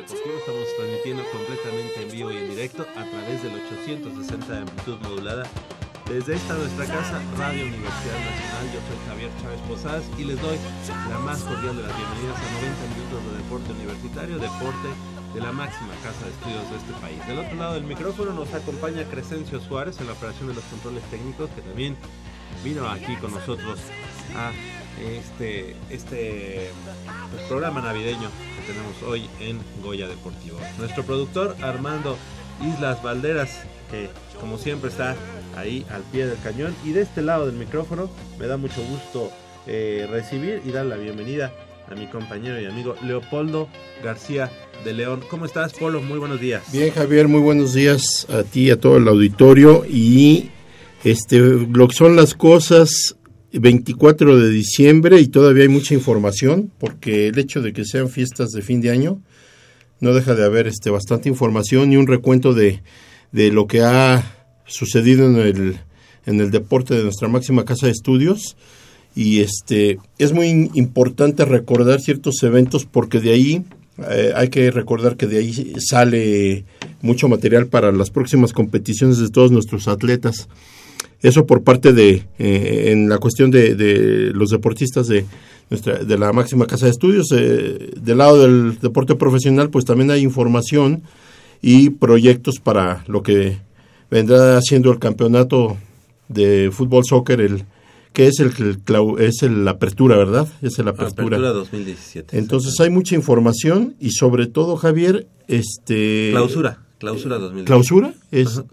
Deportivo, 0.00 0.38
estamos 0.38 0.64
transmitiendo 0.76 1.22
completamente 1.30 2.02
en 2.02 2.10
vivo 2.10 2.32
y 2.32 2.38
en 2.38 2.48
directo 2.48 2.86
a 2.96 3.04
través 3.04 3.42
del 3.42 3.54
860 3.54 4.52
de 4.52 4.58
amplitud 4.58 4.96
modulada. 5.02 5.44
Desde 6.08 6.34
esta 6.36 6.54
nuestra 6.54 6.86
casa, 6.86 7.20
Radio 7.36 7.66
Universidad 7.66 8.16
Nacional, 8.24 8.64
yo 8.72 8.80
soy 8.80 8.98
Javier 9.06 9.30
Chávez 9.42 9.60
Posadas 9.68 10.04
y 10.18 10.24
les 10.24 10.40
doy 10.40 10.56
la 11.10 11.18
más 11.18 11.42
cordial 11.42 11.76
de 11.76 11.82
las 11.82 11.94
bienvenidas 11.94 12.36
a 12.40 12.52
90 12.56 12.96
minutos 12.96 13.20
de 13.20 13.32
deporte 13.36 13.72
universitario, 13.72 14.38
deporte 14.38 14.88
de 15.34 15.40
la 15.40 15.52
máxima 15.52 15.92
casa 16.02 16.24
de 16.24 16.32
estudios 16.32 16.70
de 16.70 16.76
este 16.80 16.92
país. 17.04 17.26
Del 17.28 17.38
otro 17.38 17.56
lado 17.56 17.74
del 17.74 17.84
micrófono 17.84 18.32
nos 18.32 18.52
acompaña 18.54 19.04
Crescencio 19.04 19.60
Suárez 19.60 20.00
en 20.00 20.06
la 20.06 20.14
operación 20.14 20.48
de 20.48 20.54
los 20.54 20.64
controles 20.64 21.04
técnicos, 21.10 21.50
que 21.50 21.60
también 21.60 21.96
vino 22.64 22.88
aquí 22.88 23.14
con 23.16 23.32
nosotros 23.32 23.78
a 24.34 24.52
este, 24.98 25.76
este 25.90 26.70
pues, 27.30 27.42
programa 27.44 27.80
navideño 27.80 28.28
que 28.56 28.72
tenemos 28.72 29.02
hoy 29.06 29.28
en 29.40 29.58
Goya 29.82 30.08
Deportivo. 30.08 30.58
Nuestro 30.78 31.04
productor 31.04 31.56
Armando 31.62 32.16
Islas 32.62 33.02
Valderas, 33.02 33.62
que 33.90 34.08
como 34.40 34.58
siempre 34.58 34.90
está 34.90 35.16
ahí 35.56 35.86
al 35.90 36.02
pie 36.02 36.26
del 36.26 36.38
cañón. 36.40 36.74
Y 36.84 36.92
de 36.92 37.02
este 37.02 37.22
lado 37.22 37.46
del 37.46 37.56
micrófono 37.56 38.10
me 38.38 38.46
da 38.46 38.56
mucho 38.56 38.82
gusto 38.82 39.30
eh, 39.66 40.06
recibir 40.10 40.62
y 40.64 40.70
dar 40.70 40.86
la 40.86 40.96
bienvenida 40.96 41.52
a 41.90 41.94
mi 41.94 42.06
compañero 42.06 42.60
y 42.60 42.66
amigo 42.66 42.94
Leopoldo 43.02 43.68
García 44.02 44.50
de 44.84 44.92
León. 44.92 45.22
¿Cómo 45.28 45.44
estás, 45.44 45.72
Polo? 45.72 46.00
Muy 46.00 46.18
buenos 46.18 46.40
días. 46.40 46.62
Bien, 46.72 46.92
Javier, 46.92 47.28
muy 47.28 47.40
buenos 47.40 47.74
días 47.74 48.26
a 48.30 48.42
ti 48.44 48.68
y 48.68 48.70
a 48.70 48.80
todo 48.80 48.96
el 48.96 49.08
auditorio. 49.08 49.84
Y 49.86 50.50
este, 51.04 51.38
lo 51.38 51.88
que 51.88 51.94
son 51.94 52.16
las 52.16 52.34
cosas, 52.34 53.16
24 53.52 54.38
de 54.38 54.50
diciembre 54.50 55.20
y 55.20 55.28
todavía 55.28 55.64
hay 55.64 55.68
mucha 55.68 55.94
información, 55.94 56.70
porque 56.78 57.28
el 57.28 57.38
hecho 57.38 57.60
de 57.62 57.72
que 57.72 57.84
sean 57.84 58.08
fiestas 58.08 58.50
de 58.50 58.62
fin 58.62 58.80
de 58.80 58.90
año, 58.90 59.20
no 60.00 60.14
deja 60.14 60.34
de 60.34 60.44
haber 60.44 60.66
este, 60.66 60.90
bastante 60.90 61.28
información 61.28 61.92
y 61.92 61.96
un 61.96 62.06
recuento 62.06 62.54
de, 62.54 62.82
de 63.32 63.50
lo 63.50 63.66
que 63.66 63.82
ha 63.82 64.36
sucedido 64.66 65.26
en 65.26 65.36
el, 65.36 65.76
en 66.26 66.40
el 66.40 66.50
deporte 66.50 66.94
de 66.94 67.02
nuestra 67.02 67.28
máxima 67.28 67.64
casa 67.64 67.86
de 67.86 67.92
estudios. 67.92 68.56
Y 69.14 69.40
este, 69.40 69.98
es 70.18 70.32
muy 70.32 70.70
importante 70.74 71.44
recordar 71.44 72.00
ciertos 72.00 72.42
eventos 72.42 72.86
porque 72.86 73.20
de 73.20 73.32
ahí 73.32 73.64
eh, 74.08 74.32
hay 74.34 74.48
que 74.48 74.70
recordar 74.70 75.16
que 75.16 75.26
de 75.26 75.38
ahí 75.38 75.74
sale 75.78 76.64
mucho 77.02 77.28
material 77.28 77.66
para 77.66 77.92
las 77.92 78.10
próximas 78.10 78.52
competiciones 78.52 79.18
de 79.18 79.28
todos 79.28 79.50
nuestros 79.50 79.88
atletas. 79.88 80.48
Eso 81.22 81.44
por 81.46 81.62
parte 81.62 81.92
de, 81.92 82.26
eh, 82.38 82.84
en 82.92 83.08
la 83.08 83.18
cuestión 83.18 83.50
de, 83.50 83.74
de 83.74 84.30
los 84.32 84.50
deportistas 84.50 85.06
de, 85.06 85.26
nuestra, 85.68 85.98
de 85.98 86.18
la 86.18 86.32
máxima 86.32 86.66
casa 86.66 86.86
de 86.86 86.92
estudios. 86.92 87.26
Eh, 87.32 87.90
del 88.00 88.18
lado 88.18 88.40
del 88.40 88.78
deporte 88.80 89.14
profesional, 89.16 89.68
pues 89.70 89.84
también 89.84 90.10
hay 90.10 90.22
información 90.22 91.02
y 91.62 91.90
proyectos 91.90 92.58
para 92.58 93.04
lo 93.06 93.22
que 93.22 93.58
vendrá 94.10 94.60
siendo 94.62 94.90
el 94.90 94.98
campeonato 94.98 95.76
de 96.28 96.70
fútbol 96.72 97.04
soccer, 97.04 97.40
el 97.42 97.64
que 98.14 98.26
es 98.26 98.40
el, 98.40 98.48
el 98.58 98.82
clau- 98.84 99.20
es 99.20 99.42
el 99.42 99.68
apertura, 99.68 100.16
¿verdad? 100.16 100.48
Es 100.62 100.78
el 100.78 100.88
apertura. 100.88 101.36
Apertura 101.36 101.50
2017. 101.52 102.38
Entonces 102.38 102.80
hay 102.80 102.88
mucha 102.90 103.14
información 103.14 103.94
y 104.00 104.10
sobre 104.12 104.46
todo, 104.46 104.76
Javier, 104.76 105.26
este 105.48 106.30
Clausura, 106.32 106.78
clausura 106.98 107.36
2017. 107.38 107.66
¿Clausura? 107.66 108.14
Es 108.32 108.58
Ajá. 108.58 108.64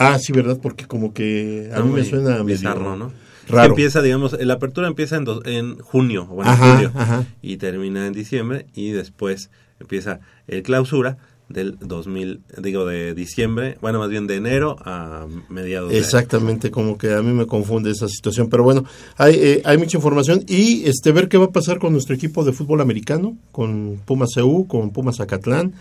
Ah, 0.00 0.18
sí, 0.18 0.32
¿verdad? 0.32 0.58
Porque 0.62 0.86
como 0.86 1.12
que 1.14 1.68
a 1.72 1.76
Está 1.76 1.82
mí 1.82 1.92
me 1.92 2.04
suena 2.04 2.30
medio 2.30 2.44
bizarro, 2.44 2.96
¿no? 2.96 3.12
Que 3.46 3.52
Raro. 3.52 3.70
empieza, 3.70 4.00
digamos, 4.02 4.36
la 4.40 4.54
apertura 4.54 4.86
empieza 4.86 5.16
en, 5.16 5.24
dos- 5.24 5.42
en 5.44 5.78
junio, 5.78 6.22
o 6.30 6.34
bueno, 6.36 6.50
en 6.52 6.56
Ajá, 6.56 6.72
julio, 6.74 6.92
ajá. 6.94 7.24
y 7.42 7.56
termina 7.56 8.06
en 8.06 8.12
diciembre, 8.12 8.66
y 8.74 8.90
después 8.90 9.50
empieza 9.80 10.20
el 10.46 10.62
clausura, 10.62 11.18
del 11.48 11.76
2000, 11.80 12.42
digo, 12.58 12.86
de 12.86 13.12
diciembre, 13.12 13.76
bueno, 13.80 13.98
más 13.98 14.08
bien 14.08 14.28
de 14.28 14.36
enero 14.36 14.76
a 14.84 15.26
mediados 15.48 15.90
de 15.90 15.98
Exactamente, 15.98 16.70
como 16.70 16.96
que 16.96 17.12
a 17.12 17.22
mí 17.22 17.32
me 17.32 17.46
confunde 17.46 17.90
esa 17.90 18.06
situación, 18.06 18.48
pero 18.48 18.62
bueno, 18.62 18.84
hay, 19.16 19.34
eh, 19.34 19.62
hay 19.64 19.76
mucha 19.76 19.96
información 19.98 20.44
y 20.46 20.84
este 20.88 21.10
ver 21.10 21.28
qué 21.28 21.38
va 21.38 21.46
a 21.46 21.50
pasar 21.50 21.80
con 21.80 21.92
nuestro 21.92 22.14
equipo 22.14 22.44
de 22.44 22.52
fútbol 22.52 22.80
americano, 22.80 23.36
con 23.50 24.00
Pumas 24.04 24.30
CU, 24.36 24.68
con 24.68 24.90
Pumas 24.92 25.16
Zacatlán, 25.16 25.72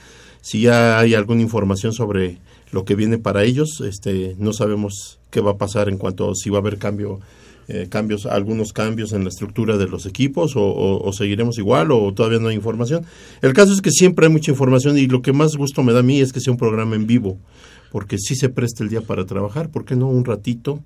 si 0.41 0.61
ya 0.61 0.97
hay 0.97 1.13
alguna 1.13 1.41
información 1.43 1.93
sobre 1.93 2.39
lo 2.71 2.85
que 2.85 2.95
viene 2.95 3.17
para 3.17 3.43
ellos, 3.43 3.81
este 3.81 4.35
no 4.37 4.53
sabemos 4.53 5.19
qué 5.31 5.41
va 5.41 5.51
a 5.51 5.57
pasar 5.57 5.89
en 5.89 5.97
cuanto 5.97 6.29
a 6.29 6.35
si 6.35 6.49
va 6.49 6.57
a 6.57 6.61
haber 6.61 6.77
cambio 6.77 7.19
eh, 7.71 7.87
cambios, 7.87 8.25
algunos 8.25 8.73
cambios 8.73 9.13
en 9.13 9.23
la 9.23 9.29
estructura 9.29 9.77
de 9.77 9.87
los 9.87 10.07
equipos 10.07 10.53
o, 10.55 11.11
seguiremos 11.13 11.59
igual 11.59 11.91
o 11.91 12.11
todavía 12.15 12.39
no 12.39 12.47
hay 12.47 12.55
información. 12.55 13.05
El 13.43 13.53
caso 13.53 13.73
es 13.73 13.81
que 13.81 13.91
siempre 13.91 14.25
hay 14.25 14.31
mucha 14.31 14.49
información 14.49 14.97
y 14.97 15.05
lo 15.05 15.21
que 15.21 15.33
más 15.33 15.55
gusto 15.55 15.83
me 15.83 15.93
da 15.93 15.99
a 15.99 16.03
mí 16.03 16.19
es 16.19 16.33
que 16.33 16.39
sea 16.39 16.51
un 16.51 16.57
programa 16.57 16.95
en 16.95 17.05
vivo, 17.05 17.37
porque 17.91 18.17
sí 18.17 18.35
se 18.35 18.49
presta 18.49 18.83
el 18.83 18.89
día 18.89 19.01
para 19.01 19.25
trabajar, 19.27 19.69
¿por 19.69 19.85
qué 19.85 19.95
no 19.95 20.09
un 20.09 20.25
ratito 20.25 20.79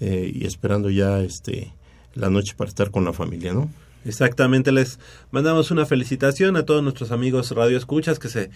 eh, 0.00 0.28
y 0.34 0.44
esperando 0.44 0.90
ya 0.90 1.20
este 1.20 1.72
la 2.14 2.30
noche 2.30 2.54
para 2.56 2.68
estar 2.68 2.90
con 2.90 3.04
la 3.04 3.12
familia, 3.12 3.52
¿no? 3.52 3.70
Exactamente, 4.04 4.72
les 4.72 4.98
mandamos 5.30 5.70
una 5.70 5.86
felicitación 5.86 6.56
a 6.56 6.66
todos 6.66 6.82
nuestros 6.82 7.12
amigos 7.12 7.52
Radio 7.52 7.78
Escuchas 7.78 8.18
que 8.18 8.28
se 8.28 8.50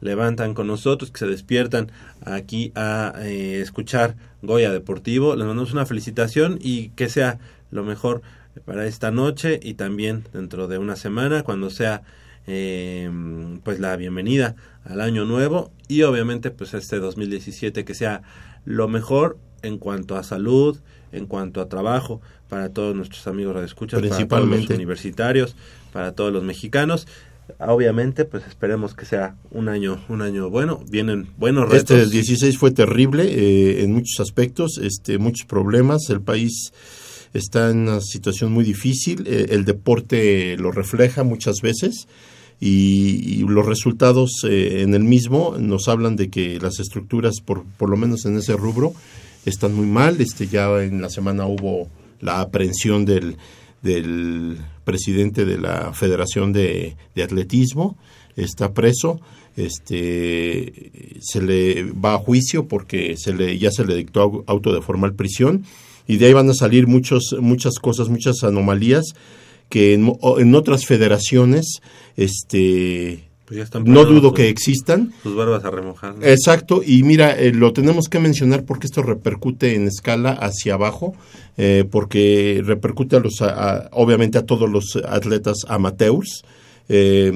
levantan 0.00 0.54
con 0.54 0.66
nosotros, 0.66 1.10
que 1.10 1.18
se 1.18 1.26
despiertan 1.26 1.90
aquí 2.24 2.72
a 2.74 3.14
eh, 3.20 3.60
escuchar 3.60 4.16
Goya 4.42 4.72
Deportivo. 4.72 5.36
Les 5.36 5.46
mandamos 5.46 5.72
una 5.72 5.86
felicitación 5.86 6.58
y 6.60 6.90
que 6.90 7.08
sea 7.08 7.38
lo 7.70 7.84
mejor 7.84 8.22
para 8.64 8.86
esta 8.86 9.10
noche 9.10 9.58
y 9.62 9.74
también 9.74 10.24
dentro 10.32 10.68
de 10.68 10.78
una 10.78 10.96
semana 10.96 11.42
cuando 11.42 11.70
sea 11.70 12.02
eh, 12.46 13.10
pues 13.64 13.80
la 13.80 13.96
bienvenida 13.96 14.54
al 14.84 15.00
año 15.00 15.24
nuevo 15.24 15.72
y 15.88 16.02
obviamente 16.02 16.50
pues 16.50 16.74
este 16.74 16.98
2017 16.98 17.84
que 17.84 17.94
sea 17.94 18.22
lo 18.64 18.86
mejor 18.86 19.38
en 19.62 19.78
cuanto 19.78 20.16
a 20.16 20.22
salud, 20.22 20.78
en 21.12 21.26
cuanto 21.26 21.60
a 21.60 21.68
trabajo 21.68 22.20
para 22.48 22.68
todos 22.68 22.94
nuestros 22.94 23.26
amigos 23.26 23.54
radioescuchas, 23.54 24.00
para 24.00 24.28
todos 24.28 24.48
los 24.48 24.70
universitarios, 24.70 25.56
para 25.92 26.12
todos 26.12 26.32
los 26.32 26.42
mexicanos. 26.42 27.06
Obviamente, 27.58 28.24
pues 28.24 28.46
esperemos 28.46 28.94
que 28.94 29.04
sea 29.04 29.36
un 29.50 29.68
año, 29.68 30.02
un 30.08 30.22
año 30.22 30.50
bueno. 30.50 30.82
Vienen 30.90 31.28
buenos 31.36 31.68
retos. 31.68 31.98
Este 31.98 32.10
16 32.10 32.58
fue 32.58 32.70
terrible 32.70 33.24
eh, 33.24 33.82
en 33.82 33.92
muchos 33.92 34.20
aspectos, 34.20 34.78
este, 34.82 35.18
muchos 35.18 35.46
problemas. 35.46 36.08
El 36.10 36.20
país 36.20 36.72
está 37.32 37.70
en 37.70 37.88
una 37.88 38.00
situación 38.00 38.52
muy 38.52 38.64
difícil. 38.64 39.26
eh, 39.26 39.46
el 39.50 39.64
deporte 39.64 40.56
lo 40.56 40.72
refleja 40.72 41.22
muchas 41.22 41.56
veces 41.62 42.06
y, 42.60 43.40
y 43.40 43.46
los 43.46 43.66
resultados 43.66 44.44
eh, 44.48 44.82
en 44.82 44.94
el 44.94 45.04
mismo 45.04 45.56
nos 45.58 45.88
hablan 45.88 46.16
de 46.16 46.30
que 46.30 46.58
las 46.60 46.80
estructuras, 46.80 47.40
por, 47.44 47.64
por 47.76 47.90
lo 47.90 47.96
menos 47.96 48.24
en 48.24 48.38
ese 48.38 48.56
rubro, 48.56 48.94
están 49.44 49.74
muy 49.74 49.86
mal. 49.86 50.20
Este 50.20 50.46
ya 50.46 50.82
en 50.82 51.02
la 51.02 51.10
semana 51.10 51.46
hubo 51.46 51.88
la 52.20 52.40
aprehensión 52.40 53.04
del, 53.04 53.36
del 53.82 54.58
presidente 54.84 55.44
de 55.44 55.58
la 55.58 55.92
Federación 55.92 56.52
de, 56.52 56.96
Atletismo, 57.22 57.96
está 58.36 58.72
preso, 58.72 59.20
este 59.56 60.90
se 61.20 61.40
le 61.40 61.84
va 61.92 62.14
a 62.14 62.18
juicio 62.18 62.66
porque 62.68 63.16
se 63.16 63.32
le 63.32 63.58
ya 63.58 63.70
se 63.70 63.84
le 63.84 63.94
dictó 63.94 64.22
au- 64.22 64.44
auto 64.46 64.72
de 64.72 64.82
formal 64.82 65.14
prisión 65.14 65.64
y 66.06 66.16
de 66.16 66.26
ahí 66.26 66.32
van 66.32 66.50
a 66.50 66.54
salir 66.54 66.86
muchos 66.86 67.36
muchas 67.40 67.74
cosas, 67.78 68.08
muchas 68.08 68.42
anomalías 68.42 69.14
que 69.68 69.94
en, 69.94 70.12
en 70.38 70.54
otras 70.54 70.86
federaciones 70.86 71.80
este 72.16 73.28
Pues 73.46 73.58
ya 73.58 73.64
están 73.64 73.84
no 73.84 74.04
dudo 74.06 74.28
sus- 74.30 74.34
que 74.36 74.48
existan 74.48 75.12
Sus 75.22 75.36
barbas 75.36 75.64
a 75.64 75.70
remojar. 75.70 76.16
¿no? 76.16 76.24
Exacto, 76.24 76.80
y 76.84 77.02
mira, 77.02 77.38
eh, 77.38 77.52
lo 77.52 77.72
tenemos 77.74 78.08
que 78.08 78.18
mencionar 78.18 78.64
porque 78.64 78.86
esto 78.86 79.02
repercute 79.02 79.74
en 79.74 79.86
escala 79.86 80.30
hacia 80.32 80.74
abajo, 80.74 81.14
eh, 81.58 81.84
porque 81.90 82.62
repercute 82.64 83.16
a 83.16 83.20
los, 83.20 83.42
a- 83.42 83.48
a- 83.76 83.88
obviamente 83.92 84.38
a 84.38 84.46
todos 84.46 84.70
los 84.70 84.96
atletas 85.06 85.58
amateurs. 85.68 86.42
Eh, 86.88 87.32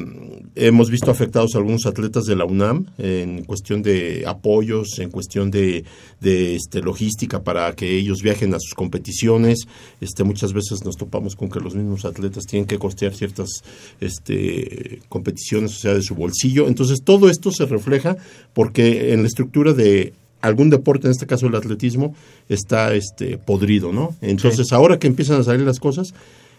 hemos 0.58 0.90
visto 0.90 1.10
afectados 1.10 1.54
a 1.54 1.58
algunos 1.58 1.86
atletas 1.86 2.24
de 2.24 2.36
la 2.36 2.44
UNAM 2.44 2.86
en 2.98 3.44
cuestión 3.44 3.82
de 3.82 4.24
apoyos, 4.26 4.98
en 4.98 5.10
cuestión 5.10 5.50
de, 5.50 5.84
de, 6.20 6.56
este, 6.56 6.80
logística 6.80 7.42
para 7.42 7.72
que 7.74 7.96
ellos 7.96 8.22
viajen 8.22 8.54
a 8.54 8.60
sus 8.60 8.74
competiciones. 8.74 9.60
Este, 10.00 10.24
muchas 10.24 10.52
veces 10.52 10.84
nos 10.84 10.96
topamos 10.96 11.36
con 11.36 11.48
que 11.48 11.60
los 11.60 11.74
mismos 11.74 12.04
atletas 12.04 12.44
tienen 12.44 12.66
que 12.66 12.78
costear 12.78 13.14
ciertas 13.14 13.62
este, 14.00 15.00
competiciones, 15.08 15.76
o 15.76 15.78
sea, 15.78 15.94
de 15.94 16.02
su 16.02 16.14
bolsillo. 16.14 16.66
Entonces, 16.66 17.02
todo 17.04 17.30
esto 17.30 17.50
se 17.52 17.66
refleja 17.66 18.16
porque 18.52 19.12
en 19.12 19.22
la 19.22 19.28
estructura 19.28 19.72
de 19.72 20.12
algún 20.40 20.70
deporte, 20.70 21.06
en 21.06 21.12
este 21.12 21.26
caso 21.26 21.46
el 21.46 21.54
atletismo, 21.54 22.14
está 22.48 22.94
este, 22.94 23.38
podrido, 23.38 23.92
¿no? 23.92 24.16
Entonces, 24.20 24.72
ahora 24.72 24.98
que 24.98 25.06
empiezan 25.06 25.40
a 25.40 25.44
salir 25.44 25.64
las 25.64 25.80
cosas, 25.80 26.14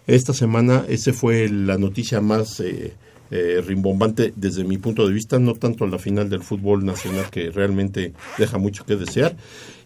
esta 0.07 0.34
semana 0.34 0.86
esa 0.90 1.13
fue 1.13 1.50
la 1.50 1.78
noticia 1.78 2.19
más 2.19 2.60
eh, 2.60 2.94
eh, 3.31 3.63
rimbombante 3.65 4.33
desde 4.35 4.63
mi 4.63 4.77
punto 4.77 5.07
de 5.07 5.13
vista, 5.13 5.39
no 5.39 5.53
tanto 5.53 5.85
la 5.87 5.99
final 5.99 6.29
del 6.29 6.41
fútbol 6.41 6.85
nacional 6.85 7.29
que 7.29 7.51
realmente 7.51 8.13
deja 8.37 8.57
mucho 8.57 8.85
que 8.85 8.95
desear 8.95 9.35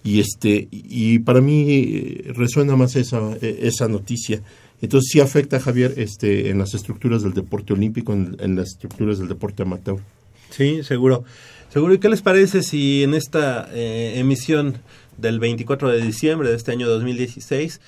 y 0.03 0.19
este 0.19 0.67
y 0.71 1.19
para 1.19 1.41
mí 1.41 1.65
eh, 1.69 2.33
resuena 2.35 2.75
más 2.75 2.95
esa 2.95 3.19
eh, 3.41 3.59
esa 3.63 3.87
noticia. 3.87 4.41
Entonces 4.81 5.09
sí 5.11 5.19
afecta 5.21 5.59
Javier 5.59 5.93
este 5.97 6.49
en 6.49 6.57
las 6.57 6.73
estructuras 6.73 7.23
del 7.23 7.33
deporte 7.33 7.73
olímpico, 7.73 8.13
en, 8.13 8.35
en 8.39 8.55
las 8.55 8.69
estructuras 8.69 9.19
del 9.19 9.29
deporte 9.29 9.63
amateur. 9.63 9.99
Sí, 10.49 10.83
seguro. 10.83 11.23
Seguro. 11.69 11.95
¿Y 11.95 11.97
qué 11.97 12.09
les 12.09 12.21
parece 12.21 12.61
si 12.61 13.01
en 13.01 13.15
esta 13.15 13.67
eh, 13.73 14.13
emisión 14.17 14.75
del 15.17 15.39
24 15.39 15.89
de 15.89 16.01
diciembre 16.01 16.49
de 16.49 16.55
este 16.55 16.71
año 16.71 16.87
2016 16.87 17.81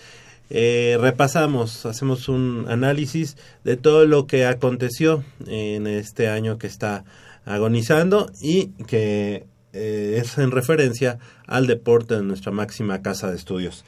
eh, 0.49 0.97
repasamos, 0.99 1.85
hacemos 1.85 2.29
un 2.29 2.65
análisis 2.69 3.37
de 3.63 3.77
todo 3.77 4.05
lo 4.05 4.27
que 4.27 4.45
aconteció 4.45 5.23
en 5.47 5.87
este 5.87 6.29
año 6.29 6.57
que 6.57 6.67
está 6.67 7.03
agonizando 7.45 8.31
y 8.41 8.67
que 8.87 9.45
eh, 9.73 10.21
es 10.21 10.37
en 10.37 10.51
referencia 10.51 11.19
al 11.47 11.67
deporte 11.67 12.15
de 12.15 12.23
nuestra 12.23 12.51
máxima 12.51 13.01
casa 13.01 13.29
de 13.29 13.35
estudios. 13.35 13.85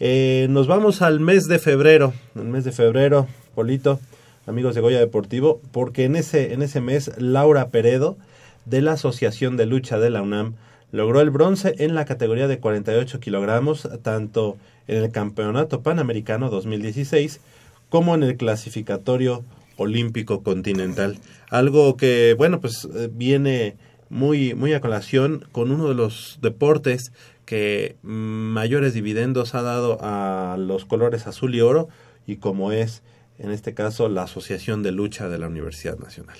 Eh, 0.00 0.46
nos 0.50 0.66
vamos 0.66 1.02
al 1.02 1.20
mes 1.20 1.44
de 1.44 1.58
febrero, 1.58 2.12
el 2.34 2.44
mes 2.44 2.64
de 2.64 2.72
febrero, 2.72 3.28
Polito, 3.54 4.00
amigos 4.46 4.74
de 4.74 4.80
Goya 4.80 4.98
Deportivo, 4.98 5.60
porque 5.70 6.04
en 6.04 6.16
ese, 6.16 6.54
en 6.54 6.62
ese 6.62 6.80
mes 6.80 7.12
Laura 7.18 7.68
Peredo, 7.68 8.16
de 8.64 8.80
la 8.80 8.92
Asociación 8.92 9.56
de 9.56 9.66
Lucha 9.66 9.98
de 9.98 10.10
la 10.10 10.22
UNAM, 10.22 10.54
logró 10.92 11.20
el 11.20 11.30
bronce 11.30 11.74
en 11.78 11.94
la 11.94 12.04
categoría 12.04 12.46
de 12.46 12.60
48 12.60 13.18
kilogramos, 13.18 13.88
tanto 14.02 14.56
en 14.86 15.02
el 15.02 15.10
Campeonato 15.10 15.82
Panamericano 15.82 16.50
2016 16.50 17.40
como 17.88 18.14
en 18.14 18.22
el 18.22 18.36
clasificatorio 18.36 19.44
olímpico 19.76 20.42
continental. 20.42 21.18
Algo 21.50 21.96
que, 21.96 22.34
bueno, 22.38 22.60
pues 22.60 22.88
eh, 22.94 23.10
viene 23.12 23.76
muy, 24.08 24.54
muy 24.54 24.74
a 24.74 24.80
colación 24.80 25.46
con 25.52 25.70
uno 25.70 25.88
de 25.88 25.94
los 25.94 26.38
deportes 26.42 27.12
que 27.46 27.96
mayores 28.02 28.94
dividendos 28.94 29.54
ha 29.54 29.62
dado 29.62 29.98
a 30.00 30.56
los 30.58 30.84
colores 30.84 31.26
azul 31.26 31.54
y 31.54 31.60
oro 31.60 31.88
y 32.26 32.36
como 32.36 32.72
es 32.72 33.02
en 33.38 33.50
este 33.50 33.74
caso 33.74 34.08
la 34.08 34.22
Asociación 34.22 34.82
de 34.82 34.92
Lucha 34.92 35.28
de 35.28 35.38
la 35.38 35.48
Universidad 35.48 35.98
Nacional. 35.98 36.36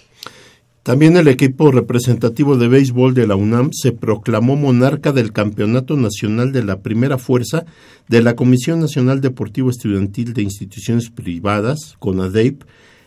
También 0.82 1.16
el 1.16 1.28
equipo 1.28 1.70
representativo 1.70 2.56
de 2.56 2.66
béisbol 2.66 3.14
de 3.14 3.28
la 3.28 3.36
UNAM 3.36 3.70
se 3.72 3.92
proclamó 3.92 4.56
monarca 4.56 5.12
del 5.12 5.32
Campeonato 5.32 5.96
Nacional 5.96 6.50
de 6.50 6.64
la 6.64 6.80
Primera 6.80 7.18
Fuerza 7.18 7.64
de 8.08 8.20
la 8.20 8.34
Comisión 8.34 8.80
Nacional 8.80 9.20
Deportivo 9.20 9.70
Estudiantil 9.70 10.34
de 10.34 10.42
Instituciones 10.42 11.08
Privadas, 11.08 11.94
CONADEIP, 12.00 12.64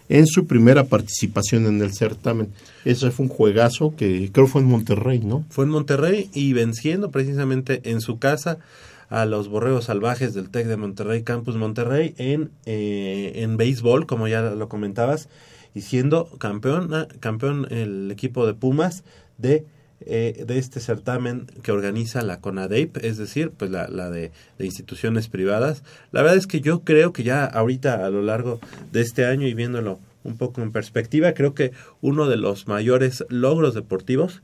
en 0.07 0.25
su 0.25 0.47
primera 0.47 0.85
participación 0.85 1.65
en 1.65 1.81
el 1.81 1.93
certamen. 1.93 2.53
Ese 2.85 3.11
fue 3.11 3.25
un 3.25 3.29
juegazo 3.29 3.93
que 3.97 4.29
creo 4.31 4.47
fue 4.47 4.61
en 4.61 4.67
Monterrey, 4.67 5.19
¿no? 5.19 5.43
Fue 5.49 5.65
en 5.65 5.71
Monterrey 5.71 6.29
y 6.33 6.53
venciendo 6.53 7.11
precisamente 7.11 7.81
en 7.83 7.99
su 7.99 8.19
casa 8.19 8.57
a 9.09 9.25
los 9.25 9.49
borregos 9.49 9.85
salvajes 9.85 10.33
del 10.33 10.49
TEC 10.49 10.67
de 10.67 10.77
Monterrey, 10.77 11.23
Campus 11.23 11.57
Monterrey, 11.57 12.13
en, 12.19 12.51
eh, 12.65 13.33
en 13.35 13.57
béisbol, 13.57 14.05
como 14.05 14.29
ya 14.29 14.41
lo 14.41 14.69
comentabas, 14.69 15.27
y 15.75 15.81
siendo 15.81 16.25
campeón, 16.39 16.93
ah, 16.93 17.07
campeón 17.19 17.67
el 17.69 18.09
equipo 18.09 18.47
de 18.47 18.55
Pumas 18.55 19.03
de, 19.37 19.65
eh, 19.99 20.45
de 20.47 20.57
este 20.57 20.79
certamen 20.79 21.47
que 21.61 21.71
organiza 21.71 22.23
la 22.23 22.39
CONADEIP, 22.39 22.97
es 23.03 23.17
decir, 23.17 23.51
pues 23.51 23.69
la, 23.69 23.87
la 23.89 24.09
de, 24.09 24.31
de 24.57 24.65
instituciones 24.65 25.27
privadas. 25.27 25.83
La 26.11 26.21
verdad 26.21 26.37
es 26.37 26.47
que 26.47 26.61
yo 26.61 26.83
creo 26.83 27.13
que 27.13 27.23
ya 27.23 27.45
ahorita 27.45 28.05
a 28.05 28.09
lo 28.09 28.21
largo 28.21 28.59
de 28.91 29.01
este 29.01 29.25
año 29.25 29.45
y 29.47 29.53
viéndolo 29.53 29.99
un 30.23 30.37
poco 30.37 30.61
en 30.61 30.71
perspectiva, 30.71 31.33
creo 31.33 31.53
que 31.53 31.71
uno 32.01 32.27
de 32.27 32.37
los 32.37 32.67
mayores 32.67 33.23
logros 33.29 33.75
deportivos 33.75 34.41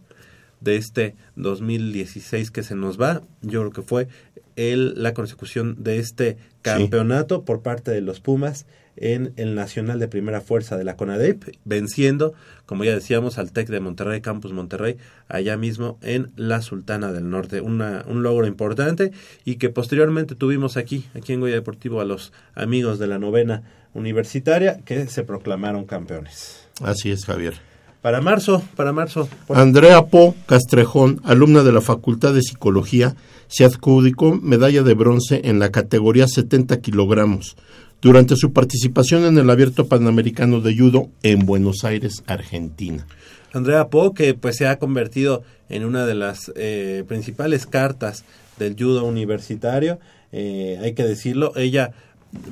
de 0.59 0.75
este 0.75 1.15
2016 1.37 2.51
que 2.51 2.61
se 2.61 2.75
nos 2.75 3.01
va, 3.01 3.21
yo 3.41 3.61
creo 3.61 3.71
que 3.71 3.81
fue 3.81 4.07
el, 4.55 5.01
la 5.01 5.13
consecución 5.13 5.83
de 5.83 5.97
este 5.99 6.37
campeonato 6.61 7.43
por 7.43 7.61
parte 7.61 7.89
de 7.89 8.01
los 8.01 8.19
Pumas 8.19 8.65
en 9.01 9.33
el 9.35 9.55
Nacional 9.55 9.99
de 9.99 10.07
Primera 10.07 10.39
Fuerza 10.41 10.77
de 10.77 10.83
la 10.85 10.95
CONADEP, 10.95 11.55
venciendo, 11.65 12.33
como 12.65 12.83
ya 12.85 12.93
decíamos, 12.93 13.37
al 13.37 13.51
TEC 13.51 13.67
de 13.67 13.79
Monterrey, 13.81 14.21
Campus 14.21 14.53
Monterrey, 14.53 14.97
allá 15.27 15.57
mismo 15.57 15.97
en 16.01 16.31
la 16.37 16.61
Sultana 16.61 17.11
del 17.11 17.29
Norte. 17.29 17.61
Una, 17.61 18.05
un 18.07 18.23
logro 18.23 18.47
importante 18.47 19.11
y 19.43 19.55
que 19.55 19.69
posteriormente 19.69 20.35
tuvimos 20.35 20.77
aquí, 20.77 21.05
aquí 21.15 21.33
en 21.33 21.41
Goya 21.41 21.55
Deportivo, 21.55 21.99
a 21.99 22.05
los 22.05 22.31
amigos 22.55 22.99
de 22.99 23.07
la 23.07 23.19
novena 23.19 23.63
universitaria 23.93 24.79
que 24.85 25.07
se 25.07 25.23
proclamaron 25.23 25.85
campeones. 25.85 26.67
Así 26.81 27.11
es, 27.11 27.25
Javier. 27.25 27.55
Para 28.01 28.19
marzo, 28.21 28.63
para 28.75 28.91
marzo. 28.93 29.29
por- 29.45 29.57
Andrea 29.57 30.05
Po 30.07 30.35
Castrejón, 30.47 31.21
alumna 31.23 31.61
de 31.63 31.71
la 31.71 31.81
Facultad 31.81 32.33
de 32.33 32.41
Psicología, 32.41 33.15
se 33.47 33.63
adjudicó 33.65 34.33
medalla 34.41 34.81
de 34.81 34.93
bronce 34.95 35.41
en 35.43 35.59
la 35.59 35.71
categoría 35.71 36.27
70 36.27 36.79
kilogramos 36.81 37.57
durante 38.01 38.35
su 38.35 38.51
participación 38.51 39.25
en 39.25 39.37
el 39.37 39.49
Abierto 39.49 39.87
Panamericano 39.87 40.59
de 40.59 40.75
Judo 40.75 41.09
en 41.23 41.45
Buenos 41.45 41.83
Aires, 41.83 42.23
Argentina. 42.27 43.05
Andrea 43.53 43.89
Po, 43.89 44.13
que 44.13 44.33
pues 44.33 44.55
se 44.55 44.67
ha 44.67 44.79
convertido 44.79 45.43
en 45.69 45.85
una 45.85 46.05
de 46.05 46.15
las 46.15 46.51
eh, 46.55 47.03
principales 47.07 47.67
cartas 47.67 48.23
del 48.57 48.75
judo 48.77 49.05
universitario, 49.05 49.99
eh, 50.31 50.79
hay 50.81 50.93
que 50.93 51.03
decirlo, 51.03 51.53
ella 51.55 51.91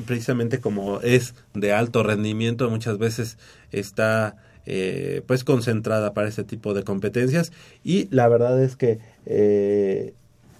precisamente 0.05 0.59
como 0.59 1.01
es 1.01 1.35
de 1.53 1.73
alto 1.73 2.03
rendimiento, 2.03 2.69
muchas 2.69 2.97
veces 2.97 3.37
está 3.71 4.35
eh, 4.65 5.21
pues 5.25 5.43
concentrada 5.43 6.13
para 6.13 6.27
ese 6.27 6.43
tipo 6.43 6.73
de 6.73 6.83
competencias 6.83 7.51
y 7.83 8.07
la 8.11 8.27
verdad 8.27 8.61
es 8.61 8.75
que 8.75 8.99
eh, 9.25 10.13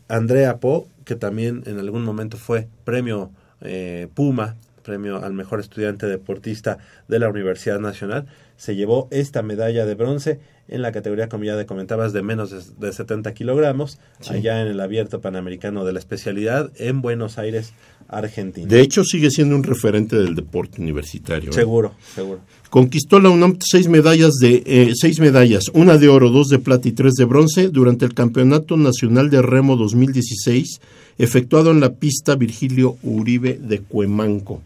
Andrea 0.08 0.58
Po, 0.58 0.88
que 1.05 1.15
también 1.15 1.63
en 1.65 1.79
algún 1.79 2.03
momento 2.03 2.38
fue 2.38 2.67
premio 2.86 3.29
eh, 3.62 4.08
Puma, 4.13 4.55
premio 4.89 5.24
al 5.24 5.34
mejor 5.34 5.60
estudiante 5.60 6.08
deportista 6.08 6.79
de 7.08 7.19
la 7.19 7.29
Universidad 7.29 7.79
Nacional, 7.79 8.25
se 8.58 8.75
llevó 8.75 9.08
esta 9.12 9.43
medalla 9.43 9.86
de 9.86 9.93
bronce 9.93 10.39
en 10.67 10.81
la 10.81 10.91
categoría, 10.91 11.29
como 11.29 11.43
ya 11.43 11.55
te 11.55 11.67
comentabas, 11.67 12.12
de 12.12 12.24
menos 12.24 12.50
de, 12.50 12.88
de 12.88 12.91
70 12.91 13.34
kilogramos, 13.36 14.00
allá 14.27 14.62
en 14.62 14.67
el 14.67 14.79
abierto 14.79 15.22
panamericano 15.22 15.86
de 15.86 15.93
la 15.93 16.00
especialidad 16.00 16.72
en 16.77 17.01
Buenos 17.01 17.38
Aires, 17.38 17.74
Argentina. 18.08 18.67
De 18.67 18.81
hecho, 18.81 19.03
sigue 19.03 19.29
siendo 19.29 19.55
un 19.55 19.63
referente 19.63 20.15
del 20.15 20.34
deporte 20.34 20.81
universitario. 20.81 21.51
¿eh? 21.51 21.53
seguro, 21.53 21.93
seguro. 22.15 22.41
Conquistó 22.69 23.19
la 23.19 23.29
UNAM 23.29 23.58
seis 23.62 23.88
medallas 23.88 24.34
de 24.36 24.63
eh, 24.65 24.91
seis 24.96 25.19
medallas, 25.19 25.65
una 25.74 25.98
de 25.98 26.08
oro, 26.08 26.29
dos 26.29 26.50
de 26.50 26.60
plata 26.60 26.88
y 26.88 26.91
tres 26.91 27.13
de 27.13 27.25
bronce 27.25 27.69
durante 27.69 28.05
el 28.05 28.13
Campeonato 28.13 28.77
Nacional 28.77 29.29
de 29.29 29.41
Remo 29.41 29.75
2016, 29.75 30.81
efectuado 31.17 31.72
en 31.72 31.79
la 31.79 31.93
pista 31.93 32.36
Virgilio 32.36 32.98
Uribe 33.03 33.60
de 33.62 33.79
Cuemanco. 33.79 34.62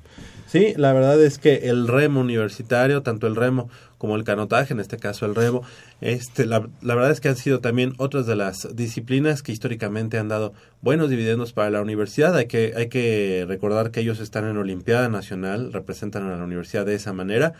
Sí, 0.53 0.75
la 0.77 0.93
verdad 0.93 1.19
es 1.19 1.39
que 1.39 1.67
el 1.71 1.87
remo 1.87 2.21
universitario, 2.21 3.01
tanto 3.01 3.25
el 3.25 3.35
remo 3.35 3.71
como 3.97 4.15
el 4.15 4.23
canotaje, 4.23 4.75
en 4.75 4.79
este 4.79 4.97
caso 4.97 5.25
el 5.25 5.33
remo, 5.33 5.63
este, 5.99 6.45
la, 6.45 6.69
la 6.83 6.93
verdad 6.93 7.09
es 7.09 7.21
que 7.21 7.29
han 7.29 7.37
sido 7.37 7.59
también 7.59 7.95
otras 7.97 8.27
de 8.27 8.35
las 8.35 8.67
disciplinas 8.75 9.41
que 9.41 9.51
históricamente 9.51 10.19
han 10.19 10.27
dado 10.27 10.53
buenos 10.83 11.09
dividendos 11.09 11.53
para 11.53 11.71
la 11.71 11.81
universidad. 11.81 12.35
Hay 12.35 12.45
que, 12.45 12.73
hay 12.77 12.87
que 12.87 13.45
recordar 13.47 13.89
que 13.89 14.01
ellos 14.01 14.19
están 14.19 14.47
en 14.47 14.57
Olimpiada 14.57 15.09
Nacional, 15.09 15.73
representan 15.73 16.29
a 16.29 16.37
la 16.37 16.43
universidad 16.43 16.85
de 16.85 16.93
esa 16.93 17.13
manera. 17.13 17.53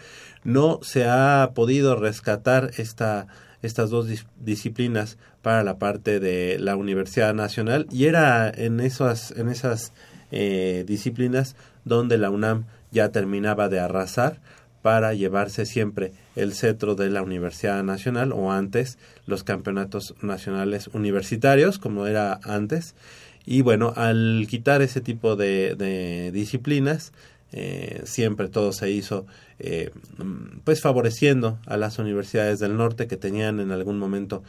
No 0.44 0.80
se 0.84 1.06
ha 1.06 1.50
podido 1.56 1.96
rescatar 1.96 2.70
esta, 2.78 3.26
estas 3.64 3.90
dos 3.90 4.08
dis- 4.08 4.28
disciplinas 4.40 5.18
para 5.42 5.64
la 5.64 5.80
parte 5.80 6.20
de 6.20 6.60
la 6.60 6.76
Universidad 6.76 7.34
Nacional 7.34 7.88
y 7.92 8.06
era 8.06 8.52
en 8.56 8.80
esas, 8.80 9.32
en 9.32 9.50
esas 9.50 9.94
eh, 10.32 10.84
disciplinas 10.86 11.56
donde 11.86 12.20
la 12.20 12.30
UNAM 12.30 12.66
ya 12.94 13.10
terminaba 13.10 13.68
de 13.68 13.80
arrasar 13.82 14.40
para 14.82 15.14
llevarse 15.14 15.66
siempre 15.66 16.14
el 16.36 16.54
cetro 16.54 16.96
de 16.96 17.10
la 17.10 17.22
Universidad 17.22 17.84
Nacional 17.84 18.32
o 18.34 18.52
antes 18.52 18.98
los 19.26 19.44
campeonatos 19.44 20.14
nacionales 20.22 20.88
universitarios 20.94 21.80
como 21.80 22.06
era 22.08 22.40
antes. 22.44 22.96
Y 23.46 23.62
bueno 23.62 23.94
al 23.96 24.46
quitar 24.50 24.82
ese 24.82 25.02
tipo 25.02 25.36
de, 25.36 26.32
disciplinas 26.34 27.12
eh, 27.52 28.02
siempre 28.06 28.50
todo 28.50 28.72
se 28.74 28.90
hizo 28.90 29.26
eh, 29.60 29.92
pues 30.64 30.82
favoreciendo 30.82 31.60
a 31.66 31.78
las 31.78 32.00
universidades 32.00 32.60
del 32.60 32.76
norte 32.78 33.08
que 33.08 33.16
tenían 33.18 33.60
en 33.60 33.72
algún 33.72 34.00
momento 34.00 34.44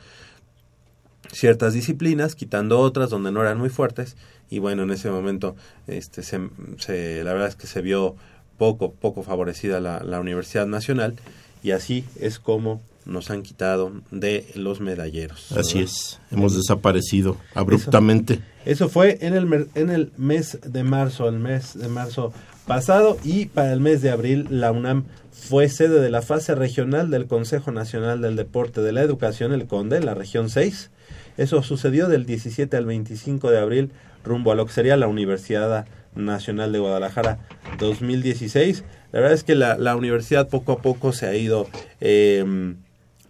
ciertas 1.32 1.74
disciplinas, 1.74 2.34
quitando 2.34 2.78
otras 2.78 3.10
donde 3.10 3.32
no 3.32 3.40
eran 3.40 3.58
muy 3.58 3.68
fuertes. 3.68 4.16
Y 4.50 4.58
bueno, 4.58 4.82
en 4.82 4.90
ese 4.90 5.10
momento 5.10 5.56
este 5.86 6.22
se, 6.22 6.40
se- 6.78 7.24
la 7.24 7.32
verdad 7.32 7.48
es 7.48 7.56
que 7.56 7.66
se 7.66 7.80
vio 7.82 8.16
poco 8.56 8.92
poco 8.92 9.22
favorecida 9.22 9.80
la, 9.80 10.02
la 10.02 10.20
Universidad 10.20 10.66
Nacional 10.66 11.16
y 11.62 11.72
así 11.72 12.04
es 12.20 12.38
como 12.38 12.80
nos 13.06 13.30
han 13.30 13.42
quitado 13.42 13.92
de 14.10 14.46
los 14.54 14.80
medalleros. 14.80 15.52
Así 15.52 15.78
¿verdad? 15.78 15.92
es, 15.92 16.20
hemos 16.30 16.56
desaparecido 16.56 17.36
abruptamente. 17.54 18.40
Eso 18.64 18.88
fue 18.88 19.18
en 19.20 19.34
el, 19.34 19.68
en 19.74 19.90
el 19.90 20.12
mes 20.16 20.58
de 20.64 20.84
marzo, 20.84 21.28
el 21.28 21.38
mes 21.38 21.78
de 21.78 21.88
marzo 21.88 22.32
pasado 22.66 23.18
y 23.22 23.46
para 23.46 23.72
el 23.72 23.80
mes 23.80 24.00
de 24.00 24.10
abril 24.10 24.46
la 24.48 24.72
UNAM 24.72 25.04
fue 25.32 25.68
sede 25.68 26.00
de 26.00 26.10
la 26.10 26.22
fase 26.22 26.54
regional 26.54 27.10
del 27.10 27.26
Consejo 27.26 27.72
Nacional 27.72 28.22
del 28.22 28.36
Deporte 28.36 28.80
de 28.80 28.92
la 28.92 29.02
Educación, 29.02 29.52
el 29.52 29.66
CONDE, 29.66 30.00
la 30.00 30.14
región 30.14 30.48
6. 30.48 30.90
Eso 31.36 31.62
sucedió 31.62 32.08
del 32.08 32.24
17 32.24 32.74
al 32.76 32.86
25 32.86 33.50
de 33.50 33.58
abril 33.58 33.90
rumbo 34.24 34.52
a 34.52 34.54
lo 34.54 34.64
que 34.64 34.72
sería 34.72 34.96
la 34.96 35.08
Universidad 35.08 35.86
Nacional 36.14 36.72
de 36.72 36.78
Guadalajara 36.78 37.38
2016. 37.78 38.84
La 39.12 39.20
verdad 39.20 39.34
es 39.34 39.44
que 39.44 39.54
la, 39.54 39.76
la 39.78 39.96
universidad 39.96 40.48
poco 40.48 40.72
a 40.72 40.82
poco 40.82 41.12
se 41.12 41.26
ha 41.26 41.34
ido 41.34 41.68
eh, 42.00 42.74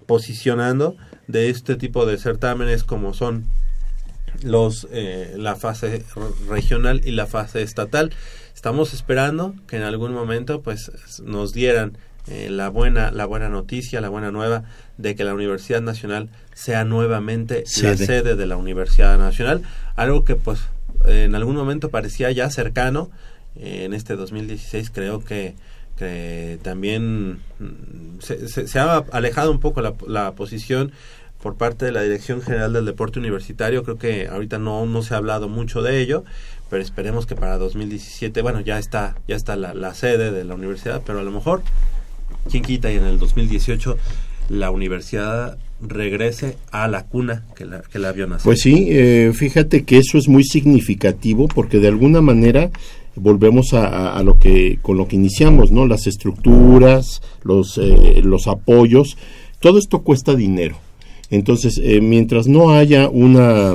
posicionando 0.06 0.96
de 1.26 1.50
este 1.50 1.76
tipo 1.76 2.06
de 2.06 2.18
certámenes 2.18 2.84
como 2.84 3.14
son 3.14 3.46
los 4.42 4.88
eh, 4.90 5.34
la 5.36 5.56
fase 5.56 6.04
regional 6.48 7.00
y 7.04 7.12
la 7.12 7.26
fase 7.26 7.62
estatal. 7.62 8.12
Estamos 8.54 8.94
esperando 8.94 9.54
que 9.66 9.76
en 9.76 9.82
algún 9.82 10.12
momento 10.12 10.62
pues 10.62 10.90
nos 11.22 11.52
dieran 11.52 11.98
eh, 12.26 12.48
la 12.50 12.68
buena 12.68 13.10
la 13.10 13.26
buena 13.26 13.48
noticia, 13.48 14.00
la 14.00 14.08
buena 14.08 14.30
nueva 14.30 14.64
de 14.96 15.14
que 15.14 15.24
la 15.24 15.34
Universidad 15.34 15.82
Nacional 15.82 16.30
sea 16.54 16.84
nuevamente 16.84 17.64
la 17.82 17.96
sede 17.96 18.36
de 18.36 18.46
la 18.46 18.56
Universidad 18.56 19.18
Nacional, 19.18 19.62
algo 19.96 20.24
que 20.24 20.36
pues 20.36 20.60
en 21.06 21.34
algún 21.34 21.56
momento 21.56 21.90
parecía 21.90 22.30
ya 22.32 22.50
cercano. 22.50 23.10
Eh, 23.56 23.84
en 23.84 23.94
este 23.94 24.16
2016 24.16 24.90
creo 24.90 25.24
que 25.24 25.54
que 25.96 26.58
también 26.62 27.34
mm, 27.60 28.18
se, 28.18 28.48
se- 28.48 28.78
ha 28.80 29.04
alejado 29.12 29.52
un 29.52 29.60
poco 29.60 29.80
la, 29.80 29.94
la 30.08 30.32
posición 30.32 30.90
por 31.40 31.56
parte 31.56 31.84
de 31.84 31.92
la 31.92 32.02
Dirección 32.02 32.42
General 32.42 32.72
del 32.72 32.84
Deporte 32.84 33.20
Universitario. 33.20 33.84
Creo 33.84 33.96
que 33.96 34.26
ahorita 34.26 34.58
no, 34.58 34.86
no 34.86 35.02
se 35.02 35.14
ha 35.14 35.18
hablado 35.18 35.48
mucho 35.48 35.82
de 35.82 36.00
ello, 36.00 36.24
pero 36.68 36.82
esperemos 36.82 37.26
que 37.26 37.36
para 37.36 37.58
2017, 37.58 38.42
bueno, 38.42 38.58
ya 38.60 38.80
está, 38.80 39.14
ya 39.28 39.36
está 39.36 39.54
la, 39.54 39.72
la 39.72 39.94
sede 39.94 40.32
de 40.32 40.42
la 40.42 40.56
universidad, 40.56 41.02
pero 41.06 41.20
a 41.20 41.22
lo 41.22 41.30
mejor, 41.30 41.62
¿quién 42.50 42.64
quita? 42.64 42.90
Y 42.90 42.96
en 42.96 43.04
el 43.04 43.20
2018 43.20 43.96
la 44.48 44.70
universidad 44.72 45.58
regrese 45.80 46.56
a 46.70 46.88
la 46.88 47.06
cuna 47.06 47.44
que 47.56 47.64
la, 47.64 47.82
que 47.82 47.98
la 47.98 48.12
vio 48.12 48.26
nacer. 48.26 48.44
Pues 48.44 48.60
sí, 48.60 48.86
eh, 48.90 49.32
fíjate 49.34 49.84
que 49.84 49.98
eso 49.98 50.18
es 50.18 50.28
muy 50.28 50.44
significativo 50.44 51.48
porque 51.48 51.78
de 51.78 51.88
alguna 51.88 52.20
manera 52.20 52.70
volvemos 53.16 53.74
a, 53.74 54.20
lo 54.22 54.38
que 54.38 54.78
con 54.82 54.96
lo 54.96 55.06
que 55.06 55.16
iniciamos, 55.16 55.70
¿no? 55.70 55.86
Las 55.86 56.06
estructuras, 56.06 57.22
los 57.42 57.78
eh, 57.78 58.20
los 58.24 58.48
apoyos, 58.48 59.16
todo 59.60 59.78
esto 59.78 60.02
cuesta 60.02 60.34
dinero. 60.34 60.76
Entonces, 61.30 61.80
eh, 61.82 62.00
mientras 62.00 62.48
no 62.48 62.70
haya 62.70 63.08
una 63.08 63.74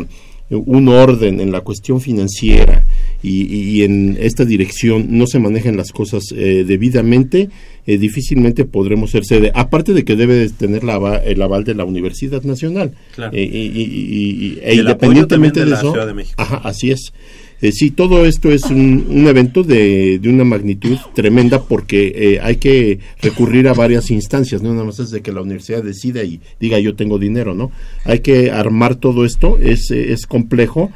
un 0.50 0.88
orden 0.88 1.40
en 1.40 1.52
la 1.52 1.62
cuestión 1.62 2.02
financiera 2.02 2.84
y, 3.22 3.44
y 3.46 3.84
en 3.84 4.18
esta 4.20 4.46
dirección 4.46 5.08
no 5.10 5.28
se 5.28 5.40
manejen 5.40 5.78
las 5.78 5.92
cosas 5.92 6.24
eh, 6.36 6.64
debidamente, 6.66 7.50
eh, 7.86 7.98
difícilmente 7.98 8.66
podremos 8.66 9.12
ser 9.12 9.26
sede. 9.26 9.52
Aparte 9.56 9.94
de 9.94 10.04
que 10.04 10.16
debe 10.16 10.36
de 10.36 10.50
tener 10.50 10.84
la, 10.84 11.18
el 11.18 11.42
aval 11.42 11.64
de 11.64 11.76
la 11.76 11.86
Universidad 11.86 12.44
Nacional. 12.44 12.94
Claro. 13.16 13.32
Eh, 13.36 13.44
y, 13.44 14.60
e 14.62 14.76
independientemente 14.76 15.62
de 15.62 15.66
de 15.66 15.72
la 15.72 15.78
eso, 15.78 15.94
de 15.94 16.14
México. 16.14 16.36
ajá, 16.42 16.62
así 16.64 16.92
es. 16.92 17.14
Eh, 17.62 17.74
sí, 17.74 17.92
todo 17.92 18.26
esto 18.26 18.54
es 18.54 18.64
un, 18.64 19.06
un 19.10 19.28
evento 19.28 19.64
de, 19.64 20.20
de 20.20 20.30
una 20.30 20.46
magnitud 20.46 20.98
tremenda 21.14 21.62
porque 21.62 22.14
eh, 22.16 22.40
hay 22.42 22.56
que 22.56 23.00
recurrir 23.22 23.68
a 23.68 23.74
varias 23.74 24.12
instancias, 24.12 24.62
no 24.62 24.72
nada 24.72 24.86
más 24.86 25.00
es 25.00 25.12
de 25.12 25.22
que 25.22 25.34
la 25.34 25.42
universidad 25.42 25.84
decida 25.84 26.24
y 26.24 26.40
diga 26.62 26.80
yo 26.80 26.96
tengo 26.96 27.20
dinero, 27.20 27.56
¿no? 27.56 27.70
Hay 28.06 28.20
que 28.20 28.50
armar 28.50 28.96
todo 28.96 29.26
esto, 29.26 29.58
es, 29.58 29.92
es 29.92 30.26
complejo, 30.26 30.90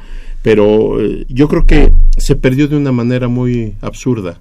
pero 0.44 1.00
eh, 1.00 1.24
yo 1.28 1.48
creo 1.48 1.64
que 1.66 1.90
se 2.18 2.36
perdió 2.36 2.68
de 2.68 2.76
una 2.76 2.92
manera 2.92 3.26
muy 3.26 3.74
absurda. 3.80 4.40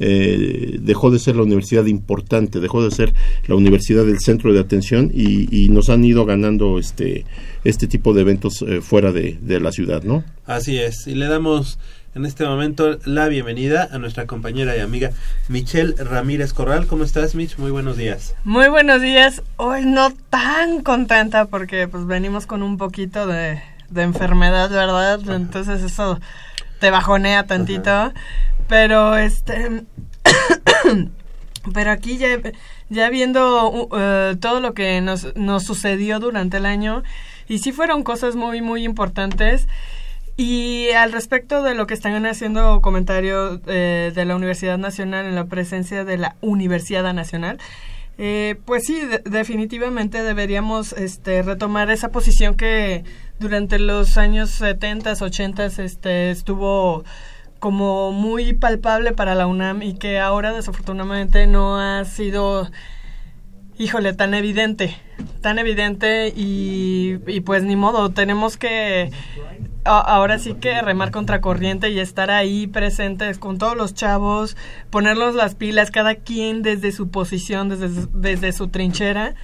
eh, 0.00 0.78
dejó 0.80 1.10
de 1.12 1.18
ser 1.20 1.36
la 1.36 1.44
universidad 1.44 1.86
importante, 1.86 2.58
dejó 2.58 2.82
de 2.82 2.90
ser 2.90 3.14
la 3.46 3.54
universidad 3.54 4.04
del 4.04 4.18
centro 4.18 4.52
de 4.52 4.58
atención 4.58 5.10
y, 5.14 5.46
y 5.56 5.68
nos 5.68 5.88
han 5.88 6.04
ido 6.04 6.24
ganando 6.26 6.78
este, 6.80 7.24
este 7.62 7.86
tipo 7.86 8.12
de 8.12 8.22
eventos 8.22 8.62
eh, 8.62 8.80
fuera 8.80 9.12
de, 9.12 9.38
de 9.40 9.60
la 9.60 9.70
ciudad, 9.70 10.02
¿no? 10.02 10.24
Así 10.46 10.78
es, 10.78 11.06
y 11.06 11.14
le 11.14 11.26
damos 11.26 11.78
en 12.16 12.24
este 12.26 12.44
momento 12.44 12.98
la 13.04 13.28
bienvenida 13.28 13.88
a 13.90 13.98
nuestra 13.98 14.26
compañera 14.26 14.76
y 14.76 14.80
amiga 14.80 15.10
Michelle 15.48 15.94
Ramírez 15.96 16.52
Corral. 16.52 16.86
¿Cómo 16.86 17.04
estás, 17.04 17.34
Mich? 17.36 17.56
Muy 17.58 17.70
buenos 17.70 17.96
días. 17.96 18.34
Muy 18.44 18.68
buenos 18.68 19.00
días. 19.00 19.42
Hoy 19.56 19.84
no 19.86 20.12
tan 20.30 20.82
contenta 20.82 21.46
porque 21.46 21.88
pues 21.88 22.04
venimos 22.06 22.46
con 22.46 22.62
un 22.62 22.78
poquito 22.78 23.26
de, 23.26 23.60
de 23.90 24.02
enfermedad, 24.02 24.70
¿verdad? 24.70 25.20
Entonces 25.30 25.82
eso 25.82 26.20
te 26.80 26.90
bajonea 26.90 27.46
tantito. 27.46 28.12
Pero 28.68 29.16
este 29.16 29.84
pero 31.72 31.90
aquí 31.90 32.18
ya 32.18 32.38
ya 32.88 33.10
viendo 33.10 33.70
uh, 33.70 33.88
eh, 33.96 34.36
todo 34.40 34.60
lo 34.60 34.74
que 34.74 35.00
nos, 35.00 35.34
nos 35.36 35.64
sucedió 35.64 36.20
durante 36.20 36.58
el 36.58 36.66
año 36.66 37.02
y 37.48 37.58
sí 37.58 37.72
fueron 37.72 38.02
cosas 38.02 38.36
muy 38.36 38.62
muy 38.62 38.84
importantes 38.84 39.66
y 40.36 40.88
al 40.90 41.12
respecto 41.12 41.62
de 41.62 41.74
lo 41.74 41.86
que 41.86 41.94
están 41.94 42.26
haciendo 42.26 42.80
comentario 42.80 43.60
eh, 43.66 44.12
de 44.14 44.24
la 44.24 44.34
Universidad 44.34 44.78
Nacional 44.78 45.26
en 45.26 45.36
la 45.36 45.44
presencia 45.44 46.04
de 46.04 46.18
la 46.18 46.34
Universidad 46.40 47.14
Nacional, 47.14 47.58
eh, 48.18 48.56
pues 48.64 48.84
sí, 48.84 49.00
de- 49.00 49.22
definitivamente 49.24 50.22
deberíamos 50.22 50.92
este, 50.92 51.42
retomar 51.42 51.90
esa 51.90 52.10
posición 52.10 52.54
que 52.54 53.04
durante 53.40 53.78
los 53.78 54.16
años 54.18 54.50
70, 54.50 55.12
80 55.20 55.66
este, 55.66 56.30
estuvo 56.30 57.04
como 57.58 58.12
muy 58.12 58.52
palpable 58.52 59.12
para 59.12 59.34
la 59.34 59.46
UNAM 59.46 59.82
y 59.82 59.94
que 59.94 60.18
ahora 60.20 60.52
desafortunadamente 60.52 61.46
no 61.46 61.78
ha 61.80 62.04
sido, 62.04 62.70
híjole, 63.78 64.12
tan 64.12 64.34
evidente, 64.34 64.96
tan 65.40 65.58
evidente 65.58 66.28
y, 66.36 67.18
y 67.26 67.40
pues 67.40 67.62
ni 67.62 67.74
modo, 67.74 68.10
tenemos 68.10 68.56
que 68.56 69.10
ahora 69.84 70.38
sí 70.38 70.54
que 70.54 70.80
remar 70.80 71.10
contra 71.10 71.40
corriente 71.40 71.90
y 71.90 72.00
estar 72.00 72.30
ahí 72.30 72.66
presentes 72.66 73.38
con 73.38 73.58
todos 73.58 73.76
los 73.76 73.94
chavos, 73.94 74.56
ponerlos 74.90 75.34
las 75.34 75.54
pilas, 75.54 75.90
cada 75.90 76.14
quien 76.14 76.62
desde 76.62 76.92
su 76.92 77.10
posición, 77.10 77.68
desde, 77.68 78.06
desde 78.12 78.52
su 78.52 78.68
trinchera, 78.68 79.34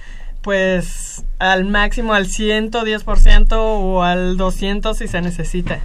pues 0.41 1.23
al 1.39 1.65
máximo, 1.65 2.13
al 2.13 2.25
110% 2.27 3.53
o 3.53 4.03
al 4.03 4.37
200 4.37 4.97
si 4.97 5.07
se 5.07 5.21
necesita. 5.21 5.79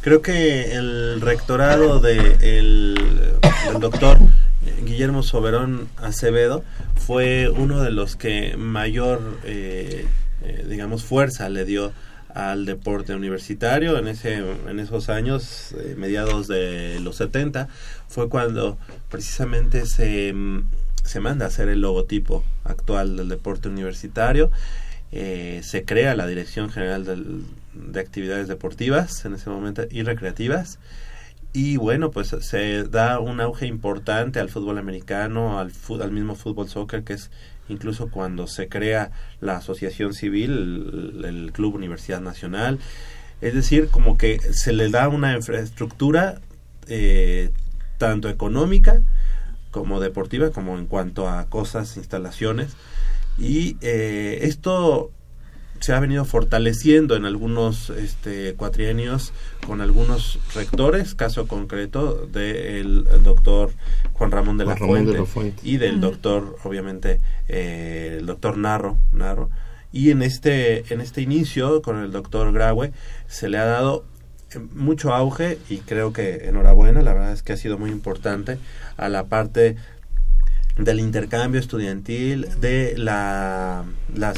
Creo 0.00 0.20
que 0.20 0.72
el 0.72 1.20
rectorado 1.20 2.00
de 2.00 2.36
el, 2.40 2.94
del 3.66 3.80
doctor 3.80 4.18
Guillermo 4.84 5.22
Soberón 5.22 5.88
Acevedo 5.96 6.64
fue 6.96 7.48
uno 7.48 7.82
de 7.82 7.92
los 7.92 8.16
que 8.16 8.56
mayor, 8.56 9.38
eh, 9.44 10.06
eh, 10.42 10.66
digamos, 10.68 11.04
fuerza 11.04 11.48
le 11.48 11.64
dio 11.64 11.92
al 12.34 12.64
deporte 12.64 13.14
universitario 13.14 13.98
en 13.98 14.08
ese 14.08 14.38
en 14.38 14.80
esos 14.80 15.08
años 15.08 15.72
eh, 15.72 15.94
mediados 15.98 16.48
de 16.48 16.98
los 17.00 17.16
70 17.16 17.68
fue 18.08 18.28
cuando 18.28 18.78
precisamente 19.10 19.86
se 19.86 20.32
mm, 20.32 20.62
se 21.04 21.20
manda 21.20 21.44
a 21.44 21.48
hacer 21.48 21.68
el 21.68 21.80
logotipo 21.80 22.44
actual 22.64 23.16
del 23.16 23.28
deporte 23.28 23.68
universitario. 23.68 24.50
Eh, 25.10 25.60
se 25.62 25.84
crea 25.84 26.14
la 26.14 26.26
Dirección 26.26 26.70
General 26.70 27.04
de 27.74 28.00
Actividades 28.00 28.48
Deportivas 28.48 29.24
en 29.24 29.34
ese 29.34 29.50
momento 29.50 29.82
y 29.90 30.02
recreativas. 30.02 30.78
Y 31.52 31.76
bueno 31.76 32.10
pues 32.10 32.28
se 32.28 32.84
da 32.84 33.18
un 33.18 33.40
auge 33.40 33.66
importante 33.66 34.40
al 34.40 34.48
fútbol 34.48 34.78
americano 34.78 35.58
al, 35.58 35.70
al 36.00 36.10
mismo 36.10 36.34
fútbol 36.34 36.68
soccer 36.68 37.04
que 37.04 37.12
es 37.12 37.30
incluso 37.68 38.10
cuando 38.10 38.46
se 38.46 38.68
crea 38.68 39.10
la 39.40 39.56
asociación 39.56 40.14
civil 40.14 41.22
el, 41.24 41.52
club 41.52 41.74
Universidad 41.74 42.20
Nacional. 42.20 42.78
Es 43.40 43.54
decir 43.54 43.88
como 43.88 44.16
que 44.16 44.40
se 44.40 44.72
le 44.72 44.88
da 44.88 45.08
una 45.08 45.34
infraestructura 45.34 46.40
eh, 46.86 47.50
tanto 47.98 48.28
económica 48.28 49.00
como 49.70 50.00
deportiva 50.00 50.50
como 50.50 50.78
en 50.78 50.86
cuanto 50.86 51.28
a 51.28 51.46
cosas 51.46 51.96
instalaciones. 51.96 52.76
Y 53.38 53.76
eh, 53.80 54.40
esto 54.42 55.10
se 55.82 55.92
ha 55.92 55.98
venido 55.98 56.24
fortaleciendo 56.24 57.16
en 57.16 57.24
algunos 57.24 57.90
este, 57.90 58.54
cuatrienios 58.54 59.32
con 59.66 59.80
algunos 59.80 60.38
rectores, 60.54 61.16
caso 61.16 61.48
concreto 61.48 62.24
del 62.26 63.04
doctor 63.24 63.72
Juan 64.12 64.30
Ramón 64.30 64.58
de 64.58 64.64
la, 64.64 64.76
Juan 64.76 64.90
Ramón 64.90 65.06
de 65.06 65.12
Fuente, 65.12 65.18
la 65.18 65.26
Fuente. 65.26 65.62
y 65.64 65.78
del 65.78 66.00
doctor, 66.00 66.56
obviamente, 66.62 67.18
eh, 67.48 68.18
el 68.20 68.26
doctor 68.26 68.58
Narro, 68.58 68.96
Narro. 69.12 69.50
Y 69.90 70.12
en 70.12 70.22
este, 70.22 70.92
en 70.94 71.00
este 71.00 71.20
inicio 71.20 71.82
con 71.82 71.98
el 71.98 72.12
doctor 72.12 72.52
Graue 72.52 72.92
se 73.26 73.48
le 73.48 73.58
ha 73.58 73.64
dado 73.64 74.04
eh, 74.54 74.60
mucho 74.74 75.12
auge 75.12 75.58
y 75.68 75.78
creo 75.78 76.12
que 76.12 76.48
enhorabuena, 76.48 77.02
la 77.02 77.12
verdad 77.12 77.32
es 77.32 77.42
que 77.42 77.54
ha 77.54 77.56
sido 77.56 77.76
muy 77.76 77.90
importante 77.90 78.58
a 78.96 79.08
la 79.08 79.24
parte 79.24 79.74
del 80.76 81.00
intercambio 81.00 81.60
estudiantil, 81.60 82.48
de 82.60 82.94
la, 82.96 83.84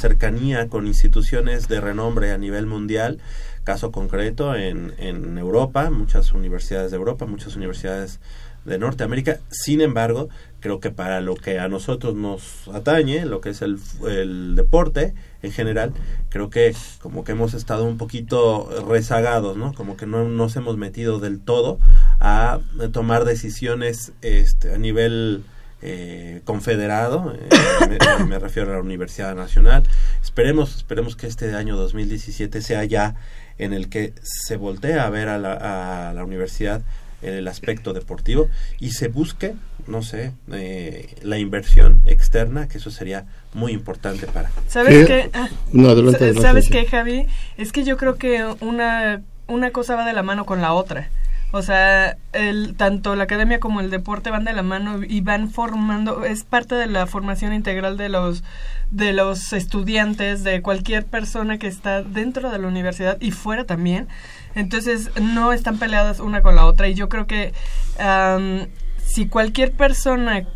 cercanía 0.00 0.68
con 0.68 0.86
instituciones 0.86 1.68
de 1.68 1.80
renombre 1.80 2.32
a 2.32 2.38
nivel 2.38 2.66
mundial, 2.66 3.18
caso 3.62 3.92
concreto 3.92 4.54
en, 4.54 4.94
en 4.98 5.38
Europa, 5.38 5.90
muchas 5.90 6.32
universidades 6.32 6.90
de 6.90 6.96
Europa, 6.96 7.26
muchas 7.26 7.56
universidades 7.56 8.20
de 8.64 8.78
Norteamérica. 8.78 9.38
Sin 9.50 9.80
embargo, 9.80 10.28
creo 10.60 10.80
que 10.80 10.90
para 10.90 11.20
lo 11.20 11.34
que 11.34 11.58
a 11.58 11.68
nosotros 11.68 12.14
nos 12.14 12.68
atañe, 12.68 13.26
lo 13.26 13.40
que 13.40 13.50
es 13.50 13.62
el, 13.62 13.78
el 14.08 14.54
deporte 14.54 15.14
en 15.42 15.52
general, 15.52 15.92
creo 16.30 16.50
que 16.50 16.74
como 17.00 17.24
que 17.24 17.32
hemos 17.32 17.54
estado 17.54 17.84
un 17.84 17.98
poquito 17.98 18.68
rezagados, 18.88 19.56
¿no? 19.56 19.74
Como 19.74 19.96
que 19.96 20.06
no 20.06 20.24
nos 20.28 20.56
hemos 20.56 20.76
metido 20.76 21.20
del 21.20 21.40
todo 21.40 21.78
a 22.20 22.60
tomar 22.92 23.24
decisiones 23.24 24.12
este, 24.22 24.74
a 24.74 24.78
nivel 24.78 25.44
eh, 25.86 26.40
confederado, 26.44 27.34
eh, 27.34 27.98
me, 28.18 28.24
me 28.24 28.38
refiero 28.38 28.70
a 28.70 28.76
la 28.76 28.80
Universidad 28.80 29.34
Nacional. 29.34 29.82
Esperemos, 30.22 30.76
esperemos 30.76 31.14
que 31.14 31.26
este 31.26 31.54
año 31.54 31.76
2017 31.76 32.62
sea 32.62 32.84
ya 32.84 33.16
en 33.58 33.74
el 33.74 33.90
que 33.90 34.14
se 34.22 34.56
voltee 34.56 34.98
a 34.98 35.10
ver 35.10 35.28
a 35.28 35.36
la, 35.38 36.08
a 36.08 36.14
la 36.14 36.24
universidad 36.24 36.80
en 37.20 37.34
el 37.34 37.48
aspecto 37.48 37.92
deportivo 37.92 38.48
y 38.80 38.92
se 38.92 39.08
busque, 39.08 39.54
no 39.86 40.02
sé, 40.02 40.32
eh, 40.52 41.14
la 41.22 41.38
inversión 41.38 42.00
externa, 42.06 42.66
que 42.66 42.78
eso 42.78 42.90
sería 42.90 43.26
muy 43.52 43.72
importante 43.72 44.26
para. 44.26 44.50
¿Sabes 44.68 45.06
¿Qué? 45.06 45.06
qué? 45.06 45.30
Ah, 45.34 45.48
No, 45.72 45.90
adelante, 45.90 46.24
adelante, 46.24 46.42
¿Sabes 46.42 46.68
qué, 46.70 46.86
Javi? 46.86 47.26
Es 47.58 47.72
que 47.72 47.84
yo 47.84 47.98
creo 47.98 48.16
que 48.16 48.42
una, 48.60 49.22
una 49.48 49.70
cosa 49.70 49.96
va 49.96 50.06
de 50.06 50.14
la 50.14 50.22
mano 50.22 50.46
con 50.46 50.60
la 50.60 50.72
otra. 50.72 51.10
O 51.56 51.62
sea, 51.62 52.16
el, 52.32 52.74
tanto 52.74 53.14
la 53.14 53.22
academia 53.22 53.60
como 53.60 53.80
el 53.80 53.88
deporte 53.88 54.28
van 54.30 54.42
de 54.42 54.52
la 54.52 54.64
mano 54.64 55.04
y 55.06 55.20
van 55.20 55.52
formando, 55.52 56.24
es 56.24 56.42
parte 56.42 56.74
de 56.74 56.88
la 56.88 57.06
formación 57.06 57.52
integral 57.52 57.96
de 57.96 58.08
los, 58.08 58.42
de 58.90 59.12
los 59.12 59.52
estudiantes, 59.52 60.42
de 60.42 60.62
cualquier 60.62 61.06
persona 61.06 61.56
que 61.58 61.68
está 61.68 62.02
dentro 62.02 62.50
de 62.50 62.58
la 62.58 62.66
universidad 62.66 63.18
y 63.20 63.30
fuera 63.30 63.66
también. 63.66 64.08
Entonces, 64.56 65.12
no 65.20 65.52
están 65.52 65.78
peleadas 65.78 66.18
una 66.18 66.42
con 66.42 66.56
la 66.56 66.66
otra. 66.66 66.88
Y 66.88 66.94
yo 66.94 67.08
creo 67.08 67.28
que 67.28 67.52
am, 68.00 68.66
si 69.04 69.28
cualquier 69.28 69.70
persona 69.70 70.48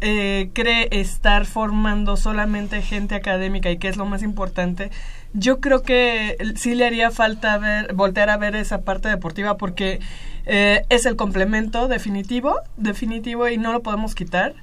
eh, 0.00 0.50
cree 0.52 0.88
estar 0.90 1.46
formando 1.46 2.16
solamente 2.16 2.82
gente 2.82 3.14
académica 3.14 3.70
y 3.70 3.78
que 3.78 3.86
es 3.86 3.96
lo 3.96 4.04
más 4.04 4.24
importante, 4.24 4.90
yo 5.32 5.60
creo 5.60 5.82
que 5.82 6.36
sí 6.56 6.74
le 6.74 6.86
haría 6.86 7.10
falta 7.10 7.56
ver, 7.58 7.92
voltear 7.94 8.30
a 8.30 8.36
ver 8.36 8.56
esa 8.56 8.80
parte 8.80 9.08
deportiva 9.08 9.56
porque 9.56 10.00
eh, 10.46 10.84
es 10.88 11.06
el 11.06 11.16
complemento 11.16 11.88
definitivo, 11.88 12.60
definitivo 12.76 13.48
y 13.48 13.58
no 13.58 13.72
lo 13.72 13.82
podemos 13.82 14.14
quitar 14.14 14.54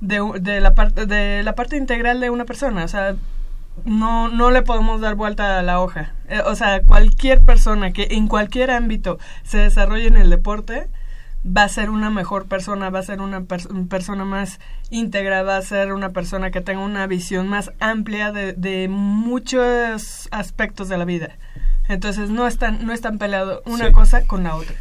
de, 0.00 0.20
de 0.40 0.60
la 0.60 0.74
parte 0.74 1.06
de 1.06 1.42
la 1.42 1.54
parte 1.54 1.76
integral 1.76 2.20
de 2.20 2.30
una 2.30 2.44
persona, 2.44 2.84
o 2.84 2.88
sea, 2.88 3.16
no 3.84 4.28
no 4.28 4.50
le 4.50 4.62
podemos 4.62 5.00
dar 5.00 5.14
vuelta 5.14 5.58
a 5.58 5.62
la 5.62 5.80
hoja. 5.80 6.12
Eh, 6.28 6.40
o 6.46 6.54
sea, 6.54 6.82
cualquier 6.82 7.40
persona 7.40 7.92
que 7.92 8.08
en 8.10 8.28
cualquier 8.28 8.70
ámbito 8.70 9.18
se 9.42 9.58
desarrolle 9.58 10.06
en 10.06 10.16
el 10.16 10.30
deporte 10.30 10.88
va 11.44 11.64
a 11.64 11.68
ser 11.68 11.90
una 11.90 12.08
mejor 12.08 12.46
persona, 12.46 12.88
va 12.88 13.00
a 13.00 13.02
ser 13.02 13.20
una 13.20 13.40
pers- 13.40 13.88
persona 13.88 14.24
más 14.24 14.60
íntegra, 14.90 15.42
va 15.42 15.58
a 15.58 15.62
ser 15.62 15.92
una 15.92 16.10
persona 16.10 16.50
que 16.50 16.62
tenga 16.62 16.82
una 16.82 17.06
visión 17.06 17.48
más 17.48 17.70
amplia 17.80 18.32
de 18.32 18.88
muchos 18.88 20.28
aspectos 20.30 20.88
de 20.88 20.96
la 20.96 21.04
vida. 21.04 21.36
Entonces 21.88 22.30
no 22.30 22.46
están, 22.46 22.86
no 22.86 22.92
están 22.94 23.18
peleados 23.18 23.60
una 23.66 23.88
Sí. 23.88 23.92
cosa 23.92 24.26
con 24.26 24.44
la 24.44 24.56
otra. 24.56 24.74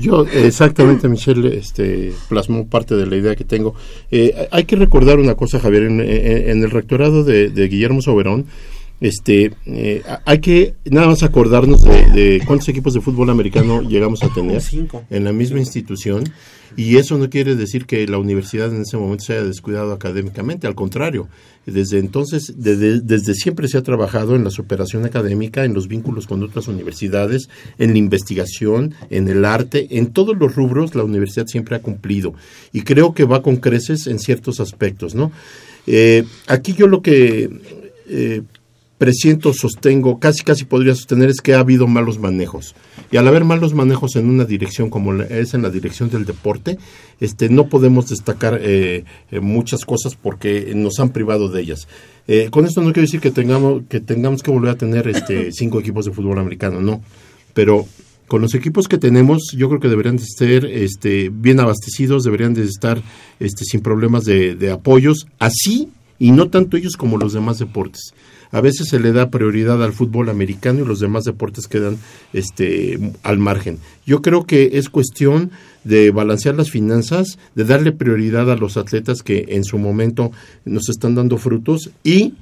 Yo, 0.00 0.24
exactamente, 0.26 1.08
Michelle 1.08 1.56
este, 1.56 2.14
plasmó 2.28 2.66
parte 2.66 2.94
de 2.96 3.06
la 3.06 3.16
idea 3.16 3.36
que 3.36 3.44
tengo. 3.44 3.74
Eh, 4.10 4.48
hay 4.50 4.64
que 4.64 4.76
recordar 4.76 5.18
una 5.18 5.34
cosa, 5.34 5.60
Javier, 5.60 5.82
en, 5.84 6.00
en- 6.00 6.50
en 6.50 6.62
el 6.64 6.70
rectorado 6.70 7.24
de, 7.24 7.50
de 7.50 7.68
Guillermo 7.68 8.00
Soberón, 8.00 8.46
este, 9.02 9.52
eh, 9.66 10.02
hay 10.24 10.38
que 10.38 10.74
nada 10.86 11.08
más 11.08 11.22
acordarnos 11.22 11.82
de, 11.82 12.06
de 12.12 12.42
cuántos 12.46 12.66
equipos 12.70 12.94
de 12.94 13.02
fútbol 13.02 13.28
americano 13.28 13.82
llegamos 13.82 14.22
a 14.22 14.32
tener 14.32 14.62
Cinco. 14.62 15.04
en 15.10 15.24
la 15.24 15.32
misma 15.34 15.58
institución 15.58 16.24
y 16.76 16.96
eso 16.96 17.18
no 17.18 17.30
quiere 17.30 17.54
decir 17.54 17.86
que 17.86 18.06
la 18.06 18.18
universidad 18.18 18.74
en 18.74 18.82
ese 18.82 18.96
momento 18.96 19.24
se 19.24 19.34
haya 19.34 19.44
descuidado 19.44 19.92
académicamente, 19.92 20.66
al 20.66 20.74
contrario, 20.74 21.28
desde 21.66 21.98
entonces, 21.98 22.54
desde, 22.56 23.00
desde 23.00 23.34
siempre 23.34 23.66
se 23.68 23.76
ha 23.76 23.82
trabajado 23.82 24.36
en 24.36 24.44
la 24.44 24.50
superación 24.50 25.04
académica, 25.04 25.64
en 25.64 25.74
los 25.74 25.88
vínculos 25.88 26.26
con 26.26 26.42
otras 26.42 26.68
universidades, 26.68 27.48
en 27.78 27.92
la 27.92 27.98
investigación, 27.98 28.94
en 29.10 29.28
el 29.28 29.44
arte, 29.44 29.88
en 29.90 30.12
todos 30.12 30.36
los 30.36 30.54
rubros 30.54 30.94
la 30.94 31.04
universidad 31.04 31.46
siempre 31.46 31.76
ha 31.76 31.82
cumplido 31.82 32.34
y 32.72 32.82
creo 32.82 33.14
que 33.14 33.24
va 33.24 33.42
con 33.42 33.56
creces 33.56 34.06
en 34.06 34.18
ciertos 34.18 34.60
aspectos, 34.60 35.14
¿no? 35.14 35.32
Eh, 35.88 36.24
aquí 36.46 36.72
yo 36.72 36.86
lo 36.86 37.02
que 37.02 37.50
eh, 38.08 38.42
presiento, 38.98 39.52
sostengo, 39.52 40.18
casi 40.18 40.42
casi 40.42 40.64
podría 40.64 40.94
sostener 40.94 41.28
es 41.28 41.40
que 41.40 41.54
ha 41.54 41.60
habido 41.60 41.86
malos 41.86 42.18
manejos. 42.18 42.74
Y 43.10 43.18
al 43.18 43.28
haber 43.28 43.44
malos 43.44 43.74
manejos 43.74 44.16
en 44.16 44.28
una 44.28 44.44
dirección 44.44 44.90
como 44.90 45.14
es 45.14 45.54
en 45.54 45.62
la 45.62 45.70
dirección 45.70 46.10
del 46.10 46.24
deporte, 46.24 46.78
este 47.20 47.48
no 47.48 47.68
podemos 47.68 48.08
destacar 48.08 48.58
eh, 48.62 49.04
eh, 49.30 49.40
muchas 49.40 49.84
cosas 49.84 50.16
porque 50.16 50.72
nos 50.74 50.98
han 50.98 51.10
privado 51.10 51.48
de 51.48 51.60
ellas. 51.60 51.88
Eh, 52.26 52.48
con 52.50 52.64
esto 52.64 52.80
no 52.80 52.92
quiero 52.92 53.06
decir 53.06 53.20
que 53.20 53.30
tengamos 53.30 53.82
que 53.88 54.00
tengamos 54.00 54.42
que 54.42 54.50
volver 54.50 54.70
a 54.70 54.78
tener 54.78 55.08
este 55.08 55.52
cinco 55.52 55.78
equipos 55.78 56.06
de 56.06 56.12
fútbol 56.12 56.38
americano, 56.38 56.80
no. 56.80 57.02
Pero 57.52 57.86
con 58.26 58.40
los 58.42 58.54
equipos 58.54 58.88
que 58.88 58.98
tenemos, 58.98 59.52
yo 59.56 59.68
creo 59.68 59.80
que 59.80 59.88
deberían 59.88 60.16
de 60.16 60.24
ser 60.24 60.64
este, 60.64 61.30
bien 61.32 61.60
abastecidos, 61.60 62.24
deberían 62.24 62.54
de 62.54 62.64
estar 62.64 63.00
este, 63.38 63.64
sin 63.64 63.82
problemas 63.82 64.24
de, 64.24 64.56
de 64.56 64.70
apoyos, 64.72 65.28
así 65.38 65.90
y 66.18 66.32
no 66.32 66.48
tanto 66.48 66.76
ellos 66.76 66.96
como 66.96 67.18
los 67.18 67.34
demás 67.34 67.58
deportes. 67.58 68.14
A 68.52 68.60
veces 68.60 68.88
se 68.88 69.00
le 69.00 69.12
da 69.12 69.30
prioridad 69.30 69.82
al 69.82 69.92
fútbol 69.92 70.28
americano 70.28 70.80
y 70.82 70.86
los 70.86 71.00
demás 71.00 71.24
deportes 71.24 71.66
quedan 71.66 71.98
este, 72.32 73.12
al 73.22 73.38
margen. 73.38 73.78
Yo 74.06 74.22
creo 74.22 74.44
que 74.44 74.70
es 74.74 74.88
cuestión 74.88 75.50
de 75.84 76.10
balancear 76.10 76.54
las 76.54 76.70
finanzas, 76.70 77.38
de 77.54 77.64
darle 77.64 77.92
prioridad 77.92 78.50
a 78.50 78.56
los 78.56 78.76
atletas 78.76 79.22
que 79.22 79.46
en 79.48 79.64
su 79.64 79.78
momento 79.78 80.32
nos 80.64 80.88
están 80.88 81.14
dando 81.14 81.38
frutos 81.38 81.90
y 82.04 82.34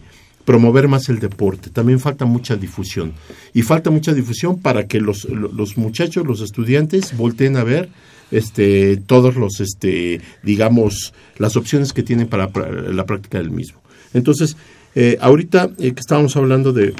promover 0.44 0.88
más 0.88 1.08
el 1.08 1.20
deporte. 1.20 1.70
También 1.70 2.00
falta 2.00 2.26
mucha 2.26 2.56
difusión. 2.56 3.12
Y 3.54 3.62
falta 3.62 3.90
mucha 3.90 4.12
difusión 4.12 4.60
para 4.60 4.86
que 4.86 5.00
los, 5.00 5.24
lo- 5.24 5.50
los 5.50 5.78
muchachos, 5.78 6.26
los 6.26 6.42
estudiantes, 6.42 7.16
volteen 7.16 7.56
a 7.56 7.64
ver 7.64 7.88
este, 8.30 8.98
todos 8.98 9.36
los, 9.36 9.60
este, 9.60 10.20
digamos, 10.42 11.14
las 11.38 11.56
opciones 11.56 11.92
que 11.92 12.02
tienen 12.02 12.28
para 12.28 12.50
la 12.92 13.06
práctica 13.06 13.38
del 13.38 13.50
mismo. 13.50 13.80
Entonces, 14.12 14.56
eh, 14.96 15.18
ahorita 15.20 15.70
eh, 15.78 15.92
que 15.92 16.00
estábamos 16.00 16.36
hablando 16.36 16.72
de, 16.72 16.92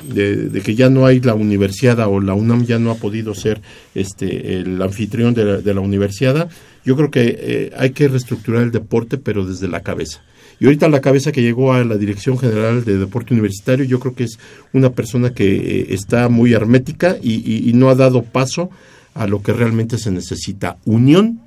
que 0.65 0.75
ya 0.75 0.91
no 0.91 1.07
hay 1.07 1.21
la 1.21 1.35
universidad 1.35 2.09
o 2.09 2.21
la 2.21 2.35
UNAM 2.35 2.65
ya 2.65 2.81
no 2.81 2.91
ha 2.91 2.97
podido 2.97 3.35
ser 3.35 3.63
este, 3.95 4.57
el 4.57 4.83
anfitrión 4.83 5.33
de 5.33 5.45
la, 5.45 5.57
de 5.59 5.75
la 5.75 5.81
universidad, 5.81 6.49
yo 6.85 6.97
creo 6.97 7.11
que 7.11 7.37
eh, 7.39 7.73
hay 7.77 7.91
que 7.91 8.09
reestructurar 8.09 8.63
el 8.63 8.73
deporte, 8.73 9.17
pero 9.17 9.47
desde 9.47 9.69
la 9.69 9.81
cabeza. 9.81 10.23
Y 10.59 10.67
ahorita 10.67 10.89
la 10.89 11.01
cabeza 11.01 11.31
que 11.31 11.43
llegó 11.43 11.73
a 11.73 11.85
la 11.85 11.97
Dirección 11.97 12.37
General 12.37 12.85
de 12.85 12.99
Deporte 12.99 13.33
Universitario, 13.33 13.85
yo 13.85 14.01
creo 14.01 14.15
que 14.15 14.25
es 14.25 14.39
una 14.73 14.91
persona 14.91 15.33
que 15.33 15.87
está 15.91 16.29
muy 16.29 16.53
hermética 16.53 17.17
y, 17.23 17.73
no 17.75 17.91
ha 17.91 17.95
dado 17.95 18.23
paso 18.23 18.71
a 19.15 19.27
lo 19.27 19.43
que 19.43 19.53
realmente 19.53 19.99
se 19.99 20.13
necesita. 20.13 20.77
Unión 20.85 21.41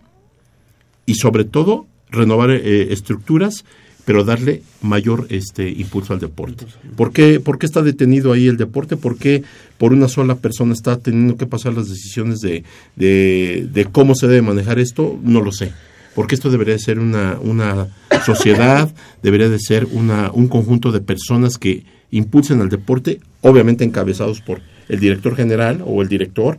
y 1.06 1.16
sobre 1.16 1.46
todo 1.46 1.88
renovar 2.10 2.52
estructuras, 2.52 3.64
pero 4.08 4.24
darle 4.24 4.62
mayor 4.82 5.28
este 5.30 5.70
impulso 5.70 6.14
al 6.14 6.22
deporte. 6.22 6.66
¿Por 6.96 7.12
qué, 7.12 7.42
¿Por 7.42 7.60
qué 7.60 7.66
está 7.66 7.82
detenido 7.82 8.32
ahí 8.32 8.48
el 8.48 8.56
deporte? 8.56 8.96
¿Por 8.96 9.18
qué 9.18 9.44
por 9.78 9.92
una 9.92 10.08
sola 10.08 10.36
persona 10.36 10.72
está 10.72 10.98
teniendo 10.98 11.36
que 11.36 11.46
pasar 11.46 11.74
las 11.74 11.90
decisiones 11.90 12.40
de, 12.40 12.64
de, 12.96 13.68
de 13.70 13.84
cómo 13.84 14.16
se 14.16 14.28
debe 14.28 14.42
manejar 14.44 14.80
esto? 14.80 15.20
No 15.22 15.42
lo 15.42 15.52
sé. 15.52 15.74
Porque 16.16 16.36
esto 16.36 16.50
debería 16.50 16.76
de 16.76 16.80
ser 16.80 17.00
una, 17.00 17.38
una 17.42 17.90
sociedad, 18.26 18.90
debería 19.22 19.50
de 19.50 19.60
ser 19.60 19.86
una, 19.92 20.32
un 20.32 20.48
conjunto 20.48 20.94
de 20.94 21.02
personas 21.02 21.58
que 21.58 21.84
impulsen 22.10 22.62
al 22.62 22.70
deporte, 22.70 23.20
obviamente 23.42 23.84
encabezados 23.84 24.40
por 24.40 24.62
el 24.88 25.02
director 25.02 25.36
general 25.36 25.84
o 25.86 26.02
el 26.02 26.08
director, 26.08 26.58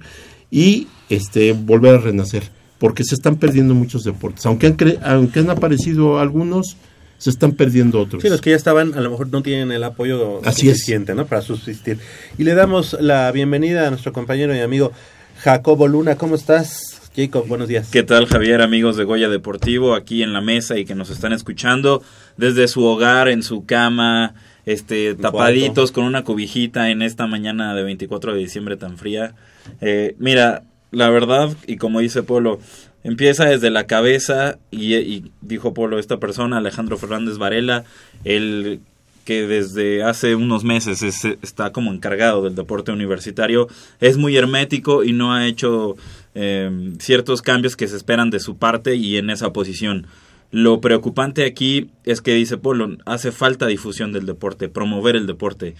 y 0.50 0.86
este 1.08 1.52
volver 1.52 1.94
a 1.94 1.98
renacer 1.98 2.42
porque 2.78 3.04
se 3.04 3.14
están 3.14 3.36
perdiendo 3.36 3.74
muchos 3.74 4.04
deportes 4.04 4.44
aunque 4.46 4.66
han 4.66 4.76
cre- 4.76 4.98
aunque 5.02 5.40
han 5.40 5.50
aparecido 5.50 6.20
algunos 6.20 6.76
se 7.18 7.30
están 7.30 7.52
perdiendo 7.52 8.00
otros 8.00 8.22
Sí, 8.22 8.28
los 8.28 8.40
que 8.40 8.50
ya 8.50 8.56
estaban 8.56 8.94
a 8.94 9.00
lo 9.00 9.10
mejor 9.10 9.28
no 9.30 9.42
tienen 9.42 9.72
el 9.72 9.84
apoyo 9.84 10.40
Así 10.44 10.68
suficiente 10.68 11.14
¿no? 11.14 11.26
para 11.26 11.42
subsistir. 11.42 11.98
Y 12.38 12.44
le 12.44 12.54
damos 12.54 12.96
la 13.00 13.30
bienvenida 13.32 13.86
a 13.86 13.90
nuestro 13.90 14.12
compañero 14.12 14.54
y 14.54 14.60
amigo 14.60 14.92
Jacobo 15.40 15.88
Luna. 15.88 16.16
¿Cómo 16.16 16.36
estás, 16.36 17.10
Jacob? 17.14 17.46
Buenos 17.48 17.68
días. 17.68 17.90
¿Qué 17.90 18.04
tal 18.04 18.26
Javier, 18.26 18.62
amigos 18.62 18.96
de 18.96 19.04
Goya 19.04 19.28
Deportivo, 19.28 19.94
aquí 19.94 20.22
en 20.22 20.32
la 20.32 20.40
mesa 20.40 20.78
y 20.78 20.84
que 20.84 20.94
nos 20.94 21.10
están 21.10 21.32
escuchando 21.32 22.02
desde 22.36 22.68
su 22.68 22.84
hogar, 22.84 23.28
en 23.28 23.42
su 23.42 23.66
cama, 23.66 24.34
este, 24.64 25.14
tapaditos 25.14 25.90
con 25.90 26.04
una 26.04 26.22
cobijita 26.22 26.90
en 26.90 27.02
esta 27.02 27.26
mañana 27.26 27.74
de 27.74 27.82
24 27.82 28.34
de 28.34 28.38
diciembre 28.38 28.76
tan 28.76 28.96
fría? 28.96 29.34
Eh, 29.80 30.14
mira, 30.18 30.62
la 30.92 31.10
verdad, 31.10 31.50
y 31.66 31.76
como 31.76 32.00
dice 32.00 32.22
Polo, 32.22 32.60
empieza 33.04 33.44
desde 33.46 33.70
la 33.70 33.86
cabeza 33.86 34.58
y, 34.70 34.94
y 34.96 35.30
dijo 35.40 35.74
Polo, 35.74 35.98
esta 35.98 36.18
persona, 36.18 36.58
Alejandro 36.58 36.98
Fernández 36.98 37.38
Varela, 37.38 37.84
el 38.24 38.80
que 39.24 39.46
desde 39.46 40.02
hace 40.02 40.34
unos 40.34 40.64
meses 40.64 41.02
es- 41.02 41.24
está 41.42 41.70
como 41.70 41.92
encargado 41.92 42.42
del 42.44 42.54
deporte 42.54 42.92
universitario, 42.92 43.68
es 44.00 44.16
muy 44.16 44.36
hermético 44.36 45.04
y 45.04 45.12
no 45.12 45.34
ha 45.34 45.46
hecho 45.46 45.96
eh, 46.34 46.94
ciertos 46.98 47.42
cambios 47.42 47.76
que 47.76 47.88
se 47.88 47.96
esperan 47.96 48.30
de 48.30 48.40
su 48.40 48.56
parte 48.56 48.94
y 48.94 49.16
en 49.16 49.28
esa 49.28 49.52
posición. 49.52 50.06
Lo 50.50 50.80
preocupante 50.80 51.44
aquí 51.44 51.90
es 52.04 52.22
que 52.22 52.32
dice 52.34 52.56
Polo, 52.56 52.96
hace 53.04 53.32
falta 53.32 53.66
difusión 53.66 54.12
del 54.12 54.24
deporte, 54.24 54.68
promover 54.70 55.14
el 55.16 55.26
deporte, 55.26 55.74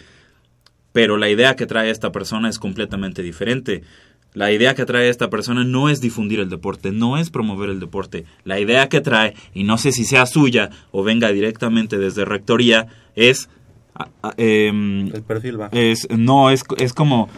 pero 0.92 1.16
la 1.16 1.31
idea 1.31 1.54
que 1.57 1.66
trae 1.66 1.90
esta 1.90 2.12
persona 2.12 2.48
es 2.50 2.59
completamente 2.59 3.22
diferente. 3.22 3.83
La 4.35 4.53
idea 4.53 4.75
que 4.75 4.85
trae 4.85 5.09
esta 5.09 5.31
persona 5.31 5.64
no 5.64 5.88
es 5.88 6.01
difundir 6.01 6.38
el 6.41 6.49
deporte, 6.51 6.93
no 6.93 7.17
es 7.17 7.31
promover 7.31 7.71
el 7.71 7.81
deporte. 7.81 8.25
La 8.45 8.61
idea 8.61 8.88
que 8.88 9.01
trae, 9.01 9.35
y 9.55 9.64
no 9.64 9.79
sé 9.79 9.91
si 9.93 10.05
sea 10.05 10.27
suya 10.27 10.71
o 10.93 11.03
venga 11.03 11.33
directamente 11.33 11.99
desde 11.99 12.25
rectoría, 12.25 12.87
es... 13.17 13.49
em, 14.37 15.09
El 15.14 15.23
perfil 15.23 15.61
va. 15.61 15.69
es 15.73 16.07
no 16.11 16.51
es, 16.51 16.62
es 16.79 16.93
como 16.93 17.29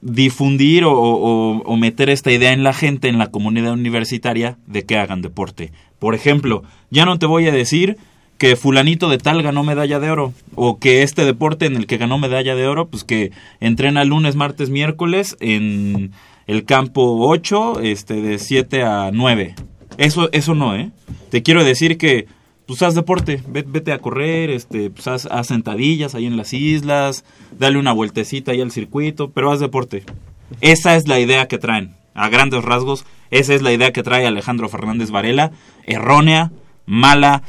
difundir 0.00 0.84
o, 0.84 0.92
o- 0.92 1.58
o 1.64 1.76
meter 1.76 2.10
esta 2.10 2.30
idea 2.32 2.52
en 2.52 2.62
la 2.64 2.72
gente 2.72 3.08
en 3.08 3.18
la 3.18 3.30
comunidad 3.30 3.72
universitaria 3.72 4.56
de 4.66 4.84
que 4.84 4.96
hagan 4.96 5.22
deporte 5.22 5.72
por 5.98 6.14
ejemplo 6.14 6.62
ya 6.90 7.04
no 7.04 7.18
te 7.18 7.26
voy 7.26 7.46
a 7.48 7.52
decir 7.52 7.96
que 8.38 8.54
fulanito 8.56 9.08
de 9.08 9.18
tal 9.18 9.42
ganó 9.42 9.62
medalla 9.64 9.98
de 10.00 10.10
oro 10.10 10.32
o 10.54 10.78
que 10.78 11.02
este 11.02 11.24
deporte 11.24 11.66
en 11.66 11.76
el 11.76 11.86
que 11.86 11.96
ganó 11.96 12.18
medalla 12.18 12.54
de 12.54 12.66
oro 12.68 12.88
pues 12.88 13.02
que 13.04 13.32
entrena 13.60 14.04
lunes 14.04 14.36
martes 14.36 14.70
miércoles 14.70 15.36
en 15.40 16.12
el 16.46 16.64
campo 16.64 17.26
8 17.28 17.80
este 17.80 18.20
de 18.22 18.38
7 18.38 18.82
a 18.82 19.10
9 19.12 19.54
eso 19.98 20.28
eso 20.32 20.54
no 20.54 20.74
eh 20.76 20.90
te 21.30 21.42
quiero 21.42 21.64
decir 21.64 21.98
que 21.98 22.26
pues 22.66 22.80
haz 22.82 22.94
deporte, 22.94 23.42
ve- 23.48 23.64
vete 23.66 23.92
a 23.92 23.98
correr, 23.98 24.48
este, 24.48 24.88
pues 24.88 25.06
haz, 25.08 25.26
haz 25.26 25.48
sentadillas 25.48 26.14
ahí 26.14 26.26
en 26.26 26.36
las 26.36 26.52
islas, 26.52 27.24
dale 27.58 27.76
una 27.76 27.92
vueltecita 27.92 28.52
ahí 28.52 28.60
al 28.60 28.70
circuito, 28.70 29.30
pero 29.32 29.50
haz 29.50 29.58
deporte. 29.60 30.04
Esa 30.60 30.94
es 30.94 31.08
la 31.08 31.18
idea 31.18 31.48
que 31.48 31.58
traen, 31.58 31.96
a 32.14 32.28
grandes 32.28 32.64
rasgos, 32.64 33.04
esa 33.30 33.52
es 33.54 33.62
la 33.62 33.72
idea 33.72 33.92
que 33.92 34.04
trae 34.04 34.26
Alejandro 34.26 34.68
Fernández 34.68 35.10
Varela, 35.10 35.50
errónea, 35.86 36.52
mala, 36.86 37.42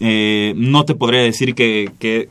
eh, 0.00 0.54
no 0.56 0.84
te 0.84 0.94
podría 0.94 1.20
decir 1.20 1.54
que, 1.54 1.90
que, 1.98 2.28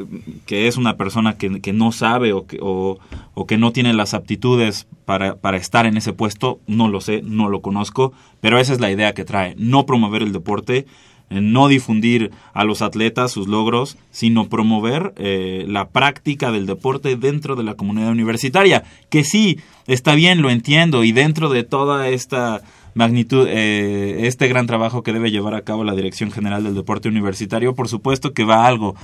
es 0.68 0.78
una 0.78 0.98
persona 0.98 1.38
que, 1.38 1.62
que 1.62 1.74
no 1.74 1.92
sabe 1.92 2.34
o 2.34 2.46
que, 2.46 2.60
o, 2.62 3.00
o 3.34 3.46
que 3.48 3.58
no 3.58 3.72
tiene 3.72 3.94
las 3.94 4.14
aptitudes 4.14 4.88
para, 5.06 5.36
para 5.36 5.58
estar 5.58 5.86
en 5.86 5.98
ese 5.98 6.14
puesto, 6.14 6.60
no 6.68 6.88
lo 6.88 7.02
sé, 7.02 7.22
no 7.24 7.50
lo 7.50 7.62
conozco, 7.62 8.14
pero 8.42 8.60
esa 8.60 8.74
es 8.74 8.80
la 8.80 8.92
idea 8.92 9.14
que 9.14 9.26
trae, 9.26 9.56
no 9.58 9.86
promover 9.86 10.22
el 10.22 10.34
deporte, 10.34 10.86
eh, 11.32 11.42
no 11.42 11.68
difundir 11.68 12.32
a 12.54 12.64
los 12.66 12.84
atletas 12.84 13.32
sus 13.32 13.48
logros, 13.48 13.98
sino 14.12 14.48
promover 14.48 15.14
eh, 15.18 15.66
la 15.68 15.90
práctica 15.90 16.52
del 16.52 16.68
deporte 16.68 17.16
dentro 17.16 17.56
de 17.56 17.64
la 17.64 17.74
comunidad 17.74 18.12
universitaria, 18.12 18.84
que 19.10 19.24
sí, 19.24 19.60
está 19.88 20.14
bien, 20.14 20.44
lo 20.44 20.52
entiendo, 20.52 21.04
y 21.04 21.12
dentro 21.12 21.50
de 21.50 21.64
toda 21.64 22.10
esta 22.10 22.62
magnitud, 22.96 23.46
eh, 23.48 24.26
este 24.26 24.48
gran 24.48 24.66
trabajo 24.66 25.04
que 25.04 25.14
debe 25.14 25.30
llevar 25.30 25.54
a 25.54 25.62
cabo 25.62 25.84
la 25.84 25.94
Dirección 25.94 26.32
General 26.32 26.64
del 26.64 26.74
Deporte 26.74 27.10
Universitario, 27.10 27.76
por 27.76 27.90
supuesto 27.90 28.34
que 28.34 28.46
va 28.46 28.66
algo 28.66 28.96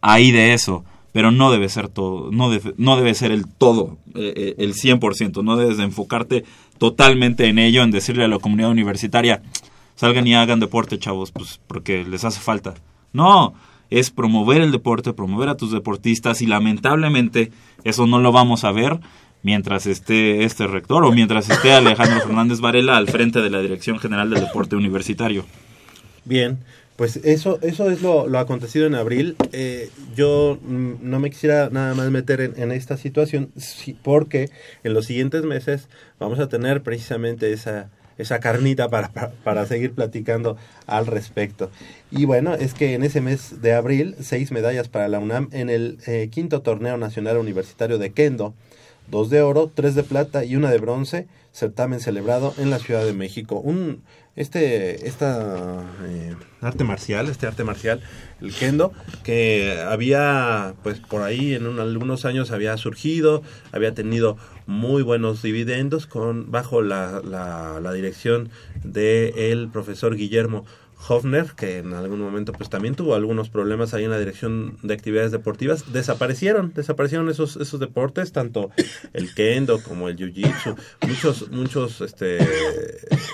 ahí 0.00 0.32
de 0.32 0.54
eso, 0.54 0.84
pero 1.12 1.30
no 1.30 1.52
debe 1.52 1.68
ser 1.68 1.88
todo, 1.88 2.32
no 2.32 2.50
debe, 2.50 2.74
no 2.78 2.96
debe 2.96 3.14
ser 3.14 3.30
el 3.30 3.46
todo, 3.46 3.98
eh, 4.14 4.32
eh, 4.34 4.54
el 4.58 4.74
100%, 4.74 5.44
no 5.44 5.56
debes 5.56 5.76
de 5.76 5.84
enfocarte 5.84 6.44
totalmente 6.78 7.46
en 7.46 7.58
ello, 7.58 7.82
en 7.82 7.90
decirle 7.90 8.24
a 8.24 8.28
la 8.28 8.38
comunidad 8.38 8.70
universitaria, 8.70 9.42
salgan 9.94 10.26
y 10.26 10.34
hagan 10.34 10.58
deporte, 10.58 10.98
chavos, 10.98 11.30
pues 11.30 11.60
porque 11.66 12.02
les 12.02 12.24
hace 12.24 12.40
falta. 12.40 12.74
No, 13.12 13.54
es 13.90 14.10
promover 14.10 14.62
el 14.62 14.72
deporte, 14.72 15.12
promover 15.12 15.50
a 15.50 15.56
tus 15.56 15.70
deportistas 15.70 16.40
y 16.40 16.46
lamentablemente 16.46 17.52
eso 17.84 18.06
no 18.06 18.18
lo 18.18 18.32
vamos 18.32 18.64
a 18.64 18.72
ver 18.72 19.00
mientras 19.44 19.86
esté 19.86 20.42
este 20.42 20.66
rector 20.66 21.04
o 21.04 21.12
mientras 21.12 21.48
esté 21.48 21.72
Alejandro 21.72 22.20
Fernández 22.26 22.58
Varela 22.58 22.96
al 22.96 23.08
frente 23.08 23.40
de 23.40 23.50
la 23.50 23.60
Dirección 23.60 24.00
General 24.00 24.28
del 24.28 24.40
Deporte 24.40 24.74
Universitario. 24.74 25.44
Bien, 26.24 26.58
pues 26.96 27.16
eso, 27.22 27.58
eso 27.62 27.90
es 27.90 28.02
lo, 28.02 28.26
lo 28.26 28.38
acontecido 28.38 28.86
en 28.86 28.94
abril. 28.94 29.36
Eh, 29.52 29.90
yo 30.16 30.58
mm, 30.62 30.94
no 31.02 31.20
me 31.20 31.30
quisiera 31.30 31.68
nada 31.70 31.94
más 31.94 32.10
meter 32.10 32.40
en, 32.40 32.60
en 32.60 32.72
esta 32.72 32.96
situación 32.96 33.52
porque 34.02 34.50
en 34.82 34.94
los 34.94 35.06
siguientes 35.06 35.44
meses 35.44 35.88
vamos 36.18 36.40
a 36.40 36.48
tener 36.48 36.82
precisamente 36.82 37.52
esa, 37.52 37.90
esa 38.16 38.40
carnita 38.40 38.88
para, 38.88 39.08
para, 39.12 39.30
para 39.30 39.66
seguir 39.66 39.92
platicando 39.92 40.56
al 40.86 41.06
respecto. 41.06 41.70
Y 42.10 42.24
bueno, 42.24 42.54
es 42.54 42.74
que 42.74 42.94
en 42.94 43.02
ese 43.02 43.20
mes 43.20 43.60
de 43.60 43.74
abril, 43.74 44.14
seis 44.20 44.52
medallas 44.52 44.88
para 44.88 45.08
la 45.08 45.18
UNAM 45.18 45.48
en 45.52 45.68
el 45.68 45.98
eh, 46.06 46.28
quinto 46.30 46.62
torneo 46.62 46.96
nacional 46.96 47.36
universitario 47.36 47.98
de 47.98 48.12
Kendo, 48.12 48.54
dos 49.08 49.30
de 49.30 49.42
oro, 49.42 49.70
tres 49.74 49.94
de 49.94 50.02
plata 50.02 50.44
y 50.44 50.56
una 50.56 50.70
de 50.70 50.78
bronce, 50.78 51.26
certamen 51.52 52.00
celebrado 52.00 52.54
en 52.58 52.70
la 52.70 52.78
Ciudad 52.78 53.04
de 53.04 53.12
México. 53.12 53.56
Un 53.60 54.02
este 54.36 55.06
esta 55.06 55.84
eh, 56.04 56.34
arte 56.60 56.82
marcial, 56.82 57.28
este 57.28 57.46
arte 57.46 57.62
marcial, 57.62 58.00
el 58.40 58.52
kendo, 58.52 58.92
que 59.22 59.80
había 59.86 60.74
pues 60.82 60.98
por 60.98 61.22
ahí 61.22 61.54
en 61.54 61.66
un- 61.68 61.78
algunos 61.78 62.24
años 62.24 62.50
había 62.50 62.76
surgido, 62.76 63.42
había 63.70 63.94
tenido 63.94 64.36
muy 64.66 65.02
buenos 65.02 65.42
dividendos 65.42 66.06
con 66.06 66.50
bajo 66.50 66.82
la, 66.82 67.20
la, 67.24 67.78
la 67.80 67.92
dirección 67.92 68.48
de 68.82 69.52
el 69.52 69.68
profesor 69.68 70.16
Guillermo 70.16 70.64
Hofner, 71.08 71.52
que 71.56 71.78
en 71.78 71.92
algún 71.92 72.20
momento 72.20 72.52
pues 72.52 72.70
también 72.70 72.94
tuvo 72.94 73.14
algunos 73.14 73.48
problemas 73.48 73.94
ahí 73.94 74.04
en 74.04 74.10
la 74.10 74.18
dirección 74.18 74.78
de 74.82 74.94
actividades 74.94 75.32
deportivas, 75.32 75.92
desaparecieron, 75.92 76.72
desaparecieron 76.74 77.28
esos, 77.28 77.56
esos 77.56 77.80
deportes, 77.80 78.32
tanto 78.32 78.70
el 79.12 79.34
kendo 79.34 79.82
como 79.82 80.08
el 80.08 80.16
jiu-jitsu, 80.16 80.76
muchos, 81.06 81.50
muchos, 81.50 82.00
este, 82.00 82.38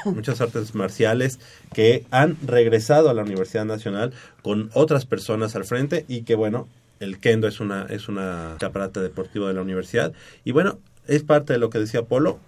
muchas 0.04 0.40
artes 0.40 0.74
marciales 0.74 1.38
que 1.72 2.04
han 2.10 2.36
regresado 2.46 3.10
a 3.10 3.14
la 3.14 3.22
Universidad 3.22 3.64
Nacional 3.64 4.12
con 4.42 4.70
otras 4.74 5.06
personas 5.06 5.54
al 5.56 5.64
frente 5.64 6.04
y 6.08 6.22
que 6.22 6.34
bueno, 6.34 6.68
el 6.98 7.18
kendo 7.18 7.48
es 7.48 7.60
una, 7.60 7.86
es 7.88 8.08
una 8.08 8.56
caparata 8.58 9.00
deportivo 9.00 9.48
de 9.48 9.54
la 9.54 9.62
universidad. 9.62 10.12
Y 10.44 10.52
bueno, 10.52 10.78
es 11.06 11.22
parte 11.22 11.52
de 11.54 11.58
lo 11.58 11.70
que 11.70 11.78
decía 11.78 12.02
Polo, 12.02 12.38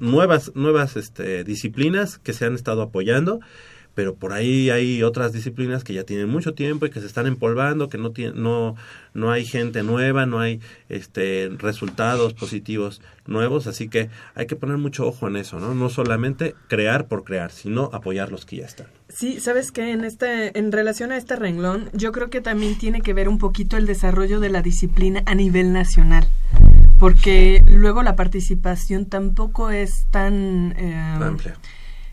nuevas, 0.00 0.52
nuevas 0.54 0.96
este, 0.96 1.44
disciplinas 1.44 2.18
que 2.18 2.32
se 2.32 2.46
han 2.46 2.54
estado 2.54 2.82
apoyando 2.82 3.40
pero 3.98 4.14
por 4.14 4.32
ahí 4.32 4.70
hay 4.70 5.02
otras 5.02 5.32
disciplinas 5.32 5.82
que 5.82 5.92
ya 5.92 6.04
tienen 6.04 6.28
mucho 6.28 6.54
tiempo 6.54 6.86
y 6.86 6.90
que 6.90 7.00
se 7.00 7.06
están 7.06 7.26
empolvando, 7.26 7.88
que 7.88 7.98
no 7.98 8.12
tiene, 8.12 8.30
no 8.38 8.76
no 9.12 9.32
hay 9.32 9.44
gente 9.44 9.82
nueva, 9.82 10.24
no 10.24 10.38
hay 10.38 10.60
este 10.88 11.50
resultados 11.58 12.32
positivos 12.32 13.02
nuevos, 13.26 13.66
así 13.66 13.88
que 13.88 14.08
hay 14.36 14.46
que 14.46 14.54
poner 14.54 14.76
mucho 14.76 15.04
ojo 15.04 15.26
en 15.26 15.34
eso, 15.34 15.58
¿no? 15.58 15.74
No 15.74 15.90
solamente 15.90 16.54
crear 16.68 17.08
por 17.08 17.24
crear, 17.24 17.50
sino 17.50 17.90
apoyar 17.92 18.30
los 18.30 18.46
que 18.46 18.58
ya 18.58 18.66
están. 18.66 18.86
Sí, 19.08 19.40
sabes 19.40 19.72
que 19.72 19.90
en 19.90 20.04
este, 20.04 20.56
en 20.56 20.70
relación 20.70 21.10
a 21.10 21.16
este 21.16 21.34
renglón, 21.34 21.90
yo 21.92 22.12
creo 22.12 22.30
que 22.30 22.40
también 22.40 22.78
tiene 22.78 23.00
que 23.00 23.14
ver 23.14 23.28
un 23.28 23.38
poquito 23.38 23.76
el 23.76 23.86
desarrollo 23.86 24.38
de 24.38 24.50
la 24.50 24.62
disciplina 24.62 25.24
a 25.26 25.34
nivel 25.34 25.72
nacional, 25.72 26.28
porque 27.00 27.64
luego 27.66 28.04
la 28.04 28.14
participación 28.14 29.06
tampoco 29.06 29.70
es 29.70 30.06
tan 30.12 30.72
eh, 30.78 30.94
Amplia. 30.94 31.56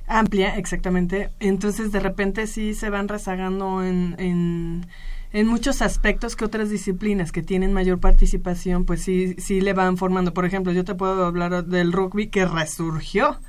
Amplia, 0.07 0.57
exactamente. 0.57 1.31
Entonces 1.39 1.91
de 1.91 1.99
repente 1.99 2.47
sí 2.47 2.73
se 2.73 2.89
van 2.89 3.07
rezagando 3.07 3.83
en, 3.83 4.15
en, 4.19 4.87
en 5.33 5.47
muchos 5.47 5.81
aspectos 5.81 6.35
que 6.35 6.45
otras 6.45 6.69
disciplinas 6.69 7.31
que 7.31 7.41
tienen 7.41 7.73
mayor 7.73 7.99
participación, 7.99 8.85
pues 8.85 9.01
sí, 9.01 9.35
sí 9.37 9.61
le 9.61 9.73
van 9.73 9.97
formando. 9.97 10.33
Por 10.33 10.45
ejemplo, 10.45 10.71
yo 10.71 10.83
te 10.83 10.95
puedo 10.95 11.25
hablar 11.25 11.65
del 11.65 11.91
rugby 11.91 12.27
que 12.27 12.45
resurgió. 12.45 13.39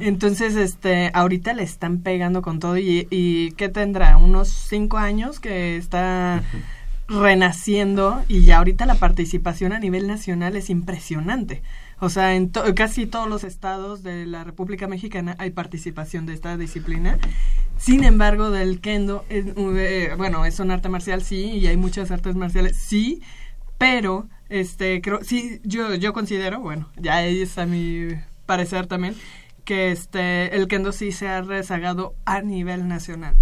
Entonces, 0.00 0.56
este, 0.56 1.12
ahorita 1.14 1.52
le 1.52 1.62
están 1.62 1.98
pegando 1.98 2.42
con 2.42 2.58
todo 2.58 2.76
y, 2.78 3.06
y 3.10 3.52
¿qué 3.52 3.68
tendrá? 3.68 4.16
Unos 4.16 4.48
cinco 4.48 4.98
años 4.98 5.38
que 5.38 5.76
está 5.76 6.42
renaciendo 7.06 8.22
y 8.28 8.42
ya 8.42 8.58
ahorita 8.58 8.86
la 8.86 8.96
participación 8.96 9.72
a 9.72 9.78
nivel 9.78 10.06
nacional 10.06 10.56
es 10.56 10.68
impresionante. 10.68 11.62
O 12.00 12.10
sea, 12.10 12.34
en 12.36 12.50
to- 12.50 12.62
casi 12.74 13.06
todos 13.06 13.28
los 13.28 13.42
estados 13.44 14.02
de 14.02 14.24
la 14.26 14.44
República 14.44 14.86
Mexicana 14.86 15.34
hay 15.38 15.50
participación 15.50 16.26
de 16.26 16.34
esta 16.34 16.56
disciplina. 16.56 17.18
Sin 17.76 18.04
embargo, 18.04 18.50
del 18.50 18.80
kendo, 18.80 19.24
es, 19.28 19.46
eh, 19.56 20.14
bueno, 20.16 20.44
es 20.44 20.58
un 20.60 20.70
arte 20.70 20.88
marcial, 20.88 21.22
sí, 21.22 21.44
y 21.58 21.66
hay 21.66 21.76
muchas 21.76 22.10
artes 22.10 22.34
marciales, 22.36 22.76
sí, 22.76 23.22
pero, 23.78 24.28
este, 24.48 25.00
creo, 25.00 25.20
sí, 25.22 25.60
yo, 25.64 25.94
yo 25.94 26.12
considero, 26.12 26.60
bueno, 26.60 26.88
ya 26.96 27.16
ahí 27.16 27.40
está 27.42 27.66
mi 27.66 28.08
parecer 28.46 28.86
también, 28.86 29.14
que 29.64 29.92
este, 29.92 30.56
el 30.56 30.66
kendo 30.66 30.90
sí 30.92 31.12
se 31.12 31.28
ha 31.28 31.42
rezagado 31.42 32.14
a 32.24 32.40
nivel 32.42 32.88
nacional. 32.88 33.34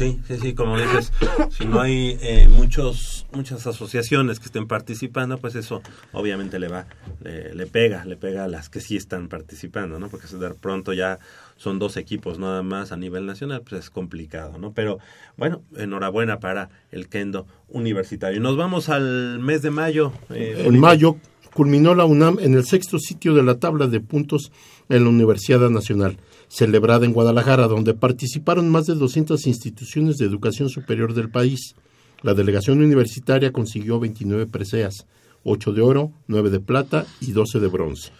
Sí, 0.00 0.18
sí, 0.26 0.38
sí, 0.40 0.54
como 0.54 0.78
dices, 0.78 1.12
si 1.50 1.66
no 1.66 1.78
hay 1.78 2.16
eh, 2.22 2.48
muchos, 2.48 3.26
muchas 3.32 3.66
asociaciones 3.66 4.38
que 4.40 4.46
estén 4.46 4.66
participando, 4.66 5.36
pues 5.36 5.54
eso 5.56 5.82
obviamente 6.12 6.58
le 6.58 6.68
va, 6.68 6.86
le, 7.22 7.54
le 7.54 7.66
pega, 7.66 8.06
le 8.06 8.16
pega 8.16 8.44
a 8.44 8.48
las 8.48 8.70
que 8.70 8.80
sí 8.80 8.96
están 8.96 9.28
participando, 9.28 9.98
¿no? 9.98 10.08
Porque 10.08 10.26
de 10.26 10.54
pronto 10.54 10.94
ya 10.94 11.18
son 11.56 11.78
dos 11.78 11.98
equipos 11.98 12.38
nada 12.38 12.62
más 12.62 12.92
a 12.92 12.96
nivel 12.96 13.26
nacional, 13.26 13.60
pues 13.60 13.84
es 13.84 13.90
complicado, 13.90 14.56
¿no? 14.56 14.72
Pero 14.72 15.00
bueno, 15.36 15.60
enhorabuena 15.76 16.40
para 16.40 16.70
el 16.90 17.10
kendo 17.10 17.46
universitario. 17.68 18.40
Nos 18.40 18.56
vamos 18.56 18.88
al 18.88 19.38
mes 19.40 19.60
de 19.60 19.70
mayo. 19.70 20.14
eh, 20.30 20.64
En 20.64 20.80
mayo 20.80 21.18
culminó 21.52 21.94
la 21.94 22.06
UNAM 22.06 22.38
en 22.40 22.54
el 22.54 22.64
sexto 22.64 22.98
sitio 22.98 23.34
de 23.34 23.42
la 23.42 23.56
tabla 23.56 23.86
de 23.86 24.00
puntos 24.00 24.50
en 24.88 25.04
la 25.04 25.10
Universidad 25.10 25.68
Nacional, 25.68 26.16
celebrada 26.50 27.06
en 27.06 27.12
Guadalajara, 27.12 27.68
donde 27.68 27.94
participaron 27.94 28.68
más 28.68 28.86
de 28.86 28.96
200 28.96 29.46
instituciones 29.46 30.18
de 30.18 30.26
educación 30.26 30.68
superior 30.68 31.14
del 31.14 31.30
país. 31.30 31.76
La 32.22 32.34
delegación 32.34 32.82
universitaria 32.82 33.52
consiguió 33.52 34.00
29 34.00 34.46
preseas, 34.48 35.06
8 35.44 35.72
de 35.72 35.80
oro, 35.80 36.12
9 36.26 36.50
de 36.50 36.60
plata 36.60 37.06
y 37.20 37.32
12 37.32 37.60
de 37.60 37.68
bronce. 37.68 38.10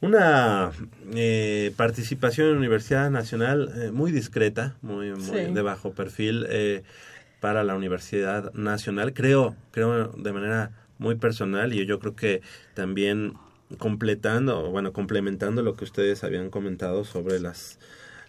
Una 0.00 0.72
eh, 1.14 1.72
participación 1.76 2.48
en 2.48 2.52
la 2.54 2.58
Universidad 2.58 3.10
Nacional 3.10 3.70
eh, 3.76 3.90
muy 3.92 4.10
discreta, 4.12 4.76
muy, 4.82 5.10
muy 5.12 5.20
Sí. 5.22 5.52
de 5.52 5.62
bajo 5.62 5.92
perfil 5.92 6.46
eh, 6.48 6.82
para 7.40 7.62
la 7.62 7.76
Universidad 7.76 8.52
Nacional. 8.54 9.14
Creo, 9.14 9.54
creo 9.70 10.08
de 10.08 10.32
manera 10.32 10.72
muy 10.98 11.14
personal 11.14 11.72
y 11.72 11.86
yo 11.86 12.00
creo 12.00 12.16
que 12.16 12.42
también 12.74 13.34
completando, 13.76 14.70
bueno, 14.70 14.92
complementando 14.92 15.62
lo 15.62 15.76
que 15.76 15.84
ustedes 15.84 16.24
habían 16.24 16.50
comentado 16.50 17.04
sobre 17.04 17.38
las 17.38 17.78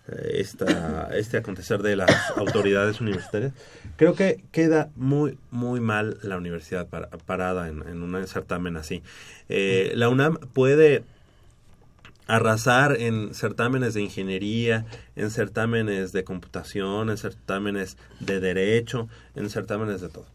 eh, 0.10 0.38
esta, 0.40 1.10
este 1.16 1.38
acontecer 1.38 1.82
de 1.82 1.96
las 1.96 2.10
autoridades 2.36 3.00
universitarias, 3.00 3.54
creo 3.96 4.16
que 4.16 4.44
queda 4.52 4.90
muy, 4.96 5.38
muy 5.52 5.80
mal 5.80 6.18
la 6.24 6.38
universidad 6.38 6.88
para- 6.88 7.10
parada 7.10 7.70
en, 7.70 7.84
en 7.88 8.02
un 8.04 8.28
certamen 8.28 8.76
así. 8.76 9.02
Eh, 9.48 9.94
la 9.96 10.10
UNAM 10.10 10.38
puede 10.54 11.04
arrasar 12.28 12.98
en 13.00 13.34
certámenes 13.34 13.96
de 13.96 14.02
ingeniería, 14.02 14.86
en 15.16 15.32
certámenes 15.32 16.12
de 16.12 16.24
computación, 16.24 17.10
en 17.10 17.18
certámenes 17.18 17.98
de 18.20 18.40
derecho, 18.40 19.10
en 19.36 19.50
certámenes 19.50 20.02
de 20.02 20.10
todo. 20.10 20.28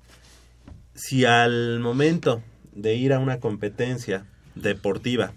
Si 0.95 1.25
al 1.25 1.79
momento 1.79 2.43
de 2.73 2.95
ir 2.95 3.13
a 3.13 3.21
una 3.21 3.39
competencia 3.39 4.27
deportiva 4.55 5.33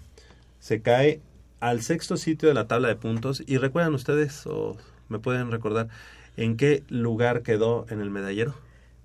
se 0.60 0.80
cae 0.82 1.20
al 1.60 1.82
sexto 1.82 2.16
sitio 2.16 2.48
de 2.48 2.54
la 2.54 2.66
tabla 2.68 2.88
de 2.88 2.96
puntos, 2.96 3.42
y 3.46 3.56
recuerdan 3.58 3.94
ustedes, 3.94 4.46
o 4.46 4.76
me 5.08 5.18
pueden 5.18 5.50
recordar, 5.50 5.88
en 6.36 6.56
qué 6.56 6.82
lugar 6.88 7.42
quedó 7.42 7.86
en 7.90 8.00
el 8.00 8.10
medallero, 8.10 8.54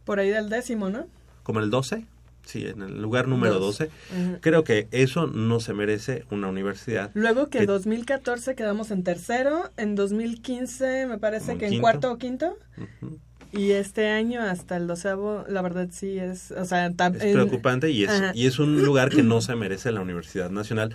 Por 0.06 0.19
ahí 0.19 0.30
del 0.30 0.49
décimo, 0.49 0.89
¿no? 0.89 1.08
como 1.43 1.60
el 1.60 1.69
12, 1.71 2.06
sí, 2.45 2.65
en 2.67 2.82
el 2.84 3.02
lugar 3.02 3.28
número 3.28 3.56
Dos. 3.56 3.80
12, 3.80 3.89
Ujú. 4.12 4.38
creo 4.41 4.63
que 4.63 4.88
eso 4.91 5.28
no 5.28 5.60
se 5.60 5.73
merece 5.73 6.26
una 6.30 6.47
universidad. 6.47 7.10
Luego 7.15 7.49
que 7.49 7.60
Que- 7.60 7.65
2014 7.65 8.56
quedamos 8.56 8.91
en 8.91 9.04
tercero, 9.04 9.71
en 9.78 9.95
2015 9.95 11.06
me 11.08 11.17
parece 11.17 11.58
que 11.58 11.67
en 11.67 11.82
cuarto 11.82 12.12
o 12.12 12.17
quinto, 12.17 12.58
Ujú. 12.78 13.19
Y 13.54 13.72
este 13.72 14.10
año 14.10 14.42
hasta 14.42 14.76
el 14.78 14.88
doceavo, 14.88 15.46
la 15.48 15.62
verdad 15.62 15.88
sí 15.92 16.18
es, 16.20 16.52
o 16.52 16.66
sea, 16.66 16.89
tam- 16.92 17.16
es 17.16 17.34
preocupante 17.34 17.92
y 17.92 18.04
es, 18.04 18.10
Ajá. 18.10 18.32
y 18.34 18.48
es 18.48 18.60
un 18.60 18.84
lugar 18.84 19.10
que 19.10 19.24
no 19.24 19.39
se 19.42 19.56
merece 19.56 19.92
la 19.92 20.02
Universidad 20.02 20.50
Nacional. 20.50 20.94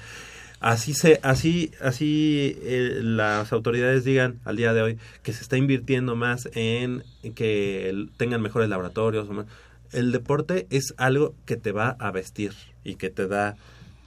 Así 0.61 0.93
se, 0.93 1.21
así, 1.23 1.71
así 1.81 2.59
eh, 2.63 2.99
las 3.01 3.53
autoridades 3.53 4.03
digan 4.03 4.41
al 4.45 4.57
día 4.57 4.73
de 4.73 4.83
hoy 4.83 4.99
que 5.23 5.33
se 5.33 5.43
está 5.43 5.57
invirtiendo 5.57 6.17
más 6.17 6.49
en 6.55 7.05
que 7.37 8.07
tengan 8.17 8.43
mejores 8.43 8.69
laboratorios. 8.69 9.29
El 9.93 10.11
deporte 10.11 10.67
es 10.71 10.95
algo 10.97 11.35
que 11.47 11.57
te 11.57 11.71
va 11.71 11.97
a 12.01 12.11
vestir 12.11 12.55
y 12.83 12.97
que 12.97 13.09
te 13.09 13.29
da 13.29 13.55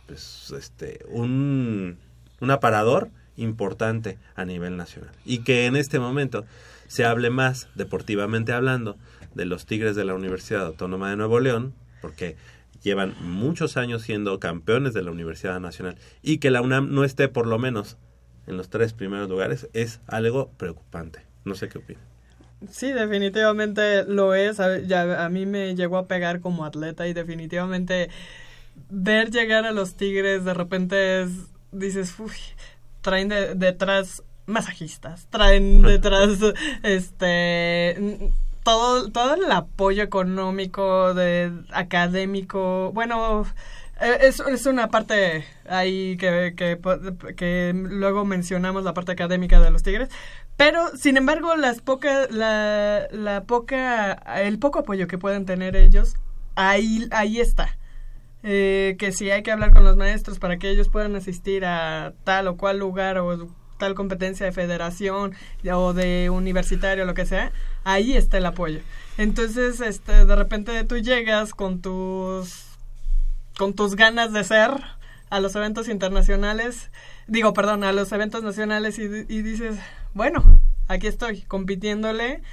pues, 0.08 0.54
este, 0.58 1.00
un, 1.08 1.98
un 2.42 2.52
aparador 2.52 3.10
importante 3.38 4.18
a 4.36 4.44
nivel 4.44 4.76
nacional. 4.76 5.12
Y 5.24 5.40
que 5.40 5.68
en 5.68 5.78
este 5.78 6.00
momento 6.00 6.44
se 6.91 7.06
hable 7.06 7.30
más, 7.30 7.69
deportivamente 7.75 8.51
hablando, 8.51 8.97
de 9.34 9.45
los 9.45 9.65
Tigres 9.65 9.95
de 9.95 10.04
la 10.04 10.13
Universidad 10.13 10.65
Autónoma 10.65 11.10
de 11.10 11.15
Nuevo 11.15 11.39
León, 11.39 11.73
porque 12.01 12.36
llevan 12.84 13.15
muchos 13.21 13.77
años 13.77 14.01
siendo 14.01 14.41
campeones 14.41 14.93
de 14.93 15.01
la 15.01 15.12
Universidad 15.12 15.62
Nacional 15.62 15.95
y 16.21 16.39
que 16.39 16.51
la 16.51 16.62
UNAM 16.62 16.93
no 16.93 17.06
esté 17.06 17.30
por 17.30 17.47
lo 17.47 17.58
menos 17.60 17.97
en 18.45 18.58
los 18.58 18.69
tres 18.69 18.91
primeros 18.91 19.30
lugares 19.30 19.69
es 19.71 20.01
algo 20.06 20.51
preocupante. 20.58 21.21
No 21.45 21.56
sé 21.56 21.69
qué 21.69 21.77
opinan. 21.77 22.04
Sí, 22.69 22.91
definitivamente 22.91 24.04
lo 24.04 24.36
es. 24.36 24.60
A, 24.60 24.80
ya, 24.80 25.23
a 25.23 25.30
mí 25.30 25.45
me 25.45 25.73
llegó 25.75 25.97
a 25.97 26.08
pegar 26.08 26.41
como 26.41 26.65
atleta 26.65 27.08
y 27.08 27.13
definitivamente 27.13 28.10
ver 28.89 29.32
llegar 29.32 29.65
a 29.65 29.71
los 29.71 29.95
Tigres 29.95 30.43
de 30.43 30.54
repente 30.54 31.21
es, 31.21 31.30
dices, 31.71 32.19
uy, 32.19 32.32
traen 32.99 33.30
de- 33.30 33.56
detrás 33.56 34.23
masajistas, 34.45 35.27
traen 35.30 35.82
detrás 35.82 36.39
este 36.84 38.32
todo 38.63 39.12
todo 39.12 39.36
el 39.36 39.51
apoyo 39.51 40.04
económico 40.04 41.13
de 41.13 41.51
académico, 41.71 42.91
bueno, 42.93 43.45
eh, 44.01 44.17
es, 44.21 44.39
es 44.39 44.65
una 44.65 44.89
parte 44.89 45.45
ahí 45.69 46.17
que, 46.17 46.56
que, 46.56 47.73
luego 47.73 48.25
mencionamos 48.25 48.84
la 48.84 48.93
parte 48.93 49.12
académica 49.12 49.60
de 49.60 49.71
los 49.71 49.84
Tigres, 49.84 50.10
pero 50.58 50.95
sin 50.97 51.17
embargo 51.17 51.56
las 51.56 51.82
pocas 51.82 52.32
la, 52.32 53.08
la 53.12 53.43
poca 53.43 54.13
el 54.41 54.60
poco 54.60 54.80
apoyo 54.80 55.08
que 55.08 55.17
pueden 55.17 55.45
tener 55.45 55.75
ellos 55.75 56.15
ahí 56.56 57.08
ahí 57.12 57.39
está. 57.39 57.77
Eh, 58.43 58.95
que 58.97 59.12
si 59.12 59.30
hay 59.30 59.43
que 59.43 59.51
hablar 59.51 59.71
con 59.71 59.84
los 59.84 59.97
maestros 59.97 60.39
para 60.39 60.58
que 60.58 60.71
ellos 60.71 60.89
puedan 60.89 61.15
asistir 61.15 61.63
a 61.63 62.13
tal 62.23 62.47
o 62.47 62.58
cual 62.58 62.80
lugar 62.80 63.19
o 63.19 63.47
tal 63.82 63.96
competencia 63.96 64.46
de 64.46 64.52
federación 64.52 65.34
o 65.74 65.94
de 65.94 66.30
universitario, 66.30 67.04
lo 67.04 67.15
que 67.15 67.26
sea, 67.26 67.52
ahí 67.84 68.13
está 68.13 68.38
el 68.38 68.46
apoyo. 68.46 68.80
Entonces, 69.17 69.82
este, 69.82 70.24
de 70.26 70.36
repente 70.36 70.84
tú 70.84 71.00
llegas 71.00 71.56
con 71.56 71.82
tus 71.82 72.67
con 73.58 73.74
tus 73.74 73.96
ganas 73.96 74.34
de 74.34 74.44
ser 74.44 74.72
a 75.32 75.39
los 75.39 75.56
eventos 75.56 75.88
internacionales, 75.89 76.91
digo, 77.28 77.54
perdón, 77.54 77.84
a 77.84 77.91
los 77.91 78.12
eventos 78.12 78.44
nacionales 78.44 79.00
y, 79.00 79.04
y 79.04 79.41
dices, 79.41 79.80
bueno, 80.13 80.60
aquí 80.88 81.08
estoy 81.08 81.41
compitiéndole 81.41 82.44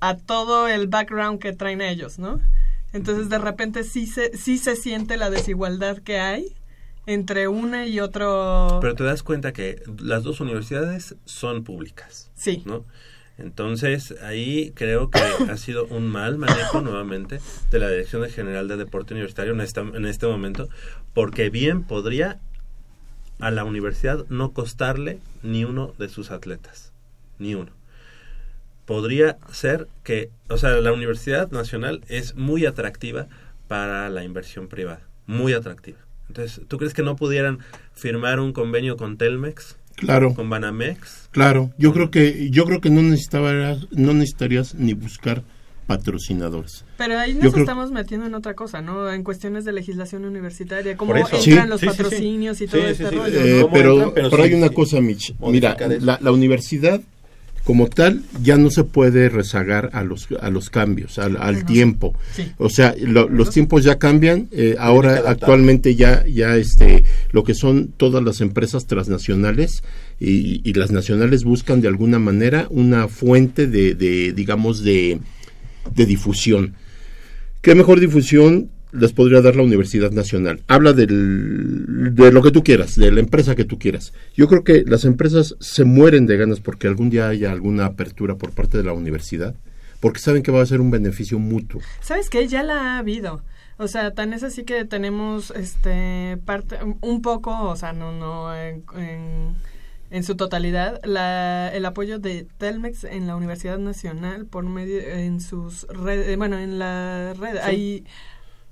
a 0.00 0.16
todo 0.16 0.68
el 0.68 0.88
background 0.88 1.38
que 1.38 1.52
traen 1.52 1.82
ellos, 1.82 2.18
¿no? 2.18 2.40
Entonces 2.94 3.28
de 3.28 3.38
repente 3.38 3.84
sí 3.84 4.06
se, 4.06 4.34
sí 4.38 4.56
se 4.56 4.74
siente 4.74 5.18
la 5.18 5.28
desigualdad 5.28 5.98
que 5.98 6.18
hay 6.18 6.56
entre 7.06 7.48
una 7.48 7.86
y 7.86 8.00
otro... 8.00 8.78
Pero 8.80 8.94
te 8.94 9.04
das 9.04 9.22
cuenta 9.22 9.52
que 9.52 9.82
las 9.98 10.22
dos 10.24 10.40
universidades 10.40 11.14
son 11.24 11.64
públicas. 11.64 12.30
Sí. 12.34 12.62
¿no? 12.66 12.84
Entonces, 13.38 14.14
ahí 14.22 14.72
creo 14.74 15.10
que 15.10 15.20
ha 15.20 15.56
sido 15.56 15.86
un 15.86 16.08
mal 16.08 16.38
manejo 16.38 16.80
nuevamente 16.80 17.40
de 17.70 17.78
la 17.78 17.88
Dirección 17.88 18.28
General 18.30 18.66
de 18.66 18.76
Deporte 18.76 19.14
Universitario 19.14 19.52
en, 19.52 19.60
esta, 19.60 19.82
en 19.82 20.06
este 20.06 20.26
momento, 20.26 20.68
porque 21.12 21.50
bien 21.50 21.84
podría 21.84 22.40
a 23.38 23.50
la 23.50 23.64
universidad 23.64 24.24
no 24.30 24.52
costarle 24.52 25.18
ni 25.42 25.64
uno 25.64 25.92
de 25.98 26.08
sus 26.08 26.30
atletas, 26.30 26.92
ni 27.38 27.54
uno. 27.54 27.72
Podría 28.86 29.36
ser 29.52 29.88
que, 30.04 30.30
o 30.48 30.56
sea, 30.56 30.70
la 30.70 30.92
Universidad 30.92 31.50
Nacional 31.50 32.02
es 32.08 32.36
muy 32.36 32.64
atractiva 32.64 33.26
para 33.68 34.08
la 34.08 34.22
inversión 34.22 34.68
privada, 34.68 35.02
muy 35.26 35.52
atractiva. 35.52 35.98
Entonces, 36.28 36.60
¿tú 36.68 36.76
crees 36.78 36.92
que 36.94 37.02
no 37.02 37.16
pudieran 37.16 37.58
firmar 37.94 38.40
un 38.40 38.52
convenio 38.52 38.96
con 38.96 39.16
Telmex, 39.16 39.76
Claro, 39.96 40.34
con 40.34 40.50
Banamex? 40.50 41.28
claro. 41.30 41.70
Yo 41.78 41.92
creo 41.92 42.10
que 42.10 42.50
yo 42.50 42.64
creo 42.66 42.80
que 42.80 42.90
no 42.90 43.00
necesitarías 43.02 43.86
no 43.92 44.12
necesitarías 44.12 44.74
ni 44.74 44.92
buscar 44.94 45.42
patrocinadores. 45.86 46.84
Pero 46.98 47.18
ahí 47.18 47.34
Yo 47.34 47.44
nos 47.44 47.52
creo- 47.52 47.64
estamos 47.64 47.90
metiendo 47.92 48.26
en 48.26 48.34
otra 48.34 48.54
cosa, 48.54 48.82
¿no? 48.82 49.10
En 49.12 49.22
cuestiones 49.22 49.64
de 49.64 49.72
legislación 49.72 50.24
universitaria, 50.24 50.96
cómo 50.96 51.14
entran 51.16 51.40
Sí, 51.40 51.50
los 51.54 51.80
sí, 51.80 51.86
sí, 51.86 51.92
sí. 51.92 52.02
patrocinios 52.02 52.60
y 52.60 52.66
todo 52.66 52.80
sí, 52.82 52.86
este 52.88 53.08
sí. 53.08 53.14
rollo. 53.16 53.40
Eh, 53.40 53.54
¿no? 53.56 53.62
¿Cómo 53.62 53.72
pero, 53.72 53.92
entran? 53.94 54.12
Pero 54.14 54.30
pero 54.30 54.42
hay 54.42 54.48
sí, 54.50 54.54
una 54.56 54.68
sí. 54.68 54.74
cosa, 54.74 55.00
Mitch. 55.00 55.30
Mira, 55.38 55.70
Modificar 55.70 55.92
eso. 55.92 56.04
la, 56.06 56.18
la 56.20 56.32
universidad 56.32 57.00
como 57.66 57.88
tal 57.88 58.22
ya 58.42 58.56
no 58.56 58.70
se 58.70 58.84
puede 58.84 59.28
rezagar 59.28 59.90
a 59.92 60.04
los 60.04 60.28
a 60.40 60.50
los 60.50 60.70
cambios, 60.70 61.18
al, 61.18 61.36
al 61.36 61.66
tiempo. 61.66 62.14
Sí. 62.32 62.44
O 62.58 62.70
sea, 62.70 62.94
lo- 62.98 63.28
los 63.28 63.50
tiempos 63.50 63.82
ya 63.84 63.98
cambian. 63.98 64.46
eh, 64.52 64.76
ahora 64.78 65.22
actualmente 65.26 65.96
ya 65.96 66.24
ya 66.26 66.56
este 66.56 67.04
lo 67.32 67.42
que 67.42 67.54
son 67.54 67.88
todas 67.96 68.22
las 68.22 68.40
empresas 68.40 68.86
transnacionales 68.86 69.82
y, 70.20 70.62
y 70.68 70.72
las 70.74 70.92
nacionales 70.92 71.42
buscan 71.42 71.80
de 71.80 71.88
alguna 71.88 72.18
manera 72.20 72.68
una 72.70 73.08
fuente 73.08 73.66
de, 73.66 73.94
de 73.96 74.32
digamos 74.32 74.84
de 74.84 75.18
de 75.92 76.06
difusión. 76.06 76.74
¿Qué 77.62 77.74
mejor 77.74 77.98
difusión 77.98 78.70
les 78.98 79.12
podría 79.12 79.40
dar 79.40 79.56
la 79.56 79.62
Universidad 79.62 80.10
Nacional? 80.10 80.62
Habla 80.68 80.92
del, 80.92 82.14
de 82.14 82.32
lo 82.32 82.42
que 82.42 82.50
tú 82.50 82.62
quieras, 82.62 82.96
de 82.96 83.12
la 83.12 83.20
empresa 83.20 83.54
que 83.54 83.64
tú 83.64 83.78
quieras. 83.78 84.12
Yo 84.34 84.48
creo 84.48 84.64
que 84.64 84.84
las 84.86 85.04
empresas 85.04 85.56
se 85.60 85.84
mueren 85.84 86.26
de 86.26 86.36
ganas 86.36 86.60
porque 86.60 86.88
algún 86.88 87.10
día 87.10 87.28
haya 87.28 87.52
alguna 87.52 87.86
apertura 87.86 88.36
por 88.36 88.52
parte 88.52 88.78
de 88.78 88.84
la 88.84 88.92
universidad, 88.92 89.54
porque 90.00 90.20
saben 90.20 90.42
que 90.42 90.52
va 90.52 90.62
a 90.62 90.66
ser 90.66 90.80
un 90.80 90.90
beneficio 90.90 91.38
mutuo. 91.38 91.80
¿Sabes 92.00 92.30
qué? 92.30 92.46
Ya 92.48 92.62
la 92.62 92.94
ha 92.94 92.98
habido. 92.98 93.42
O 93.78 93.88
sea, 93.88 94.12
tan 94.12 94.32
es 94.32 94.42
así 94.42 94.64
que 94.64 94.84
tenemos 94.86 95.50
este 95.50 96.38
parte 96.46 96.78
un 97.02 97.20
poco, 97.20 97.68
o 97.68 97.76
sea, 97.76 97.92
no 97.92 98.10
no 98.10 98.54
en, 98.56 98.84
en, 98.96 99.54
en 100.10 100.24
su 100.24 100.34
totalidad 100.34 101.00
la, 101.04 101.70
el 101.74 101.84
apoyo 101.84 102.18
de 102.18 102.46
Telmex 102.56 103.04
en 103.04 103.26
la 103.26 103.36
Universidad 103.36 103.78
Nacional 103.78 104.46
por 104.46 104.64
medio 104.64 105.00
en 105.00 105.42
sus 105.42 105.86
redes, 105.88 106.36
bueno, 106.38 106.58
en 106.58 106.78
la 106.78 107.34
red 107.34 107.58
hay 107.58 108.04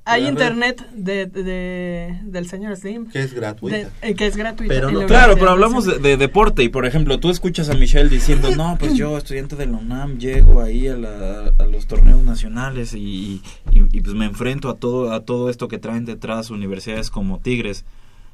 hay 0.06 0.26
internet 0.28 0.86
de, 0.94 1.26
de- 1.26 2.18
del 2.24 2.46
señor 2.48 2.76
Slim 2.76 3.06
Que 3.06 3.20
es 3.20 3.32
gratuita. 3.32 3.76
de- 3.76 3.88
eh, 4.02 4.14
que 4.14 4.26
es 4.26 4.36
gratuito. 4.36 4.72
Pero 4.72 4.90
no- 4.90 5.00
la 5.00 5.06
Claro, 5.06 5.34
pero 5.34 5.50
hablamos 5.50 5.84
de, 6.02 6.16
deporte 6.16 6.62
y, 6.62 6.68
por 6.68 6.84
ejemplo, 6.86 7.18
tú 7.20 7.30
escuchas 7.30 7.70
a 7.70 7.74
Michelle 7.74 8.08
diciendo, 8.10 8.54
no, 8.56 8.76
pues 8.78 8.94
yo, 8.94 9.16
estudiante 9.18 9.56
de 9.56 9.66
la 9.66 9.78
UNAM, 9.78 10.18
llego 10.18 10.60
ahí 10.60 10.88
a, 10.88 10.96
la- 10.96 11.52
a 11.58 11.62
los 11.66 11.86
torneos 11.86 12.22
nacionales 12.22 12.92
y, 12.94 13.42
y- 13.72 13.88
y, 13.92 14.00
pues 14.00 14.14
me 14.14 14.26
enfrento 14.26 14.68
a 14.68 14.74
todo, 14.76 15.12
a 15.12 15.20
todo 15.24 15.48
esto 15.50 15.68
que 15.68 15.78
traen 15.78 16.04
detrás 16.04 16.50
universidades 16.50 17.10
como 17.10 17.38
Tigres. 17.38 17.84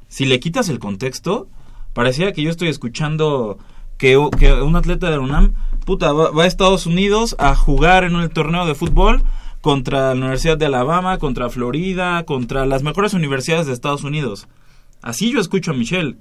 Si 0.08 0.24
le 0.26 0.40
quitas 0.40 0.68
el 0.68 0.78
contexto, 0.80 1.48
parecía 1.92 2.32
que 2.32 2.42
yo 2.42 2.50
estoy 2.50 2.68
escuchando 2.68 3.58
que 3.96 4.16
un 4.16 4.76
atleta 4.76 5.10
de 5.10 5.16
la 5.16 5.22
UNAM, 5.22 5.52
puta, 5.84 6.12
va, 6.12 6.30
va 6.30 6.44
a 6.44 6.46
Estados 6.46 6.86
Unidos 6.86 7.36
a 7.38 7.54
jugar 7.54 8.04
en 8.04 8.14
el 8.16 8.30
torneo 8.30 8.64
de 8.66 8.74
fútbol 8.74 9.22
contra 9.60 10.14
la 10.14 10.20
Universidad 10.20 10.56
de 10.58 10.66
Alabama, 10.66 11.18
contra 11.18 11.50
Florida, 11.50 12.24
contra 12.24 12.66
las 12.66 12.82
mejores 12.82 13.14
universidades 13.14 13.66
de 13.66 13.72
Estados 13.72 14.04
Unidos. 14.04 14.48
Así 15.02 15.32
yo 15.32 15.40
escucho 15.40 15.70
a 15.72 15.74
Michelle. 15.74 16.16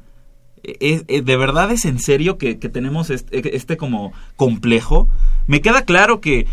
¿Es- 0.64 1.06
es- 1.08 1.24
¿De 1.24 1.38
verdad 1.38 1.72
es 1.72 1.86
en 1.86 2.00
serio 2.00 2.38
que, 2.38 2.60
que 2.60 2.68
tenemos 2.68 3.10
este 3.10 3.78
como 3.78 4.12
complejo? 4.36 5.08
Me 5.48 5.62
queda 5.62 5.86
claro 5.86 6.20
que, 6.20 6.48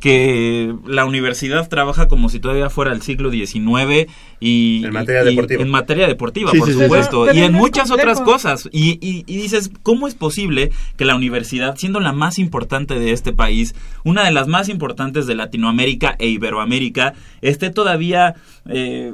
que 0.00 0.74
la 0.86 1.04
universidad 1.04 1.68
trabaja 1.68 2.08
como 2.08 2.28
si 2.28 2.40
todavía 2.40 2.70
fuera 2.70 2.92
el 2.92 3.02
siglo 3.02 3.30
XIX 3.30 4.10
y... 4.40 4.82
En 4.84 4.92
materia 4.92 5.22
y- 5.22 5.26
deportiva. 5.34 5.62
En 5.62 5.68
materia 5.68 6.06
deportiva, 6.08 6.50
Sí, 6.50 6.58
por 6.58 6.66
sí, 6.68 6.72
supuesto. 6.74 7.20
Pero- 7.24 7.32
pero 7.32 7.38
y 7.38 7.42
en 7.42 7.52
muchas 7.52 7.90
otras 7.90 8.20
cosas. 8.20 8.68
Y, 8.72 8.98
y- 9.06 9.24
y 9.26 9.36
dices, 9.36 9.70
¿cómo 9.82 10.08
es 10.08 10.14
posible 10.14 10.70
que 10.96 11.04
la 11.04 11.14
universidad, 11.14 11.76
siendo 11.76 12.00
la 12.00 12.12
más 12.12 12.38
importante 12.38 12.98
de 12.98 13.12
este 13.12 13.32
país, 13.32 13.74
una 14.02 14.24
de 14.24 14.32
las 14.32 14.48
más 14.48 14.68
importantes 14.68 15.26
de 15.26 15.34
Latinoamérica 15.34 16.16
e 16.18 16.28
Iberoamérica, 16.28 17.14
esté 17.42 17.70
todavía... 17.70 18.34
eh, 18.68 19.12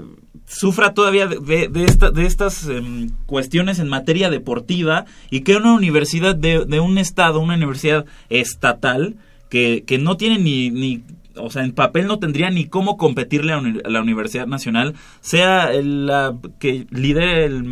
sufra 0.48 0.94
todavía 0.94 1.26
de, 1.26 1.40
de, 1.40 1.66
de 1.66 1.84
esta- 1.86 2.12
de 2.12 2.24
estas 2.24 2.68
em, 2.68 3.10
cuestiones 3.26 3.80
en 3.80 3.88
materia 3.88 4.30
deportiva 4.30 5.04
y 5.28 5.40
que 5.40 5.56
una 5.56 5.72
universidad 5.74 6.36
de, 6.36 6.64
de 6.64 6.78
un 6.78 6.98
estado, 6.98 7.40
una 7.40 7.54
universidad 7.56 8.04
estatal, 8.28 9.16
que, 9.56 9.84
que 9.86 9.96
no 9.96 10.18
tiene 10.18 10.38
ni, 10.38 10.70
ni, 10.70 11.02
o 11.34 11.48
sea, 11.50 11.64
en 11.64 11.72
papel 11.72 12.06
no 12.06 12.18
tendría 12.18 12.50
ni 12.50 12.66
cómo 12.66 12.98
competirle 12.98 13.54
a, 13.54 13.62
la 13.88 14.02
Universidad 14.02 14.46
Nacional, 14.46 14.94
sea 15.22 15.72
la 15.72 16.36
que 16.58 16.86
lidere 16.90 17.46
el 17.46 17.64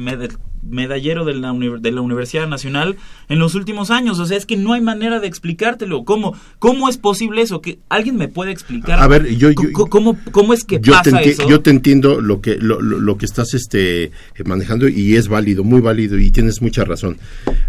medallero 0.69 1.25
de 1.25 1.35
la, 1.35 1.53
de 1.81 1.91
la 1.93 2.01
Universidad 2.01 2.49
Nacional 2.49 2.97
en 3.29 3.39
los 3.39 3.55
últimos 3.55 3.91
años. 3.91 4.19
O 4.19 4.27
sea, 4.27 4.37
es 4.37 4.47
que 4.47 4.57
no 4.57 4.73
hay 4.73 4.81
manera 4.81 5.21
de 5.21 5.27
explicártelo. 5.27 6.05
¿Cómo, 6.05 6.35
cómo 6.59 6.89
es 6.89 6.97
posible 6.99 7.43
eso? 7.43 7.61
que 7.61 7.79
¿Alguien 7.89 8.17
me 8.17 8.29
puede 8.29 8.51
explicar? 8.53 8.99
A 9.01 9.07
ver, 9.07 9.37
yo- 9.37 9.51
yo- 9.51 9.73
¿Cómo, 9.89 10.19
cómo, 10.33 10.55
es 10.55 10.65
que 10.65 10.77
yo 10.77 10.93
te, 11.03 11.11
pasa 11.13 11.23
enti- 11.23 11.27
eso? 11.31 11.49
yo 11.49 11.61
te 11.61 11.71
entiendo 11.71 12.21
lo 12.21 12.41
que 12.41 12.57
lo, 12.57 12.81
lo- 12.81 12.99
lo 12.99 13.17
que 13.19 13.27
estás 13.27 13.55
este 13.55 14.11
manejando 14.45 14.89
y 14.89 15.17
es 15.17 15.29
válido, 15.29 15.65
muy 15.65 15.81
válido 15.81 16.19
y 16.19 16.31
tienes 16.31 16.61
mucha 16.63 16.85
razón. 16.85 17.17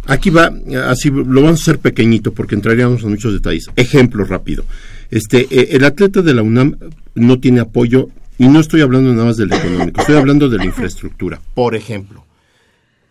Aquí 0.08 0.29
va, 0.29 0.51
así 0.88 1.10
lo 1.10 1.41
vamos 1.41 1.60
a 1.60 1.63
hacer 1.63 1.79
pequeñito 1.79 2.34
porque 2.34 2.55
entraríamos 2.55 3.03
en 3.03 3.10
muchos 3.10 3.34
detalles. 3.34 3.65
Ejemplo 3.75 4.23
rápido. 4.25 4.63
Este, 5.12 5.47
eh, 5.51 5.69
el 5.71 5.84
atleta 5.86 6.21
de 6.21 6.34
la 6.34 6.41
UNAM 6.41 6.75
no 7.13 7.39
tiene 7.39 7.60
apoyo 7.60 8.10
y 8.38 8.47
no 8.47 8.60
estoy 8.60 8.81
hablando 8.81 9.12
nada 9.13 9.25
más 9.25 9.38
del 9.38 9.53
económico, 9.53 10.01
estoy 10.01 10.15
hablando 10.17 10.49
de 10.49 10.57
la 10.57 10.65
infraestructura. 10.65 11.39
Por 11.53 11.76
ejemplo, 11.76 12.26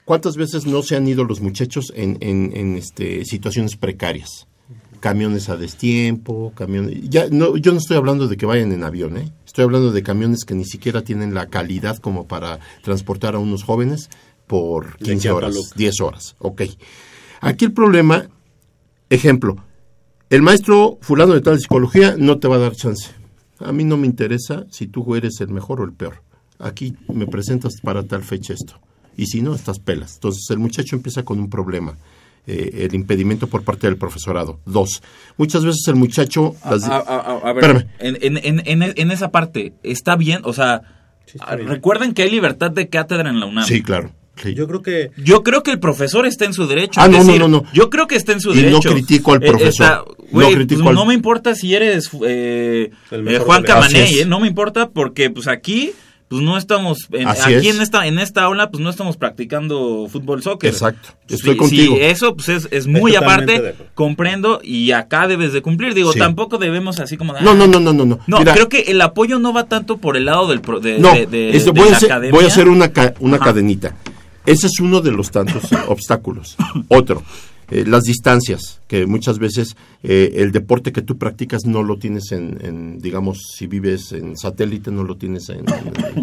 ¿Cuántas 0.05 0.37
veces 0.37 0.67
no 0.67 0.83
se 0.83 0.97
han 0.97 1.09
ido 1.09 1.25
los 1.25 1.41
muchachos 1.41 1.93
en, 1.97 2.19
en, 2.21 2.53
en, 2.55 2.77
este, 2.77 3.25
situaciones 3.25 3.77
precarias? 3.77 4.47
Camiones 5.01 5.49
a 5.49 5.57
destiempo, 5.57 6.53
camiones... 6.55 7.09
Ya, 7.09 7.29
no, 7.31 7.57
yo 7.57 7.73
no 7.73 7.79
estoy 7.79 7.97
hablando 7.97 8.29
de 8.29 8.37
que 8.37 8.45
vayan 8.45 8.73
en 8.73 8.85
avión, 8.85 9.17
¿eh? 9.17 9.33
Estoy 9.47 9.65
hablando 9.65 9.93
de 9.93 10.03
camiones 10.03 10.45
que 10.45 10.55
ni 10.55 10.65
siquiera 10.65 11.03
tienen 11.03 11.33
la 11.33 11.47
calidad 11.47 11.99
como 11.99 12.27
para 12.27 12.61
transportar 12.83 13.35
a 13.35 13.39
unos 13.39 13.63
jóvenes 13.63 14.11
por 14.47 14.99
De 14.99 15.05
15 15.07 15.31
horas, 15.31 15.53
Chiapaluca. 15.53 15.77
10 15.77 16.01
horas. 16.01 16.37
Ok. 16.39 16.63
Aquí 17.41 17.65
el 17.65 17.73
problema, 17.73 18.29
ejemplo, 19.09 19.57
el 20.29 20.43
maestro 20.43 20.99
fulano 21.01 21.33
de 21.33 21.41
tal 21.41 21.59
psicología 21.61 22.17
no 22.19 22.39
te 22.39 22.49
va 22.49 22.57
a 22.57 22.61
dar 22.61 22.75
chance. 22.75 23.11
A 23.59 23.73
mí 23.73 23.85
no 23.85 23.97
me 23.97 24.07
interesa 24.07 24.67
si 24.71 24.87
tú 24.87 25.15
eres 25.15 25.41
el 25.41 25.49
mejor 25.49 25.81
o 25.81 25.85
el 25.85 25.93
peor. 25.93 26.23
Aquí 26.59 26.97
me 27.09 27.27
presentas 27.27 27.75
para 27.83 28.03
tal 28.03 28.23
fecha 28.23 28.53
esto. 28.53 28.81
Y 29.17 29.27
si 29.27 29.41
no, 29.43 29.55
estás 29.55 29.79
pelas. 29.79 30.15
Entonces 30.15 30.45
el 30.51 30.59
muchacho 30.59 30.97
empieza 30.97 31.23
con 31.25 31.39
un 31.39 31.49
problema. 31.51 31.97
eh, 32.47 32.85
el 32.91 32.95
impedimento 32.95 33.47
por 33.47 33.63
parte 33.63 33.87
del 33.87 33.97
profesorado. 33.97 34.61
Dos. 34.67 35.03
Muchas 35.39 35.65
veces 35.65 35.81
el 35.89 35.95
muchacho... 35.95 36.55
A, 36.63 36.73
las- 36.73 36.85
a- 36.85 36.99
a- 36.99 37.39
a 37.39 37.53
ver, 37.55 37.65
Espérame. 37.65 37.87
en, 38.01 38.19
en, 38.21 38.61
en, 38.67 38.83
en- 38.83 38.93
en 38.97 39.11
esa 39.11 39.31
parte, 39.31 39.73
¿está 39.83 40.15
bien? 40.17 40.41
O 40.45 40.53
sea, 40.53 40.83
bien. 41.57 41.67
recuerden 41.67 42.13
que 42.13 42.21
hay 42.23 42.31
libertad 42.31 42.71
de 42.71 42.91
cátedra 42.91 43.31
en 43.31 43.41
la 43.41 43.47
UNAM. 43.47 43.65
Sí, 43.67 43.83
claro. 43.83 44.11
sí. 44.37 44.53
Yo 44.53 44.67
creo 44.69 44.83
que 44.83 45.11
Yo 45.17 45.43
creo 45.43 45.63
que 45.63 45.71
el 45.71 45.79
profesor 45.81 46.27
está 46.27 46.45
en 46.45 46.53
su 46.53 46.67
derecho. 46.67 47.01
Ah, 47.01 47.09
no, 47.09 47.17
no, 47.17 47.25
decir, 47.25 47.41
no, 47.41 47.49
no. 47.49 47.65
Yo 47.73 47.89
creo 47.89 48.07
que 48.07 48.17
está 48.17 48.33
en 48.33 48.43
su 48.43 48.51
Y 48.53 48.57
no 48.57 48.61
derecho. 48.63 48.91
critico 48.93 49.33
al 49.33 49.43
Eh, 49.43 49.47
profesor. 49.47 50.05
No 50.19 50.27
güey, 50.31 50.55
critico 50.55 50.83
pues 50.83 50.91
al- 50.91 50.95
no 50.97 51.07
me 51.07 51.15
importa 51.15 51.55
si 51.55 51.75
eres 51.75 52.11
eh, 52.27 52.91
eh, 53.11 53.39
Juan 53.43 53.63
Camaney, 53.63 54.19
eh, 54.19 54.27
no 54.27 54.39
me 54.39 54.49
importa 54.49 54.91
porque 54.91 55.31
pues 55.31 55.49
aquí 55.49 55.93
pues 56.35 56.43
no 56.45 56.59
estamos 56.59 56.99
en- 57.13 57.29
Así 57.29 57.55
aquí 57.55 57.69
es. 57.69 57.77
en 57.77 57.83
esta 57.83 58.07
en 58.07 58.19
esta 58.19 58.43
aula 58.43 58.71
pues 58.71 58.83
no 58.83 58.91
estamos 58.91 59.17
practicando 59.17 60.09
fútbol 60.11 60.43
soccer. 60.43 60.71
Exacto. 60.71 61.11
Sí, 61.29 61.35
Estoy 61.37 61.53
sí, 61.53 61.57
contigo. 61.57 61.97
eso 62.01 62.35
pues 62.35 62.49
es, 62.49 62.69
es 62.71 62.87
muy 62.87 63.13
de 63.13 63.19
aparte, 63.19 63.75
comprendo 63.95 64.61
y 64.63 64.91
acá 64.93 65.29
debes 65.29 65.53
de 65.53 65.63
cumplir. 65.63 65.95
Digo, 65.95 66.13
Sí. 66.13 66.19
tampoco 66.19 66.59
debemos 66.59 66.99
así 67.01 67.17
como... 67.17 67.35
No, 67.35 67.55
no, 67.55 67.67
no, 67.67 67.79
no, 67.81 67.93
no. 67.93 68.05
No, 68.05 68.19
No, 68.27 68.39
Mira, 68.41 68.53
creo 68.55 68.69
que 68.69 68.81
el 68.89 69.01
apoyo 69.01 69.39
no 69.39 69.53
va 69.53 69.65
tanto 69.67 69.99
por 69.99 70.17
el 70.17 70.25
lado 70.27 70.49
del 70.49 70.61
pro- 70.61 70.81
de, 70.81 70.99
no, 70.99 71.13
de- 71.15 71.27
de- 71.27 71.57
esto- 71.57 71.73
de 71.73 71.81
voy, 71.81 71.89
a 71.89 71.91
la 71.93 71.97
hacer, 71.99 72.11
academia. 72.13 72.35
voy 72.35 72.45
a 72.45 72.49
hacer 72.49 72.69
una, 72.69 72.93
ca- 72.93 73.15
una 73.21 73.37
Ajá. 73.37 73.45
cadenita. 73.47 73.95
Ese 74.47 74.67
es 74.67 74.81
uno 74.81 75.01
de 75.01 75.13
los 75.13 75.31
tantos 75.31 75.63
obstáculos. 75.89 76.57
Otro, 76.89 77.23
eh, 77.75 77.85
las 77.85 78.05
distancias, 78.05 78.81
que 78.87 79.05
muchas 79.05 79.41
veces 79.41 79.77
eh, 80.05 80.35
el 80.37 80.53
deporte 80.53 80.93
que 80.93 81.03
tú 81.03 81.19
practicas 81.19 81.65
no 81.67 81.83
lo 81.83 81.99
tienes 81.99 82.31
en, 82.31 82.57
en, 82.65 82.99
digamos, 83.01 83.41
si 83.57 83.67
vives 83.67 84.13
en 84.13 84.37
satélite, 84.37 84.93
no 84.93 85.03
lo 85.03 85.17
tienes 85.17 85.49
en, 85.49 85.65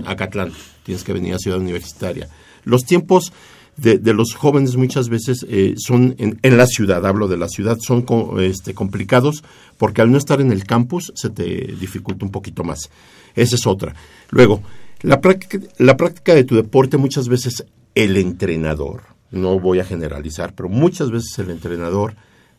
Acatlán, 0.06 0.54
tienes 0.84 1.04
que 1.04 1.12
venir 1.12 1.34
a 1.34 1.40
Ciudad 1.40 1.60
Universitaria. 1.60 2.30
Los 2.64 2.86
tiempos 2.86 3.34
de, 3.76 3.98
de 3.98 4.14
los 4.14 4.34
jóvenes 4.34 4.78
muchas 4.78 5.10
veces 5.10 5.46
eh, 5.50 5.74
son 5.76 6.16
en, 6.20 6.40
en 6.42 6.56
la 6.56 6.68
ciudad, 6.68 7.06
hablo 7.06 7.28
de 7.28 7.36
la 7.36 7.50
ciudad, 7.50 7.78
son 7.82 8.06
este, 8.40 8.74
complicados 8.74 9.44
porque 9.78 10.02
al 10.02 10.10
no 10.10 10.18
estar 10.18 10.40
en 10.40 10.54
el 10.54 10.64
campus 10.64 11.12
se 11.16 11.32
te 11.32 11.44
dificulta 11.44 12.24
un 12.24 12.32
poquito 12.32 12.64
más. 12.64 12.90
Esa 13.36 13.56
es 13.56 13.68
otra. 13.68 13.94
Luego, 14.30 14.64
la 15.02 15.20
práctica, 15.20 15.60
la 15.80 15.98
práctica 15.98 16.34
de 16.34 16.46
tu 16.46 16.56
deporte 16.56 16.96
muchas 16.96 17.28
veces 17.28 17.66
el 17.94 18.16
entrenador, 18.16 19.02
no 19.32 19.60
voy 19.60 19.80
a 19.80 19.86
generalizar, 19.86 20.54
pero 20.54 20.70
muchas 20.70 21.12
veces 21.12 21.40
el 21.40 21.50
entrenador 21.50 22.16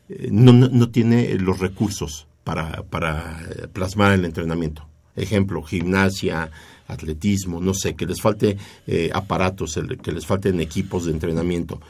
eh, 0.08 0.28
no, 0.30 0.52
no, 0.52 0.90
tiene 0.90 1.34
los 1.38 1.58
recursos 1.58 2.26
para, 2.44 2.82
para 2.82 3.40
eh, 3.50 3.68
plasmar 3.72 4.12
el 4.12 4.24
entrenamiento. 4.24 4.86
Ejemplo, 5.14 5.62
gimnasia, 5.62 6.50
atletismo, 6.88 7.60
no 7.60 7.74
sé, 7.74 7.94
que 7.94 8.06
les 8.06 8.20
falte 8.20 8.56
eh, 8.86 9.10
aparatos, 9.12 9.78
que 10.02 10.12
les 10.12 10.26
falten 10.26 10.60
equipos 10.60 11.04
de 11.04 11.12
entrenamiento. 11.12 11.80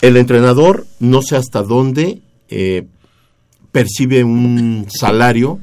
El 0.00 0.16
entrenador 0.16 0.86
no 0.98 1.22
sé 1.22 1.36
hasta 1.36 1.62
dónde 1.62 2.22
eh, 2.48 2.86
percibe 3.70 4.24
un 4.24 4.86
salario. 4.90 5.60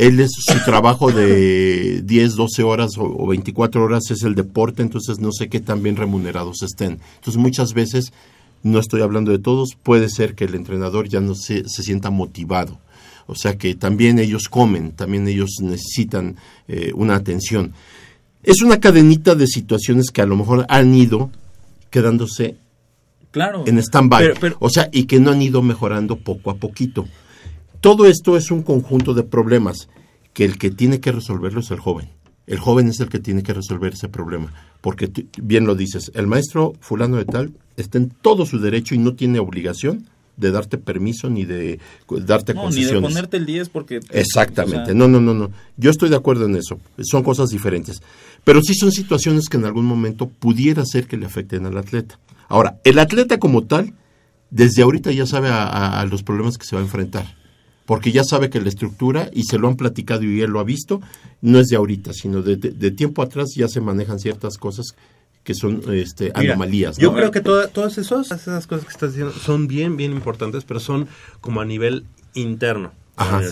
Él 0.00 0.18
es 0.20 0.30
su 0.32 0.58
trabajo 0.64 1.12
de 1.12 2.00
10, 2.02 2.34
12 2.34 2.62
horas 2.62 2.96
o, 2.96 3.02
o 3.02 3.26
24 3.26 3.84
horas 3.84 4.10
es 4.10 4.22
el 4.22 4.34
deporte, 4.34 4.80
entonces 4.82 5.18
no 5.18 5.30
sé 5.30 5.48
qué 5.48 5.60
tan 5.60 5.82
bien 5.82 5.96
remunerados 5.96 6.62
estén. 6.62 7.00
Entonces 7.16 7.36
muchas 7.36 7.74
veces, 7.74 8.12
no 8.62 8.78
estoy 8.78 9.02
hablando 9.02 9.30
de 9.30 9.38
todos, 9.38 9.76
puede 9.82 10.08
ser 10.08 10.34
que 10.34 10.44
el 10.44 10.54
entrenador 10.54 11.08
ya 11.08 11.20
no 11.20 11.34
se, 11.34 11.68
se 11.68 11.82
sienta 11.82 12.08
motivado. 12.08 12.78
O 13.26 13.34
sea 13.34 13.58
que 13.58 13.74
también 13.74 14.18
ellos 14.18 14.48
comen, 14.48 14.92
también 14.92 15.28
ellos 15.28 15.50
necesitan 15.60 16.36
eh, 16.66 16.92
una 16.94 17.14
atención. 17.14 17.74
Es 18.42 18.62
una 18.62 18.80
cadenita 18.80 19.34
de 19.34 19.46
situaciones 19.46 20.10
que 20.10 20.22
a 20.22 20.26
lo 20.26 20.36
mejor 20.36 20.64
han 20.68 20.94
ido 20.94 21.30
quedándose 21.90 22.56
Claro. 23.30 23.64
en 23.66 23.78
stand-by. 23.78 24.32
O 24.58 24.70
sea, 24.70 24.88
y 24.92 25.04
que 25.04 25.20
no 25.20 25.30
han 25.30 25.42
ido 25.42 25.62
mejorando 25.62 26.16
poco 26.16 26.50
a 26.50 26.56
poquito. 26.56 27.06
Todo 27.80 28.06
esto 28.06 28.36
es 28.36 28.50
un 28.50 28.62
conjunto 28.62 29.14
de 29.14 29.22
problemas 29.22 29.88
que 30.34 30.44
el 30.44 30.58
que 30.58 30.70
tiene 30.70 31.00
que 31.00 31.12
resolverlo 31.12 31.60
es 31.60 31.70
el 31.70 31.80
joven. 31.80 32.10
El 32.46 32.58
joven 32.58 32.88
es 32.88 33.00
el 33.00 33.08
que 33.08 33.18
tiene 33.20 33.42
que 33.42 33.54
resolver 33.54 33.92
ese 33.92 34.08
problema. 34.08 34.52
Porque 34.80 35.10
bien 35.40 35.66
lo 35.66 35.74
dices, 35.74 36.10
el 36.14 36.26
maestro 36.26 36.72
fulano 36.80 37.16
de 37.16 37.24
tal 37.24 37.52
está 37.76 37.98
en 37.98 38.10
todo 38.10 38.44
su 38.46 38.58
derecho 38.58 38.94
y 38.94 38.98
no 38.98 39.14
tiene 39.14 39.38
obligación 39.38 40.08
de 40.36 40.50
darte 40.50 40.78
permiso 40.78 41.28
ni 41.28 41.44
de 41.44 41.78
darte 42.26 42.54
no, 42.54 42.62
ni 42.70 42.76
de 42.76 42.88
ponerte 43.08 43.36
el 43.36 43.46
10 43.46 43.68
porque... 43.68 44.00
Exactamente. 44.10 44.82
o 44.82 44.86
sea, 44.86 44.94
no, 44.94 45.06
no, 45.06 45.20
no, 45.20 45.34
no. 45.34 45.50
Yo 45.76 45.90
estoy 45.90 46.08
de 46.08 46.16
acuerdo 46.16 46.46
en 46.46 46.56
eso. 46.56 46.78
Son 47.02 47.22
cosas 47.22 47.50
diferentes. 47.50 48.02
Pero 48.42 48.62
sí 48.62 48.74
son 48.74 48.90
situaciones 48.90 49.48
que 49.48 49.58
en 49.58 49.66
algún 49.66 49.84
momento 49.84 50.28
pudiera 50.28 50.84
ser 50.86 51.06
que 51.06 51.18
le 51.18 51.26
afecten 51.26 51.66
al 51.66 51.76
atleta. 51.76 52.18
Ahora, 52.48 52.80
el 52.84 52.98
atleta 52.98 53.38
como 53.38 53.64
tal, 53.64 53.92
desde 54.50 54.82
ahorita 54.82 55.12
ya 55.12 55.26
sabe 55.26 55.48
a, 55.50 55.64
a- 55.64 56.00
a 56.00 56.06
los 56.06 56.22
problemas 56.22 56.56
que 56.58 56.64
se 56.66 56.74
va 56.74 56.80
a 56.80 56.84
enfrentar. 56.84 57.36
Porque 57.90 58.12
ya 58.12 58.22
sabe 58.22 58.50
que 58.50 58.60
la 58.60 58.68
estructura, 58.68 59.30
y 59.32 59.42
se 59.42 59.58
lo 59.58 59.66
han 59.66 59.74
platicado 59.74 60.22
y 60.22 60.40
él 60.42 60.50
lo 60.50 60.60
ha 60.60 60.64
visto, 60.64 61.00
no 61.40 61.58
es 61.58 61.66
de 61.66 61.74
ahorita, 61.76 62.12
sino 62.12 62.40
de, 62.40 62.54
de- 62.54 62.70
de 62.70 62.90
tiempo 62.92 63.20
atrás 63.20 63.48
ya 63.56 63.66
se 63.66 63.80
manejan 63.80 64.20
ciertas 64.20 64.58
cosas 64.58 64.94
que 65.42 65.54
son 65.54 65.82
este, 65.92 66.26
Mira, 66.38 66.52
anomalías. 66.52 66.98
Yo 66.98 67.12
creo 67.12 67.32
que 67.32 67.40
toda- 67.40 67.66
todas 67.66 67.98
esos- 67.98 68.30
esas 68.30 68.68
cosas 68.68 68.84
que 68.84 68.92
estás 68.92 69.10
diciendo 69.14 69.34
son 69.34 69.66
bien, 69.66 69.96
bien 69.96 70.12
importantes, 70.12 70.62
pero 70.64 70.78
son 70.78 71.08
como 71.40 71.60
a 71.60 71.64
nivel 71.64 72.04
interno. 72.34 72.92
Ajá. 73.16 73.42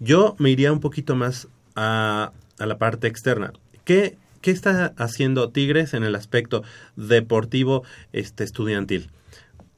Yo 0.00 0.34
me 0.38 0.48
iría 0.50 0.72
un 0.72 0.80
poquito 0.80 1.14
más 1.14 1.48
a, 1.76 2.32
a 2.58 2.66
la 2.66 2.78
parte 2.78 3.06
externa. 3.06 3.52
¿Qué, 3.84 4.16
¿Qué 4.40 4.50
está 4.50 4.94
haciendo 4.96 5.50
Tigres 5.50 5.92
en 5.92 6.04
el 6.04 6.14
aspecto 6.14 6.62
deportivo 6.96 7.82
este, 8.14 8.44
estudiantil? 8.44 9.10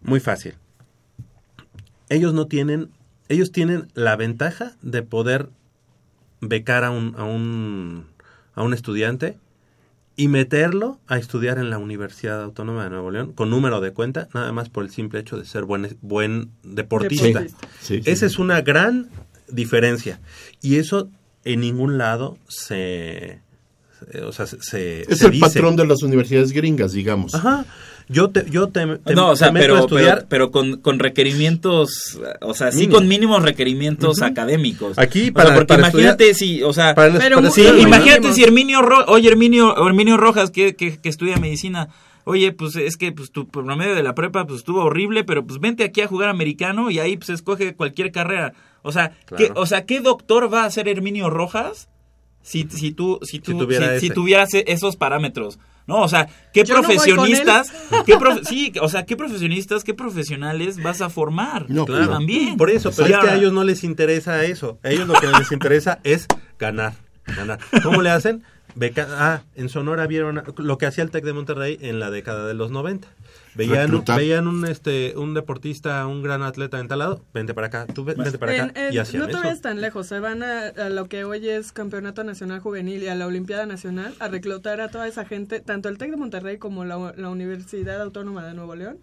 Muy 0.01 0.21
fácil. 0.21 0.55
Ellos 2.09 2.35
no 2.35 2.47
tienen, 2.47 2.91
ellos 3.29 3.53
tienen 3.53 3.89
la 3.95 4.17
ventaja 4.17 4.73
de 4.83 5.03
poder 5.03 5.49
becar 6.41 6.85
a 6.85 6.91
un, 6.91 7.15
a 7.17 7.25
un, 7.25 8.07
a 8.55 8.63
un 8.63 8.75
estudiante 8.75 9.37
y 10.17 10.29
meterlo 10.29 10.99
a 11.09 11.19
estudiar 11.19 11.59
en 11.59 11.69
la 11.71 11.79
Universidad 11.79 12.43
Autónoma 12.43 12.85
de 12.85 12.91
Nuevo 12.91 13.11
León 13.11 13.33
con 13.33 13.51
número 13.51 13.81
de 13.81 13.93
cuenta, 13.93 14.29
nada 14.33 14.51
más 14.53 14.69
por 14.71 14.85
el 14.85 14.91
simple 14.91 15.21
hecho 15.21 15.37
de 15.37 15.45
ser 15.45 15.65
buen, 15.65 15.97
buen 16.01 16.51
deportista. 16.63 17.27
Deportista. 17.27 17.69
Sí, 17.81 18.01
sí, 18.03 18.11
Esa 18.11 18.21
sí. 18.21 18.27
es 18.27 18.39
una 18.39 18.61
gran 18.63 19.09
diferencia. 19.49 20.21
Y 20.63 20.77
eso 20.77 21.11
en 21.45 21.61
ningún 21.61 21.99
lado 21.99 22.39
se... 22.49 23.41
se- 24.11 24.23
O 24.23 24.33
sea, 24.33 24.47
se, 24.47 24.61
se- 24.63 25.03
Es 25.11 25.19
se 25.19 25.27
el 25.27 25.33
dice. 25.33 25.47
patrón 25.47 25.77
de 25.77 25.87
las 25.87 26.03
universidades 26.03 26.53
gringas, 26.53 26.93
digamos. 26.93 27.35
Ajá. 27.35 27.65
Yo 28.09 28.31
te, 28.31 28.49
yo 28.51 28.69
te, 28.69 28.87
te- 28.99 29.15
no, 29.15 29.31
o 29.31 29.37
sea, 29.37 29.49
te 29.49 29.55
meto 29.55 29.65
pero, 29.65 29.77
a 29.77 29.81
estudiar. 29.81 30.17
pero, 30.19 30.29
pero 30.29 30.51
con, 30.53 30.77
con 30.81 30.99
requerimientos, 31.01 32.19
o 32.41 32.55
sea, 32.55 32.71
sí 32.71 32.79
Mínimo. 32.81 32.95
con 32.99 33.09
mínimos 33.09 33.43
requerimientos 33.43 34.23
académicos. 34.23 34.99
Aquí, 34.99 35.23
O 35.23 35.25
sea, 35.25 35.33
para- 35.35 35.55
porque 35.55 35.67
para 35.67 35.89
imagínate 35.89 36.35
si, 36.35 36.63
o 36.63 36.73
sea, 36.73 36.95
para- 36.95 37.19
pero 37.19 37.37
para 37.37 37.49
estudiar 37.49 37.75
sí, 37.75 37.81
imagínate 37.83 38.21
mínimo. 38.21 38.35
si 38.35 38.45
Herminio, 38.45 38.83
Ro- 38.83 39.05
oye, 39.09 39.29
Herminio, 39.29 39.87
Herminio 39.87 40.17
Rojas, 40.17 40.51
que, 40.51 40.77
que, 40.77 40.99
que 40.99 41.09
estudia 41.09 41.37
medicina, 41.39 41.89
oye, 42.25 42.53
pues 42.53 42.77
es 42.77 42.97
que 42.97 43.13
pues 43.13 43.31
tu 43.33 43.49
promedio 43.49 43.95
de 43.95 44.03
la 44.03 44.15
prepa 44.15 44.47
pues 44.47 44.61
estuvo 44.61 44.85
horrible, 44.85 45.25
pero 45.25 45.45
pues 45.47 45.59
vente 45.61 45.85
aquí 45.85 46.01
a 46.01 46.07
jugar 46.09 46.29
americano 46.29 46.91
y 46.91 46.99
ahí 47.01 47.17
pues 47.17 47.31
escoge 47.31 47.75
cualquier 47.75 48.13
carrera. 48.13 48.53
O 48.83 48.93
sea, 48.93 49.11
¿qué, 49.37 49.47
Claro. 49.47 49.55
o 49.61 49.67
sea, 49.67 49.85
¿qué 49.85 50.01
doctor 50.01 50.53
va 50.53 50.65
a 50.65 50.71
ser 50.71 50.89
Herminio 50.89 51.29
Rojas 51.29 51.89
si, 52.43 52.69
si 52.71 52.93
tú, 52.93 53.19
si 53.23 53.41
tú, 53.41 53.59
tuviera 53.59 53.99
si- 53.99 54.11
tuvieras 54.11 54.55
e- 54.55 54.65
esos 54.69 54.95
parámetros? 54.97 55.59
No, 55.87 56.03
o 56.03 56.09
sea, 56.09 56.27
¿qué 56.53 56.65
Yo 56.65 56.75
no 56.75 56.83
profesionistas, 56.83 57.73
qué 58.07 58.17
profe- 58.17 58.45
sí, 58.45 58.73
o 58.81 58.89
sea, 58.89 59.07
qué 59.07 59.17
profesionistas, 59.17 59.85
qué 59.85 59.95
profesionales 59.95 60.83
vas 60.83 61.01
a 61.01 61.09
formar? 61.11 61.67
No, 61.69 61.85
claro, 61.87 62.09
también. 62.09 62.57
Por 62.57 62.71
eso, 62.71 62.91
pero 62.91 63.07
es 63.09 63.19
que 63.25 63.31
a 63.31 63.35
ellos 63.37 63.53
no 63.53 63.63
les 63.65 63.85
interesa 63.85 64.45
eso. 64.45 64.79
A 64.83 64.91
ellos 64.91 65.07
lo 65.07 65.15
que 65.15 65.27
les 65.29 65.53
interesa 65.53 66.01
es 66.03 66.27
ganar. 66.59 66.95
ganar. 67.37 67.59
¿Cómo 67.83 68.03
le 68.03 68.11
hacen? 68.11 68.43
beca- 68.75 69.07
ah, 69.11 69.43
en 69.55 69.69
Sonora 69.69 70.07
vieron 70.07 70.43
lo 70.59 70.77
que 70.77 70.87
hacía 70.87 71.03
el 71.05 71.11
Tec 71.11 71.25
de 71.25 71.33
Monterrey 71.33 71.79
en 71.81 71.99
la 72.01 72.11
década 72.11 72.47
de 72.47 72.55
los 72.55 72.71
90. 72.71 73.09
Veían, 73.57 73.85
Reclutar. 73.89 74.19
veían 74.19 74.47
un 74.47 74.65
este 74.67 75.15
un 75.17 75.33
deportista, 75.35 76.07
un 76.07 76.23
gran 76.23 76.43
atleta 76.43 76.79
entalado, 76.79 77.23
vente 77.33 77.55
para 77.55 77.69
acá, 77.69 77.87
tú 77.87 78.05
ve- 78.05 78.15
vente 78.15 78.39
para 78.39 78.53
acá 78.53 78.73
En- 78.75 78.87
en- 78.89 78.95
y 78.95 78.99
hacían 78.99 79.23
no 79.23 79.29
te 79.29 79.35
vayas 79.35 79.61
tan 79.63 79.81
lejos, 79.81 80.07
se 80.07 80.21
van 80.21 80.43
a, 80.43 80.67
a 80.69 80.91
lo 80.91 81.09
que 81.09 81.25
hoy 81.25 81.49
es 81.49 81.73
Campeonato 81.73 82.23
Nacional 82.25 82.61
Juvenil 82.61 83.03
y 83.03 83.09
a 83.09 83.15
la 83.15 83.27
Olimpiada 83.27 83.65
Nacional 83.67 84.15
a 84.19 84.29
reclutar 84.29 84.81
a 84.81 84.89
toda 84.89 85.09
esa 85.09 85.25
gente, 85.25 85.61
tanto 85.61 85.89
el 85.89 85.97
TEC 85.99 86.11
de 86.11 86.17
Monterrey 86.17 86.59
como 86.59 86.85
la, 86.85 87.15
la 87.17 87.29
Universidad 87.31 88.01
Autónoma 88.03 88.45
de 88.45 88.55
Nuevo 88.55 88.75
León. 88.77 88.99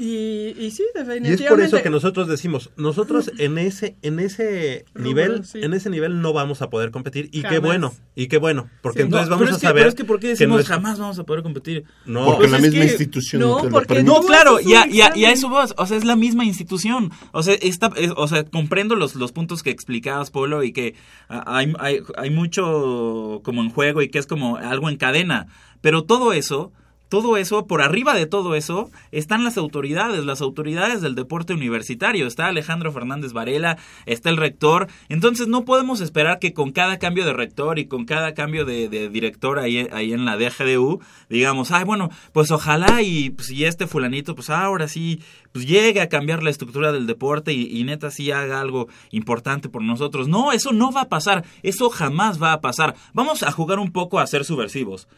Y, 0.00 0.54
y 0.56 0.70
sí, 0.70 0.84
Y 0.94 0.98
definitivamente. 0.98 1.42
es 1.44 1.50
por 1.50 1.60
eso 1.60 1.82
que 1.82 1.90
nosotros 1.90 2.28
decimos, 2.28 2.70
nosotros 2.76 3.32
en 3.38 3.58
ese 3.58 3.96
en 4.02 4.20
ese 4.20 4.84
Rubro, 4.94 5.08
nivel, 5.08 5.44
sí. 5.44 5.58
en 5.60 5.74
ese 5.74 5.90
nivel 5.90 6.20
no 6.22 6.32
vamos 6.32 6.62
a 6.62 6.70
poder 6.70 6.92
competir 6.92 7.28
y 7.32 7.42
qué 7.42 7.58
bueno, 7.58 7.92
y 8.14 8.28
qué 8.28 8.38
bueno, 8.38 8.70
porque 8.80 9.00
Sí. 9.00 9.04
entonces 9.06 9.28
No, 9.28 9.34
vamos 9.36 9.48
a 9.50 9.54
es 9.54 9.60
que, 9.60 9.66
saber 9.66 9.80
pero 9.80 9.88
es 9.88 9.94
que 9.96 10.04
¿por 10.04 10.20
qué 10.20 10.28
decimos 10.28 10.54
nuestro- 10.58 10.76
jamás 10.76 11.00
vamos 11.00 11.18
a 11.18 11.24
poder 11.24 11.42
competir? 11.42 11.82
No, 12.06 12.26
Porque 12.26 12.38
Pues 12.46 12.50
la 12.52 12.56
es 12.58 12.62
misma 12.62 12.78
que- 12.84 12.90
institución 12.92 13.42
no, 13.42 13.60
te 13.60 13.68
porque. 13.70 14.02
No, 14.04 14.20
claro, 14.20 14.60
y 14.60 14.74
a, 14.74 14.86
y 14.86 15.00
a- 15.00 15.16
y 15.16 15.24
eso 15.24 15.48
vas. 15.50 15.74
O 15.76 15.84
sea, 15.86 15.96
es 15.96 16.04
la 16.04 16.14
misma 16.14 16.44
institución. 16.44 17.10
O 17.32 17.42
sea, 17.42 17.54
está, 17.54 17.90
es- 17.96 18.12
o 18.16 18.28
sea 18.28 18.44
comprendo 18.44 18.94
los, 18.94 19.16
los 19.16 19.32
puntos 19.32 19.64
que 19.64 19.70
explicabas, 19.70 20.30
Polo, 20.30 20.62
y 20.62 20.72
que 20.72 20.94
hay, 21.28 21.72
hay, 21.80 22.00
hay 22.16 22.30
mucho 22.30 23.40
como 23.42 23.62
en 23.62 23.70
juego 23.70 24.00
y 24.02 24.08
que 24.10 24.18
es 24.20 24.26
como 24.28 24.58
algo 24.58 24.88
en 24.88 24.96
cadena. 24.96 25.48
Pero 25.80 26.04
todo 26.04 26.32
eso, 26.32 26.72
todo 27.08 27.36
eso, 27.36 27.66
por 27.66 27.82
arriba 27.82 28.14
de 28.14 28.26
todo 28.26 28.54
eso, 28.54 28.90
están 29.12 29.44
las 29.44 29.56
autoridades, 29.56 30.24
las 30.24 30.40
autoridades 30.40 31.00
del 31.00 31.14
deporte 31.14 31.54
universitario. 31.54 32.26
Está 32.26 32.46
Alejandro 32.46 32.92
Fernández 32.92 33.32
Varela, 33.32 33.78
está 34.06 34.30
el 34.30 34.36
rector. 34.36 34.88
Entonces 35.08 35.48
no 35.48 35.64
podemos 35.64 36.00
esperar 36.00 36.38
que 36.38 36.52
con 36.52 36.72
cada 36.72 36.98
cambio 36.98 37.24
de 37.24 37.32
rector 37.32 37.78
y 37.78 37.86
con 37.86 38.04
cada 38.04 38.34
cambio 38.34 38.64
de, 38.64 38.88
director 39.08 39.58
ahí, 39.58 39.78
en 39.78 40.24
la 40.24 40.36
DGDU, 40.36 41.00
digamos, 41.28 41.70
ay, 41.70 41.84
bueno, 41.84 42.10
pues 42.32 42.50
ojalá 42.50 43.02
y, 43.02 43.30
pues, 43.30 43.50
y 43.50 43.64
este 43.64 43.86
fulanito, 43.86 44.34
pues 44.34 44.50
ahora 44.50 44.88
sí, 44.88 45.22
pues 45.52 45.66
llegue 45.66 46.00
a 46.00 46.08
cambiar 46.08 46.42
la 46.42 46.50
estructura 46.50 46.92
del 46.92 47.06
deporte 47.06 47.52
y, 47.52 47.84
neta 47.84 48.10
sí 48.10 48.30
haga 48.30 48.60
algo 48.60 48.88
importante 49.10 49.68
por 49.68 49.82
nosotros. 49.82 50.28
No, 50.28 50.52
eso 50.52 50.72
no 50.72 50.92
va 50.92 51.02
a 51.02 51.08
pasar, 51.08 51.44
eso 51.62 51.88
jamás 51.88 52.42
va 52.42 52.52
a 52.52 52.60
pasar. 52.60 52.94
Vamos 53.14 53.42
a 53.42 53.50
jugar 53.50 53.78
un 53.78 53.92
poco 53.92 54.18
a 54.18 54.26
ser 54.26 54.44
subversivos. 54.44 55.08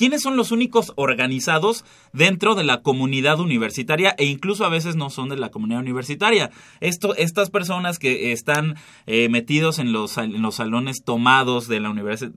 ¿Quiénes 0.00 0.22
son 0.22 0.34
los 0.34 0.50
únicos 0.50 0.94
organizados 0.96 1.84
dentro 2.14 2.54
de 2.54 2.64
la 2.64 2.80
comunidad 2.80 3.38
universitaria 3.38 4.14
e 4.16 4.24
incluso 4.24 4.64
a 4.64 4.70
veces 4.70 4.96
no 4.96 5.10
son 5.10 5.28
de 5.28 5.36
la 5.36 5.50
comunidad 5.50 5.82
universitaria? 5.82 6.50
Esto, 6.80 7.14
estas 7.16 7.50
personas 7.50 7.98
que 7.98 8.32
están 8.32 8.76
eh, 9.04 9.28
metidos 9.28 9.78
en 9.78 9.92
los, 9.92 10.12
salones 10.12 11.04
tomados 11.04 11.68
de 11.68 11.80
la, 11.80 11.90
universidad, 11.90 12.32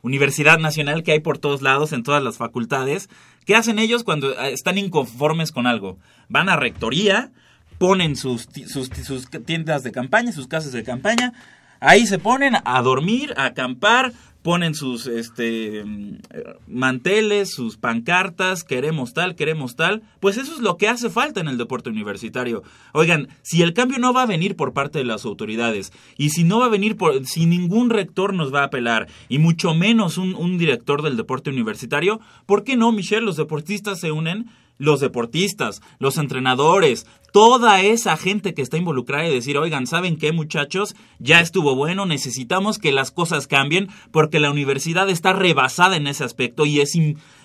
Universidad 0.00 0.58
Nacional 0.58 1.02
que 1.02 1.12
hay 1.12 1.20
por 1.20 1.36
todos 1.36 1.60
lados, 1.60 1.92
en 1.92 2.02
todas 2.02 2.22
las 2.22 2.38
facultades, 2.38 3.10
¿qué 3.44 3.54
hacen 3.54 3.78
ellos 3.78 4.04
cuando 4.04 4.30
eh, 4.30 4.54
están 4.54 4.78
inconformes 4.78 5.52
con 5.52 5.66
algo? 5.66 5.98
Van 6.30 6.48
a 6.48 6.56
rectoría, 6.56 7.30
ponen 7.76 8.16
sus 8.16 8.48
tiendas 8.48 9.82
de 9.82 9.92
campaña, 9.92 10.32
sus 10.32 10.48
casas 10.48 10.72
de 10.72 10.82
campaña, 10.82 11.34
ahí 11.78 12.06
se 12.06 12.18
ponen 12.18 12.54
a 12.64 12.80
dormir, 12.80 13.34
a 13.36 13.44
acampar, 13.46 14.14
ponen 14.42 14.74
sus 14.74 15.06
este 15.06 15.84
mm, 15.84 16.18
manteles, 16.66 17.52
sus 17.52 17.76
pancartas, 17.76 18.64
queremos 18.64 19.14
tal, 19.14 19.34
queremos 19.36 19.76
tal, 19.76 20.02
pues 20.20 20.36
eso 20.36 20.52
es 20.52 20.60
lo 20.60 20.76
que 20.76 20.88
hace 20.88 21.10
falta 21.10 21.40
en 21.40 21.48
el 21.48 21.58
deporte 21.58 21.90
universitario. 21.90 22.62
Oigan, 22.92 23.28
si 23.42 23.62
el 23.62 23.72
cambio 23.72 23.98
no 23.98 24.12
va 24.12 24.22
a 24.22 24.26
venir 24.26 24.56
por 24.56 24.72
parte 24.72 24.98
de 24.98 25.04
las 25.04 25.24
autoridades 25.24 25.92
y 26.18 26.30
si 26.30 26.44
no 26.44 26.58
va 26.60 26.66
a 26.66 26.70
venir 26.70 26.96
por 26.96 27.24
si 27.26 27.46
ningún 27.46 27.90
rector 27.90 28.34
nos 28.34 28.52
va 28.52 28.60
a 28.60 28.66
apelar 28.66 29.08
y 29.28 29.38
mucho 29.38 29.74
menos 29.74 30.18
un, 30.18 30.34
un 30.34 30.58
director 30.58 31.02
del 31.02 31.16
deporte 31.16 31.50
universitario, 31.50 32.20
¿por 32.46 32.64
qué 32.64 32.76
no, 32.76 32.92
Michelle? 32.92 33.24
Los 33.24 33.36
deportistas 33.36 34.00
se 34.00 34.12
unen 34.12 34.50
los 34.82 34.98
deportistas, 35.00 35.80
los 36.00 36.18
entrenadores, 36.18 37.06
toda 37.32 37.80
esa 37.80 38.16
gente 38.16 38.52
que 38.52 38.62
está 38.62 38.76
involucrada 38.76 39.26
y 39.28 39.32
decir, 39.34 39.56
oigan, 39.56 39.86
¿saben 39.86 40.16
qué 40.16 40.32
muchachos? 40.32 40.94
Ya 41.20 41.40
estuvo 41.40 41.76
bueno, 41.76 42.04
necesitamos 42.04 42.78
que 42.78 42.90
las 42.90 43.10
cosas 43.12 43.46
cambien 43.46 43.88
porque 44.10 44.40
la 44.40 44.50
universidad 44.50 45.08
está 45.08 45.32
rebasada 45.32 45.96
en 45.96 46.08
ese 46.08 46.24
aspecto 46.24 46.66
y 46.66 46.80
es, 46.80 46.98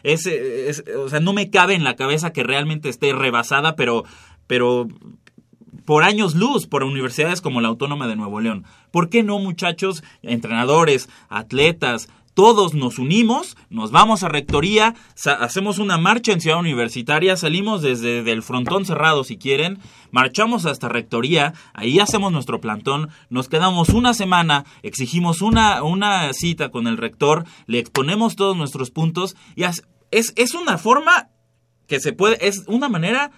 es- 0.04 0.84
o 0.98 1.10
sea, 1.10 1.20
no 1.20 1.32
me 1.34 1.50
cabe 1.52 1.76
en 1.76 1.84
la 1.84 1.96
cabeza 1.96 2.34
que 2.34 2.44
realmente 2.44 2.90
esté 2.90 3.14
rebasada, 3.14 3.76
pero, 3.76 4.04
pero 4.48 4.88
por 5.86 6.04
años 6.04 6.34
luz 6.36 6.66
por 6.68 6.84
universidades 6.84 7.40
como 7.42 7.62
la 7.62 7.68
Autónoma 7.70 8.08
de 8.08 8.16
Nuevo 8.16 8.42
León. 8.42 8.66
¿Por 8.92 9.10
qué 9.10 9.22
no, 9.24 9.38
muchachos, 9.40 10.04
entrenadores, 10.24 11.08
atletas, 11.30 12.10
todos 12.38 12.76
nos 12.76 13.00
unimos, 13.00 13.58
nos 13.72 13.90
vamos 13.90 14.22
a 14.22 14.28
rectoría, 14.30 14.94
hacemos 15.40 15.80
una 15.80 15.98
marcha 15.98 16.34
en 16.34 16.40
Ciudad 16.40 16.60
Universitaria, 16.60 17.36
salimos 17.36 17.82
desde 17.82 18.20
el 18.32 18.44
frontón 18.44 18.86
cerrado 18.86 19.24
si 19.24 19.38
quieren, 19.40 19.80
marchamos 20.12 20.68
hasta 20.68 20.88
rectoría, 20.88 21.56
ahí 21.74 22.00
hacemos 22.00 22.32
nuestro 22.32 22.62
plantón, 22.62 23.10
nos 23.32 23.50
quedamos 23.50 23.90
una 23.90 24.14
semana, 24.14 24.66
exigimos 24.84 25.42
una, 25.42 25.82
una 25.82 26.32
cita 26.34 26.70
con 26.70 26.86
el 26.86 26.98
rector, 26.98 27.46
le 27.66 27.80
exponemos 27.80 28.36
todos 28.36 28.56
nuestros 28.56 28.92
puntos 28.92 29.36
y 29.56 29.64
es, 29.64 29.84
es 30.12 30.54
una 30.54 30.78
forma 30.78 31.30
que 31.88 32.00
se 32.00 32.14
puede, 32.14 32.38
es 32.48 32.66
una 32.68 32.88
manera... 32.88 33.32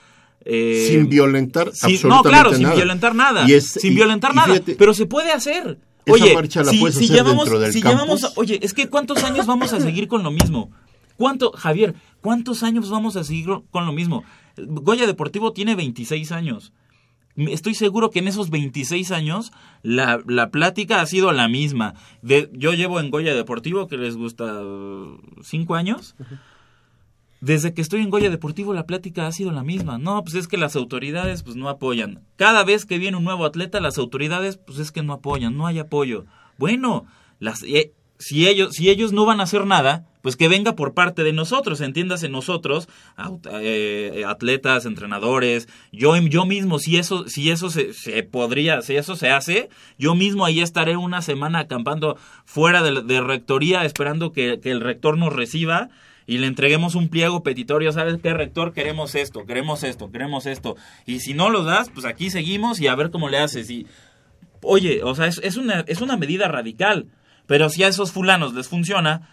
eh, 0.43 0.87
sin 0.89 1.07
violentar 1.07 1.69
Sí, 1.71 1.85
absolutamente 1.95 2.07
no, 2.09 2.21
claro, 2.23 2.53
sin 2.53 2.63
nada. 2.63 2.75
violentar 2.75 3.15
nada. 3.15 3.45
Es- 3.47 3.71
sin 3.79 3.93
y- 3.93 3.95
violentar 3.95 4.33
y 4.33 4.35
nada. 4.35 4.47
fíjate, 4.55 4.75
pero 4.75 4.93
se 4.93 5.05
puede 5.05 5.31
hacer. 5.31 5.79
Esa 6.15 6.23
Oye, 6.25 6.33
marcha 6.33 6.63
la 6.63 6.71
si, 6.71 6.79
puedes 6.79 6.95
si 6.97 7.05
hacer 7.05 7.15
llevamos, 7.17 7.45
dentro 7.45 7.59
del 7.59 7.73
si 7.73 7.81
campus. 7.81 8.01
llevamos, 8.01 8.33
oye, 8.37 8.59
es 8.61 8.73
que 8.73 8.89
¿cuántos 8.89 9.23
años 9.23 9.45
vamos 9.45 9.73
a 9.73 9.79
seguir 9.79 10.07
con 10.07 10.23
lo 10.23 10.31
mismo? 10.31 10.69
¿Cuánto, 11.17 11.51
Javier, 11.51 11.95
cuántos 12.21 12.63
años 12.63 12.89
vamos 12.89 13.15
a 13.15 13.23
seguir 13.23 13.49
con 13.71 13.85
lo 13.85 13.91
mismo? 13.91 14.23
Goya 14.57 15.05
Deportivo 15.05 15.51
tiene 15.53 15.75
26 15.75 16.31
años. 16.31 16.71
Estoy 17.35 17.73
seguro 17.73 18.09
que 18.09 18.19
en 18.19 18.27
esos 18.27 18.49
26 18.49 19.11
años 19.11 19.51
la, 19.81 20.21
la 20.27 20.49
plática 20.49 20.99
ha 21.01 21.05
sido 21.05 21.31
la 21.31 21.47
misma. 21.47 21.93
De, 22.21 22.49
yo 22.53 22.73
llevo 22.73 22.99
en 22.99 23.09
Goya 23.11 23.33
Deportivo, 23.33 23.87
que 23.87 23.97
les 23.97 24.15
gusta, 24.17 24.61
5 25.43 25.75
años. 25.75 26.15
Desde 27.41 27.73
que 27.73 27.81
estoy 27.81 28.01
en 28.01 28.09
Goya 28.09 28.29
Deportivo 28.29 28.73
la 28.73 28.85
plática 28.85 29.25
ha 29.25 29.31
sido 29.31 29.51
la 29.51 29.63
misma. 29.63 29.97
No, 29.97 30.23
pues 30.23 30.35
es 30.35 30.47
que 30.47 30.57
las 30.57 30.75
autoridades 30.75 31.43
pues 31.43 31.55
no 31.55 31.69
apoyan. 31.69 32.25
Cada 32.35 32.63
vez 32.63 32.85
que 32.85 32.97
viene 32.97 33.17
un 33.17 33.23
nuevo 33.23 33.45
atleta, 33.45 33.79
las 33.79 33.97
autoridades 33.97 34.57
pues 34.57 34.79
es 34.79 34.91
que 34.91 35.03
no 35.03 35.13
apoyan, 35.13 35.55
no 35.55 35.65
hay 35.65 35.79
apoyo. 35.79 36.25
Bueno, 36.57 37.05
las, 37.39 37.63
eh, 37.63 37.93
si, 38.17 38.47
ellos, 38.47 38.75
si 38.75 38.89
ellos 38.89 39.13
no 39.13 39.25
van 39.25 39.39
a 39.39 39.43
hacer 39.43 39.65
nada, 39.65 40.05
pues 40.21 40.35
que 40.35 40.49
venga 40.49 40.75
por 40.75 40.93
parte 40.93 41.23
de 41.23 41.31
nosotros, 41.31 41.79
entiéndase 41.79 42.27
nosotros, 42.27 42.89
eh, 43.61 44.23
atletas, 44.27 44.85
entrenadores, 44.85 45.69
yo, 45.93 46.17
yo 46.17 46.45
mismo, 46.45 46.77
si 46.79 46.97
eso, 46.97 47.29
si 47.29 47.49
eso 47.51 47.69
se, 47.69 47.93
se 47.93 48.23
podría, 48.23 48.81
si 48.81 48.97
eso 48.97 49.15
se 49.15 49.29
hace, 49.29 49.69
yo 49.97 50.15
mismo 50.15 50.43
ahí 50.43 50.59
estaré 50.59 50.97
una 50.97 51.21
semana 51.21 51.59
acampando 51.59 52.17
fuera 52.43 52.83
de, 52.83 53.21
rectoría 53.21 53.85
esperando 53.85 54.33
que 54.33 54.59
el 54.61 54.81
rector 54.81 55.17
nos 55.17 55.31
reciba 55.31 55.89
y 56.29 56.37
le 56.37 56.45
entreguemos 56.47 56.93
un 56.93 57.09
pliego 57.09 57.41
petitorio, 57.41 57.91
¿sabes 57.91 58.17
qué, 58.21 58.33
rector? 58.33 58.71
Queremos 58.71 59.15
esto, 59.15 59.45
queremos 59.47 59.83
esto, 59.83 60.11
queremos 60.11 60.45
esto. 60.45 60.75
Y 61.07 61.21
si 61.21 61.33
no 61.33 61.49
lo 61.49 61.63
das, 61.63 61.89
pues 61.89 62.05
aquí 62.05 62.29
seguimos 62.29 62.79
y 62.79 62.87
a 62.87 62.93
ver 62.93 63.09
cómo 63.09 63.29
le 63.29 63.39
haces. 63.39 63.69
Y, 63.71 63.87
oye, 64.61 65.01
o 65.03 65.15
sea, 65.15 65.25
es, 65.25 65.39
es 65.43 65.57
una, 65.57 65.83
es 65.87 66.01
una 66.01 66.17
medida 66.17 66.47
radical, 66.47 67.07
pero 67.47 67.69
si 67.69 67.83
a 67.83 67.87
esos 67.87 68.11
fulanos 68.11 68.53
les 68.53 68.67
funciona, 68.67 69.27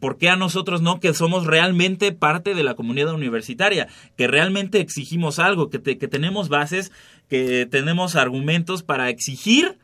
¿por 0.00 0.16
qué 0.16 0.30
a 0.30 0.36
nosotros 0.36 0.80
no? 0.80 1.00
Que 1.00 1.12
somos 1.12 1.46
realmente 1.46 2.12
parte 2.12 2.54
de 2.54 2.62
la 2.62 2.74
comunidad 2.74 3.12
universitaria, 3.12 3.88
que 4.16 4.26
realmente 4.26 4.80
exigimos 4.80 5.38
algo, 5.38 5.68
que, 5.68 5.78
te- 5.78 5.98
que 5.98 6.08
tenemos 6.08 6.48
bases, 6.48 6.92
que 7.28 7.66
tenemos 7.66 8.16
argumentos 8.16 8.82
para 8.82 9.10
exigir 9.10 9.78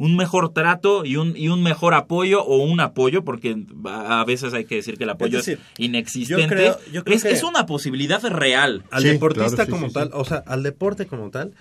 un 0.00 0.16
mejor 0.16 0.54
trato 0.54 1.04
y 1.04 1.16
un, 1.16 1.36
y 1.36 1.48
un 1.50 1.62
mejor 1.62 1.92
apoyo 1.92 2.42
o 2.42 2.56
un 2.64 2.80
apoyo, 2.80 3.22
porque 3.22 3.54
a 3.84 4.24
veces 4.26 4.54
hay 4.54 4.64
que 4.64 4.76
decir 4.76 4.96
que 4.96 5.04
el 5.04 5.10
apoyo 5.10 5.38
es, 5.38 5.44
decir, 5.44 5.62
inexistente. 5.76 6.42
yo 6.42 6.48
creo- 6.48 6.78
yo 6.90 7.04
creo 7.04 7.16
es, 7.16 7.22
que- 7.22 7.30
es 7.32 7.42
una 7.42 7.66
posibilidad 7.66 8.22
real. 8.24 8.82
Al 8.90 9.02
Sí, 9.02 9.08
deportista 9.10 9.48
claro, 9.56 9.66
sí, 9.66 9.70
como 9.70 9.88
sí, 9.88 9.92
tal, 9.94 10.08
sí. 10.08 10.12
o 10.14 10.24
sea, 10.24 10.38
al 10.46 10.62
deporte 10.62 11.06
como 11.06 11.30
tal, 11.30 11.52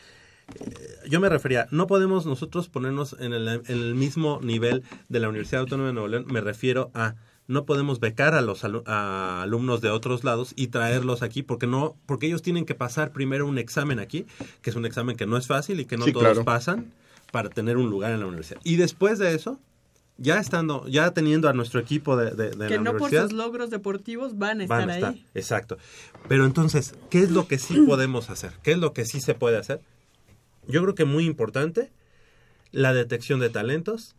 eh, 0.55 0.73
yo 1.09 1.19
me 1.19 1.27
refería, 1.29 1.67
no 1.71 1.85
podemos 1.85 2.25
nosotros 2.25 2.69
ponernos 2.69 3.15
en 3.19 3.33
el, 3.33 3.47
en 3.47 3.61
el 3.67 3.93
mismo 3.95 4.39
nivel 4.41 4.83
de 5.09 5.19
la 5.19 5.27
Universidad 5.29 5.59
Autónoma 5.61 5.87
de 5.89 5.93
Nuevo 5.93 6.07
León, 6.07 6.25
me 6.29 6.41
refiero 6.41 6.91
a 6.93 7.15
no 7.47 7.65
podemos 7.65 7.99
becar 7.99 8.35
a 8.35 8.41
los 8.41 8.63
alu- 8.63 8.83
a 8.85 9.41
alumnos 9.41 9.81
de 9.81 9.89
otros 9.89 10.23
lados 10.23 10.53
y 10.55 10.67
traerlos 10.67 11.23
aquí 11.23 11.41
porque 11.43 11.65
no 11.67 11.95
porque 12.05 12.27
ellos 12.27 12.43
tienen 12.43 12.63
que 12.63 12.75
pasar 12.75 13.11
primero 13.11 13.47
un 13.47 13.57
examen 13.57 13.97
aquí, 13.99 14.25
que 14.61 14.69
es 14.69 14.75
un 14.75 14.85
examen 14.85 15.15
que 15.17 15.25
no 15.25 15.35
es 15.35 15.47
fácil 15.47 15.79
y 15.79 15.85
que 15.85 15.97
no 15.97 16.05
Sí, 16.05 16.11
todos 16.13 16.25
claro. 16.25 16.45
pasan 16.45 16.93
para 17.31 17.49
tener 17.49 17.77
un 17.77 17.89
lugar 17.89 18.11
en 18.11 18.19
la 18.19 18.27
universidad. 18.27 18.59
Y 18.63 18.75
después 18.75 19.19
de 19.19 19.33
eso, 19.33 19.59
ya 20.17 20.39
estando, 20.39 20.87
ya 20.87 21.11
teniendo 21.11 21.47
a 21.49 21.53
nuestro 21.53 21.79
equipo 21.79 22.17
de, 22.17 22.31
de, 22.31 22.51
de 22.51 22.67
que 22.67 22.75
la 22.75 22.81
no 22.81 22.91
por 22.91 23.01
universidad, 23.01 23.23
sus 23.23 23.33
logros 23.33 23.69
deportivos 23.69 24.37
van 24.37 24.61
a 24.61 24.63
estar 24.63 24.79
van 24.79 24.89
a 24.89 24.95
estar. 24.95 25.13
ahí. 25.13 25.25
Exacto. 25.33 25.77
Pero 26.27 26.45
entonces, 26.45 26.95
¿qué 27.09 27.19
es 27.19 27.31
lo 27.31 27.47
que 27.47 27.57
sí 27.57 27.81
podemos 27.87 28.29
hacer? 28.29 28.53
¿Qué 28.63 28.71
es 28.71 28.77
lo 28.77 28.93
que 28.93 29.05
sí 29.05 29.21
se 29.21 29.33
puede 29.33 29.57
hacer? 29.57 29.81
Yo 30.67 30.81
creo 30.83 30.95
que 30.95 31.05
muy 31.05 31.25
importante 31.25 31.91
la 32.71 32.93
detección 32.93 33.39
de 33.39 33.49
talentos, 33.49 34.15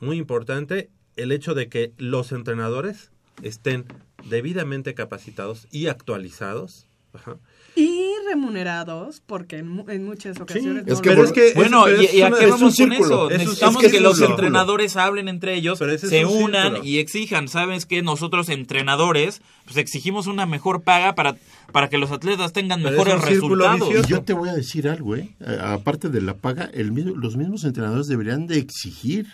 muy 0.00 0.18
importante 0.18 0.90
el 1.16 1.32
hecho 1.32 1.54
de 1.54 1.68
que 1.68 1.92
los 1.96 2.32
entrenadores 2.32 3.10
estén 3.42 3.86
debidamente 4.28 4.94
capacitados 4.94 5.66
y 5.70 5.86
actualizados. 5.86 6.86
Ajá. 7.12 7.38
Y 7.80 8.12
remunerados, 8.28 9.22
porque 9.24 9.58
en, 9.58 9.68
mu- 9.68 9.88
en 9.88 10.04
muchas 10.04 10.40
ocasiones 10.40 10.84
no 10.86 11.00
que 11.00 11.10
pero 11.10 11.24
es 11.24 11.32
que 11.32 11.52
Bueno, 11.54 11.86
es- 11.86 12.00
¿y, 12.00 12.04
es 12.06 12.14
y 12.14 12.22
a 12.22 12.30
qué 12.30 12.46
vamos 12.46 12.78
un 12.78 12.88
con 12.88 12.92
eso? 12.92 13.30
Necesitamos 13.30 13.84
es 13.84 13.90
que 13.90 13.96
que, 13.98 14.02
los 14.02 14.20
entrenadores 14.20 14.96
hablen 14.96 15.28
entre 15.28 15.54
ellos, 15.54 15.78
se 15.78 16.24
un 16.26 16.42
unan 16.44 16.62
círculo. 16.72 16.84
y 16.84 16.98
exijan. 16.98 17.48
¿Sabes 17.48 17.86
qué? 17.86 18.02
Nosotros 18.02 18.48
entrenadores, 18.48 19.42
pues 19.64 19.76
exigimos 19.76 20.26
una 20.26 20.44
mejor 20.46 20.82
paga 20.82 21.14
para, 21.14 21.36
para 21.72 21.88
que 21.88 21.98
los 21.98 22.10
atletas 22.10 22.52
tengan 22.52 22.82
Pero 22.82 22.90
mejores 23.04 23.24
resultados. 23.24 23.88
Y 24.06 24.08
yo 24.10 24.22
te 24.22 24.32
voy 24.32 24.48
a 24.48 24.54
decir 24.54 24.88
algo, 24.88 25.14
¿eh? 25.16 25.34
Aparte 25.62 26.08
de 26.08 26.20
la 26.20 26.34
paga, 26.34 26.68
el 26.74 26.90
mismo- 26.92 27.14
los 27.16 27.36
mismos 27.36 27.64
entrenadores 27.64 28.06
deberían 28.08 28.46
de 28.46 28.58
exigir 28.58 29.26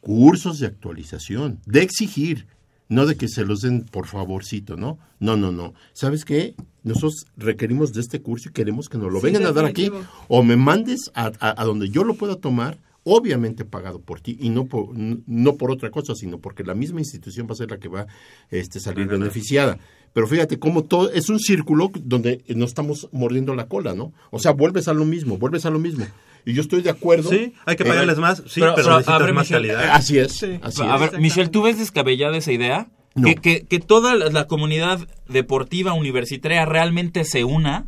cursos 0.00 0.58
de 0.60 0.66
actualización, 0.66 1.60
de 1.66 1.82
exigir, 1.82 2.46
no 2.90 3.06
de 3.06 3.16
que 3.16 3.26
se 3.28 3.44
los 3.46 3.62
den 3.62 3.86
por 3.86 4.06
favorcito, 4.06 4.76
¿no? 4.76 4.98
No, 5.18 5.36
no, 5.38 5.50
no. 5.52 5.72
¿Sabes 5.94 6.26
qué? 6.26 6.54
Nosotros 6.82 7.24
requerimos 7.38 7.92
de 7.94 8.02
este 8.02 8.20
curso 8.20 8.50
y 8.50 8.52
queremos 8.52 8.90
que 8.90 8.98
nos 8.98 9.10
lo 9.10 9.20
Sí, 9.20 9.26
vengan 9.26 9.46
a 9.46 9.52
dar 9.52 9.64
aquí 9.64 9.90
o 10.28 10.42
me 10.42 10.56
mandes 10.56 11.10
a, 11.14 11.32
a- 11.40 11.62
a 11.62 11.64
donde 11.64 11.88
yo 11.88 12.04
lo 12.04 12.14
pueda 12.14 12.36
tomar, 12.36 12.76
obviamente 13.04 13.64
pagado 13.64 14.00
por 14.00 14.20
ti 14.20 14.36
y 14.38 14.50
no 14.50 14.66
por, 14.66 14.88
no 14.94 15.56
por 15.56 15.70
otra 15.70 15.90
cosa, 15.90 16.14
sino 16.14 16.38
porque 16.38 16.64
la 16.64 16.74
misma 16.74 17.00
institución 17.00 17.46
va 17.48 17.52
a 17.52 17.56
ser 17.56 17.70
la 17.70 17.78
que 17.78 17.88
va 17.88 18.06
este, 18.50 18.78
a 18.78 18.82
salir 18.82 19.06
beneficiada. 19.06 19.78
Pero 20.12 20.26
fíjate 20.26 20.58
cómo 20.58 20.82
todo 20.84 21.10
es 21.12 21.28
un 21.30 21.38
círculo 21.38 21.90
donde 22.02 22.42
nos 22.48 22.70
estamos 22.70 23.08
mordiendo 23.12 23.54
la 23.54 23.68
cola, 23.68 23.94
¿no? 23.94 24.12
O 24.30 24.38
sea, 24.40 24.50
vuelves 24.52 24.88
a 24.88 24.92
lo 24.92 25.04
mismo, 25.04 25.38
vuelves 25.38 25.64
a 25.64 25.70
lo 25.70 25.78
mismo. 25.78 26.04
Y 26.46 26.54
yo 26.54 26.62
estoy 26.62 26.82
de 26.82 26.90
acuerdo. 26.90 27.30
Sí, 27.30 27.52
hay 27.66 27.76
que 27.76 27.82
Eh, 27.82 27.86
pagarles 27.86 28.18
más, 28.18 28.38
sí, 28.46 28.60
pero- 28.60 28.74
pero, 28.74 28.86
pero, 28.86 28.90
a 28.94 28.98
necesitas 28.98 29.20
ver, 29.22 29.34
más 29.34 29.50
Michelle, 29.50 29.68
calidad. 29.74 29.94
Así 29.94 30.18
es, 30.18 30.32
Sí. 30.32 30.58
así 30.62 30.82
a 30.82 30.94
es. 30.94 31.00
ver, 31.12 31.20
Michelle, 31.20 31.48
¿tú 31.50 31.62
ves 31.62 31.78
descabellada 31.78 32.36
esa 32.36 32.52
idea? 32.52 32.88
No. 33.14 33.26
Que, 33.26 33.34
que, 33.36 33.66
que 33.66 33.78
toda 33.80 34.14
la, 34.14 34.46
comunidad 34.46 35.00
deportiva 35.28 35.92
universitaria 35.94 36.64
realmente 36.64 37.24
se 37.24 37.44
una 37.44 37.86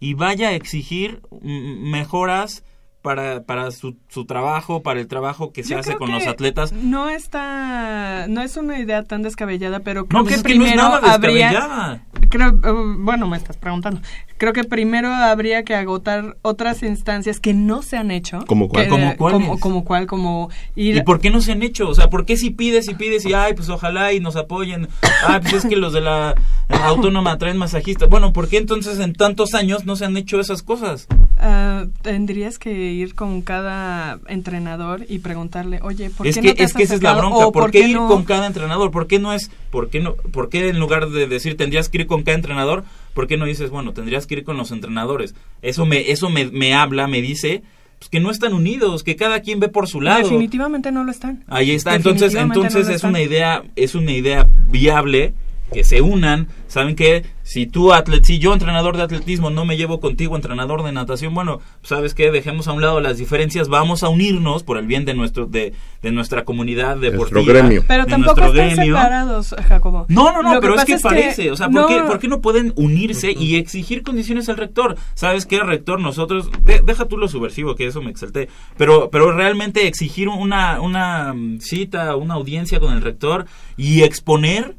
y 0.00 0.14
vaya 0.14 0.48
a 0.48 0.52
exigir 0.54 1.20
mejoras 1.42 2.62
para, 3.02 3.42
para 3.42 3.70
su, 3.70 3.96
su 4.08 4.24
trabajo, 4.24 4.82
para 4.82 5.00
el 5.00 5.08
trabajo 5.08 5.52
que 5.52 5.62
se 5.62 5.70
Yo 5.70 5.78
hace 5.80 5.88
creo 5.90 5.98
con 5.98 6.08
que 6.08 6.14
los 6.14 6.26
atletas. 6.26 6.72
No 6.72 7.10
está, 7.10 8.26
no 8.28 8.40
es 8.42 8.56
una 8.56 8.78
idea 8.78 9.02
tan 9.02 9.22
descabellada, 9.22 9.80
pero 9.80 10.06
creo 10.06 10.20
No, 10.22 10.24
que 10.26 10.30
pues 10.30 10.38
es 10.38 10.42
que 10.44 10.54
no 10.58 10.64
es 10.64 10.70
primero 10.72 10.88
nada 11.00 11.12
habría. 11.12 12.02
Creo, 12.34 12.50
uh, 12.50 12.96
bueno, 12.98 13.28
me 13.28 13.36
estás 13.36 13.56
preguntando. 13.56 14.00
Creo 14.38 14.52
que 14.52 14.64
primero 14.64 15.14
habría 15.14 15.62
que 15.62 15.76
agotar 15.76 16.36
otras 16.42 16.82
instancias 16.82 17.38
que 17.38 17.54
no 17.54 17.82
se 17.82 17.96
han 17.96 18.10
hecho. 18.10 18.40
¿Como 18.46 18.68
cuál? 18.68 18.84
Que- 18.84 18.90
¿Como 18.90 19.16
cuáles? 19.16 19.40
Como, 19.40 19.60
como 19.60 19.84
cuál, 19.84 20.06
como 20.06 20.50
ir 20.74 20.96
¿Y 20.96 21.02
por 21.02 21.20
qué 21.20 21.30
no 21.30 21.40
se 21.40 21.52
han 21.52 21.62
hecho? 21.62 21.88
O 21.88 21.94
sea, 21.94 22.10
¿por 22.10 22.26
qué 22.26 22.36
si 22.36 22.50
pides 22.50 22.88
y 22.88 22.94
pides 22.94 23.24
y, 23.24 23.34
ay, 23.34 23.54
pues 23.54 23.68
ojalá 23.68 24.12
y 24.12 24.18
nos 24.18 24.34
apoyen? 24.34 24.88
Ay, 25.26 25.40
pues 25.40 25.52
es 25.54 25.66
que 25.66 25.76
los 25.76 25.92
de 25.92 26.00
la 26.00 26.34
eh, 26.68 26.74
autónoma 26.82 27.38
traen 27.38 27.56
masajistas. 27.56 28.08
Bueno, 28.08 28.32
¿por 28.32 28.48
qué 28.48 28.56
entonces 28.56 28.98
en 28.98 29.12
tantos 29.12 29.54
años 29.54 29.84
no 29.84 29.94
se 29.94 30.04
han 30.04 30.16
hecho 30.16 30.40
esas 30.40 30.62
cosas? 30.62 31.06
Ah, 31.38 31.84
tendrías 32.02 32.58
que 32.58 32.72
ir 32.72 33.14
con 33.14 33.42
cada 33.42 34.18
entrenador 34.26 35.04
y 35.08 35.20
preguntarle, 35.20 35.78
oye, 35.82 36.10
¿por 36.10 36.26
es 36.26 36.34
qué 36.34 36.40
que, 36.42 36.48
no 36.48 36.54
te 36.54 36.64
es 36.64 36.70
has 36.70 36.76
que 36.76 36.82
esa 36.82 36.94
es 36.96 37.02
la 37.02 37.14
bronca. 37.14 37.52
¿Por 37.52 37.70
qué 37.70 37.86
ir 37.86 37.96
no? 37.96 38.08
con 38.08 38.24
cada 38.24 38.48
entrenador? 38.48 38.90
¿Por 38.90 39.06
qué 39.06 39.20
no 39.20 39.32
es, 39.32 39.50
por 39.70 39.90
qué 39.90 40.00
no, 40.00 40.14
por 40.14 40.48
qué 40.48 40.70
en 40.70 40.80
lugar 40.80 41.10
de 41.10 41.28
decir 41.28 41.56
tendrías 41.56 41.88
que 41.88 41.98
ir 41.98 42.06
con 42.08 42.23
cada 42.24 42.36
entrenador, 42.36 42.84
por 43.14 43.26
qué 43.26 43.36
no 43.36 43.44
dices, 43.44 43.70
bueno, 43.70 43.92
tendrías 43.92 44.26
que 44.26 44.34
ir 44.34 44.44
con 44.44 44.56
los 44.56 44.70
entrenadores? 44.70 45.34
Eso 45.62 45.86
me, 45.86 46.10
eso 46.10 46.30
me, 46.30 46.46
me 46.46 46.74
habla, 46.74 47.06
me 47.06 47.22
dice, 47.22 47.62
pues 47.98 48.08
que 48.08 48.20
no 48.20 48.30
están 48.30 48.52
unidos, 48.52 49.02
que 49.02 49.16
cada 49.16 49.40
quien 49.40 49.60
ve 49.60 49.68
por 49.68 49.88
su 49.88 50.00
lado. 50.00 50.22
Definitivamente 50.22 50.92
no 50.92 51.04
lo 51.04 51.10
están. 51.10 51.44
Ahí 51.46 51.70
está, 51.70 51.94
entonces, 51.94 52.34
entonces 52.34 52.88
no 52.88 52.94
es 52.94 53.04
una 53.04 53.22
idea, 53.22 53.62
es 53.76 53.94
una 53.94 54.12
idea 54.12 54.46
viable 54.68 55.32
que 55.74 55.84
se 55.84 56.00
unan, 56.00 56.48
saben 56.68 56.96
que 56.96 57.24
si 57.42 57.66
tú 57.66 57.92
atlet, 57.92 58.24
si 58.24 58.38
yo 58.38 58.54
entrenador 58.54 58.96
de 58.96 59.02
atletismo 59.02 59.50
no 59.50 59.66
me 59.66 59.76
llevo 59.76 60.00
contigo 60.00 60.34
entrenador 60.36 60.82
de 60.82 60.92
natación, 60.92 61.34
bueno, 61.34 61.60
sabes 61.82 62.14
que 62.14 62.30
dejemos 62.30 62.68
a 62.68 62.72
un 62.72 62.80
lado 62.80 63.00
las 63.00 63.18
diferencias, 63.18 63.68
vamos 63.68 64.02
a 64.02 64.08
unirnos 64.08 64.62
por 64.62 64.78
el 64.78 64.86
bien 64.86 65.04
de 65.04 65.12
nuestro 65.12 65.44
de, 65.46 65.74
de 66.00 66.10
nuestra 66.12 66.44
comunidad 66.44 66.96
deportiva, 66.96 67.42
gremio. 67.42 67.84
Pero 67.86 68.04
de 68.04 68.10
tampoco 68.10 68.40
nuestro 68.40 68.62
están 68.62 68.76
gremio. 68.76 68.94
separados, 68.96 69.54
Jacobo. 69.68 70.06
No, 70.08 70.32
no, 70.32 70.42
no, 70.42 70.54
Lo 70.54 70.60
pero 70.60 70.76
es 70.76 70.84
que 70.86 70.98
parece, 70.98 71.50
o 71.50 71.56
sea, 71.56 71.66
¿por, 71.68 71.82
no, 71.82 71.86
qué, 71.88 72.00
por 72.06 72.18
qué 72.18 72.28
no 72.28 72.40
pueden 72.40 72.72
unirse 72.76 73.32
y 73.32 73.56
exigir 73.56 74.02
condiciones 74.02 74.48
al 74.48 74.56
rector? 74.56 74.96
¿Sabes 75.14 75.44
qué, 75.44 75.60
rector? 75.60 76.00
Nosotros, 76.00 76.50
de- 76.64 76.80
deja 76.80 77.06
tú 77.06 77.18
lo 77.18 77.28
subversivo, 77.28 77.74
que 77.74 77.86
eso 77.86 78.00
me 78.00 78.10
exalté, 78.10 78.48
pero, 78.78 79.10
pero 79.10 79.32
realmente 79.32 79.86
exigir 79.86 80.28
una, 80.28 80.80
una 80.80 81.34
mm, 81.34 81.58
cita, 81.60 82.16
una 82.16 82.34
audiencia 82.34 82.80
con 82.80 82.94
el 82.94 83.02
rector 83.02 83.46
y 83.76 84.02
exponer 84.02 84.76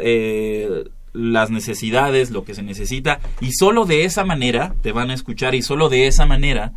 eh, 0.00 0.84
las 1.12 1.50
necesidades, 1.50 2.30
lo 2.30 2.44
que 2.44 2.54
se 2.54 2.62
necesita, 2.62 3.20
y 3.40 3.52
solo 3.52 3.84
de 3.86 4.04
esa 4.04 4.24
manera 4.24 4.74
te 4.82 4.92
van 4.92 5.10
a 5.10 5.14
escuchar 5.14 5.54
y 5.54 5.62
solo 5.62 5.88
de 5.88 6.06
esa 6.06 6.26
manera 6.26 6.72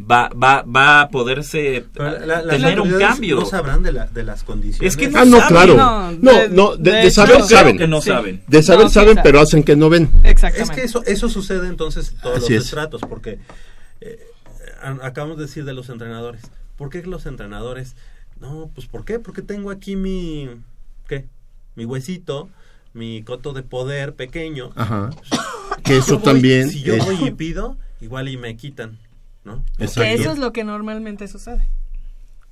va, 0.00 0.28
va, 0.30 0.62
va 0.62 1.00
a 1.02 1.08
poderse 1.10 1.84
la- 1.94 2.42
las 2.42 2.46
tener 2.46 2.80
un 2.80 2.98
cambio. 2.98 3.36
No 3.40 3.46
sabrán 3.46 3.82
de, 3.82 3.92
la- 3.92 4.06
de 4.06 4.22
las 4.24 4.42
condiciones. 4.44 4.92
Es 4.94 4.96
que 4.96 5.08
no 5.08 5.18
Ah, 5.20 5.24
no, 5.24 5.38
saben. 5.38 5.48
claro. 5.52 5.76
No, 5.76 6.12
No, 6.12 6.32
de- 6.38 6.48
no, 6.50 6.76
de, 6.76 6.90
de 6.90 6.96
de 6.98 7.02
hecho, 7.06 7.10
saber 7.26 7.42
saben. 7.44 7.78
que 7.78 7.88
no 7.88 8.00
Sí. 8.00 8.08
saben. 8.10 8.42
De 8.46 8.62
saber 8.62 8.84
No, 8.84 8.88
sí 8.88 8.94
saben, 8.94 9.08
saben. 9.14 9.22
pero 9.24 9.40
hacen 9.40 9.62
que 9.64 9.76
no 9.76 9.88
ven. 9.88 10.10
Exactamente. 10.24 10.62
Es 10.74 10.80
que 10.80 10.84
eso, 10.86 11.02
eso 11.04 11.28
sucede 11.28 11.68
entonces 11.68 12.12
en 12.12 12.20
todos 12.20 12.38
Así 12.38 12.52
los 12.54 12.62
es. 12.62 12.64
estratos, 12.66 13.00
porque 13.08 13.38
eh, 14.00 14.24
acabamos 15.02 15.36
de 15.36 15.44
decir 15.46 15.64
de 15.64 15.72
los 15.74 15.88
entrenadores. 15.88 16.42
¿Por 16.76 16.90
qué 16.90 17.02
los 17.02 17.26
entrenadores? 17.26 17.96
No, 18.40 18.70
pues 18.74 18.86
¿por 18.86 19.04
qué? 19.04 19.18
Porque 19.18 19.42
tengo 19.42 19.70
aquí 19.72 19.96
mi, 19.96 20.48
¿qué? 21.08 21.26
Mi 21.78 21.84
huesito, 21.84 22.50
mi 22.92 23.22
coto 23.22 23.52
de 23.52 23.62
poder 23.62 24.14
pequeño. 24.14 24.70
Ajá. 24.74 25.10
Que 25.84 25.96
eso 25.98 26.14
Yo 26.14 26.18
voy- 26.18 26.24
también 26.24 26.70
Si 26.70 26.82
yo 26.82 26.94
es- 26.94 27.04
voy 27.04 27.16
y 27.24 27.30
pido, 27.30 27.78
igual 28.00 28.28
y 28.28 28.36
me 28.36 28.56
quitan, 28.56 28.98
¿no? 29.44 29.64
Exacto. 29.78 30.00
Que 30.02 30.14
eso 30.14 30.32
es 30.32 30.38
lo 30.38 30.52
que 30.52 30.64
normalmente 30.64 31.28
sucede. 31.28 31.66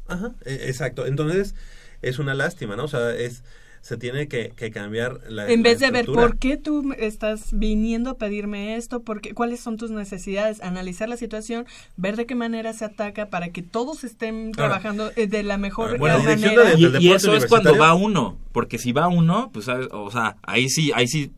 Ajá, 0.07 0.31
e- 0.45 0.69
exacto. 0.69 1.07
Entonces, 1.07 1.55
es 2.03 2.19
una 2.21 2.35
lástima, 2.35 2.77
¿no? 2.77 2.85
O 2.85 2.89
sea, 2.89 3.11
es 3.15 3.43
se 3.87 3.97
tiene 3.97 4.27
que, 4.27 4.51
que 4.57 4.73
cambiar 4.73 5.21
la 5.29 5.49
En 5.49 5.63
la 5.63 5.69
vez 5.71 5.79
de 5.79 5.91
ver 5.93 6.07
por 6.07 6.39
qué 6.39 6.57
tú 6.57 6.93
estás 6.99 7.51
viniendo 7.53 8.11
a 8.11 8.19
pedirme 8.19 8.75
esto, 8.77 9.03
porque, 9.03 9.33
cuáles 9.33 9.61
son 9.61 9.77
tus 9.77 9.93
necesidades, 9.93 10.61
analizar 10.61 11.09
la 11.09 11.17
situación, 11.17 11.67
ver 11.97 12.17
de 12.17 12.27
qué 12.27 12.35
manera 12.35 12.73
se 12.73 12.85
ataca 12.85 13.31
para 13.31 13.51
que 13.51 13.63
todos 13.63 14.03
estén 14.03 14.51
trabajando 14.51 15.13
eh, 15.15 15.29
de 15.29 15.45
la 15.45 15.57
mejor 15.57 15.93
Ah, 15.95 15.97
bueno, 16.01 16.19
manera. 16.19 16.65
de- 16.65 16.75
Y, 16.81 16.91
del 16.91 17.01
y 17.03 17.13
eso 17.13 17.35
es 17.37 17.47
cuando 17.47 17.79
va 17.79 17.95
uno, 17.95 18.37
porque 18.51 18.79
si 18.79 18.91
va 18.91 19.07
uno, 19.07 19.51
pues, 19.53 19.67
¿sabes? 19.67 19.87
o 19.93 20.11
sea, 20.11 20.37
ahí 20.43 20.69
sí, 20.69 20.91
ahí 20.95 21.07
sí 21.07 21.31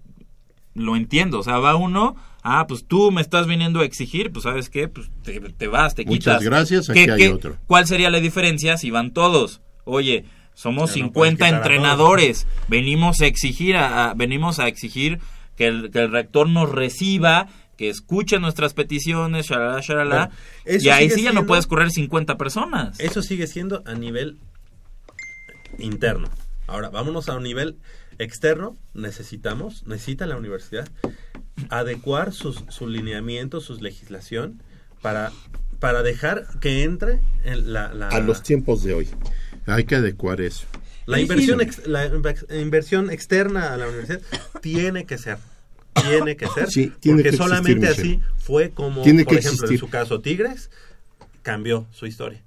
lo 0.74 0.96
entiendo, 0.96 1.40
o 1.40 1.42
sea, 1.42 1.58
va 1.58 1.76
uno, 1.76 2.16
ah, 2.42 2.66
pues 2.66 2.86
tú 2.86 3.10
me 3.10 3.20
estás 3.20 3.46
viniendo 3.46 3.80
a 3.80 3.84
exigir, 3.84 4.30
pues 4.32 4.44
sabes 4.44 4.70
qué, 4.70 4.88
pues 4.88 5.10
te, 5.22 5.38
te 5.40 5.66
vas, 5.66 5.94
te 5.94 6.04
Muchas 6.06 6.38
quitas. 6.38 6.42
gracias, 6.44 6.86
¿Qué- 6.88 7.00
aquí 7.02 7.10
hay 7.10 7.18
qué- 7.18 7.28
otro. 7.32 7.56
¿Cuál 7.66 7.86
sería 7.86 8.08
la 8.08 8.20
diferencia 8.20 8.78
si 8.78 8.90
van 8.90 9.12
todos? 9.12 9.60
Oye, 9.84 10.24
somos 10.58 10.96
no 10.96 11.12
puedes 11.12 11.34
50 11.34 11.44
quitar 11.46 11.54
a 11.54 11.56
entrenadores, 11.58 12.46
venimos 12.68 13.20
a 13.20 13.26
exigir, 13.26 13.76
a, 13.76 14.10
a- 14.10 14.14
venimos 14.14 14.58
a 14.58 14.66
exigir 14.66 15.20
que 15.56 15.66
el, 15.68 15.90
que 15.92 16.00
el 16.00 16.10
rector 16.10 16.48
nos 16.48 16.70
reciba, 16.70 17.46
que 17.76 17.88
escuche 17.88 18.40
nuestras 18.40 18.74
peticiones, 18.74 19.46
shalala, 19.46 19.80
shalala, 19.80 20.30
Bueno, 20.64 20.80
y 20.82 20.88
ahí 20.88 21.10
sí 21.10 21.22
ya 21.22 21.32
no 21.32 21.46
puedes 21.46 21.66
correr 21.68 21.90
50 21.90 22.36
personas. 22.36 22.98
Eso 22.98 23.22
sigue 23.22 23.46
siendo 23.46 23.82
a 23.86 23.94
nivel 23.94 24.38
interno. 25.78 26.28
Ahora, 26.66 26.90
vámonos 26.90 27.28
a 27.28 27.36
un 27.36 27.44
nivel 27.44 27.76
externo. 28.18 28.76
Necesitamos, 28.94 29.86
necesita 29.86 30.26
la 30.26 30.36
universidad 30.36 30.88
adecuar 31.70 32.32
sus, 32.32 32.64
su 32.68 32.88
lineamiento, 32.88 33.60
su 33.60 33.74
legislación 33.80 34.62
para, 35.02 35.32
para 35.80 36.02
dejar 36.02 36.46
que 36.60 36.82
entre 36.82 37.20
en 37.44 37.72
la, 37.72 37.92
la, 37.94 38.08
a 38.08 38.20
los 38.20 38.42
tiempos 38.42 38.82
de 38.82 38.94
hoy. 38.94 39.08
Hay 39.68 39.84
que 39.84 39.94
adecuar 39.96 40.40
eso. 40.40 40.64
la 41.06 41.20
inversión, 41.20 41.60
ex- 41.60 41.86
la 41.86 42.06
inve- 42.10 42.60
inversión 42.60 43.10
externa 43.10 43.72
a 43.72 43.76
la 43.76 43.88
universidad 43.88 44.20
tiene 44.60 45.04
que 45.06 45.16
ser. 45.18 45.38
Tiene 45.94 46.36
que 46.36 46.46
ser. 46.48 46.70
Sí, 46.70 46.92
tiene 47.00 47.22
porque 47.22 47.22
que 47.22 47.28
existir, 47.30 47.36
solamente 47.48 47.88
así 47.88 48.20
fue 48.36 48.70
como, 48.70 49.02
Tiene 49.02 49.24
por 49.24 49.32
que 49.34 49.38
ejemplo, 49.40 49.64
existir. 49.64 49.74
en 49.76 49.80
su 49.80 49.88
caso, 49.88 50.20
Tigres 50.20 50.70
cambió 51.42 51.86
su 51.92 52.06
historia. 52.06 52.42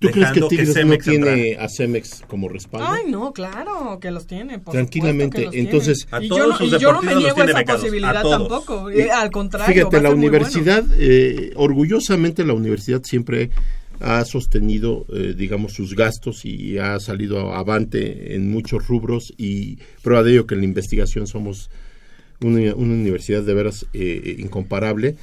¿Tú 0.00 0.10
crees 0.12 0.30
que 0.30 0.40
Tigres 0.42 0.86
no 0.86 0.96
tiene 0.96 1.56
a 1.58 1.68
Cemex 1.68 2.22
como 2.28 2.48
respaldo? 2.48 2.86
Ay, 2.88 3.10
no, 3.10 3.32
claro, 3.32 3.98
que 4.00 4.10
los 4.12 4.26
tiene. 4.28 4.58
por 4.60 4.72
Tranquilamente, 4.72 5.46
los 5.46 5.54
entonces- 5.54 6.06
tiene. 6.08 6.26
Y 6.26 6.28
yo 6.28 6.46
no, 6.46 6.56
sus 6.56 6.72
y 6.72 6.78
yo 6.78 6.92
no 6.92 7.02
me 7.02 7.14
niego 7.16 7.40
a 7.40 7.44
esa 7.44 7.58
becados, 7.58 7.80
posibilidad 7.82 8.22
tampoco. 8.22 8.90
eh, 8.90 9.10
al 9.10 9.30
contrario. 9.32 9.74
Fíjate, 9.74 9.96
va 9.96 9.98
a 10.00 10.02
la 10.02 10.08
ser 10.10 10.16
muy 10.16 10.28
bueno. 10.28 10.44
universidad, 10.46 10.84
eh, 10.98 11.52
orgullosamente 11.56 12.44
la 12.44 12.52
universidad 12.54 13.02
siempre 13.02 13.50
ha 14.00 14.24
sostenido, 14.24 15.06
eh, 15.12 15.34
digamos, 15.36 15.72
sus 15.72 15.94
gastos 15.94 16.44
y 16.44 16.78
ha 16.78 16.98
salido 17.00 17.52
avante 17.54 18.34
en 18.34 18.50
muchos 18.50 18.86
rubros 18.88 19.32
y 19.36 19.78
prueba 20.02 20.22
de 20.22 20.32
ello 20.32 20.46
que 20.46 20.54
en 20.54 20.60
la 20.60 20.66
investigación 20.66 21.26
somos 21.26 21.70
una, 22.40 22.74
universidad 22.74 23.42
de 23.42 23.54
veras 23.54 23.86
eh, 23.94 24.36
incomparable, 24.38 25.16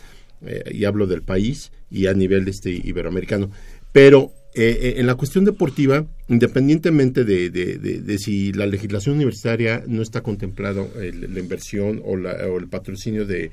eh, 0.46 0.64
y 0.74 0.84
hablo 0.86 1.08
del 1.08 1.22
país 1.22 1.72
y 1.90 2.08
a 2.08 2.14
nivel 2.14 2.48
este 2.48 2.72
iberoamericano. 2.72 3.50
Pero 3.94 4.34
eh, 4.54 4.78
eh, 4.82 4.94
en 4.98 5.08
la 5.08 5.16
cuestión 5.16 5.44
deportiva, 5.46 6.06
independientemente 6.30 7.24
de, 7.26 7.50
de- 7.50 8.18
si 8.20 8.54
la 8.54 8.66
legislación 8.66 9.16
universitaria 9.16 9.84
no 9.88 10.02
está 10.02 10.22
contemplado 10.22 10.90
el- 11.02 11.34
la 11.34 11.40
inversión 11.40 12.02
o, 12.06 12.16
la- 12.16 12.48
o 12.48 12.58
el 12.58 12.68
patrocinio 12.68 13.26
de, 13.26 13.52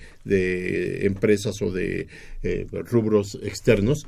empresas 1.04 1.60
o 1.62 1.70
de 1.72 2.06
eh, 2.42 2.66
rubros 2.90 3.38
externos, 3.42 4.06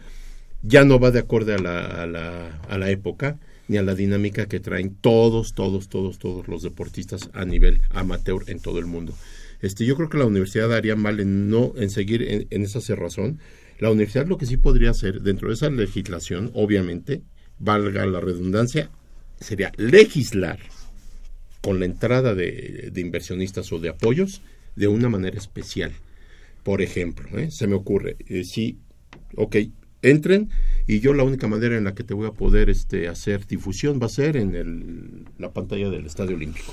ya 0.64 0.84
no 0.84 0.98
va 0.98 1.10
de 1.10 1.20
acuerdo 1.20 1.54
a 1.54 1.58
la, 1.58 1.84
a, 1.84 2.06
la, 2.06 2.58
a 2.68 2.78
la 2.78 2.90
época 2.90 3.38
ni 3.68 3.76
a 3.76 3.82
la 3.82 3.94
dinámica 3.94 4.46
que 4.46 4.60
traen 4.60 4.94
todos, 4.94 5.54
todos, 5.54 5.88
todos, 5.88 6.18
todos 6.18 6.48
los 6.48 6.62
deportistas 6.62 7.30
a 7.32 7.44
nivel 7.44 7.80
amateur 7.90 8.42
en 8.46 8.60
todo 8.60 8.78
el 8.78 8.86
mundo. 8.86 9.14
Este, 9.60 9.84
yo 9.84 9.96
creo 9.96 10.08
que 10.08 10.18
la 10.18 10.26
universidad 10.26 10.74
haría 10.74 10.96
mal 10.96 11.20
en 11.20 11.48
no 11.48 11.72
en 11.76 11.90
seguir 11.90 12.22
en, 12.22 12.46
en 12.50 12.62
esa 12.62 12.80
cerrazón. 12.80 13.38
La 13.78 13.90
universidad 13.90 14.26
lo 14.26 14.38
que 14.38 14.46
sí 14.46 14.56
podría 14.56 14.90
hacer 14.90 15.22
dentro 15.22 15.48
de 15.48 15.54
esa 15.54 15.70
legislación, 15.70 16.50
obviamente, 16.54 17.22
valga 17.58 18.04
la 18.06 18.20
redundancia, 18.20 18.90
sería 19.40 19.72
legislar 19.76 20.58
con 21.60 21.80
la 21.80 21.86
entrada 21.86 22.34
de, 22.34 22.90
de 22.92 23.00
inversionistas 23.00 23.72
o 23.72 23.78
de 23.78 23.88
apoyos 23.88 24.42
de 24.76 24.86
una 24.88 25.08
manera 25.08 25.38
especial. 25.38 25.92
Por 26.62 26.82
ejemplo, 26.82 27.38
¿eh? 27.38 27.50
se 27.50 27.66
me 27.66 27.74
ocurre, 27.74 28.16
eh, 28.26 28.44
si, 28.44 28.78
ok, 29.36 29.56
entren 30.11 30.50
y 30.86 31.00
yo 31.00 31.14
la 31.14 31.24
única 31.24 31.46
manera 31.48 31.76
en 31.76 31.84
la 31.84 31.94
que 31.94 32.05
te 32.05 32.14
voy 32.14 32.26
a 32.26 32.32
poder 32.32 32.70
este, 32.70 33.09
hacer 33.09 33.46
difusión 33.46 33.98
va 34.00 34.07
a 34.07 34.11
ser 34.11 34.36
en 34.36 34.55
el- 34.55 35.24
la 35.38 35.52
pantalla 35.52 35.90
del 35.90 36.07
Estadio 36.07 36.36
Olímpico. 36.36 36.72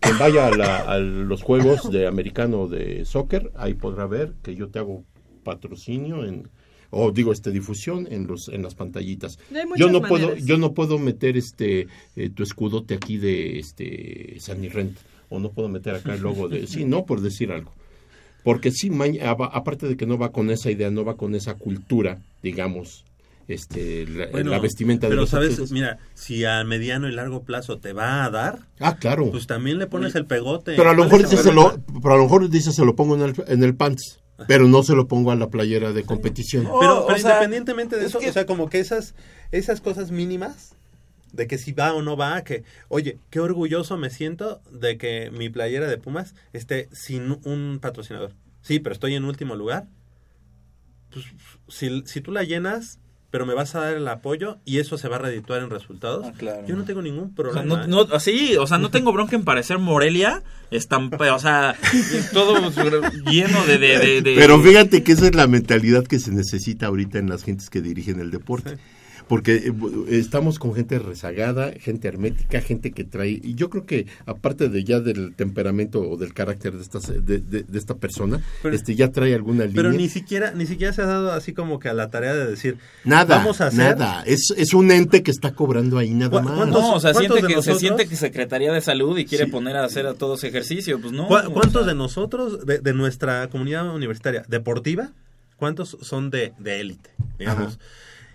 Quien 0.00 0.18
vaya 0.18 0.46
a, 0.48 0.56
la- 0.56 0.78
a 0.78 0.98
los 0.98 1.42
juegos 1.42 1.90
de 1.92 2.06
americano 2.06 2.66
de 2.68 3.04
soccer, 3.04 3.52
ahí 3.56 3.74
podrá 3.74 4.06
ver 4.06 4.32
que 4.42 4.54
yo 4.54 4.68
te 4.68 4.78
hago 4.78 5.04
patrocinio 5.44 6.24
en 6.24 6.48
o 6.92 7.12
digo 7.12 7.32
este 7.32 7.52
difusión 7.52 8.08
en 8.10 8.26
los 8.26 8.48
en 8.48 8.62
las 8.62 8.74
pantallitas. 8.74 9.38
Yo 9.78 9.86
no 9.92 10.00
puedo 10.08 10.28
yo 10.46 10.58
no 10.58 10.74
puedo 10.74 10.98
meter 10.98 11.36
este 11.36 11.86
eh, 12.16 12.30
tu 12.30 12.42
escudote 12.42 12.94
aquí 12.94 13.16
de 13.18 13.58
este 13.60 14.36
San 14.40 14.68
Rent 14.70 14.96
o 15.28 15.38
no 15.38 15.52
puedo 15.52 15.68
meter 15.68 15.94
acá 15.94 16.14
el 16.14 16.22
logo 16.22 16.48
de 16.48 16.66
sí, 16.66 16.84
no 16.84 17.06
por 17.06 17.20
decir 17.20 17.52
algo. 17.52 17.72
Porque 18.44 18.70
sí, 18.72 18.90
aba- 19.22 19.50
aparte 19.52 19.86
de 19.88 19.96
que 19.96 20.06
no 20.06 20.18
va 20.18 20.32
con 20.32 20.50
esa 20.50 20.70
idea, 20.70 20.90
no 20.90 21.04
va 21.04 21.16
con 21.16 21.34
esa 21.34 21.54
cultura, 21.54 22.18
digamos, 22.42 23.04
este, 23.48 24.06
la, 24.06 24.26
Bueno, 24.28 24.50
la 24.50 24.58
vestimenta 24.60 25.06
de 25.06 25.10
pero 25.10 25.22
los 25.22 25.30
sabes, 25.30 25.70
mira, 25.72 25.98
si 26.14 26.44
a 26.44 26.62
mediano 26.64 27.08
y 27.08 27.12
largo 27.12 27.42
plazo 27.42 27.78
te 27.78 27.92
va 27.92 28.24
a 28.24 28.30
dar, 28.30 28.60
Ah, 28.78 28.96
claro. 28.96 29.30
pues 29.30 29.46
también 29.46 29.78
le 29.78 29.86
pones 29.86 30.14
el 30.14 30.24
pegote. 30.26 30.74
pero 30.76 30.90
a 30.90 30.92
lo 30.94 30.98
¿Cuál 31.08 31.08
mejor 31.08 31.20
es 31.20 31.24
el 31.32 31.36
dice 31.38 31.42
se 31.48 31.54
lo, 31.54 31.78
pero 32.02 32.14
a 32.14 32.16
lo 32.16 32.22
mejor 32.24 32.48
dice 32.48 32.72
se 32.72 32.84
lo 32.84 32.94
pongo 32.94 33.16
en 33.16 33.22
el, 33.22 33.34
en 33.48 33.62
el 33.64 33.74
pants, 33.74 34.20
pero 34.46 34.68
no 34.68 34.82
se 34.84 34.94
lo 34.94 35.06
pongo 35.08 35.32
a 35.32 35.36
la 35.36 35.48
playera 35.48 35.92
de 35.92 36.04
competición. 36.04 36.66
Oh, 36.70 36.78
Pero, 36.80 37.04
pero 37.06 37.18
sea, 37.18 37.30
independientemente 37.32 37.96
de 37.96 38.02
es 38.02 38.08
eso, 38.10 38.20
que- 38.20 38.30
o 38.30 38.32
sea, 38.32 38.46
como 38.46 38.70
que 38.70 38.78
esas, 38.78 39.14
esas 39.50 39.80
cosas 39.80 40.12
mínimas, 40.12 40.76
de 41.32 41.46
que 41.46 41.58
si 41.58 41.72
va 41.72 41.92
o 41.94 42.02
no 42.02 42.16
va, 42.16 42.42
que, 42.42 42.64
oye, 42.88 43.18
qué 43.30 43.40
orgulloso 43.40 43.96
me 43.96 44.10
siento 44.10 44.60
de 44.72 44.98
que 44.98 45.30
mi 45.30 45.48
playera 45.48 45.86
de 45.86 45.98
Pumas 45.98 46.34
esté 46.52 46.88
sin 46.92 47.38
un 47.44 47.78
patrocinador. 47.80 48.32
Sí, 48.62 48.78
pero 48.78 48.92
estoy 48.92 49.14
en 49.14 49.24
último 49.24 49.54
lugar. 49.56 49.86
Pues, 51.12 51.24
si, 51.68 52.02
si 52.06 52.20
tú 52.20 52.30
la 52.30 52.44
llenas, 52.44 52.98
pero 53.30 53.46
me 53.46 53.54
vas 53.54 53.74
a 53.74 53.80
dar 53.80 53.96
el 53.96 54.06
apoyo 54.08 54.58
y 54.64 54.78
eso 54.78 54.98
se 54.98 55.08
va 55.08 55.16
a 55.16 55.18
redituar 55.20 55.62
en 55.62 55.70
resultados, 55.70 56.26
Ah, 56.26 56.32
claro. 56.36 56.66
yo 56.66 56.76
no 56.76 56.84
tengo 56.84 57.00
ningún 57.02 57.24
O 57.24 57.26
sea, 57.28 57.34
problema. 57.34 57.64
no, 57.64 57.84
¿eh? 57.84 57.86
no, 58.08 58.14
así, 58.14 58.56
o 58.56 58.66
sea, 58.66 58.78
no 58.78 58.90
tengo 58.90 59.12
bronca 59.12 59.34
en 59.36 59.44
parecer 59.44 59.78
Morelia, 59.78 60.42
estampa, 60.70 61.32
o 61.34 61.38
sea, 61.38 61.76
todo 62.32 62.54
lleno 63.30 63.64
de, 63.66 63.78
de, 63.78 63.98
de- 63.98 64.22
de- 64.22 64.34
Pero 64.36 64.60
fíjate 64.60 65.02
que 65.02 65.12
esa 65.12 65.26
es 65.26 65.34
la 65.34 65.46
mentalidad 65.46 66.04
que 66.06 66.18
se 66.18 66.32
necesita 66.32 66.86
ahorita 66.86 67.18
en 67.18 67.28
las 67.28 67.44
gentes 67.44 67.70
que 67.70 67.80
dirigen 67.80 68.20
el 68.20 68.30
deporte. 68.30 68.78
Porque 69.30 69.54
eh, 69.68 69.72
estamos 70.08 70.58
con 70.58 70.74
gente 70.74 70.98
rezagada, 70.98 71.70
gente 71.78 72.08
hermética, 72.08 72.60
gente 72.60 72.90
que 72.90 73.04
trae... 73.04 73.40
Y 73.42 73.54
yo 73.54 73.70
creo 73.70 73.86
que 73.86 74.06
aparte 74.26 74.68
de 74.68 74.82
ya 74.82 74.98
del 74.98 75.34
temperamento 75.36 76.00
o 76.02 76.16
del 76.16 76.34
carácter 76.34 76.72
de, 76.74 76.82
estas, 76.82 77.06
de, 77.06 77.38
de- 77.38 77.62
de 77.62 77.78
esta 77.78 77.94
persona, 77.94 78.42
Pero- 78.60 78.74
este 78.74 78.96
ya 78.96 79.12
trae 79.12 79.32
alguna 79.36 79.66
línea. 79.66 79.76
Pero 79.76 79.92
ni 79.92 80.08
siquiera, 80.08 80.50
ni 80.50 80.66
siquiera 80.66 80.92
se 80.92 81.02
ha 81.02 81.06
dado 81.06 81.30
así 81.32 81.52
como 81.52 81.78
que 81.78 81.88
a 81.88 81.94
la 81.94 82.10
tarea 82.10 82.34
de 82.34 82.44
decir, 82.44 82.78
Nada, 83.04 83.36
vamos 83.38 83.60
a 83.60 83.68
hacer 83.68 83.96
nada. 83.96 84.24
Es, 84.26 84.52
es 84.56 84.74
un 84.74 84.90
ente 84.90 85.22
que 85.22 85.30
está 85.30 85.52
cobrando 85.54 85.96
ahí 85.98 86.10
nada 86.10 86.42
¿Cu- 86.42 86.48
más. 86.48 86.66
No, 86.68 86.94
o 86.94 86.98
sea, 87.00 87.12
¿cuántos 87.12 87.36
siente 87.38 87.46
de 87.54 87.54
que, 87.54 87.62
se 87.62 87.74
siente 87.76 88.08
que 88.08 88.16
Secretaría 88.16 88.72
de 88.72 88.80
Salud 88.80 89.16
y 89.16 89.26
quiere 89.26 89.44
Sí. 89.44 89.50
poner 89.52 89.76
a 89.76 89.84
hacer 89.84 90.08
a 90.08 90.14
todos 90.14 90.42
ejercicio, 90.42 91.00
pues 91.00 91.12
no. 91.12 91.28
¿Cu- 91.28 91.36
o 91.36 91.52
¿Cuántos 91.52 91.84
sea, 91.84 91.92
de 91.92 91.94
nosotros, 91.94 92.66
de, 92.66 92.80
de 92.80 92.94
nuestra 92.94 93.46
comunidad 93.48 93.94
universitaria 93.94 94.42
deportiva, 94.48 95.12
cuántos 95.56 95.96
son 96.02 96.30
de 96.30 96.52
de 96.58 96.80
élite, 96.80 97.10
digamos? 97.38 97.78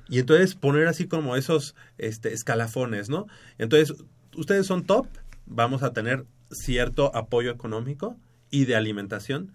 Y 0.07 0.19
entonces 0.19 0.55
poner 0.55 0.87
así 0.87 1.07
como 1.07 1.35
esos 1.35 1.75
este, 1.97 2.33
escalafones, 2.33 3.09
¿no? 3.09 3.27
Entonces, 3.57 3.95
ustedes 4.35 4.65
son 4.67 4.85
top, 4.85 5.07
vamos 5.45 5.83
a 5.83 5.93
tener 5.93 6.25
cierto 6.51 7.15
apoyo 7.15 7.51
económico 7.51 8.17
y 8.51 8.65
de 8.65 8.75
alimentación 8.75 9.51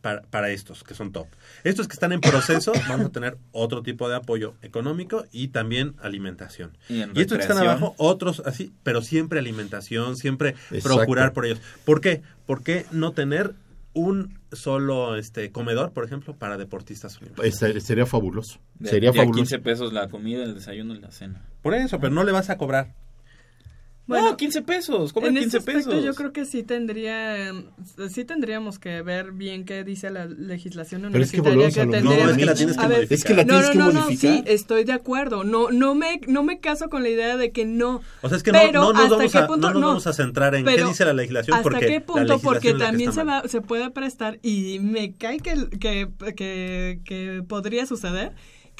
para, 0.00 0.22
para 0.22 0.50
estos 0.50 0.82
que 0.84 0.94
son 0.94 1.12
top. 1.12 1.28
Estos 1.64 1.88
que 1.88 1.94
están 1.94 2.12
en 2.12 2.20
proceso, 2.20 2.72
vamos 2.88 3.06
a 3.06 3.08
tener 3.10 3.38
otro 3.52 3.82
tipo 3.82 4.08
de 4.08 4.16
apoyo 4.16 4.54
económico 4.60 5.24
y 5.30 5.48
también 5.48 5.94
alimentación. 6.02 6.76
Y 6.88 7.00
estos 7.20 7.38
que 7.38 7.42
están 7.42 7.58
abajo, 7.58 7.94
otros 7.96 8.42
así, 8.44 8.72
pero 8.82 9.00
siempre 9.00 9.38
alimentación, 9.38 10.16
siempre 10.16 10.50
Exacto. 10.70 10.96
procurar 10.96 11.32
por 11.32 11.46
ellos. 11.46 11.60
¿Por 11.84 12.00
qué? 12.00 12.22
¿Por 12.44 12.62
qué 12.62 12.84
no 12.90 13.12
tener 13.12 13.54
un 13.94 14.38
solo 14.52 15.16
este 15.16 15.52
comedor, 15.52 15.92
por 15.92 16.04
ejemplo, 16.04 16.36
para 16.36 16.56
deportistas 16.56 17.16
universitarios? 17.20 17.54
Este, 17.62 17.80
sería 17.80 18.06
fabuloso. 18.06 18.58
de- 18.78 18.88
sería 18.90 19.10
de 19.12 19.18
a 19.18 19.22
fabuloso. 19.22 19.38
15 19.42 19.58
pesos 19.58 19.92
la 19.92 20.08
comida, 20.08 20.42
el 20.44 20.54
desayuno 20.54 20.94
y 20.94 21.00
la 21.00 21.10
cena. 21.10 21.44
Por 21.62 21.74
eso, 21.74 22.00
pero 22.00 22.12
no 22.12 22.24
le 22.24 22.32
vas 22.32 22.50
a 22.50 22.56
cobrar. 22.58 22.94
Bueno, 24.04 24.30
no, 24.30 24.36
15 24.36 24.62
pesos, 24.62 25.12
cobra 25.12 25.28
en 25.28 25.34
15 25.34 25.48
ese 25.48 25.56
aspecto 25.58 25.90
pesos. 25.90 26.04
yo 26.04 26.14
creo 26.14 26.32
que 26.32 26.44
sí 26.44 26.64
tendría 26.64 27.52
sí 28.10 28.24
tendríamos 28.24 28.80
que 28.80 29.00
ver 29.00 29.30
bien 29.30 29.64
qué 29.64 29.84
dice 29.84 30.10
la 30.10 30.26
legislación 30.26 31.08
Pero 31.12 31.22
es 31.22 31.30
que 31.30 31.40
universitaria 31.40 31.82
a 31.82 31.86
lo 31.86 31.92
tendría- 31.92 32.24
No, 32.24 32.30
es 32.32 32.36
que 32.36 32.44
la 32.44 32.54
tienes 32.54 32.76
que 32.76 32.86
ver. 32.88 33.06
Es 33.08 33.24
que 33.24 33.34
la 33.34 33.44
no, 33.44 33.48
tienes 33.60 33.66
no, 33.66 33.72
que 33.72 33.78
no, 33.78 33.92
no, 33.92 34.00
modificar. 34.06 34.36
sí, 34.38 34.44
estoy 34.46 34.84
de 34.84 34.92
acuerdo. 34.92 35.44
No, 35.44 35.70
no 35.70 35.94
me, 35.94 36.20
no 36.26 36.42
me 36.42 36.58
caso 36.58 36.88
con 36.90 37.04
la 37.04 37.10
idea 37.10 37.36
de 37.36 37.52
que 37.52 37.64
no. 37.64 38.00
O 38.22 38.28
sea, 38.28 38.36
es 38.38 38.42
que 38.42 38.50
no, 38.52 38.58
Pero, 38.60 38.80
no 38.82 38.92
nos, 38.92 39.02
¿hasta 39.04 39.16
vamos 39.16 39.32
qué 39.32 39.38
a, 39.38 39.46
punto? 39.46 39.68
no 39.68 39.72
nos 39.74 39.80
No. 39.80 39.86
vamos 39.88 40.06
a 40.08 40.12
centrar 40.12 40.54
en 40.56 40.64
qué 40.64 40.84
dice 40.84 41.04
la 41.04 41.12
legislación. 41.12 41.56
¿Hasta 41.56 41.62
porque 41.62 41.86
qué 41.86 42.00
punto? 42.00 42.38
Porque 42.40 42.72
que 42.72 42.78
también 42.78 43.12
se, 43.12 43.22
va, 43.22 43.46
se 43.46 43.60
puede 43.60 43.90
prestar 43.90 44.38
y 44.42 44.78
me 44.80 45.14
cae 45.14 45.38
que, 45.38 45.54
que, 45.78 46.08
que, 46.36 47.00
que 47.04 47.42
podría 47.48 47.86
suceder 47.86 48.32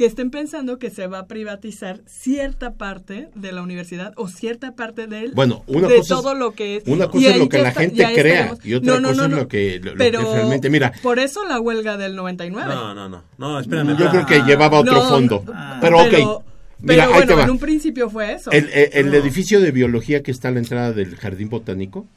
que 0.03 0.07
estén 0.07 0.33
pensando 0.33 0.81
que 0.81 0.91
se 0.91 1.07
va 1.07 1.21
a 1.21 1.27
privatizar 1.29 2.01
cierta 2.07 2.73
parte 2.75 3.29
de 3.37 3.53
la 3.53 3.63
universidad 3.63 4.13
o 4.17 4.27
cierta 4.27 4.75
parte 4.75 5.07
del, 5.07 5.31
Bueno, 5.31 5.63
una 5.69 5.87
de 5.87 5.99
cosa 5.99 6.15
es- 6.17 6.21
todo 6.21 6.35
lo 6.35 6.51
que 6.55 6.79
es. 6.79 6.83
Una 6.89 7.07
cosa 7.07 7.29
es 7.29 7.39
lo 7.39 7.49
que 7.49 7.59
la 7.63 7.69
está- 7.69 7.81
gente 7.83 8.03
crea 8.03 8.47
estaremos- 8.47 8.67
y 8.67 8.75
otra 8.75 8.95
No, 8.95 9.01
no, 9.01 9.09
cosa 9.11 9.29
no, 9.29 9.37
es 9.37 9.43
lo 9.43 9.49
que, 9.49 9.79
lo, 9.81 9.93
lo 9.93 9.97
Pero 9.99 10.19
que 10.19 10.35
realmente... 10.35 10.71
Mira, 10.71 10.93
por 11.05 11.21
eso 11.21 11.47
la 11.47 11.61
huelga 11.61 11.97
del 11.97 12.17
99. 12.17 12.75
No, 12.75 12.93
no, 12.97 13.09
no. 13.09 13.23
No, 13.39 13.61
espérame. 13.61 13.97
yo 13.97 14.11
creo 14.11 14.27
que 14.27 14.41
llevaba 14.41 14.81
otro 14.81 14.93
No, 14.93 15.09
fondo. 15.09 15.45
pero 15.81 15.99
ok, 16.01 16.09
pero 16.11 16.43
mira, 16.81 17.05
ahí 17.05 17.13
bueno, 17.13 17.41
en 17.41 17.51
un 17.51 17.59
principio 17.61 18.11
fue 18.11 18.33
eso. 18.33 18.51
El, 18.51 18.71
el- 18.73 18.91
el 19.07 19.15
edificio 19.15 19.61
de 19.61 19.71
biología 19.71 20.25
que 20.25 20.33
está 20.33 20.49
a 20.49 20.51
la 20.51 20.59
entrada 20.59 20.93
del 20.93 21.15
jardín 21.15 21.49
botánico, 21.49 22.09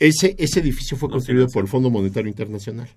ese, 0.00 0.34
ese 0.38 0.58
edificio 0.60 0.96
fue 0.96 1.08
No, 1.08 1.12
construido 1.12 1.44
sí, 1.44 1.50
no, 1.50 1.52
por 1.52 1.62
el 1.64 1.68
Fondo 1.68 1.90
Monetario 1.90 2.28
Internacional. 2.28 2.88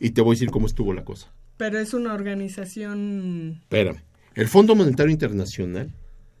Y 0.00 0.10
te 0.10 0.20
voy 0.22 0.32
a 0.32 0.34
decir 0.34 0.50
cómo 0.50 0.66
estuvo 0.66 0.92
la 0.92 1.04
cosa. 1.04 1.30
Pero 1.56 1.78
es 1.78 1.94
una 1.94 2.12
organización. 2.14 3.58
Espérame. 3.62 4.00
El 4.34 4.48
Fondo 4.48 4.74
Monetario 4.74 5.12
Internacional 5.12 5.92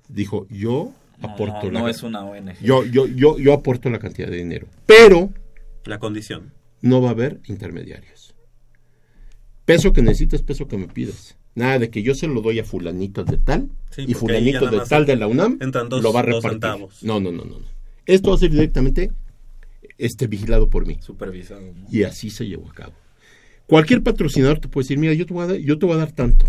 dijo, 0.08 0.46
yo 0.50 0.92
aporto 1.20 1.66
no, 1.66 1.70
la 1.72 1.80
no 1.80 1.88
es 1.88 2.02
una 2.02 2.24
ONG. 2.24 2.58
yo, 2.62 2.84
yo, 2.84 3.06
yo, 3.06 3.38
yo 3.38 3.52
aporto 3.52 3.90
la 3.90 3.98
cantidad 3.98 4.28
de 4.28 4.36
dinero. 4.38 4.66
Pero 4.86 5.32
La 5.84 5.98
condición. 5.98 6.52
no 6.80 7.00
va 7.02 7.08
a 7.08 7.12
haber 7.12 7.40
intermediarios. 7.46 8.34
Peso 9.64 9.92
que 9.92 10.00
necesitas, 10.02 10.42
peso 10.42 10.66
que 10.66 10.78
me 10.78 10.86
pidas. 10.88 11.36
Nada 11.54 11.78
de 11.80 11.90
que 11.90 12.02
yo 12.02 12.14
se 12.14 12.28
lo 12.28 12.40
doy 12.40 12.60
a 12.60 12.64
fulanito 12.64 13.24
de 13.24 13.36
tal 13.36 13.68
Sí, 13.90 14.04
y 14.06 14.14
fulanito 14.14 14.70
de 14.70 14.80
tal 14.88 15.04
de 15.06 15.16
la 15.16 15.26
UNAM 15.26 15.58
dos- 15.58 16.02
lo 16.02 16.12
va 16.12 16.20
a 16.20 16.22
repartir. 16.22 16.60
no, 17.02 17.20
no, 17.20 17.32
no, 17.32 17.44
no. 17.44 17.56
Esto 18.06 18.30
va 18.30 18.36
a 18.36 18.38
ser 18.38 18.50
directamente 18.50 19.10
este, 19.98 20.26
vigilado 20.26 20.70
por 20.70 20.86
mí. 20.86 20.98
Supervisado. 21.00 21.60
¿no? 21.60 21.86
Y 21.90 22.04
así 22.04 22.30
se 22.30 22.46
llevó 22.46 22.70
a 22.70 22.74
cabo. 22.74 22.92
Cualquier 23.66 24.02
patrocinador 24.02 24.60
te 24.60 24.68
puede 24.68 24.84
decir, 24.84 24.98
mira, 24.98 25.12
yo 25.12 25.26
te 25.26 25.34
voy 25.34 25.44
a 25.44 25.46
dar, 25.48 25.56
yo 25.58 25.78
te 25.78 25.84
voy 25.86 25.96
a 25.96 25.98
dar 25.98 26.12
tanto. 26.12 26.46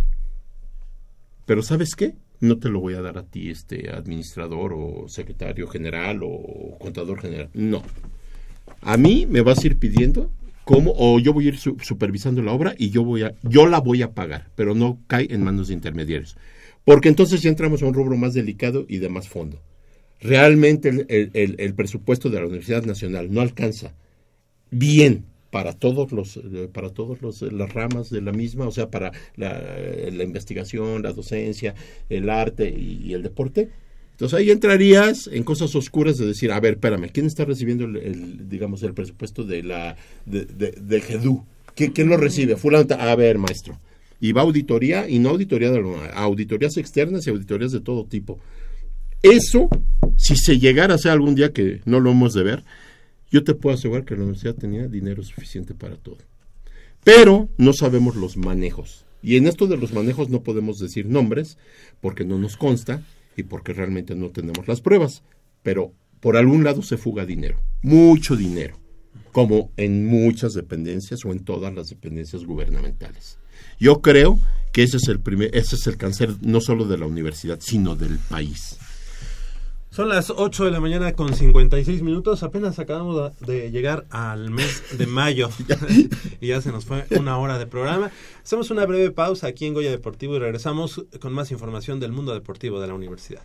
Pero 1.45 1.63
¿sabes 1.63 1.95
qué? 1.95 2.15
No 2.39 2.57
te 2.57 2.69
lo 2.69 2.79
voy 2.79 2.93
a 2.93 3.01
dar 3.01 3.17
a 3.17 3.23
ti, 3.23 3.49
este 3.49 3.89
administrador 3.91 4.73
o 4.73 5.09
secretario 5.09 5.67
general 5.67 6.21
o 6.23 6.77
contador 6.79 7.19
general. 7.19 7.49
No. 7.53 7.83
A 8.81 8.95
mí 8.97 9.25
me 9.29 9.41
vas 9.41 9.59
a 9.63 9.67
ir 9.67 9.77
pidiendo 9.77 10.31
cómo, 10.63 10.93
o 10.95 11.19
yo 11.19 11.33
voy 11.33 11.45
a 11.45 11.47
ir 11.49 11.57
su- 11.57 11.75
supervisando 11.81 12.41
la 12.41 12.53
obra 12.53 12.75
y 12.77 12.91
yo 12.91 13.03
voy 13.03 13.23
a, 13.23 13.33
yo 13.43 13.65
la 13.67 13.79
voy 13.81 14.03
a 14.03 14.13
pagar, 14.13 14.49
pero 14.55 14.73
no 14.75 14.99
cae 15.07 15.27
en 15.31 15.43
manos 15.43 15.67
de 15.67 15.73
intermediarios. 15.73 16.37
Porque 16.85 17.09
entonces 17.09 17.41
ya 17.41 17.49
entramos 17.49 17.81
a 17.81 17.87
un 17.87 17.93
rubro 17.93 18.15
más 18.15 18.33
delicado 18.33 18.85
y 18.87 18.99
de 18.99 19.09
más 19.09 19.27
fondo. 19.27 19.59
Realmente 20.21 20.89
el, 20.89 21.05
el- 21.33 21.55
el- 21.57 21.73
presupuesto 21.75 22.29
de 22.29 22.39
la 22.39 22.45
Universidad 22.47 22.83
Nacional 22.83 23.31
no 23.31 23.41
alcanza 23.41 23.93
bien 24.71 25.25
para 25.49 25.73
todos 25.73 26.11
los 26.11 26.37
eh, 26.37 26.69
para 26.71 26.89
todos 26.89 27.21
los 27.21 27.41
eh, 27.41 27.49
las 27.51 27.73
ramas 27.73 28.09
de 28.11 28.21
la 28.21 28.31
misma 28.31 28.67
o 28.67 28.71
sea 28.71 28.91
para 28.91 29.11
la, 29.35 29.59
eh, 29.77 30.11
investigación 30.23 31.01
la 31.01 31.11
docencia 31.13 31.73
el 32.09 32.29
arte 32.29 32.69
y, 32.69 33.13
el 33.13 33.23
deporte. 33.23 33.69
Entonces 34.11 34.37
ahí 34.37 34.51
entrarías 34.51 35.27
en 35.31 35.43
cosas 35.43 35.73
oscuras 35.75 36.17
de 36.17 36.27
decir 36.27 36.51
a 36.51 36.59
ver 36.59 36.73
espérame 36.73 37.09
quién 37.11 37.25
está 37.25 37.45
recibiendo 37.45 37.85
el, 37.85 38.47
digamos 38.49 38.83
el 38.83 38.93
presupuesto 38.93 39.43
de 39.45 39.63
la 39.63 39.95
de, 40.25 40.45
de, 40.45 40.71
del 40.71 41.01
GEDU 41.01 41.45
¿Qui- 41.75 41.93
quién 41.93 42.09
lo 42.09 42.17
recibe 42.17 42.57
fulano 42.57 42.85
a 42.99 43.15
ver 43.15 43.37
maestro. 43.37 43.79
Y 44.19 44.33
va 44.33 44.41
auditoría 44.41 45.07
y 45.09 45.17
no 45.19 45.29
auditoría 45.29 45.71
de 45.71 45.81
la- 45.81 46.07
auditorías 46.13 46.75
externas 46.77 47.25
y 47.25 47.29
auditorías 47.29 47.71
de 47.71 47.79
todo 47.79 48.03
tipo 48.05 48.37
eso 49.23 49.69
si 50.17 50.35
se 50.35 50.59
llegara 50.59 50.93
a 50.93 50.95
hacer 50.95 51.11
algún 51.11 51.35
día 51.35 51.53
que 51.53 51.81
no 51.85 51.99
lo 51.99 52.11
hemos 52.11 52.33
de 52.33 52.43
ver 52.43 52.63
yo 53.31 53.43
te 53.43 53.53
puedo 53.53 53.75
asegurar 53.75 54.05
que 54.05 54.15
la 54.15 54.21
universidad 54.21 54.55
tenía 54.55 54.87
dinero 54.87 55.23
suficiente 55.23 55.73
para 55.73 55.95
todo. 55.95 56.17
Pero 57.03 57.49
no 57.57 57.73
sabemos 57.73 58.15
los 58.15 58.37
manejos. 58.37 59.05
Y 59.21 59.35
en 59.35 59.47
esto 59.47 59.67
de 59.67 59.77
los 59.77 59.93
manejos 59.93 60.29
no 60.29 60.43
podemos 60.43 60.79
decir 60.79 61.05
nombres 61.05 61.57
porque 62.01 62.25
no 62.25 62.37
nos 62.37 62.57
consta 62.57 63.03
y 63.35 63.43
porque 63.43 63.73
realmente 63.73 64.15
no 64.15 64.29
tenemos 64.29 64.67
las 64.67 64.81
pruebas. 64.81 65.23
Pero 65.61 65.93
por 66.19 66.37
algún 66.37 66.63
lado 66.63 66.81
se 66.81 66.97
fuga 66.97 67.25
dinero, 67.25 67.61
mucho 67.81 68.35
dinero, 68.35 68.77
como 69.31 69.71
en 69.77 70.05
muchas 70.05 70.53
dependencias 70.53 71.23
o 71.25 71.31
en 71.31 71.43
todas 71.43 71.73
las 71.73 71.87
dependencias 71.87 72.43
gubernamentales. 72.45 73.37
Yo 73.79 74.01
creo 74.01 74.39
que 74.71 74.83
ese 74.83 74.97
es 74.97 75.07
el 75.07 75.19
primer, 75.19 75.55
ese 75.55 75.75
es 75.75 75.87
el 75.87 75.97
cáncer 75.97 76.35
no 76.41 76.61
solo 76.61 76.85
de 76.85 76.97
la 76.97 77.05
universidad, 77.05 77.59
sino 77.61 77.95
del 77.95 78.17
país. 78.17 78.77
Son 79.91 80.07
las 80.07 80.29
8 80.29 80.65
de 80.65 80.71
la 80.71 80.79
mañana 80.79 81.13
con 81.13 81.33
56 81.33 82.03
minutos. 82.03 82.43
Apenas 82.43 82.77
acabamos 82.77 83.31
de 83.39 83.71
llegar 83.71 84.05
al 84.11 84.51
mes 84.51 84.97
de 84.97 85.07
mayo. 85.07 85.49
y 86.41 86.47
ya 86.47 86.61
se 86.61 86.71
nos 86.71 86.85
fue 86.85 87.05
una 87.11 87.37
hora 87.37 87.57
de 87.57 87.65
programa. 87.65 88.11
Hacemos 88.43 88.69
una 88.69 88.85
breve 88.85 89.09
pausa 89.11 89.47
aquí 89.47 89.65
en 89.65 89.73
Goya 89.73 89.89
Deportivo 89.89 90.35
y 90.35 90.39
regresamos 90.39 91.05
con 91.19 91.33
más 91.33 91.51
información 91.51 91.99
del 91.99 92.11
mundo 92.11 92.33
deportivo 92.33 92.79
de 92.79 92.87
la 92.87 92.93
universidad. 92.93 93.41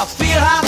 I 0.00 0.04
feel 0.04 0.67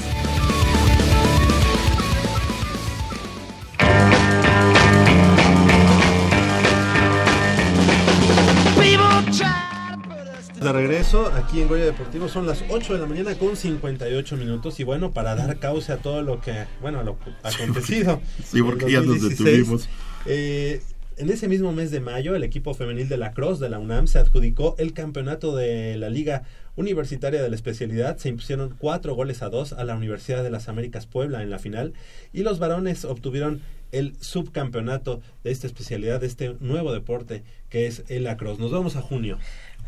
De 10.61 10.71
regreso 10.71 11.25
aquí 11.33 11.59
en 11.59 11.67
Goya 11.67 11.85
Deportivo 11.85 12.29
son 12.29 12.45
las 12.45 12.63
8 12.69 12.93
de 12.93 12.99
la 12.99 13.07
mañana 13.07 13.33
con 13.33 13.55
58 13.55 14.37
minutos 14.37 14.79
y 14.79 14.83
bueno, 14.83 15.11
para 15.11 15.35
dar 15.35 15.57
causa 15.57 15.93
a 15.93 15.97
todo 15.97 16.21
lo 16.21 16.39
que, 16.39 16.53
bueno, 16.81 16.99
a 16.99 17.03
lo 17.03 17.17
acontecido. 17.41 18.21
Sí, 18.45 18.61
porque 18.61 18.85
en 18.85 18.91
ya 18.91 18.99
nos 18.99 19.07
2016, 19.21 19.57
detuvimos. 19.57 19.89
eh, 20.27 20.83
en 21.17 21.31
ese 21.31 21.47
mismo 21.47 21.71
mes 21.71 21.89
de 21.89 21.99
mayo, 21.99 22.35
el 22.35 22.43
equipo 22.43 22.75
femenil 22.75 23.09
de 23.09 23.17
la 23.17 23.33
Cross 23.33 23.59
de 23.59 23.69
la 23.69 23.79
UNAM 23.79 24.05
se 24.05 24.19
adjudicó 24.19 24.75
el 24.77 24.93
campeonato 24.93 25.55
de 25.55 25.97
la 25.97 26.09
Liga 26.09 26.43
Universitaria 26.75 27.41
de 27.41 27.49
la 27.49 27.55
Especialidad. 27.55 28.17
Se 28.17 28.29
impusieron 28.29 28.75
cuatro 28.77 29.15
goles 29.15 29.41
a 29.41 29.49
dos 29.49 29.73
a 29.73 29.83
la 29.83 29.95
Universidad 29.95 30.43
de 30.43 30.51
las 30.51 30.69
Américas 30.69 31.07
Puebla 31.07 31.41
en 31.41 31.49
la 31.49 31.57
final 31.57 31.93
y 32.33 32.43
los 32.43 32.59
varones 32.59 33.03
obtuvieron 33.03 33.61
el 33.91 34.15
subcampeonato 34.21 35.21
de 35.43 35.51
esta 35.51 35.67
especialidad, 35.67 36.21
de 36.21 36.27
este 36.27 36.55
nuevo 36.59 36.93
deporte 36.93 37.43
que 37.69 37.87
es 37.87 38.03
el 38.07 38.23
lacrosse. 38.23 38.59
Nos 38.59 38.71
vamos 38.71 38.95
a 38.95 39.01
junio. 39.01 39.37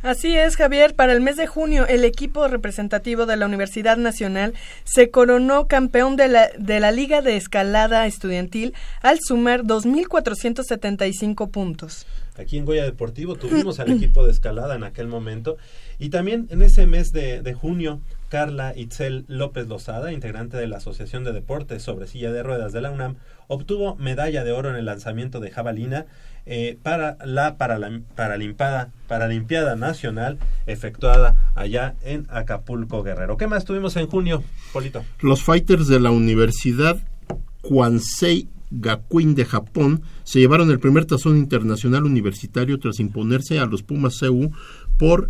Así 0.04 0.36
es, 0.36 0.58
Javier. 0.58 0.96
Para 0.96 1.14
el 1.14 1.22
mes 1.22 1.38
de 1.38 1.48
junio, 1.48 1.88
el 1.88 2.04
equipo 2.04 2.50
representativo 2.50 3.26
de 3.26 3.38
la 3.38 3.46
Universidad 3.46 3.96
Nacional 3.96 4.54
se 4.84 5.10
coronó 5.10 5.70
campeón 5.70 6.18
de 6.18 6.28
la, 6.28 6.50
de 6.58 6.82
la 6.82 6.92
Liga 6.92 7.22
de 7.22 7.38
Escalada 7.38 8.06
Estudiantil 8.06 8.74
al 9.02 9.20
sumar 9.26 9.64
2.475 9.64 11.50
puntos. 11.50 12.06
Aquí 12.36 12.58
en 12.58 12.66
Goya 12.66 12.84
Deportivo 12.84 13.36
tuvimos 13.38 13.80
al 13.80 13.94
equipo 13.94 14.26
de 14.26 14.34
escalada 14.34 14.76
en 14.76 14.84
aquel 14.84 15.08
momento. 15.08 15.56
Y 16.00 16.10
también 16.10 16.48
en 16.50 16.62
ese 16.64 16.86
mes 16.86 17.14
de, 17.14 17.42
de 17.42 17.54
junio, 17.54 18.02
Carla 18.34 18.74
Itzel 18.76 19.26
López 19.28 19.68
Lozada, 19.68 20.12
integrante 20.12 20.58
de 20.58 20.66
la 20.66 20.78
Asociación 20.78 21.24
de 21.24 21.34
Deportes 21.34 21.84
sobre 21.84 22.08
Silla 22.08 22.32
de 22.32 22.42
Ruedas 22.42 22.74
de 22.74 22.82
la 22.82 22.90
UNAM, 22.90 23.18
obtuvo 23.48 23.96
medalla 23.98 24.44
de 24.44 24.52
oro 24.52 24.72
en 24.72 24.76
el 24.76 24.86
lanzamiento 24.86 25.40
de 25.40 25.52
jabalina 25.52 26.08
eh, 26.48 26.80
para 26.82 27.16
la 27.24 27.60
Paralimpiada 27.60 29.76
Nacional 29.76 30.40
efectuada 30.66 31.54
allá 31.54 31.94
en 32.02 32.26
Acapulco, 32.32 33.04
Guerrero. 33.04 33.38
¿Qué 33.38 33.46
más 33.46 33.66
tuvimos 33.66 33.96
en 33.98 34.08
junio, 34.08 34.44
Polito? 34.72 35.06
Los 35.20 35.44
fighters 35.44 35.88
de 35.88 36.00
la 36.00 36.10
Universidad 36.10 36.98
Kwansei 37.62 38.48
Gakuin 38.72 39.36
de 39.36 39.46
Japón 39.46 40.02
se 40.24 40.40
llevaron 40.40 40.72
el 40.72 40.80
primer 40.80 41.06
tazón 41.06 41.38
internacional 41.38 42.04
universitario 42.04 42.80
tras 42.80 43.00
imponerse 43.00 43.60
a 43.60 43.68
los 43.68 43.84
Pumas 43.84 44.20
CU 44.20 44.50
por 44.98 45.30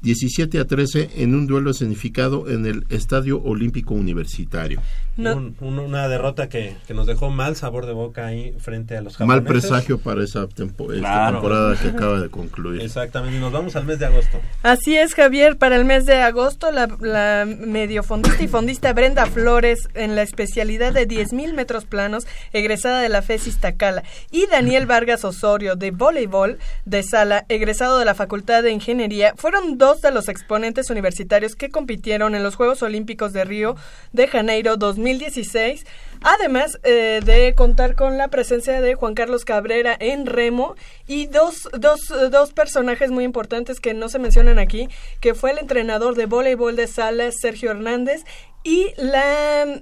17 0.00 0.60
a 0.60 0.64
13 0.64 1.10
en 1.16 1.34
un 1.34 1.46
duelo 1.46 1.70
escenificado 1.70 2.48
en 2.48 2.66
el 2.66 2.84
Estadio 2.88 3.42
Olímpico 3.42 3.94
Universitario. 3.94 4.80
No. 5.16 5.34
Un- 5.36 5.56
un- 5.60 5.78
una 5.80 6.06
derrota 6.06 6.48
que, 6.48 6.76
que 6.86 6.94
nos 6.94 7.06
dejó 7.08 7.28
mal 7.30 7.56
sabor 7.56 7.86
de 7.86 7.92
boca 7.92 8.26
ahí 8.26 8.54
frente 8.60 8.96
a 8.96 9.02
los 9.02 9.18
Mal 9.18 9.40
japoneses. 9.40 9.68
presagio 9.70 9.98
para 9.98 10.22
esa 10.22 10.46
tempo- 10.46 10.92
esta 10.92 11.00
Claro. 11.00 11.32
temporada 11.40 11.76
que 11.76 11.88
acaba 11.88 12.20
de 12.20 12.28
concluir. 12.28 12.82
Exactamente, 12.82 13.36
y 13.36 13.40
nos 13.40 13.50
vamos 13.50 13.74
al 13.74 13.84
mes 13.84 13.98
de 13.98 14.06
agosto. 14.06 14.40
Así 14.62 14.96
es, 14.96 15.14
Javier. 15.14 15.56
Para 15.58 15.74
el 15.74 15.84
mes 15.84 16.06
de 16.06 16.14
agosto, 16.22 16.70
la, 16.70 16.86
la 17.00 17.44
mediofondista 17.48 18.40
y 18.42 18.46
fondista 18.48 18.92
Brenda 18.92 19.26
Flores, 19.26 19.88
en 19.94 20.14
la 20.14 20.22
especialidad 20.22 20.92
de 20.92 21.08
10.000 21.08 21.52
metros 21.54 21.84
planos, 21.84 22.26
egresada 22.52 23.00
de 23.00 23.08
la 23.08 23.22
FES 23.22 23.48
Iztacala, 23.48 24.04
y 24.30 24.46
Daniel 24.46 24.86
Vargas 24.86 25.24
Osorio, 25.24 25.74
de 25.74 25.90
voleibol 25.90 26.58
de 26.84 27.02
sala, 27.02 27.44
egresado 27.48 27.98
de 27.98 28.04
la 28.04 28.14
Facultad 28.14 28.62
de 28.62 28.70
Ingeniería, 28.70 29.32
fueron 29.36 29.78
dos 29.78 29.87
de 29.96 30.10
los 30.12 30.28
exponentes 30.28 30.90
universitarios 30.90 31.54
que 31.56 31.70
compitieron 31.70 32.34
en 32.34 32.42
los 32.42 32.54
Juegos 32.54 32.82
Olímpicos 32.82 33.32
de 33.32 33.44
Río 33.44 33.74
de 34.12 34.28
Janeiro 34.28 34.76
2016. 34.76 35.84
Además 36.22 36.78
eh, 36.84 37.20
de 37.24 37.54
contar 37.54 37.94
con 37.94 38.18
la 38.18 38.28
presencia 38.28 38.80
de 38.80 38.94
Juan 38.94 39.14
Carlos 39.14 39.44
Cabrera 39.44 39.96
en 39.98 40.26
remo 40.26 40.74
y 41.06 41.26
dos, 41.26 41.68
dos, 41.78 42.00
dos 42.30 42.52
personajes 42.52 43.10
muy 43.10 43.24
importantes 43.24 43.80
que 43.80 43.94
no 43.94 44.08
se 44.08 44.18
mencionan 44.18 44.58
aquí, 44.58 44.88
que 45.20 45.34
fue 45.34 45.52
el 45.52 45.58
entrenador 45.58 46.14
de 46.14 46.26
voleibol 46.26 46.76
de 46.76 46.86
sala 46.86 47.30
Sergio 47.32 47.70
Hernández 47.70 48.24
y 48.62 48.88
la 48.96 49.80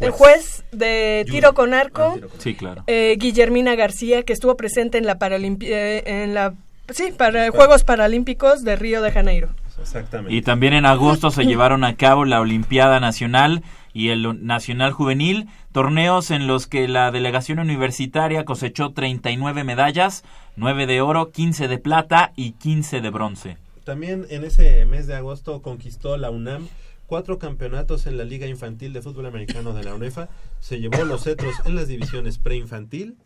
el 0.00 0.10
juez 0.12 0.64
de 0.72 1.26
tiro 1.28 1.52
con 1.52 1.74
arco 1.74 2.18
Sí, 2.38 2.54
claro. 2.54 2.84
eh, 2.86 3.16
Guillermina 3.18 3.74
García, 3.74 4.22
que 4.22 4.32
estuvo 4.32 4.56
presente 4.56 4.96
en 4.96 5.04
la 5.04 5.18
Paralimpi- 5.18 5.68
eh, 5.68 6.02
en 6.22 6.32
la 6.32 6.54
sí, 6.90 7.12
para 7.16 7.50
Juegos 7.50 7.84
Paralímpicos 7.84 8.64
de 8.64 8.76
Río 8.76 9.02
de 9.02 9.12
Janeiro. 9.12 9.50
Exactamente. 9.80 10.34
Y 10.34 10.42
también 10.42 10.72
en 10.72 10.86
agosto 10.86 11.30
se 11.30 11.44
llevaron 11.44 11.84
a 11.84 11.96
cabo 11.96 12.24
la 12.24 12.40
Olimpiada 12.40 13.00
Nacional 13.00 13.62
y 13.92 14.08
el 14.08 14.44
Nacional 14.44 14.92
Juvenil, 14.92 15.48
torneos 15.72 16.30
en 16.30 16.46
los 16.46 16.66
que 16.66 16.88
la 16.88 17.10
delegación 17.10 17.58
universitaria 17.58 18.44
cosechó 18.44 18.92
39 18.92 19.64
medallas, 19.64 20.24
9 20.56 20.86
de 20.86 21.00
oro, 21.00 21.30
15 21.30 21.68
de 21.68 21.78
plata 21.78 22.32
y 22.36 22.52
15 22.52 23.00
de 23.00 23.10
bronce. 23.10 23.56
También 23.84 24.26
en 24.30 24.44
ese 24.44 24.84
mes 24.86 25.06
de 25.06 25.14
agosto 25.14 25.60
conquistó 25.62 26.16
la 26.16 26.30
UNAM 26.30 26.68
cuatro 27.06 27.38
campeonatos 27.38 28.06
en 28.06 28.16
la 28.16 28.24
Liga 28.24 28.46
Infantil 28.46 28.92
de 28.92 29.02
Fútbol 29.02 29.26
Americano 29.26 29.74
de 29.74 29.84
la 29.84 29.94
UNEFA. 29.94 30.28
Se 30.60 30.80
llevó 30.80 31.04
los 31.04 31.24
cetros 31.24 31.54
en 31.64 31.76
las 31.76 31.88
divisiones 31.88 32.38
preinfantil, 32.38 33.16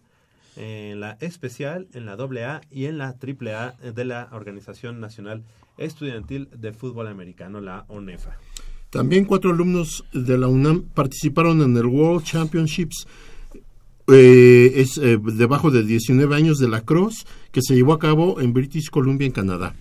en 0.58 1.00
la 1.00 1.16
especial, 1.20 1.86
en 1.94 2.04
la 2.04 2.14
AA 2.14 2.60
y 2.70 2.86
en 2.86 2.98
la 2.98 3.14
AAA 3.16 3.92
de 3.92 4.04
la 4.04 4.28
Organización 4.32 5.00
Nacional 5.00 5.44
Estudiantil 5.76 6.48
de 6.56 6.72
Fútbol 6.72 7.06
Americano, 7.06 7.60
la 7.60 7.84
ONEFA. 7.88 8.36
También 8.90 9.24
cuatro 9.24 9.50
alumnos 9.50 10.04
de 10.12 10.36
la 10.36 10.48
UNAM 10.48 10.82
participaron 10.94 11.62
en 11.62 11.76
el 11.76 11.86
World 11.86 12.24
Championships 12.24 13.06
eh, 14.10 14.72
es 14.76 14.96
eh, 14.96 15.18
debajo 15.22 15.70
de 15.70 15.84
19 15.84 16.34
años 16.34 16.58
de 16.58 16.68
la 16.68 16.80
Cross 16.80 17.26
que 17.52 17.60
se 17.62 17.74
llevó 17.74 17.92
a 17.92 17.98
cabo 17.98 18.40
en 18.40 18.54
British 18.54 18.88
Columbia 18.88 19.26
en 19.26 19.32
Canadá. 19.32 19.74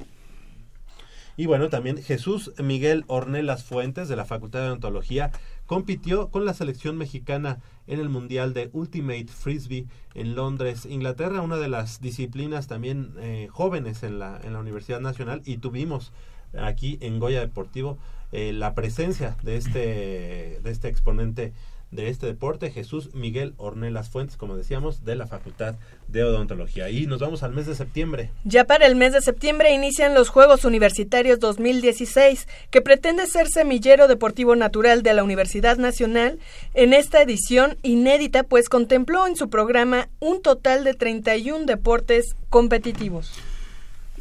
Y 1.37 1.45
bueno, 1.45 1.69
también 1.69 2.01
Jesús 2.01 2.51
Miguel 2.57 3.05
Ornelas 3.05 3.63
Fuentes 3.63 4.09
de 4.09 4.15
la 4.15 4.25
Facultad 4.25 4.61
de 4.61 4.67
Odontología 4.69 5.31
compitió 5.67 6.29
con 6.31 6.45
la 6.45 6.55
selección 6.55 6.97
mexicana 6.97 7.59
en 7.85 7.99
el 7.99 8.09
Mundial 8.09 8.55
de 8.55 8.71
Ultimate 8.73 9.27
Frisbee 9.27 9.85
en 10.15 10.33
Londres, 10.33 10.87
Inglaterra, 10.87 11.41
una 11.41 11.57
de 11.57 11.67
las 11.67 12.01
disciplinas 12.01 12.65
también 12.65 13.13
eh, 13.19 13.49
jóvenes 13.51 14.01
en 14.01 14.17
la, 14.17 14.41
en 14.43 14.53
la 14.53 14.59
Universidad 14.59 14.99
Nacional. 14.99 15.43
Y 15.45 15.57
tuvimos 15.57 16.11
aquí 16.59 16.97
en 17.01 17.19
Goya 17.19 17.41
Deportivo 17.41 17.99
eh, 18.31 18.51
la 18.51 18.73
presencia 18.73 19.37
de 19.43 19.57
este, 19.57 20.59
de 20.63 20.71
este 20.71 20.87
exponente 20.87 21.53
de 21.89 22.09
este 22.09 22.25
deporte, 22.25 22.69
Jesús 22.69 23.13
Miguel 23.15 23.53
Ornelas 23.57 24.09
Fuentes, 24.09 24.35
como 24.35 24.57
decíamos, 24.57 25.05
de 25.05 25.15
la 25.15 25.25
Facultad 25.25 25.75
de 26.09 26.23
Odontología. 26.23 26.89
Y 26.89 27.07
nos 27.07 27.19
vamos 27.19 27.43
al 27.43 27.53
mes 27.53 27.65
de 27.65 27.75
septiembre. 27.75 28.29
Ya 28.43 28.65
para 28.65 28.85
el 28.85 28.95
mes 28.97 29.13
de 29.13 29.21
septiembre 29.21 29.73
inician 29.73 30.13
los 30.13 30.27
Juegos 30.27 30.65
Universitarios 30.65 31.39
2016, 31.39 32.47
que 32.71 32.81
pretende 32.81 33.25
ser 33.27 33.47
semillero 33.47 34.07
deportivo 34.09 34.55
natural 34.57 35.01
de 35.01 35.13
la 35.13 35.23
Universidad 35.23 35.77
Nacional. 35.77 36.39
En 36.73 36.93
esta 36.93 37.21
edición 37.21 37.77
inédita, 37.83 38.43
pues 38.43 38.67
contempló 38.67 39.25
en 39.25 39.37
su 39.37 39.49
programa 39.49 40.09
un 40.19 40.41
total 40.41 40.83
de 40.83 40.93
31 40.93 41.65
deportes 41.65 42.35
competitivos. 42.49 43.31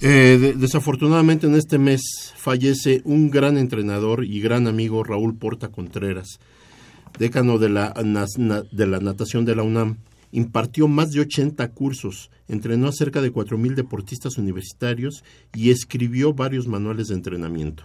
Eh, 0.01 0.37
de- 0.41 0.53
desafortunadamente 0.53 1.47
en 1.47 1.55
este 1.57 1.79
mes 1.79 2.03
fallece 2.37 3.01
un 3.05 3.31
gran 3.31 3.57
entrenador 3.57 4.25
y 4.25 4.41
gran 4.41 4.67
amigo 4.67 5.03
Raúl 5.03 5.37
Porta 5.37 5.69
Contreras, 5.69 6.39
decano 7.19 7.59
de 7.59 7.69
la, 7.69 7.93
de 7.93 8.87
la 8.87 8.99
natación 9.01 9.45
de 9.45 9.57
la 9.57 9.63
UNAM. 9.63 9.99
Impartió 10.33 10.89
más 10.89 11.13
de 11.13 11.21
80 11.21 11.69
cursos, 11.73 12.31
entrenó 12.49 12.89
a 12.89 12.93
cerca 12.93 13.23
de 13.23 13.33
4.000 13.33 13.75
deportistas 13.75 14.39
universitarios 14.39 15.25
y 15.55 15.71
escribió 15.71 16.35
varios 16.35 16.67
manuales 16.67 17.09
de 17.09 17.15
entrenamiento. 17.15 17.85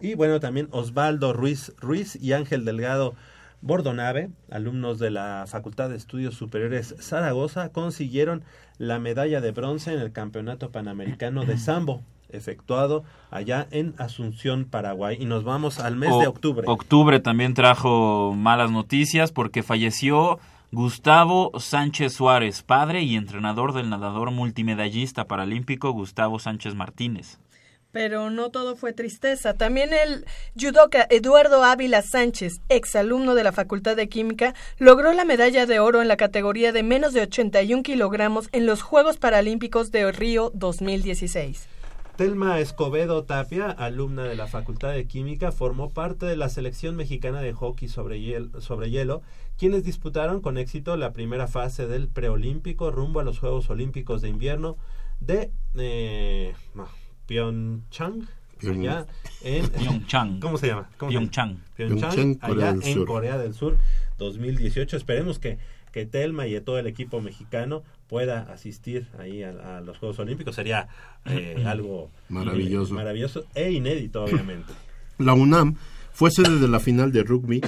Y 0.00 0.14
bueno, 0.14 0.40
también 0.40 0.68
Osvaldo 0.72 1.32
Ruiz 1.32 1.72
Ruiz 1.78 2.16
y 2.20 2.32
Ángel 2.32 2.64
Delgado 2.64 3.14
Bordonave, 3.60 4.30
alumnos 4.50 4.98
de 4.98 5.10
la 5.10 5.44
Facultad 5.46 5.88
de 5.88 5.96
Estudios 5.96 6.34
Superiores 6.34 6.96
Zaragoza, 6.98 7.68
consiguieron 7.68 8.42
la 8.78 8.98
medalla 8.98 9.40
de 9.40 9.52
bronce 9.52 9.92
en 9.92 10.00
el 10.00 10.10
Campeonato 10.10 10.72
Panamericano 10.72 11.44
de 11.44 11.56
Sambo, 11.58 12.02
efectuado 12.32 13.04
allá 13.30 13.66
en 13.70 13.94
Asunción, 13.98 14.64
Paraguay. 14.64 15.16
Y 15.20 15.24
nos 15.26 15.44
vamos 15.44 15.78
al 15.78 15.96
mes 15.96 16.10
O- 16.12 16.20
de 16.20 16.26
octubre. 16.26 16.64
Octubre 16.66 17.20
también 17.20 17.54
trajo 17.54 18.34
malas 18.36 18.70
noticias 18.70 19.32
porque 19.32 19.62
falleció 19.62 20.38
Gustavo 20.70 21.52
Sánchez 21.58 22.14
Suárez, 22.14 22.62
padre 22.62 23.02
y 23.02 23.16
entrenador 23.16 23.74
del 23.74 23.90
nadador 23.90 24.30
multimedallista 24.30 25.26
paralímpico 25.26 25.90
Gustavo 25.92 26.38
Sánchez 26.38 26.74
Martínez. 26.74 27.38
Pero 27.90 28.30
no 28.30 28.48
todo 28.48 28.74
fue 28.74 28.94
tristeza. 28.94 29.52
También 29.52 29.90
el 29.92 30.24
judoka 30.58 31.06
Eduardo 31.10 31.62
Ávila 31.62 32.00
Sánchez, 32.00 32.62
exalumno 32.70 33.34
de 33.34 33.44
la 33.44 33.52
Facultad 33.52 33.96
de 33.96 34.08
Química, 34.08 34.54
logró 34.78 35.12
la 35.12 35.26
medalla 35.26 35.66
de 35.66 35.78
oro 35.78 36.00
en 36.00 36.08
la 36.08 36.16
categoría 36.16 36.72
de 36.72 36.82
menos 36.82 37.12
de 37.12 37.20
81 37.20 37.82
kilogramos 37.82 38.48
en 38.52 38.64
los 38.64 38.80
Juegos 38.80 39.18
Paralímpicos 39.18 39.90
de 39.90 40.10
Río 40.10 40.50
2016. 40.54 41.68
Telma 42.22 42.60
Escobedo 42.60 43.24
Tapia, 43.24 43.68
alumna 43.68 44.22
de 44.22 44.36
la 44.36 44.46
Facultad 44.46 44.92
de 44.92 45.08
Química, 45.08 45.50
formó 45.50 45.90
parte 45.90 46.24
de 46.24 46.36
la 46.36 46.48
selección 46.48 46.94
mexicana 46.94 47.40
de 47.40 47.52
hockey 47.52 47.88
sobre 47.88 48.20
hielo, 48.20 48.60
sobre 48.60 48.90
hielo, 48.90 49.22
quienes 49.58 49.82
disputaron 49.82 50.40
con 50.40 50.56
éxito 50.56 50.96
la 50.96 51.12
primera 51.12 51.48
fase 51.48 51.88
del 51.88 52.06
preolímpico 52.06 52.92
rumbo 52.92 53.18
a 53.18 53.24
los 53.24 53.40
Juegos 53.40 53.68
Olímpicos 53.70 54.22
de 54.22 54.28
Invierno 54.28 54.76
de 55.18 55.50
eh, 55.74 56.54
Pyeongchang, 57.26 58.28
allá 58.70 59.04
en 59.42 59.68
Pyeongchang. 59.70 60.38
¿Cómo 60.38 60.58
se 60.58 60.68
llama? 60.68 60.90
¿Cómo 60.98 61.10
se 61.10 61.18
llama? 61.18 61.26
Pyeongchang. 61.26 61.60
Pyeongchang, 61.74 62.38
allá 62.40 62.72
del 62.72 62.84
en 62.84 62.94
Sur. 62.94 63.06
Corea 63.08 63.36
del 63.36 63.52
Sur 63.52 63.78
2018. 64.18 64.96
Esperemos 64.96 65.40
que, 65.40 65.58
que 65.92 66.06
Telma 66.06 66.46
y 66.48 66.60
todo 66.60 66.78
el 66.78 66.86
equipo 66.86 67.20
mexicano 67.20 67.82
pueda 68.08 68.40
asistir 68.52 69.06
ahí 69.18 69.42
a, 69.42 69.78
a 69.78 69.80
los 69.80 69.98
Juegos 69.98 70.18
Olímpicos. 70.18 70.54
Sería 70.54 70.88
eh, 71.26 71.62
algo 71.66 72.10
Maravilloso. 72.28 72.94
maravilloso 72.94 73.44
e 73.54 73.70
inédito, 73.70 74.24
obviamente. 74.24 74.72
La 75.18 75.34
UNAM 75.34 75.76
fue 76.12 76.30
sede 76.30 76.58
de 76.58 76.68
la 76.68 76.80
final 76.80 77.12
de 77.12 77.22
rugby 77.22 77.60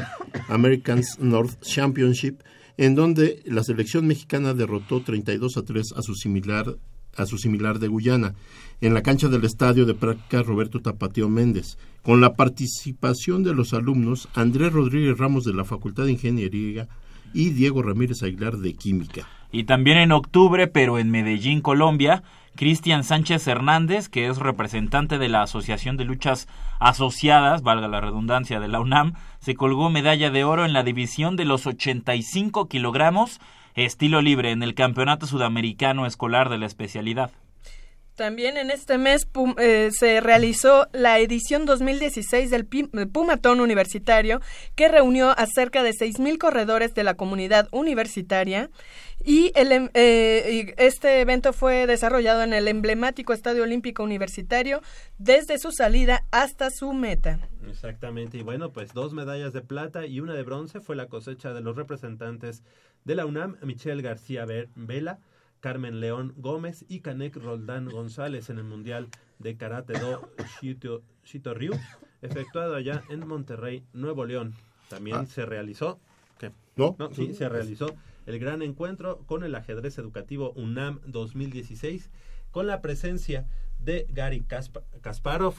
Americans 0.48 1.18
North 1.20 1.60
Championship, 1.62 2.40
en 2.76 2.94
donde 2.94 3.42
la 3.46 3.62
selección 3.62 4.06
mexicana 4.06 4.54
derrotó 4.54 5.02
32 5.02 5.56
a 5.56 5.62
3 5.62 5.92
a 5.96 6.02
su 6.02 6.14
similar 6.14 6.76
a 7.16 7.26
su 7.26 7.38
similar 7.38 7.78
de 7.78 7.86
Guyana, 7.86 8.34
en 8.80 8.92
la 8.92 9.02
cancha 9.02 9.28
del 9.28 9.44
estadio 9.44 9.86
de 9.86 9.94
práctica 9.94 10.42
Roberto 10.42 10.80
Tapateo 10.80 11.28
Méndez, 11.28 11.78
con 12.02 12.20
la 12.20 12.34
participación 12.34 13.44
de 13.44 13.54
los 13.54 13.72
alumnos 13.72 14.28
Andrés 14.34 14.72
Rodríguez 14.72 15.16
Ramos 15.16 15.44
de 15.44 15.54
la 15.54 15.64
Facultad 15.64 16.06
de 16.06 16.12
Ingeniería 16.12 16.88
y 17.34 17.50
Diego 17.50 17.82
Ramírez 17.82 18.22
Aguilar 18.22 18.56
de 18.56 18.74
Química. 18.74 19.26
Y 19.52 19.64
también 19.64 19.98
en 19.98 20.12
octubre, 20.12 20.66
pero 20.66 20.98
en 20.98 21.10
Medellín, 21.10 21.60
Colombia, 21.60 22.22
Cristian 22.56 23.04
Sánchez 23.04 23.46
Hernández, 23.46 24.08
que 24.08 24.28
es 24.28 24.38
representante 24.38 25.18
de 25.18 25.28
la 25.28 25.42
Asociación 25.42 25.96
de 25.96 26.04
Luchas 26.04 26.48
Asociadas, 26.80 27.62
valga 27.62 27.88
la 27.88 28.00
redundancia, 28.00 28.60
de 28.60 28.68
la 28.68 28.80
UNAM, 28.80 29.14
se 29.40 29.54
colgó 29.54 29.90
medalla 29.90 30.30
de 30.30 30.44
oro 30.44 30.64
en 30.64 30.72
la 30.72 30.82
división 30.82 31.36
de 31.36 31.44
los 31.44 31.66
85 31.66 32.68
kilogramos 32.68 33.40
estilo 33.74 34.22
libre 34.22 34.52
en 34.52 34.62
el 34.62 34.74
Campeonato 34.74 35.26
Sudamericano 35.26 36.06
Escolar 36.06 36.48
de 36.48 36.58
la 36.58 36.66
especialidad. 36.66 37.32
También 38.16 38.56
en 38.56 38.70
este 38.70 38.96
mes 38.96 39.26
Pum- 39.26 39.56
eh, 39.58 39.90
se 39.92 40.20
realizó 40.20 40.86
la 40.92 41.18
edición 41.18 41.66
2016 41.66 42.48
del 42.50 42.64
Pi- 42.64 42.84
Pumatón 43.12 43.60
Universitario, 43.60 44.40
que 44.76 44.86
reunió 44.86 45.30
a 45.30 45.46
cerca 45.46 45.82
de 45.82 45.90
6.000 45.92 46.38
corredores 46.38 46.94
de 46.94 47.02
la 47.02 47.14
comunidad 47.14 47.68
universitaria. 47.72 48.70
Y, 49.24 49.50
el, 49.56 49.72
em- 49.72 49.90
eh, 49.94 50.74
este 50.78 51.20
evento 51.22 51.52
fue 51.52 51.86
desarrollado 51.88 52.42
en 52.44 52.52
el 52.52 52.68
emblemático 52.68 53.32
Estadio 53.32 53.64
Olímpico 53.64 54.04
Universitario 54.04 54.80
desde 55.18 55.58
su 55.58 55.72
salida 55.72 56.24
hasta 56.30 56.70
su 56.70 56.92
meta. 56.92 57.40
Exactamente, 57.68 58.38
y 58.38 58.42
bueno, 58.42 58.70
pues 58.72 58.92
dos 58.92 59.12
medallas 59.12 59.52
de 59.52 59.62
plata 59.62 60.06
y 60.06 60.20
una 60.20 60.34
de 60.34 60.42
bronce 60.42 60.80
fue 60.80 60.94
la 60.94 61.06
cosecha 61.06 61.52
de 61.52 61.62
los 61.62 61.74
representantes 61.74 62.62
de 63.04 63.14
la 63.16 63.26
UNAM, 63.26 63.56
Michelle 63.62 64.02
García 64.02 64.46
Vela, 64.76 65.18
Carmen 65.64 65.98
León 65.98 66.34
Gómez 66.36 66.84
y 66.90 67.00
Canek 67.00 67.36
Roldán 67.36 67.88
González 67.88 68.50
en 68.50 68.58
el 68.58 68.64
Mundial 68.64 69.08
de 69.38 69.56
Karate 69.56 69.94
Do 69.98 70.28
Shito, 70.60 71.00
Shito 71.24 71.54
Ryu, 71.54 71.72
efectuado 72.20 72.74
allá 72.76 73.02
en 73.08 73.26
Monterrey, 73.26 73.82
Nuevo 73.94 74.26
León. 74.26 74.52
También 74.90 75.16
Ah. 75.16 75.24
se 75.24 75.46
realizó, 75.46 75.98
¿qué? 76.38 76.52
¿No? 76.76 76.94
sí, 77.14 77.32
se 77.32 77.48
realizó 77.48 77.94
el 78.26 78.38
gran 78.38 78.60
encuentro 78.60 79.20
con 79.24 79.42
el 79.42 79.54
ajedrez 79.54 79.96
educativo 79.96 80.52
UNAM 80.54 81.00
2016 81.06 82.10
con 82.50 82.66
la 82.66 82.82
presencia 82.82 83.46
de 83.78 84.06
Gary 84.10 84.42
Kaspa- 84.46 84.82
Kasparov, 85.00 85.54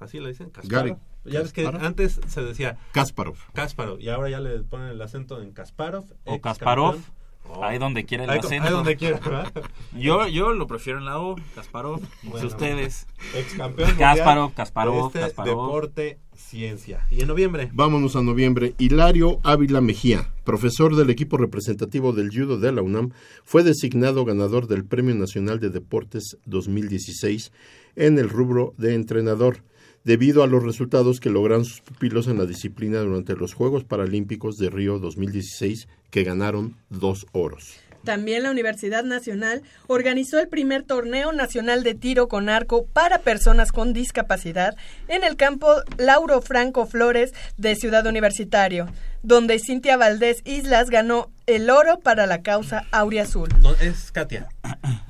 así 0.00 0.18
le 0.18 0.30
dicen, 0.30 0.50
Kasparov. 0.50 0.84
Gary 0.88 0.96
ya 1.26 1.42
ves 1.42 1.52
que 1.52 1.64
antes 1.64 2.20
se 2.26 2.42
decía 2.42 2.76
Kasparov. 2.90 3.36
Kasparov 3.52 4.00
y 4.00 4.08
ahora 4.08 4.30
ya 4.30 4.40
le 4.40 4.58
ponen 4.64 4.88
el 4.88 5.00
acento 5.00 5.40
en 5.40 5.52
Kasparov. 5.52 6.06
O 6.24 6.40
Kasparov, 6.40 6.94
campeón. 6.94 7.14
Oh. 7.46 7.62
ahí 7.62 7.78
donde 7.78 8.04
quiera 8.04 8.24
el 8.24 8.30
Ahí- 8.30 8.38
acento. 8.38 8.66
ahí 8.66 8.72
donde 8.72 8.96
quiera, 8.96 9.18
¿verdad? 9.20 9.52
Yo, 9.96 10.26
yo 10.26 10.52
lo 10.54 10.66
prefiero 10.66 10.98
en 10.98 11.04
la 11.04 11.20
O, 11.20 11.36
Kasparov. 11.54 12.00
Bueno, 12.24 12.46
ustedes. 12.48 13.06
Ex 13.34 13.54
campeón 13.54 13.90
mundial 13.90 14.16
Kasparov, 14.56 15.06
este 15.06 15.20
Kasparov. 15.20 15.66
deporte 15.66 16.18
ciencia. 16.34 17.06
Y 17.12 17.20
en 17.20 17.28
noviembre 17.28 17.70
Vámonos 17.72 18.16
a 18.16 18.22
noviembre. 18.22 18.74
Hilario 18.78 19.38
Ávila 19.44 19.80
Mejía, 19.80 20.30
profesor 20.42 20.96
del 20.96 21.10
equipo 21.10 21.36
representativo 21.36 22.12
del 22.12 22.30
judo 22.30 22.58
de 22.58 22.72
la 22.72 22.82
UNAM, 22.82 23.10
fue 23.44 23.62
designado 23.62 24.24
ganador 24.24 24.66
del 24.66 24.84
Premio 24.84 25.14
Nacional 25.14 25.60
de 25.60 25.70
Deportes 25.70 26.36
2016 26.46 27.52
en 27.96 28.18
el 28.18 28.28
rubro 28.30 28.74
de 28.78 28.94
entrenador, 28.94 29.58
debido 30.04 30.42
a 30.42 30.46
los 30.46 30.62
resultados 30.62 31.18
que 31.18 31.30
lograron 31.30 31.64
sus 31.64 31.80
pupilos 31.80 32.28
en 32.28 32.38
la 32.38 32.46
disciplina 32.46 33.00
durante 33.00 33.34
los 33.34 33.54
Juegos 33.54 33.84
Paralímpicos 33.84 34.58
de 34.58 34.70
Río 34.70 34.98
2016, 34.98 35.88
que 36.10 36.24
ganaron 36.24 36.76
dos 36.90 37.26
oros. 37.32 37.74
También 38.04 38.42
la 38.42 38.50
Universidad 38.50 39.02
Nacional 39.02 39.62
organizó 39.86 40.38
el 40.38 40.48
primer 40.48 40.82
torneo 40.82 41.32
nacional 41.32 41.82
de 41.82 41.94
tiro 41.94 42.28
con 42.28 42.50
arco 42.50 42.84
para 42.84 43.20
personas 43.20 43.72
con 43.72 43.94
discapacidad 43.94 44.76
en 45.08 45.24
el 45.24 45.36
campo 45.36 45.68
Lauro 45.96 46.42
Franco 46.42 46.86
Flores 46.86 47.32
de 47.56 47.74
Ciudad 47.76 48.06
Universitario, 48.06 48.88
donde 49.22 49.58
Cintia 49.58 49.96
Valdés 49.96 50.42
Islas 50.44 50.90
ganó 50.90 51.30
el 51.46 51.70
oro 51.70 51.98
para 51.98 52.26
la 52.26 52.42
causa 52.42 52.84
Aurea 52.92 53.22
Azul. 53.22 53.48
no, 53.62 53.74
es 53.76 54.12
Katia. 54.12 54.48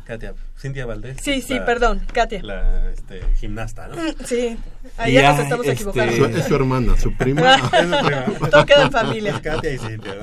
Katia, 0.05 0.35
Cintia 0.65 0.87
Valdés. 0.87 1.19
Sí, 1.21 1.43
sí, 1.43 1.55
la- 1.57 1.65
perdón, 1.67 2.01
Katia. 2.11 2.43
La 2.43 2.91
este, 2.91 3.21
gimnasta, 3.39 3.87
¿no? 3.89 3.97
Mm, 3.97 4.15
Sí, 4.25 4.57
ahí 4.97 5.13
ya 5.13 5.33
nos 5.33 5.41
estamos 5.41 5.67
este, 5.67 5.75
equivocando. 5.83 6.17
Su- 6.17 6.25
es 6.39 6.45
su 6.47 6.55
hermana, 6.55 6.97
su 6.99 7.13
prima. 7.13 7.43
Todo 8.51 8.65
queda 8.65 8.83
en 8.85 8.91
familia. 8.91 9.41
Katia 9.43 9.75
y 9.75 9.79
Cintia. 9.79 10.15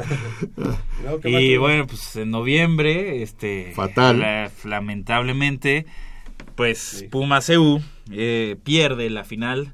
¿no? 0.57 0.65
No, 1.05 1.19
¿qué 1.19 1.29
más 1.31 1.41
Y 1.41 1.57
bueno, 1.57 1.85
pues 1.85 2.15
en 2.15 2.31
noviembre, 2.31 3.21
este, 3.21 3.71
Fatal. 3.75 4.19
la- 4.19 4.51
lamentablemente, 4.63 5.85
pues 6.55 6.79
Sí. 6.79 7.07
Puma 7.07 7.39
CU 7.41 7.79
eh, 8.11 8.55
pierde 8.63 9.09
la 9.11 9.23
final 9.23 9.73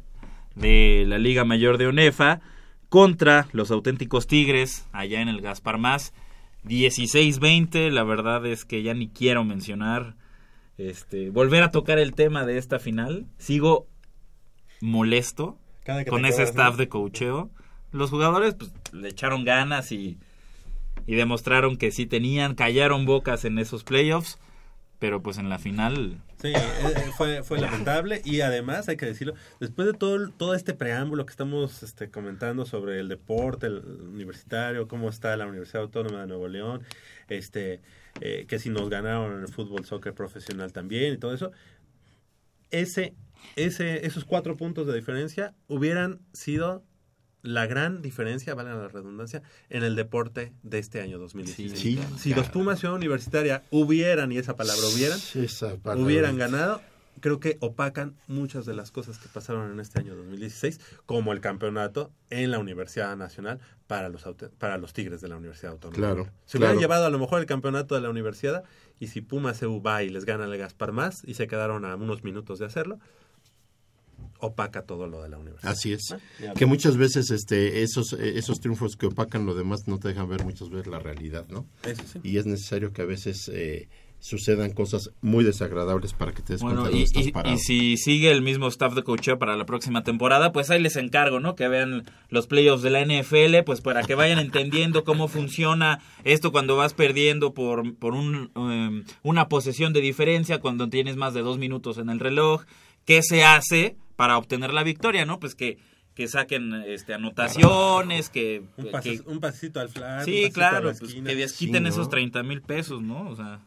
de 0.56 1.06
la 1.08 1.18
Liga 1.18 1.46
Mayor 1.46 1.78
de 1.78 1.88
ONEFA 1.88 2.42
contra 2.90 3.48
los 3.54 3.72
auténticos 3.72 4.28
Tigres 4.28 4.86
allá 4.92 5.22
en 5.22 5.30
el 5.30 5.40
Gaspar 5.42 5.78
Más. 5.78 6.14
16-20, 6.66 7.90
la 7.92 8.04
verdad 8.04 8.46
es 8.46 8.66
que 8.66 8.84
ya 8.84 8.94
ni 8.94 9.08
quiero 9.08 9.44
mencionar, 9.46 10.16
este, 10.78 11.30
volver 11.30 11.64
a 11.64 11.72
tocar 11.72 12.00
el 12.00 12.14
tema 12.14 12.46
de 12.46 12.58
esta 12.58 12.80
final. 12.80 13.26
Sigo 13.38 13.88
molesto 14.82 15.58
con 16.10 16.26
ese 16.26 16.44
staff 16.44 16.72
¿no? 16.72 16.78
de 16.78 16.90
coacheo. 16.90 17.50
Los 17.92 18.10
jugadores 18.10 18.56
pues 18.56 18.72
le 18.92 19.10
echaron 19.10 19.44
ganas 19.44 19.92
y, 19.92 20.18
y 21.06 21.16
demostraron 21.16 21.78
que 21.78 21.92
sí 21.92 22.06
tenían, 22.06 22.56
callaron 22.56 23.06
bocas 23.06 23.46
en 23.46 23.60
esos 23.60 23.84
playoffs, 23.84 24.40
pero 25.00 25.22
pues 25.22 25.38
en 25.38 25.50
la 25.50 25.60
final 25.60 26.22
Sí, 26.42 26.50
eh, 26.50 26.54
eh, 26.56 27.12
fue, 27.18 27.44
fue 27.44 27.60
lamentable. 27.60 28.22
Y 28.24 28.42
además 28.42 28.88
hay 28.90 28.98
que 28.98 29.08
decirlo, 29.08 29.34
después 29.60 29.88
de 29.88 29.94
todo, 29.94 30.30
todo 30.30 30.54
este 30.54 30.74
preámbulo 30.74 31.26
que 31.26 31.32
estamos 31.32 31.82
este, 31.82 32.12
comentando 32.12 32.66
sobre 32.66 33.00
el 33.00 33.10
deporte 33.10 33.70
universitario, 33.70 34.88
cómo 34.88 35.10
está 35.10 35.36
la 35.36 35.48
Universidad 35.48 35.84
Autónoma 35.84 36.22
de 36.22 36.28
Nuevo 36.28 36.48
León, 36.48 36.84
este, 37.28 37.82
eh, 38.22 38.46
que 38.48 38.60
si 38.60 38.70
nos 38.70 38.90
ganaron 38.90 39.34
en 39.38 39.42
el 39.42 39.48
fútbol, 39.48 39.86
soccer 39.86 40.14
profesional 40.14 40.72
también 40.74 41.16
y 41.16 41.18
todo 41.18 41.34
eso, 41.34 41.52
ese, 42.70 43.16
ese, 43.56 44.06
esos 44.06 44.24
cuatro 44.24 44.58
puntos 44.58 44.86
de 44.86 44.94
diferencia 44.94 45.56
hubieran 45.68 46.20
sido 46.34 46.84
la 47.48 47.66
gran 47.66 48.02
diferencia, 48.02 48.54
vale 48.56 48.70
la 48.70 48.88
redundancia, 48.88 49.42
en 49.70 49.84
el 49.84 49.96
deporte 49.96 50.52
de 50.64 50.80
este 50.80 51.02
año 51.02 51.18
2016. 51.18 51.80
Sí, 51.80 52.00
si 52.20 52.34
los 52.34 52.50
Pumas 52.50 52.80
Ciudad 52.80 52.96
Universitaria 52.96 53.64
hubieran, 53.72 54.32
y 54.32 54.38
esa 54.38 54.56
palabra 54.56 54.84
hubieran, 54.94 55.20
Esa 55.36 55.76
palabra. 55.78 56.04
hubieran 56.04 56.38
ganado, 56.38 56.82
creo 57.22 57.40
que 57.40 57.58
opacan 57.62 58.16
muchas 58.28 58.66
de 58.66 58.74
las 58.76 58.92
cosas 58.92 59.18
que 59.18 59.28
pasaron 59.30 59.72
en 59.72 59.80
este 59.80 60.00
año 60.00 60.16
2016, 60.16 60.80
como 61.06 61.32
el 61.34 61.40
campeonato 61.42 62.12
en 62.30 62.52
la 62.52 62.60
Universidad 62.60 63.16
Nacional 63.16 63.60
para 63.88 64.10
los 64.10 64.26
para 64.58 64.78
los 64.78 64.94
Tigres 64.94 65.22
de 65.22 65.30
la 65.30 65.38
Universidad 65.38 65.72
Autónoma. 65.72 65.98
Claro, 65.98 66.30
Se 66.46 66.58
hubieran 66.58 66.76
claro. 66.76 66.82
llevado 66.82 67.06
a 67.06 67.10
lo 67.10 67.20
mejor 67.20 67.40
el 67.40 67.46
campeonato 67.46 67.96
de 67.96 68.02
la 68.02 68.10
universidad 68.10 68.64
y 69.00 69.08
si 69.08 69.22
Pumas 69.22 69.58
se 69.58 69.66
va 69.66 70.04
y 70.04 70.10
les 70.10 70.26
gana 70.26 70.46
el 70.46 70.58
Gaspar 70.58 70.92
más 70.92 71.24
y 71.26 71.36
se 71.36 71.48
quedaron 71.48 71.86
a 71.86 71.96
unos 71.96 72.24
minutos 72.24 72.60
de 72.60 72.66
hacerlo, 72.66 73.00
opaca 74.40 74.84
todo 74.84 75.08
lo 75.08 75.22
de 75.24 75.30
la 75.30 75.38
universidad. 75.38 75.72
Así 75.72 75.94
es. 75.94 76.12
Ah, 76.12 76.54
Que 76.56 76.66
muchas 76.66 76.98
veces 76.98 77.32
este, 77.32 77.82
esos, 77.84 78.14
eh, 78.14 78.34
esos 78.38 78.60
triunfos 78.60 78.96
que 78.96 79.08
opacan 79.08 79.46
lo 79.46 79.56
demás 79.56 79.88
no 79.88 80.00
te 80.00 80.10
dejan 80.10 80.30
ver 80.30 80.44
muchas 80.44 80.70
veces 80.70 80.88
la 80.88 81.00
realidad, 81.00 81.46
¿no? 81.50 81.66
Eso 81.84 82.04
sí. 82.12 82.20
Y 82.24 82.38
es 82.38 82.46
necesario 82.46 82.94
que 82.94 83.02
a 83.02 83.06
veces 83.06 83.50
eh, 83.54 83.88
sucedan 84.20 84.72
cosas 84.72 85.12
muy 85.22 85.44
desagradables 85.44 86.14
para 86.14 86.32
que 86.34 86.42
te 86.42 86.54
des 86.54 86.62
Bueno, 86.64 86.82
cuenta 86.82 86.96
de 86.96 87.02
y, 87.02 87.04
estás 87.04 87.28
y- 87.28 87.32
parado. 87.32 87.56
y 87.56 87.60
si 87.60 87.98
sigue 87.98 88.32
el 88.32 88.42
mismo 88.42 88.68
staff 88.68 88.96
de 88.96 89.04
coacheo 89.04 89.38
para 89.38 89.56
la 89.56 89.66
próxima 89.68 90.04
temporada, 90.04 90.52
pues 90.52 90.72
ahí 90.72 90.82
les 90.82 90.96
encargo, 90.96 91.40
¿no? 91.40 91.56
Que 91.56 91.68
vean 91.68 92.04
los 92.30 92.48
playoffs 92.48 92.82
de 92.82 92.90
la 92.90 93.02
NFL, 93.02 93.64
pues 93.64 93.82
para 93.82 94.02
que 94.04 94.16
vayan 94.16 94.40
entendiendo 94.40 95.04
cómo 95.04 95.28
funciona 95.28 96.00
esto 96.24 96.52
cuando 96.52 96.76
vas 96.76 96.94
perdiendo 96.96 97.54
por, 97.54 97.96
por 97.96 98.14
un, 98.16 98.50
em, 98.56 99.04
una 99.22 99.50
posesión 99.50 99.94
de 99.94 100.02
diferencia, 100.02 100.60
cuando 100.60 100.90
tienes 100.90 101.16
más 101.16 101.36
de 101.36 101.42
dos 101.44 101.60
minutos 101.60 102.00
en 102.00 102.10
el 102.10 102.20
reloj, 102.20 102.64
qué 103.06 103.22
se 103.22 103.44
hace 103.44 103.98
para 104.18 104.38
obtener 104.38 104.74
la 104.74 104.84
victoria, 104.84 105.26
¿no? 105.26 105.40
Pues 105.40 105.56
que, 105.56 105.78
que 106.14 106.28
saquen 106.28 106.74
este, 106.86 107.14
anotaciones, 107.14 108.30
que... 108.30 108.64
Un, 108.76 108.92
pase- 108.92 109.22
que- 109.24 109.30
un 109.30 109.40
pasito 109.40 109.80
al 109.80 109.88
flag. 109.90 110.20
un 110.20 110.26
sí, 110.26 110.46
a 110.46 110.50
claro, 110.52 110.92
la 110.92 110.98
pues, 110.98 111.14
que 111.14 111.36
desquiten 111.36 111.76
Sí, 111.78 111.82
¿no? 111.84 111.90
esos 111.90 112.10
30 112.10 112.44
mil 112.44 112.62
pesos, 112.62 113.02
¿no? 113.02 113.30
O 113.30 113.36
sea... 113.36 113.60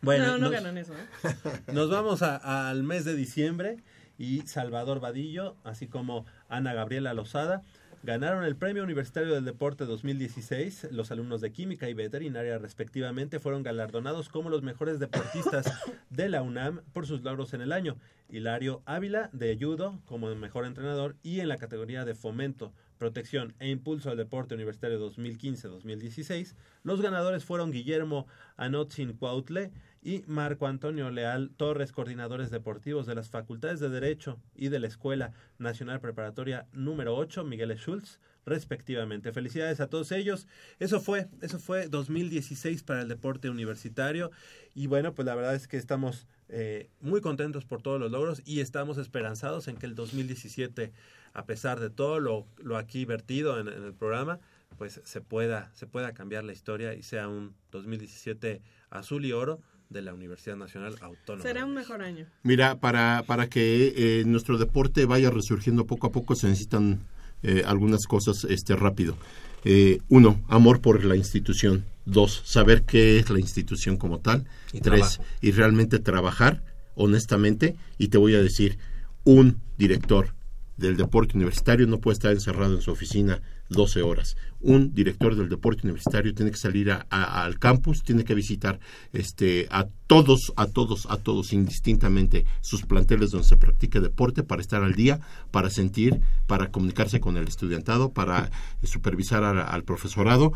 Bueno, 0.00 0.24
no, 0.26 0.32
no 0.32 0.38
nos- 0.38 0.50
ganan 0.50 0.78
eso, 0.78 0.94
¿eh? 0.94 1.34
Nos 1.72 1.88
vamos 1.90 2.22
a- 2.22 2.68
al 2.68 2.82
mes 2.82 3.04
de 3.04 3.14
diciembre 3.14 3.76
y 4.18 4.40
Salvador 4.42 4.98
Vadillo, 5.00 5.54
así 5.64 5.86
como 5.86 6.26
Ana 6.48 6.72
Gabriela 6.74 7.14
Lozada, 7.14 7.62
ganaron 8.02 8.44
el 8.44 8.56
Premio 8.56 8.82
Universitario 8.82 9.34
del 9.34 9.44
Deporte 9.44 9.84
2016. 9.84 10.88
Los 10.90 11.12
alumnos 11.12 11.40
de 11.40 11.52
Química 11.52 11.88
y 11.88 11.94
Veterinaria, 11.94 12.58
respectivamente, 12.58 13.38
fueron 13.38 13.62
galardonados 13.62 14.28
como 14.28 14.50
los 14.50 14.62
mejores 14.62 14.98
deportistas 14.98 15.72
de 16.10 16.28
la 16.28 16.42
UNAM 16.42 16.80
por 16.92 17.06
sus 17.06 17.22
logros 17.22 17.54
en 17.54 17.60
el 17.60 17.72
año. 17.72 17.96
Hilario 18.28 18.82
Ávila, 18.86 19.30
de 19.32 19.56
Judo, 19.60 20.00
como 20.06 20.34
mejor 20.34 20.66
entrenador, 20.66 21.16
y 21.22 21.40
en 21.40 21.48
la 21.48 21.58
categoría 21.58 22.04
de 22.04 22.14
Fomento, 22.14 22.72
Protección 22.98 23.54
e 23.58 23.68
Impulso 23.68 24.10
al 24.10 24.16
Deporte 24.16 24.54
Universitario 24.54 25.04
2015-2016, 25.10 26.54
los 26.82 27.02
ganadores 27.02 27.44
fueron 27.44 27.72
Guillermo 27.72 28.26
Anotzin 28.56 29.12
Cuautle 29.12 29.72
y 30.02 30.24
Marco 30.26 30.66
Antonio 30.66 31.10
Leal 31.10 31.50
Torres, 31.56 31.92
coordinadores 31.92 32.50
deportivos 32.50 33.06
de 33.06 33.14
las 33.14 33.30
Facultades 33.30 33.78
de 33.78 33.88
Derecho 33.88 34.38
y 34.56 34.68
de 34.68 34.80
la 34.80 34.88
Escuela 34.88 35.32
Nacional 35.58 36.00
Preparatoria 36.00 36.66
número 36.72 37.14
8, 37.14 37.44
Miguel 37.44 37.76
Schultz, 37.78 38.18
respectivamente. 38.44 39.32
Felicidades 39.32 39.80
a 39.80 39.86
todos 39.86 40.10
ellos. 40.10 40.48
Eso 40.80 41.00
fue, 41.00 41.28
eso 41.40 41.60
fue 41.60 41.86
2016 41.86 42.82
para 42.82 43.02
el 43.02 43.08
deporte 43.08 43.48
universitario 43.48 44.32
y 44.74 44.88
bueno, 44.88 45.14
pues 45.14 45.24
la 45.24 45.36
verdad 45.36 45.54
es 45.54 45.68
que 45.68 45.76
estamos 45.76 46.26
eh, 46.48 46.90
muy 47.00 47.20
contentos 47.20 47.64
por 47.64 47.80
todos 47.80 48.00
los 48.00 48.10
logros 48.10 48.42
y 48.44 48.58
estamos 48.58 48.98
esperanzados 48.98 49.68
en 49.68 49.76
que 49.76 49.86
el 49.86 49.94
2017, 49.94 50.92
a 51.32 51.46
pesar 51.46 51.78
de 51.78 51.90
todo 51.90 52.18
lo, 52.18 52.46
lo 52.58 52.76
aquí 52.76 53.04
vertido 53.04 53.60
en, 53.60 53.68
en 53.68 53.84
el 53.84 53.94
programa, 53.94 54.40
pues 54.78 55.00
se 55.04 55.20
pueda, 55.20 55.70
se 55.74 55.86
pueda 55.86 56.12
cambiar 56.12 56.42
la 56.42 56.52
historia 56.52 56.94
y 56.94 57.02
sea 57.04 57.28
un 57.28 57.54
2017 57.70 58.62
azul 58.90 59.24
y 59.24 59.32
oro 59.32 59.60
de 59.92 60.02
la 60.02 60.14
Universidad 60.14 60.56
Nacional 60.56 60.96
Autónoma. 61.00 61.42
Será 61.42 61.64
un 61.64 61.74
mejor 61.74 62.02
año. 62.02 62.26
Mira, 62.42 62.78
para, 62.80 63.24
para 63.26 63.48
que 63.48 63.92
eh, 63.96 64.24
nuestro 64.26 64.58
deporte 64.58 65.04
vaya 65.04 65.30
resurgiendo 65.30 65.86
poco 65.86 66.06
a 66.08 66.12
poco 66.12 66.34
se 66.34 66.48
necesitan 66.48 67.00
eh, 67.42 67.62
algunas 67.66 68.06
cosas 68.06 68.44
este 68.44 68.76
rápido. 68.76 69.16
Eh, 69.64 70.00
uno, 70.08 70.40
amor 70.48 70.80
por 70.80 71.04
la 71.04 71.16
institución. 71.16 71.84
Dos, 72.04 72.42
saber 72.44 72.82
qué 72.82 73.18
es 73.18 73.30
la 73.30 73.38
institución 73.38 73.96
como 73.96 74.18
tal. 74.18 74.46
Y 74.72 74.80
Tres, 74.80 75.00
trabajo. 75.00 75.24
y 75.40 75.50
realmente 75.52 75.98
trabajar 75.98 76.62
honestamente. 76.94 77.76
Y 77.98 78.08
te 78.08 78.18
voy 78.18 78.34
a 78.34 78.42
decir, 78.42 78.78
un 79.24 79.60
director 79.78 80.34
del 80.76 80.96
deporte 80.96 81.36
universitario 81.36 81.86
no 81.86 81.98
puede 81.98 82.14
estar 82.14 82.32
encerrado 82.32 82.74
en 82.74 82.80
su 82.80 82.90
oficina 82.90 83.40
12 83.68 84.02
horas. 84.02 84.36
Un 84.60 84.94
director 84.94 85.34
del 85.36 85.48
deporte 85.48 85.82
universitario 85.84 86.34
tiene 86.34 86.50
que 86.50 86.56
salir 86.56 86.90
a- 86.90 87.06
al 87.10 87.58
campus, 87.58 88.02
tiene 88.02 88.24
que 88.24 88.34
visitar 88.34 88.80
este, 89.12 89.66
a 89.70 89.86
todos, 90.06 90.52
a 90.56 90.66
todos, 90.66 91.06
a 91.10 91.16
todos, 91.18 91.52
indistintamente, 91.52 92.44
sus 92.60 92.82
planteles 92.82 93.30
donde 93.30 93.46
se 93.48 93.56
practique 93.56 94.00
deporte 94.00 94.42
para 94.42 94.60
estar 94.62 94.82
al 94.82 94.94
día, 94.94 95.20
para 95.50 95.70
sentir, 95.70 96.20
para 96.46 96.70
comunicarse 96.70 97.20
con 97.20 97.36
el 97.36 97.48
estudiantado, 97.48 98.12
para 98.12 98.50
eh, 98.82 98.86
supervisar 98.86 99.44
al 99.44 99.84
profesorado 99.84 100.52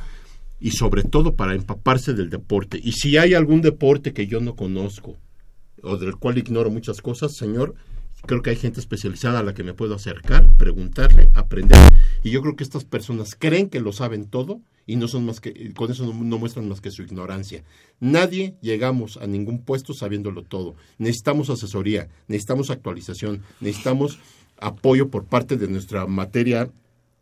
y 0.60 0.70
sobre 0.72 1.02
todo 1.02 1.34
para 1.36 1.54
empaparse 1.54 2.14
del 2.14 2.30
deporte. 2.30 2.80
Y 2.82 2.92
si 2.92 3.16
hay 3.18 3.34
algún 3.34 3.60
deporte 3.60 4.12
que 4.12 4.26
yo 4.26 4.40
no 4.40 4.56
conozco 4.56 5.16
o 5.82 5.98
del 5.98 6.16
cual 6.16 6.38
ignoro 6.38 6.70
muchas 6.70 7.02
cosas, 7.02 7.36
señor, 7.36 7.74
creo 8.24 8.42
que 8.42 8.50
hay 8.50 8.56
gente 8.56 8.80
especializada 8.80 9.40
a 9.40 9.42
la 9.42 9.54
que 9.54 9.62
me 9.62 9.74
puedo 9.74 9.94
acercar, 9.94 10.52
preguntarle, 10.56 11.30
aprender. 11.34 11.78
Y 12.22 12.30
yo 12.30 12.42
creo 12.42 12.56
que 12.56 12.64
estas 12.64 12.84
personas 12.84 13.34
creen 13.38 13.68
que 13.68 13.80
lo 13.80 13.92
saben 13.92 14.26
todo 14.26 14.60
y 14.86 14.96
no 14.96 15.08
son 15.08 15.26
más 15.26 15.40
que 15.40 15.72
con 15.74 15.90
eso 15.90 16.06
no, 16.06 16.14
no 16.14 16.38
muestran 16.38 16.68
más 16.68 16.80
que 16.80 16.90
su 16.90 17.02
ignorancia. 17.02 17.64
Nadie 18.00 18.56
llegamos 18.60 19.16
a 19.16 19.26
ningún 19.26 19.62
puesto 19.62 19.94
sabiéndolo 19.94 20.42
todo. 20.42 20.76
Necesitamos 20.98 21.50
asesoría, 21.50 22.08
necesitamos 22.28 22.70
actualización, 22.70 23.42
necesitamos 23.60 24.18
apoyo 24.58 25.10
por 25.10 25.24
parte 25.24 25.56
de 25.56 25.68
nuestra 25.68 26.06
materia 26.06 26.70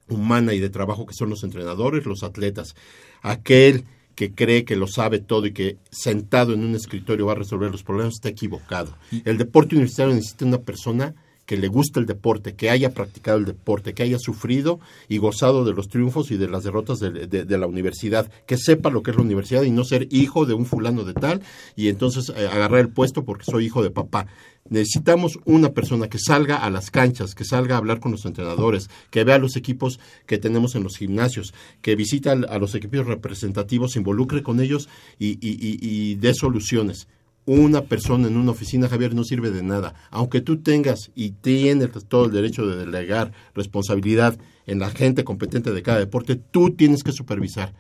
humana 0.09 0.53
y 0.53 0.61
de 0.61 0.71
trabajo 0.71 1.07
que 1.07 1.15
son 1.15 1.31
los 1.31 1.43
entrenadores, 1.45 2.07
los 2.07 2.23
atletas. 2.23 2.75
Aquel 3.23 3.85
que 4.15 4.33
cree 4.33 4.65
que 4.65 4.77
lo 4.77 4.87
sabe 4.87 5.19
todo 5.19 5.47
y 5.47 5.53
que 5.53 5.79
sentado 5.91 6.53
en 6.55 6.65
un 6.65 6.75
escritorio 6.75 7.27
va 7.27 7.33
a 7.33 7.37
resolver 7.37 7.71
los 7.71 7.83
problemas 7.83 8.15
está 8.15 8.29
equivocado. 8.29 8.97
El 9.25 9.39
deporte 9.39 9.75
universitario 9.75 10.15
necesita 10.15 10.45
una 10.45 10.59
persona 10.59 11.15
que 11.47 11.57
le 11.57 11.69
guste 11.69 12.01
el 12.01 12.07
deporte, 12.07 12.55
que 12.55 12.71
haya 12.71 12.95
practicado 12.95 13.39
el 13.39 13.45
deporte, 13.45 13.93
que 13.95 14.03
haya 14.03 14.19
sufrido 14.19 14.81
y 15.09 15.19
gozado 15.19 15.65
de 15.65 15.73
los 15.75 15.89
triunfos 15.89 16.31
y 16.31 16.37
de 16.37 16.49
las 16.49 16.65
derrotas 16.65 17.01
de, 17.01 17.11
de- 17.27 17.45
de 17.45 17.59
la 17.59 17.67
universidad, 17.67 18.31
que 18.47 18.57
sepa 18.57 18.91
lo 18.91 19.03
que 19.03 19.11
es 19.11 19.17
la 19.17 19.23
universidad 19.23 19.63
y 19.63 19.71
no 19.71 19.85
ser 19.85 20.09
hijo 20.11 20.47
de 20.47 20.55
un 20.55 20.65
fulano 20.67 21.05
de 21.05 21.13
tal 21.15 21.43
y 21.77 21.89
entonces 21.89 22.31
eh, 22.35 22.49
agarrar 22.51 22.81
el 22.81 22.89
puesto 22.89 23.25
porque 23.25 23.45
soy 23.45 23.67
hijo 23.67 23.83
de 23.83 23.91
papá. 23.91 24.27
Necesitamos 24.71 25.39
una 25.45 25.73
persona 25.75 26.09
que 26.09 26.19
salga 26.19 26.57
a 26.57 26.71
las 26.71 26.91
canchas, 26.91 27.35
que 27.35 27.45
salga 27.45 27.75
a 27.75 27.79
hablar 27.79 28.01
con 28.01 28.13
los 28.13 28.25
entrenadores, 28.25 28.89
que 29.11 29.23
vea 29.23 29.37
los 29.37 29.57
equipos 29.57 30.01
que 30.27 30.39
tenemos 30.39 30.75
en 30.75 30.83
los 30.85 30.97
gimnasios, 30.97 31.53
que 31.83 31.95
visita 31.97 32.33
al- 32.33 32.47
a 32.49 32.59
los 32.59 32.75
equipos 32.75 33.05
representativos, 33.07 33.93
se 33.93 33.99
involucre 33.99 34.43
con 34.43 34.61
ellos 34.61 34.89
y, 35.19 35.33
y, 35.47 35.53
y- 35.61 35.79
y 35.83 36.15
dé 36.15 36.33
soluciones. 36.33 37.07
Una 37.47 37.83
persona 37.83 38.29
en 38.29 38.37
una 38.37 38.53
oficina, 38.53 38.89
Javier, 38.89 39.15
no 39.15 39.23
sirve 39.23 39.51
de 39.51 39.63
nada. 39.63 39.95
Aunque 40.11 40.41
tú 40.41 40.63
tengas 40.63 41.11
y 41.15 41.31
tienes 41.31 41.91
todo 42.09 42.27
el 42.27 42.33
derecho 42.33 42.67
de 42.67 42.77
delegar 42.77 43.33
responsabilidad 43.55 44.37
en 44.67 44.79
la 44.79 44.91
gente 44.91 45.25
competente 45.25 45.73
de 45.73 45.83
cada 45.83 45.99
deporte, 45.99 46.37
tú 46.37 46.71
tienes 46.71 47.03
que 47.03 47.13
supervisar 47.13 47.75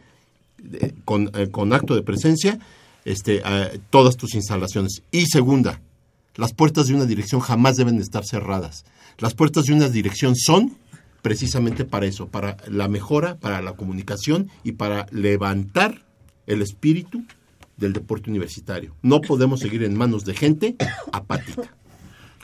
eh, 0.73 0.93
con, 1.05 1.31
eh, 1.35 1.49
con 1.51 1.73
acto 1.73 1.95
de 1.95 2.03
presencia 2.03 2.59
este, 3.05 3.43
todas 3.91 4.17
tus 4.17 4.35
instalaciones. 4.35 5.03
Y 5.11 5.27
segunda, 5.27 5.81
las 6.37 6.53
puertas 6.53 6.87
de 6.89 6.95
una 6.95 7.07
dirección 7.07 7.41
jamás 7.41 7.77
deben 7.77 7.97
de 7.97 8.03
estar 8.03 8.25
cerradas. 8.25 8.85
Las 9.19 9.35
puertas 9.35 9.65
de 9.65 9.75
una 9.75 9.89
dirección 9.89 10.35
son 10.37 10.77
precisamente 11.23 11.85
para 11.85 12.07
eso, 12.07 12.29
para 12.29 12.57
la 12.69 12.89
mejora, 12.89 13.37
para 13.37 13.63
la 13.63 13.73
comunicación 13.73 14.51
y 14.63 14.73
para 14.73 15.07
levantar 15.11 16.05
el 16.47 16.61
espíritu 16.61 17.25
del 17.77 17.93
deporte 17.93 18.31
universitario. 18.31 18.95
No 19.03 19.21
podemos 19.21 19.61
seguir 19.61 19.83
en 19.83 19.97
manos 19.97 20.25
de 20.25 20.35
gente 20.35 20.77
apática. 21.13 21.75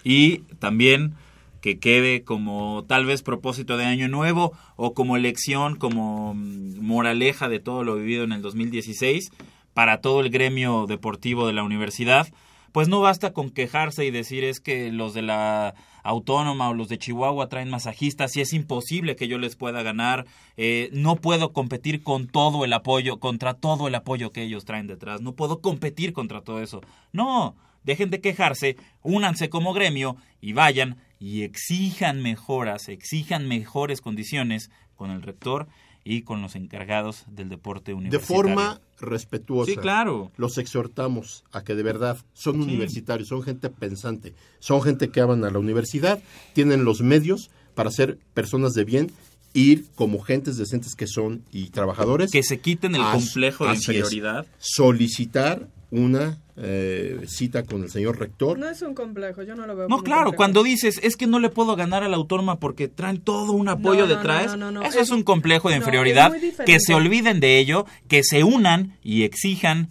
Y 0.03 0.39
también 0.59 1.15
que 1.61 1.79
quede 1.79 2.25
como 2.25 2.85
tal 2.89 3.05
vez 3.05 3.23
propósito 3.23 3.77
de 3.77 3.85
año 3.85 4.09
nuevo 4.09 4.53
o 4.77 4.95
como 4.95 5.19
lección, 5.19 5.77
como 5.77 6.35
mm, 6.35 6.81
moraleja 6.81 7.49
de 7.49 7.61
todo 7.61 7.85
lo 7.85 7.97
vivido 7.97 8.25
en 8.25 8.33
el 8.33 8.43
2016 8.43 9.31
para 9.75 10.01
todo 10.01 10.21
el 10.21 10.31
gremio 10.31 10.87
deportivo 10.87 11.47
de 11.47 11.53
la 11.53 11.63
universidad. 11.63 12.29
Pues 12.73 12.89
no 12.89 13.01
basta 13.01 13.33
con 13.33 13.51
quejarse 13.51 14.05
y 14.05 14.11
decir 14.11 14.45
es 14.45 14.61
que 14.61 14.91
los 14.93 15.13
de 15.13 15.23
la 15.23 15.75
autónoma 16.11 16.69
o 16.69 16.75
los 16.75 16.89
de 16.89 16.99
Chihuahua 16.99 17.49
traen 17.49 17.71
masajistas 17.71 18.37
y 18.37 18.41
es 18.41 18.53
imposible 18.53 19.17
que 19.17 19.29
yo 19.29 19.39
les 19.39 19.57
pueda 19.57 19.83
ganar. 19.83 20.27
Eh, 20.57 20.91
no 20.93 21.17
puedo 21.17 21.53
competir 21.53 22.03
con 22.03 22.27
todo 22.27 22.65
el 22.65 22.73
apoyo, 22.73 23.19
contra 23.19 23.55
todo 23.55 23.89
el 23.89 23.95
apoyo 23.95 24.33
que 24.33 24.43
ellos 24.43 24.65
traen 24.65 24.87
detrás. 24.87 25.21
No 25.21 25.33
puedo 25.33 25.61
competir 25.61 26.13
contra 26.13 26.43
todo 26.43 26.61
eso. 26.61 26.81
No, 27.13 27.57
dejen 27.85 28.11
de 28.11 28.21
quejarse, 28.21 28.77
únanse 29.03 29.49
como 29.49 29.73
gremio 29.73 30.17
y 30.41 30.53
vayan 30.53 30.99
y 31.19 31.43
exijan 31.43 32.23
mejoras, 32.23 32.89
exijan 32.89 33.47
mejores 33.47 34.01
condiciones 34.01 34.71
con 34.97 35.11
el 35.11 35.23
rector 35.23 35.69
y 36.13 36.23
con 36.23 36.43
los 36.43 36.57
encargados 36.57 37.25
del 37.29 37.49
deporte 37.49 37.93
De 37.93 37.95
universitario. 37.95 38.37
forma 38.37 38.81
respetuosa. 39.01 39.71
Sí, 39.71 39.77
claro. 39.77 40.33
Los 40.37 40.59
exhortamos 40.59 41.45
a 41.53 41.63
que 41.63 41.75
de 41.77 41.83
verdad 41.85 42.19
son 42.33 42.57
Sí. 42.57 42.63
universitarios, 42.63 43.29
son 43.29 43.43
gente 43.43 43.71
pensante, 43.71 44.35
son 44.59 44.83
gente 44.83 45.11
que 45.11 45.21
aman 45.21 45.45
a 45.45 45.51
la 45.51 45.59
universidad, 45.61 46.21
tienen 46.53 46.85
los 46.85 47.01
medios 47.01 47.51
para 47.77 47.91
ser 47.93 48.19
personas 48.35 48.73
de 48.75 48.85
bien, 48.85 49.13
ir 49.55 49.87
como 49.95 50.21
gentes 50.21 50.57
decentes 50.57 50.95
que 50.97 51.07
son 51.07 51.45
y 51.53 51.71
trabajadores. 51.71 52.31
Que 52.33 52.43
se 52.43 52.59
quiten 52.61 52.95
el 52.97 53.03
complejo 53.03 53.67
de 53.67 53.73
es. 53.75 53.79
inferioridad. 53.79 54.47
Solicitar 54.59 55.69
una 55.93 56.39
eh, 56.63 57.21
cita 57.27 57.63
con 57.65 57.83
el 57.83 57.91
señor 57.91 58.19
rector. 58.19 58.59
No 58.59 58.69
es 58.69 58.83
un 58.83 58.95
complejo, 58.95 59.43
yo 59.43 59.55
no 59.57 59.67
lo 59.67 59.75
veo. 59.75 59.89
No, 59.89 59.97
como 59.97 60.03
claro, 60.05 60.21
complejo. 60.25 60.37
cuando 60.37 60.63
dices 60.63 61.01
es 61.03 61.17
que 61.17 61.27
no 61.27 61.39
le 61.39 61.49
puedo 61.49 61.75
ganar 61.75 62.03
a 62.03 62.09
la 62.09 62.17
autónoma 62.17 62.61
porque 62.61 62.87
traen 62.89 63.19
todo 63.21 63.53
un 63.53 63.69
apoyo 63.69 64.03
No, 64.07 64.09
no, 64.09 64.15
detrás, 64.17 64.47
no, 64.53 64.57
no, 64.57 64.71
no, 64.73 64.83
eso 64.83 64.99
es, 64.99 65.05
es- 65.07 65.11
un 65.11 65.23
complejo 65.23 65.71
de 65.71 65.77
inferioridad. 65.77 66.33
que 66.67 66.79
se 66.81 66.95
olviden 66.95 67.41
de 67.41 67.59
ello, 67.59 67.87
que 68.09 68.23
se 68.23 68.45
unan 68.45 68.99
y 69.03 69.23
exijan, 69.23 69.89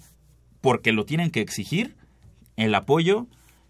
porque 0.62 0.91
lo 0.91 1.06
tienen 1.06 1.32
que 1.32 1.41
exigir, 1.41 1.96
el 2.58 2.76
apoyo, 2.76 3.26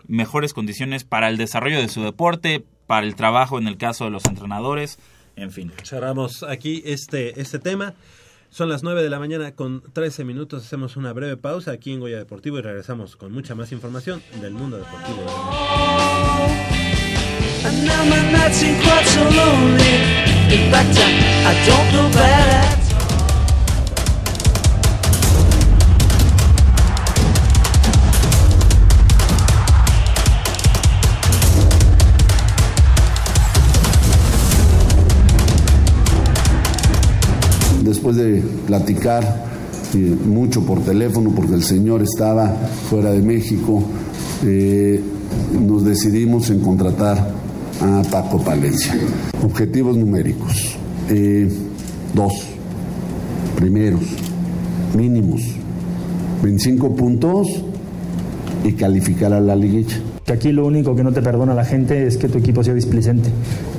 mejores 0.07 0.53
condiciones 0.53 1.03
para 1.03 1.29
el 1.29 1.37
desarrollo 1.37 1.79
de 1.79 1.87
su 1.87 2.01
deporte, 2.03 2.65
para 2.87 3.05
el 3.05 3.15
trabajo 3.15 3.59
en 3.59 3.67
el 3.67 3.77
caso 3.77 4.05
de 4.05 4.11
los 4.11 4.25
entrenadores, 4.25 4.97
en 5.35 5.51
fin. 5.51 5.71
Cerramos 5.85 6.43
aquí 6.43 6.81
este, 6.85 7.39
este 7.39 7.59
tema. 7.59 7.93
Son 8.49 8.67
las 8.67 8.83
9 8.83 9.03
de 9.03 9.09
la 9.09 9.19
mañana 9.19 9.53
con 9.53 9.81
13 9.93 10.23
minutos. 10.23 10.65
Hacemos 10.65 10.97
una 10.97 11.13
breve 11.13 11.37
pausa 11.37 11.71
aquí 11.71 11.93
en 11.93 11.99
Goya 11.99 12.17
Deportivo 12.17 12.57
y 12.57 12.61
regresamos 12.61 13.15
con 13.15 13.31
mucha 13.31 13.55
más 13.55 13.71
información 13.71 14.21
del 14.41 14.53
mundo 14.53 14.77
deportivo. 14.77 15.23
de 22.11 22.88
Después 38.09 38.25
de 38.25 38.41
platicar 38.65 39.23
eh, 39.93 40.15
mucho 40.25 40.65
por 40.65 40.81
teléfono, 40.81 41.31
porque 41.35 41.53
el 41.53 41.61
señor 41.61 42.01
estaba 42.01 42.47
fuera 42.89 43.11
de 43.11 43.21
México, 43.21 43.83
eh, 44.43 44.99
nos 45.61 45.85
decidimos 45.85 46.49
en 46.49 46.59
contratar 46.61 47.29
a 47.79 48.01
Paco 48.09 48.43
Palencia. 48.43 48.95
Objetivos 49.43 49.95
numéricos. 49.95 50.75
eh, 51.07 51.47
dos. 52.15 52.33
Primeros. 53.55 54.01
Mínimos. 54.97 55.41
25 56.41 56.95
puntos 56.95 57.47
y 58.63 58.71
calificar 58.71 59.33
a 59.33 59.39
la 59.39 59.55
liguilla. 59.55 59.97
Que 60.25 60.33
aquí 60.33 60.51
lo 60.51 60.65
único 60.65 60.95
que 60.95 61.03
no 61.03 61.11
te 61.11 61.21
perdona 61.21 61.53
la 61.53 61.65
gente 61.65 62.07
es 62.07 62.17
que 62.17 62.27
tu 62.27 62.39
equipo 62.39 62.63
sea 62.63 62.73
displicente. 62.73 63.29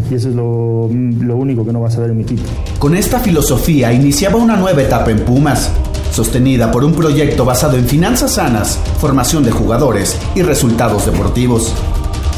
Y 0.09 0.15
eso 0.15 0.28
es 0.28 0.36
lo, 0.36 0.89
lo 0.89 1.36
único 1.36 1.65
que 1.66 1.73
no 1.73 1.81
vas 1.81 1.97
a 1.97 2.01
ver 2.02 2.11
en 2.11 2.19
mi 2.19 2.23
equipo. 2.23 2.44
Con 2.81 2.97
esta 2.97 3.20
filosofía 3.20 3.93
iniciaba 3.93 4.39
una 4.39 4.57
nueva 4.57 4.81
etapa 4.81 5.11
en 5.11 5.23
Pumas, 5.23 5.70
sostenida 6.11 6.73
por 6.73 6.82
un 6.82 6.94
proyecto 6.94 7.44
basado 7.44 7.77
en 7.77 7.86
finanzas 7.86 8.36
sanas, 8.36 8.78
formación 8.98 9.44
de 9.44 9.51
jugadores 9.51 10.16
y 10.35 10.40
resultados 10.40 11.05
deportivos. 11.05 11.74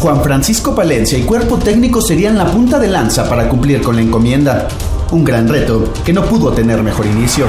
Juan 0.00 0.20
Francisco 0.20 0.74
Palencia 0.74 1.16
y 1.16 1.22
cuerpo 1.22 1.58
técnico 1.58 2.02
serían 2.02 2.36
la 2.36 2.46
punta 2.46 2.80
de 2.80 2.88
lanza 2.88 3.28
para 3.28 3.48
cumplir 3.48 3.82
con 3.82 3.94
la 3.94 4.02
encomienda. 4.02 4.66
Un 5.12 5.22
gran 5.22 5.46
reto 5.46 5.84
que 6.04 6.12
no 6.12 6.24
pudo 6.24 6.50
tener 6.50 6.82
mejor 6.82 7.06
inicio. 7.06 7.46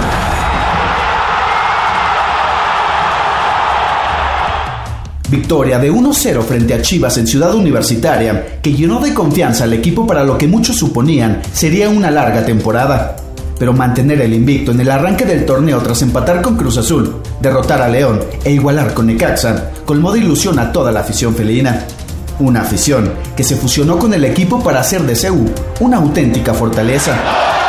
Victoria 5.34 5.80
de 5.80 5.92
1-0 5.92 6.44
frente 6.44 6.76
a 6.76 6.82
Chivas 6.84 7.18
en 7.18 7.26
Ciudad 7.26 7.56
Universitaria, 7.56 8.60
que 8.62 8.72
llenó 8.72 9.00
de 9.00 9.16
confianza 9.16 9.64
al 9.64 9.74
equipo 9.74 10.06
para 10.06 10.24
lo 10.24 10.38
que 10.38 10.48
muchos 10.48 10.76
suponían 10.76 11.42
sería 11.52 11.90
una 11.90 12.12
larga 12.12 12.46
temporada. 12.46 13.16
Pero 13.58 13.74
mantener 13.74 14.22
el 14.22 14.32
invicto 14.32 14.72
en 14.72 14.82
el 14.82 14.92
arranque 14.92 15.26
del 15.26 15.44
torneo 15.44 15.80
tras 15.80 16.04
empatar 16.04 16.44
con 16.44 16.56
Cruz 16.56 16.78
Azul, 16.78 17.16
derrotar 17.42 17.82
a 17.82 17.90
León 17.90 18.20
e 18.44 18.52
igualar 18.52 18.94
con 18.94 19.08
Necaxa, 19.08 19.72
colmó 19.86 20.12
de 20.12 20.20
ilusión 20.20 20.60
a 20.60 20.72
toda 20.72 20.92
la 20.92 21.00
afición 21.00 21.34
felina. 21.34 21.84
Una 22.40 22.62
afición 22.62 23.12
que 23.36 23.44
se 23.44 23.56
fusionó 23.56 23.98
con 23.98 24.14
el 24.14 24.26
equipo 24.26 24.64
para 24.64 24.82
hacer 24.82 25.02
de 25.02 25.16
CEU 25.16 25.46
una 25.80 25.98
auténtica 25.98 26.54
fortaleza. 26.54 27.63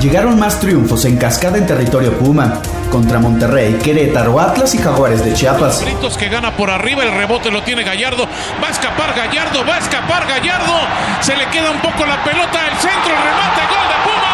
Llegaron 0.00 0.38
más 0.38 0.58
triunfos 0.58 1.04
en 1.04 1.18
cascada 1.18 1.58
en 1.58 1.66
territorio 1.66 2.16
Puma, 2.18 2.62
contra 2.90 3.18
Monterrey, 3.18 3.74
Querétaro, 3.74 4.40
Atlas 4.40 4.74
y 4.74 4.78
Jaguares 4.78 5.22
de 5.22 5.34
Chiapas. 5.34 5.84
Britos 5.84 6.16
que 6.16 6.30
gana 6.30 6.56
por 6.56 6.70
arriba, 6.70 7.02
el 7.02 7.12
rebote 7.12 7.50
lo 7.50 7.62
tiene 7.62 7.82
Gallardo, 7.84 8.26
va 8.62 8.68
a 8.68 8.70
escapar 8.70 9.14
Gallardo, 9.14 9.62
va 9.66 9.74
a 9.74 9.78
escapar 9.78 10.26
Gallardo, 10.26 10.72
se 11.20 11.36
le 11.36 11.44
queda 11.50 11.70
un 11.70 11.80
poco 11.82 12.06
la 12.06 12.24
pelota, 12.24 12.66
el 12.66 12.76
centro, 12.78 13.12
el 13.12 13.22
remate, 13.22 13.60
gol 13.68 13.88
de 13.88 14.10
Pumas. 14.10 14.29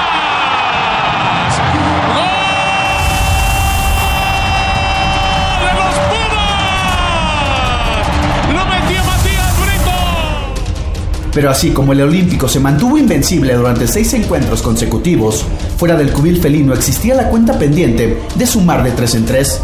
Pero 11.37 11.51
así 11.51 11.69
como 11.69 11.93
el 11.93 12.01
Olímpico 12.01 12.49
se 12.49 12.61
mantuvo 12.61 12.97
invencible 12.97 13.53
durante 13.53 13.87
seis 13.87 14.15
encuentros 14.15 14.63
consecutivos, 14.63 15.45
fuera 15.77 15.95
del 15.95 16.11
cubil 16.11 16.41
felino 16.41 16.73
existía 16.73 17.15
la 17.15 17.29
cuenta 17.29 17.59
pendiente 17.59 18.23
de 18.35 18.47
sumar 18.47 18.83
de 18.83 18.93
tres 18.93 19.15
en 19.17 19.27
tres. 19.27 19.61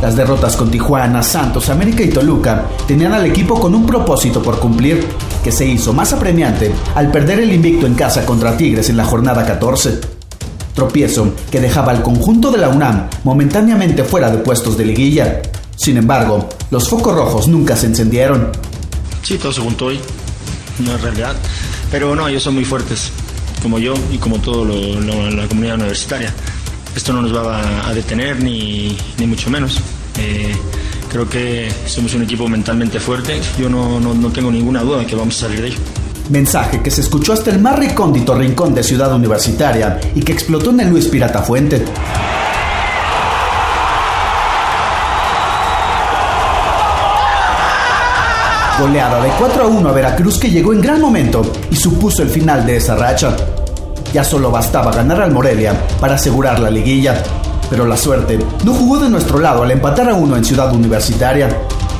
Las 0.00 0.16
derrotas 0.16 0.56
con 0.56 0.70
Tijuana, 0.70 1.22
Santos, 1.22 1.68
América 1.68 2.02
y 2.02 2.08
Toluca 2.08 2.68
tenían 2.88 3.12
al 3.12 3.26
equipo 3.26 3.60
con 3.60 3.74
un 3.74 3.84
propósito 3.84 4.42
por 4.42 4.58
cumplir, 4.60 5.06
que 5.44 5.52
se 5.52 5.66
hizo 5.66 5.92
más 5.92 6.14
apremiante 6.14 6.72
al 6.94 7.10
perder 7.10 7.40
el 7.40 7.52
invicto 7.52 7.86
en 7.86 7.92
casa 7.92 8.24
contra 8.24 8.56
Tigres 8.56 8.88
en 8.88 8.96
la 8.96 9.04
jornada 9.04 9.44
14. 9.44 10.00
Tropiezo 10.74 11.34
que 11.50 11.60
dejaba 11.60 11.92
al 11.92 12.00
conjunto 12.00 12.50
de 12.50 12.56
la 12.56 12.70
UNAM 12.70 13.10
momentáneamente 13.24 14.04
fuera 14.04 14.30
de 14.30 14.38
puestos 14.38 14.78
de 14.78 14.86
liguilla. 14.86 15.42
Sin 15.76 15.98
embargo, 15.98 16.48
los 16.70 16.88
focos 16.88 17.14
rojos 17.14 17.46
nunca 17.46 17.76
se 17.76 17.88
encendieron. 17.88 18.52
Sí, 19.22 19.36
todo 19.36 19.52
se 19.52 19.60
juntó 19.60 19.86
hoy, 19.86 20.00
no 20.80 20.94
es 20.94 21.00
realidad. 21.00 21.36
Pero 21.90 22.14
no, 22.14 22.28
ellos 22.28 22.42
son 22.42 22.54
muy 22.54 22.64
fuertes, 22.64 23.10
como 23.62 23.78
yo 23.78 23.94
y 24.12 24.18
como 24.18 24.38
toda 24.38 24.66
la 25.30 25.46
comunidad 25.48 25.76
universitaria. 25.76 26.32
Esto 26.94 27.12
no 27.12 27.22
nos 27.22 27.34
va 27.34 27.58
a, 27.58 27.88
a 27.88 27.94
detener 27.94 28.42
ni, 28.42 28.96
ni, 29.18 29.26
mucho 29.26 29.50
menos. 29.50 29.80
Eh, 30.18 30.54
creo 31.10 31.28
que 31.28 31.70
somos 31.86 32.14
un 32.14 32.22
equipo 32.22 32.48
mentalmente 32.48 32.98
fuerte. 32.98 33.40
Yo 33.58 33.68
no, 33.68 34.00
no, 34.00 34.14
no 34.14 34.30
tengo 34.30 34.50
ninguna 34.50 34.82
duda 34.82 34.98
de 34.98 35.06
que 35.06 35.14
vamos 35.14 35.36
a 35.36 35.40
salir 35.46 35.60
de 35.60 35.68
ello. 35.68 35.78
Mensaje 36.30 36.80
que 36.82 36.90
se 36.90 37.00
escuchó 37.00 37.32
hasta 37.32 37.50
el 37.50 37.60
más 37.60 37.78
recóndito 37.78 38.34
rincón 38.34 38.74
de 38.74 38.82
Ciudad 38.82 39.12
Universitaria 39.14 40.00
y 40.14 40.20
que 40.22 40.32
explotó 40.32 40.70
en 40.70 40.80
el 40.80 40.90
Luis 40.90 41.06
Pirata 41.06 41.42
Fuente. 41.42 41.84
Goleada 48.80 49.22
de 49.22 49.28
4 49.38 49.62
a 49.62 49.66
1 49.66 49.88
a 49.88 49.92
Veracruz 49.92 50.38
que 50.38 50.50
llegó 50.50 50.72
en 50.72 50.80
gran 50.80 51.02
momento 51.02 51.42
y 51.70 51.76
supuso 51.76 52.22
el 52.22 52.30
final 52.30 52.64
de 52.64 52.76
esa 52.76 52.96
racha. 52.96 53.36
Ya 54.12 54.24
solo 54.24 54.50
bastaba 54.50 54.90
ganar 54.90 55.20
al 55.20 55.32
Morelia 55.32 55.74
para 56.00 56.14
asegurar 56.14 56.58
la 56.60 56.70
liguilla. 56.70 57.22
Pero 57.68 57.86
la 57.86 57.96
suerte 57.96 58.38
no 58.64 58.72
jugó 58.72 58.98
de 58.98 59.10
nuestro 59.10 59.38
lado 59.38 59.62
al 59.62 59.70
empatar 59.70 60.08
a 60.08 60.14
uno 60.14 60.34
en 60.34 60.44
Ciudad 60.44 60.74
Universitaria. 60.74 61.48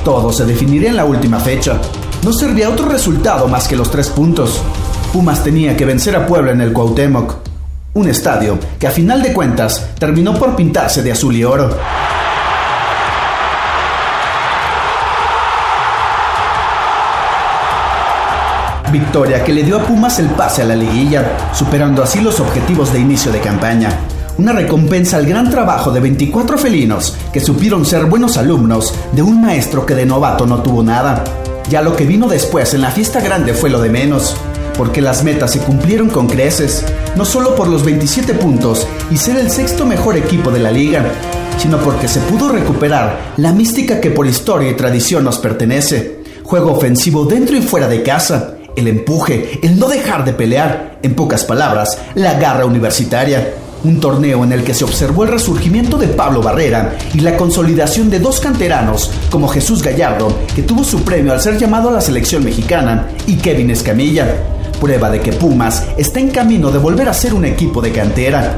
Todo 0.03 0.33
se 0.33 0.43
definiría 0.45 0.89
en 0.89 0.95
la 0.95 1.05
última 1.05 1.39
fecha. 1.39 1.79
No 2.23 2.33
servía 2.33 2.69
otro 2.69 2.89
resultado 2.89 3.47
más 3.47 3.67
que 3.67 3.75
los 3.75 3.91
tres 3.91 4.09
puntos. 4.09 4.59
Pumas 5.13 5.43
tenía 5.43 5.77
que 5.77 5.85
vencer 5.85 6.15
a 6.15 6.25
Puebla 6.25 6.51
en 6.51 6.61
el 6.61 6.73
Cuauhtémoc. 6.73 7.35
Un 7.93 8.09
estadio 8.09 8.57
que 8.79 8.87
a 8.87 8.91
final 8.91 9.21
de 9.21 9.33
cuentas 9.33 9.89
terminó 9.99 10.33
por 10.33 10.55
pintarse 10.55 11.03
de 11.03 11.11
azul 11.11 11.35
y 11.35 11.43
oro. 11.43 11.69
Victoria 18.91 19.43
que 19.43 19.53
le 19.53 19.63
dio 19.63 19.77
a 19.77 19.83
Pumas 19.83 20.19
el 20.19 20.27
pase 20.27 20.61
a 20.61 20.65
la 20.65 20.75
liguilla, 20.75 21.51
superando 21.53 22.03
así 22.03 22.19
los 22.19 22.39
objetivos 22.39 22.91
de 22.91 22.99
inicio 22.99 23.31
de 23.31 23.39
campaña. 23.39 23.89
Una 24.37 24.51
recompensa 24.51 25.17
al 25.17 25.25
gran 25.25 25.49
trabajo 25.49 25.91
de 25.91 25.99
24 25.99 26.57
felinos 26.57 27.15
que 27.31 27.39
supieron 27.39 27.85
ser 27.85 28.05
buenos 28.05 28.37
alumnos 28.37 28.93
de 29.13 29.21
un 29.21 29.41
maestro 29.41 29.85
que 29.85 29.95
de 29.95 30.05
novato 30.05 30.45
no 30.45 30.61
tuvo 30.61 30.83
nada. 30.83 31.23
Ya 31.69 31.81
lo 31.81 31.95
que 31.95 32.05
vino 32.05 32.27
después 32.27 32.73
en 32.73 32.81
la 32.81 32.91
fiesta 32.91 33.21
grande 33.21 33.53
fue 33.53 33.69
lo 33.69 33.79
de 33.79 33.89
menos, 33.89 34.35
porque 34.77 35.01
las 35.01 35.23
metas 35.23 35.51
se 35.51 35.59
cumplieron 35.59 36.09
con 36.09 36.27
creces, 36.27 36.83
no 37.15 37.23
solo 37.23 37.55
por 37.55 37.67
los 37.67 37.85
27 37.85 38.33
puntos 38.33 38.87
y 39.09 39.17
ser 39.17 39.37
el 39.37 39.51
sexto 39.51 39.85
mejor 39.85 40.17
equipo 40.17 40.51
de 40.51 40.59
la 40.59 40.71
liga, 40.71 41.05
sino 41.57 41.77
porque 41.77 42.07
se 42.07 42.19
pudo 42.21 42.49
recuperar 42.49 43.33
la 43.37 43.53
mística 43.53 44.01
que 44.01 44.11
por 44.11 44.27
historia 44.27 44.71
y 44.71 44.75
tradición 44.75 45.23
nos 45.23 45.37
pertenece. 45.37 46.19
Juego 46.43 46.73
ofensivo 46.73 47.25
dentro 47.25 47.55
y 47.55 47.61
fuera 47.61 47.87
de 47.87 48.03
casa, 48.03 48.55
el 48.75 48.87
empuje, 48.87 49.59
el 49.61 49.77
no 49.79 49.87
dejar 49.87 50.25
de 50.25 50.33
pelear, 50.33 50.99
en 51.03 51.15
pocas 51.15 51.45
palabras, 51.45 51.97
la 52.15 52.35
garra 52.35 52.65
universitaria. 52.65 53.55
Un 53.83 53.99
torneo 53.99 54.43
en 54.43 54.51
el 54.51 54.63
que 54.63 54.75
se 54.75 54.83
observó 54.83 55.23
el 55.23 55.31
resurgimiento 55.31 55.97
de 55.97 56.07
Pablo 56.07 56.41
Barrera 56.43 56.97
y 57.13 57.21
la 57.21 57.35
consolidación 57.35 58.11
de 58.11 58.19
dos 58.19 58.39
canteranos 58.39 59.09
como 59.31 59.47
Jesús 59.47 59.81
Gallardo, 59.81 60.37
que 60.55 60.61
tuvo 60.61 60.83
su 60.83 61.03
premio 61.03 61.33
al 61.33 61.41
ser 61.41 61.57
llamado 61.57 61.89
a 61.89 61.93
la 61.93 62.01
selección 62.01 62.43
mexicana, 62.43 63.07
y 63.25 63.37
Kevin 63.37 63.71
Escamilla. 63.71 64.35
Prueba 64.79 65.09
de 65.09 65.19
que 65.19 65.33
Pumas 65.33 65.83
está 65.97 66.19
en 66.19 66.29
camino 66.29 66.71
de 66.71 66.77
volver 66.77 67.09
a 67.09 67.13
ser 67.13 67.33
un 67.33 67.45
equipo 67.45 67.81
de 67.81 67.91
cantera. 67.91 68.57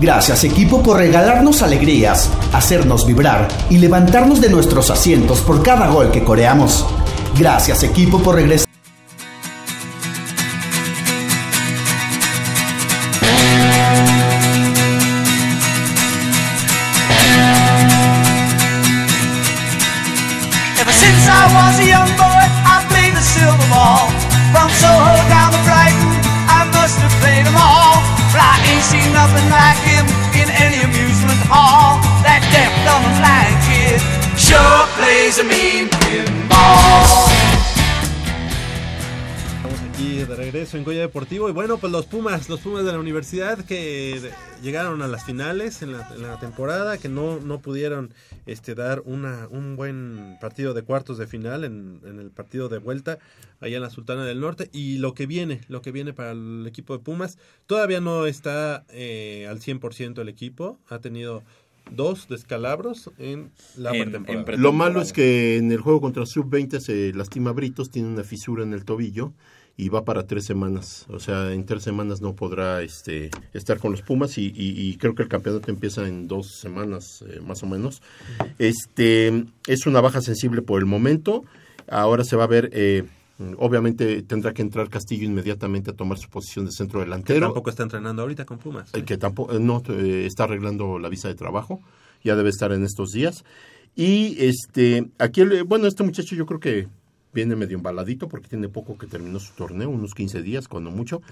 Gracias 0.00 0.42
equipo 0.42 0.82
por 0.82 0.96
regalarnos 0.96 1.62
alegrías, 1.62 2.28
hacernos 2.52 3.06
vibrar 3.06 3.48
y 3.70 3.78
levantarnos 3.78 4.40
de 4.40 4.48
nuestros 4.48 4.90
asientos 4.90 5.40
por 5.42 5.62
cada 5.62 5.88
gol 5.88 6.10
que 6.10 6.24
coreamos. 6.24 6.84
Gracias 7.38 7.82
equipo 7.82 8.18
por 8.18 8.34
regresar. 8.34 8.71
Pumas, 42.42 42.48
los 42.48 42.60
Pumas 42.60 42.84
de 42.84 42.92
la 42.92 42.98
universidad 42.98 43.64
que 43.64 44.32
llegaron 44.62 45.02
a 45.02 45.06
las 45.06 45.24
finales 45.24 45.82
en 45.82 45.92
la, 45.92 46.08
en 46.14 46.22
la 46.22 46.40
temporada, 46.40 46.98
que 46.98 47.08
no, 47.08 47.38
no 47.38 47.60
pudieron 47.60 48.12
este, 48.46 48.74
dar 48.74 49.02
una, 49.04 49.46
un 49.50 49.76
buen 49.76 50.38
partido 50.40 50.74
de 50.74 50.82
cuartos 50.82 51.18
de 51.18 51.26
final 51.26 51.64
en, 51.64 52.00
en 52.04 52.18
el 52.18 52.30
partido 52.30 52.68
de 52.68 52.78
vuelta 52.78 53.18
allá 53.60 53.76
en 53.76 53.82
la 53.82 53.90
Sultana 53.90 54.24
del 54.24 54.40
Norte. 54.40 54.70
Y 54.72 54.98
lo 54.98 55.14
que 55.14 55.26
viene, 55.26 55.60
lo 55.68 55.82
que 55.82 55.92
viene 55.92 56.12
para 56.12 56.32
el 56.32 56.64
equipo 56.66 56.96
de 56.96 57.04
Pumas, 57.04 57.38
todavía 57.66 58.00
no 58.00 58.26
está 58.26 58.84
eh, 58.90 59.46
al 59.48 59.60
100% 59.60 60.20
el 60.20 60.28
equipo, 60.28 60.78
ha 60.88 60.98
tenido 60.98 61.42
dos 61.90 62.28
descalabros 62.28 63.10
en 63.18 63.52
la 63.76 63.90
pretemporada. 63.90 64.56
Lo 64.56 64.72
malo 64.72 65.00
es 65.00 65.12
que 65.12 65.58
en 65.58 65.70
el 65.70 65.80
juego 65.80 66.00
contra 66.00 66.26
Sub-20 66.26 66.80
se 66.80 67.12
lastima 67.12 67.52
Britos, 67.52 67.90
tiene 67.90 68.08
una 68.08 68.24
fisura 68.24 68.62
en 68.62 68.72
el 68.72 68.84
tobillo 68.84 69.32
y 69.76 69.88
va 69.88 70.04
para 70.04 70.26
tres 70.26 70.44
semanas. 70.44 71.06
O 71.08 71.18
sea, 71.18 71.52
en 71.52 71.64
tres 71.64 71.82
semanas 71.82 72.20
no 72.20 72.34
podrá 72.34 72.82
este, 72.82 73.30
estar 73.54 73.78
con 73.78 73.90
los 73.92 74.02
Pumas 74.02 74.36
y, 74.38 74.46
y- 74.54 74.88
y 74.88 74.96
creo 74.96 75.14
que 75.14 75.22
el 75.22 75.28
campeonato 75.28 75.70
empieza 75.70 76.06
en 76.06 76.28
dos 76.28 76.52
semanas 76.60 77.24
eh, 77.28 77.40
más 77.40 77.62
o 77.62 77.66
menos. 77.66 78.02
Este 78.58 79.44
es 79.66 79.86
una 79.86 80.00
baja 80.00 80.20
sensible 80.20 80.62
por 80.62 80.80
el 80.80 80.86
momento. 80.86 81.44
Ahora 81.88 82.24
se 82.24 82.36
va 82.36 82.44
a 82.44 82.48
ver. 82.48 82.70
eh, 82.72 83.04
Obviamente 83.58 84.22
tendrá 84.22 84.52
que 84.52 84.62
entrar 84.62 84.88
Castillo 84.88 85.24
inmediatamente 85.24 85.90
a 85.90 85.94
tomar 85.94 86.16
su 86.16 86.28
posición 86.28 86.64
de 86.66 86.70
centro 86.70 87.00
Que 87.00 87.06
delantero. 87.06 87.40
tampoco 87.46 87.70
está 87.70 87.82
entrenando 87.82 88.22
ahorita 88.22 88.44
con 88.44 88.58
Pumas. 88.58 88.90
El 88.94 89.04
que 89.04 89.16
tampoco, 89.18 89.52
eh, 89.54 89.58
no, 89.58 89.82
eh, 89.88 90.26
está 90.26 90.44
arreglando 90.44 91.00
la 91.00 91.08
visa 91.08 91.26
de 91.26 91.34
trabajo, 91.34 91.80
ya 92.22 92.36
debe 92.36 92.50
estar 92.50 92.70
en 92.70 92.84
estos 92.84 93.10
días. 93.10 93.42
Y 93.96 94.36
este, 94.38 95.08
aquí, 95.18 95.40
el- 95.40 95.64
bueno, 95.64 95.88
este 95.88 96.04
muchacho 96.04 96.36
yo 96.36 96.46
creo 96.46 96.60
que 96.60 96.86
viene 97.32 97.56
medio 97.56 97.76
embaladito 97.76 98.28
porque 98.28 98.48
tiene 98.48 98.68
poco 98.68 98.96
que 98.98 99.06
terminó 99.06 99.38
su 99.40 99.52
torneo, 99.54 99.88
unos 99.90 100.14
15 100.14 100.42
días, 100.42 100.68
cuando 100.68 100.90
mucho. 100.90 101.22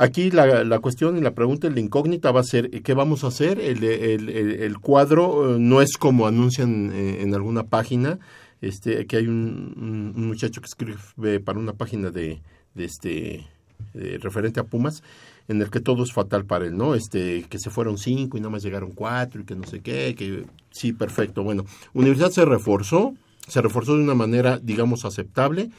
Aquí 0.00 0.30
la, 0.30 0.62
la 0.62 0.78
cuestión 0.78 1.18
y 1.18 1.20
la 1.20 1.32
pregunta, 1.34 1.68
la 1.68 1.80
incógnita 1.80 2.30
va 2.30 2.40
a 2.40 2.44
ser, 2.44 2.70
¿qué 2.82 2.94
vamos 2.94 3.24
a 3.24 3.28
hacer? 3.28 3.58
El, 3.58 3.82
el- 3.82 4.28
el- 4.28 4.78
cuadro 4.78 5.56
eh, 5.56 5.58
no 5.58 5.82
es 5.82 5.96
como 5.96 6.28
anuncian 6.28 6.92
eh, 6.94 7.22
en 7.22 7.34
alguna 7.34 7.64
página, 7.64 8.20
este, 8.60 9.06
que 9.06 9.16
hay 9.16 9.26
un, 9.26 10.14
un- 10.16 10.26
muchacho 10.28 10.60
que 10.60 10.66
escribe 10.68 11.40
para 11.40 11.58
una 11.58 11.72
página 11.72 12.10
de, 12.10 12.40
de 12.74 12.84
este 12.84 13.46
eh, 13.94 14.18
referente 14.20 14.60
a 14.60 14.64
Pumas, 14.64 15.02
en 15.48 15.60
el 15.62 15.70
que 15.70 15.80
todo 15.80 16.04
es 16.04 16.12
fatal 16.12 16.44
para 16.44 16.66
él, 16.66 16.76
¿no? 16.76 16.94
Este, 16.94 17.42
que 17.48 17.58
se 17.58 17.70
fueron 17.70 17.98
cinco 17.98 18.36
y 18.36 18.40
nada 18.40 18.50
más 18.50 18.62
llegaron 18.62 18.92
cuatro 18.92 19.40
y 19.40 19.44
que 19.44 19.56
no 19.56 19.64
sé 19.66 19.80
qué, 19.80 20.14
que 20.16 20.44
sí, 20.70 20.92
perfecto. 20.92 21.42
Bueno, 21.42 21.64
Universidad 21.92 22.30
se 22.30 22.44
reforzó, 22.44 23.14
se 23.48 23.60
reforzó 23.62 23.96
de 23.96 24.02
una 24.04 24.14
manera, 24.14 24.58
digamos, 24.62 25.04
aceptable. 25.04 25.70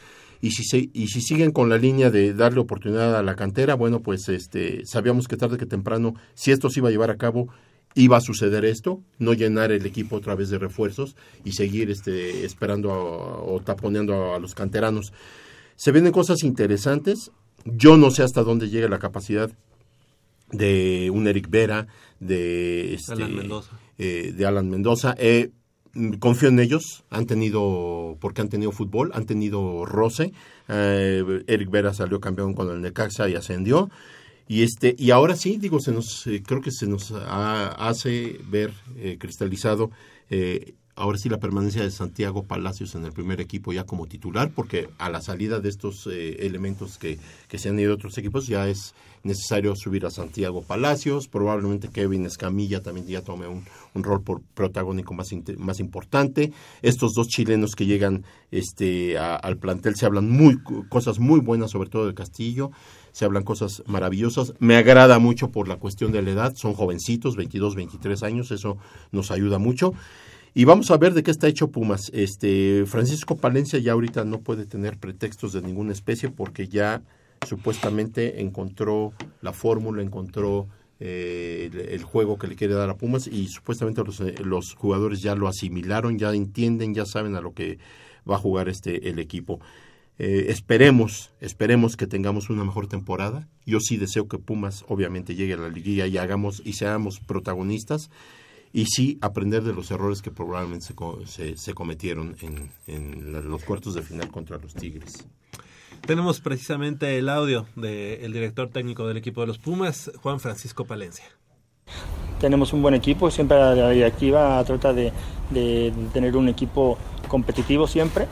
Y 0.41 0.51
si, 0.51 0.63
se, 0.63 0.89
y 0.93 1.07
si 1.07 1.21
siguen 1.21 1.51
con 1.51 1.67
la 1.69 1.77
línea 1.77 2.09
de 2.09 2.33
darle 2.33 2.59
oportunidad 2.61 3.17
a 3.17 3.23
la 3.23 3.35
cantera, 3.35 3.75
bueno, 3.75 4.01
pues 4.01 4.29
este, 4.29 4.85
sabíamos 4.85 5.27
que 5.27 5.35
tarde 5.37 5.57
que 5.57 5.65
temprano, 5.65 6.13
si 6.33 6.51
esto 6.51 6.69
se 6.69 6.79
iba 6.79 6.87
a 6.87 6.91
llevar 6.91 7.09
a 7.11 7.17
cabo, 7.17 7.49
iba 7.95 8.15
a 8.17 8.21
suceder 8.21 8.63
esto, 8.63 9.01
no 9.17 9.33
llenar 9.33 9.71
el 9.73 9.85
equipo 9.85 10.15
otra 10.15 10.35
vez 10.35 10.49
de 10.49 10.57
refuerzos 10.57 11.15
y 11.43 11.51
seguir 11.53 11.89
este, 11.91 12.45
esperando 12.45 12.93
a- 12.93 13.41
o 13.43 13.59
taponeando 13.59 14.13
a, 14.33 14.35
a 14.37 14.39
los 14.39 14.55
canteranos. 14.55 15.11
Se 15.75 15.91
vienen 15.91 16.11
cosas 16.13 16.43
interesantes. 16.43 17.31
Yo 17.65 17.97
no 17.97 18.09
sé 18.09 18.23
hasta 18.23 18.41
dónde 18.43 18.69
llega 18.69 18.87
la 18.87 18.99
capacidad 18.99 19.51
de 20.51 21.11
un 21.13 21.27
Eric 21.27 21.49
Vera, 21.49 21.87
de 22.19 22.93
este, 22.95 23.13
Alan 23.13 23.35
Mendoza. 23.35 23.71
eh, 23.97 24.33
de 24.35 24.45
Alan 24.45 24.69
Mendoza. 24.69 25.15
Eh, 25.17 25.51
confío 26.19 26.49
en 26.49 26.59
ellos, 26.59 27.03
han 27.09 27.25
tenido, 27.25 28.17
porque 28.19 28.41
han 28.41 28.49
tenido 28.49 28.71
fútbol, 28.71 29.11
han 29.13 29.25
tenido 29.25 29.85
roce. 29.85 30.31
Eh, 30.67 31.43
Eric 31.47 31.69
Vera 31.69 31.93
salió 31.93 32.19
campeón 32.19 32.53
con 32.53 32.69
el 32.69 32.81
Necaxa 32.81 33.29
y 33.29 33.35
ascendió. 33.35 33.89
Y 34.47 34.63
este 34.63 34.95
y 34.97 35.11
ahora 35.11 35.35
sí, 35.35 35.57
digo, 35.57 35.79
se 35.79 35.91
nos 35.91 36.25
eh, 36.27 36.41
creo 36.45 36.61
que 36.61 36.71
se 36.71 36.87
nos 36.87 37.11
ha- 37.11 37.67
hace 37.87 38.39
ver 38.49 38.71
eh, 38.97 39.17
cristalizado 39.19 39.91
eh, 40.31 40.73
ahora 40.99 41.17
sí 41.17 41.29
la 41.29 41.39
permanencia 41.39 41.81
de 41.81 41.91
Santiago 41.91 42.43
Palacios 42.43 42.93
en 42.95 43.05
el 43.05 43.11
primer 43.11 43.41
equipo 43.41 43.73
ya 43.73 43.85
como 43.85 44.05
titular, 44.07 44.51
porque 44.53 44.89
a 44.99 45.09
la 45.09 45.21
salida 45.21 45.59
de 45.59 45.69
estos 45.69 46.07
eh, 46.11 46.45
elementos 46.45 46.97
que, 46.97 47.17
que 47.47 47.57
se 47.57 47.69
han 47.69 47.79
ido 47.79 47.93
otros 47.93 48.17
equipos 48.17 48.47
ya 48.47 48.67
es 48.67 48.93
necesario 49.23 49.75
subir 49.75 50.05
a 50.05 50.11
Santiago 50.11 50.61
Palacios, 50.61 51.27
probablemente 51.27 51.89
Kevin 51.89 52.25
Escamilla 52.25 52.81
también 52.81 53.05
ya 53.07 53.21
tome 53.21 53.47
un, 53.47 53.65
un 53.93 54.03
rol 54.03 54.21
por 54.21 54.41
protagónico 54.53 55.13
más, 55.13 55.29
más 55.57 55.79
importante. 55.79 56.51
Estos 56.81 57.13
dos 57.13 57.27
chilenos 57.27 57.71
que 57.75 57.85
llegan 57.85 58.23
este, 58.51 59.17
a- 59.17 59.35
al 59.35 59.57
plantel 59.57 59.95
se 59.95 60.05
hablan 60.05 60.29
muy 60.29 60.57
cosas 60.89 61.19
muy 61.19 61.39
buenas, 61.41 61.71
sobre 61.71 61.89
todo 61.89 62.07
de 62.07 62.13
Castillo, 62.13 62.71
se 63.11 63.25
hablan 63.25 63.43
cosas 63.43 63.83
maravillosas. 63.87 64.53
Me 64.59 64.75
agrada 64.77 65.19
mucho 65.19 65.49
por 65.49 65.67
la 65.67 65.75
cuestión 65.77 66.11
de 66.11 66.21
la 66.21 66.31
edad, 66.31 66.53
son 66.55 66.73
jovencitos, 66.73 67.35
22, 67.35 67.75
23 67.75 68.23
años, 68.23 68.51
eso 68.51 68.77
nos 69.11 69.31
ayuda 69.31 69.57
mucho. 69.59 69.93
Y 70.53 70.65
vamos 70.65 70.89
a 70.89 70.97
ver 70.97 71.13
de 71.13 71.23
qué 71.23 71.31
está 71.31 71.47
hecho 71.47 71.71
Pumas. 71.71 72.09
Este 72.13 72.83
Francisco 72.87 73.37
Palencia 73.37 73.79
ya 73.79 73.91
ahorita 73.91 74.25
no 74.25 74.41
puede 74.41 74.65
tener 74.65 74.97
pretextos 74.97 75.53
de 75.53 75.61
ninguna 75.61 75.91
especie 75.91 76.29
porque 76.29 76.67
ya 76.67 77.03
supuestamente 77.47 78.41
encontró 78.41 79.13
la 79.41 79.53
fórmula, 79.53 80.01
encontró 80.01 80.67
eh, 80.99 81.69
el, 81.91 82.03
juego 82.03 82.37
que 82.37 82.47
le 82.47 82.55
quiere 82.55 82.73
dar 82.73 82.89
a 82.89 82.97
Pumas 82.97 83.27
y 83.27 83.47
supuestamente 83.47 84.03
los, 84.03 84.19
eh, 84.21 84.35
los 84.43 84.73
jugadores 84.73 85.21
ya 85.21 85.35
lo 85.35 85.47
asimilaron, 85.47 86.17
ya 86.17 86.33
entienden, 86.33 86.93
ya 86.93 87.05
saben 87.05 87.35
a 87.35 87.41
lo 87.41 87.53
que 87.53 87.77
va 88.29 88.35
a 88.35 88.39
jugar 88.39 88.69
este 88.69 89.09
el 89.09 89.19
equipo. 89.19 89.59
Eh, 90.17 90.47
esperemos, 90.49 91.31
esperemos 91.39 91.95
que 91.95 92.07
tengamos 92.07 92.49
una 92.49 92.65
mejor 92.65 92.87
temporada. 92.87 93.47
Yo 93.65 93.79
sí 93.79 93.95
deseo 93.97 94.27
que 94.27 94.39
Pumas 94.39 94.83
obviamente 94.89 95.35
llegue 95.35 95.53
a 95.53 95.57
la 95.57 95.69
liguilla 95.69 96.07
y 96.07 96.17
hagamos 96.17 96.61
y 96.65 96.73
seamos 96.73 97.19
protagonistas 97.21 98.09
y 98.73 98.85
sí 98.85 99.17
aprender 99.21 99.63
de 99.63 99.73
los 99.73 99.89
errores 99.91 100.21
que 100.21 100.31
probablemente 100.31 100.85
se, 100.85 100.95
co- 100.95 101.19
se, 101.25 101.57
se 101.57 101.73
cometieron 101.73 102.35
en, 102.41 102.71
en 102.87 103.31
los 103.49 103.63
cuartos 103.63 103.95
de 103.95 104.01
final 104.01 104.29
contra 104.29 104.57
los 104.57 104.73
Tigres. 104.73 105.25
Tenemos 106.05 106.39
precisamente 106.39 107.17
el 107.17 107.29
audio 107.29 107.65
del 107.75 108.31
director 108.31 108.69
técnico 108.69 109.07
del 109.07 109.17
equipo 109.17 109.41
de 109.41 109.47
los 109.47 109.57
Pumas, 109.57 110.11
Juan 110.21 110.39
Francisco 110.39 110.85
Palencia. 110.85 111.25
Tenemos 112.39 112.71
un 112.71 112.81
buen 112.81 112.93
equipo, 112.93 113.29
siempre 113.31 113.57
la 113.57 113.89
directiva 113.89 114.63
trata 114.63 114.93
de, 114.93 115.11
de 115.49 115.91
tener 116.13 116.37
un 116.37 116.47
equipo 116.47 116.97
competitivo 117.27 117.85
siempre. 117.87 118.27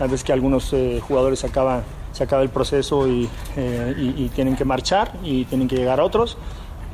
A 0.00 0.04
veces 0.04 0.22
que 0.22 0.32
algunos 0.32 0.72
eh, 0.74 1.00
jugadores 1.00 1.44
acaban, 1.44 1.82
se 2.12 2.24
acaba 2.24 2.42
el 2.42 2.50
proceso 2.50 3.08
y, 3.08 3.28
eh, 3.56 3.94
y- 3.96 4.24
y 4.24 4.28
tienen 4.28 4.54
que 4.54 4.64
marchar 4.64 5.18
y 5.24 5.44
tienen 5.46 5.66
que 5.66 5.76
llegar 5.76 5.98
a 6.00 6.04
otros, 6.04 6.36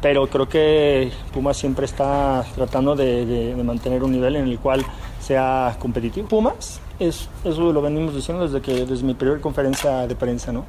pero 0.05 0.27
creo 0.27 0.47
que 0.47 1.11
Pumas 1.33 1.57
siempre 1.57 1.87
está 1.87 2.45
tratando 2.55 2.95
de, 2.95 3.25
de- 3.25 3.55
de 3.55 3.65
mantener 3.65 4.05
un 4.05 4.13
nivel 4.13 4.37
en 4.37 4.45
el 4.49 4.59
cual 4.59 4.85
sea 5.19 5.75
competitivo. 5.79 6.29
Pumas, 6.29 6.79
es, 6.99 7.31
eso 7.43 7.73
lo 7.73 7.81
venimos 7.81 8.15
diciendo 8.15 8.45
desde, 8.47 8.61
que, 8.61 8.85
desde 8.85 9.03
mi 9.03 9.15
primera 9.15 9.41
conferencia 9.41 10.07
de 10.07 10.15
prensa, 10.15 10.53
¿no? 10.53 10.67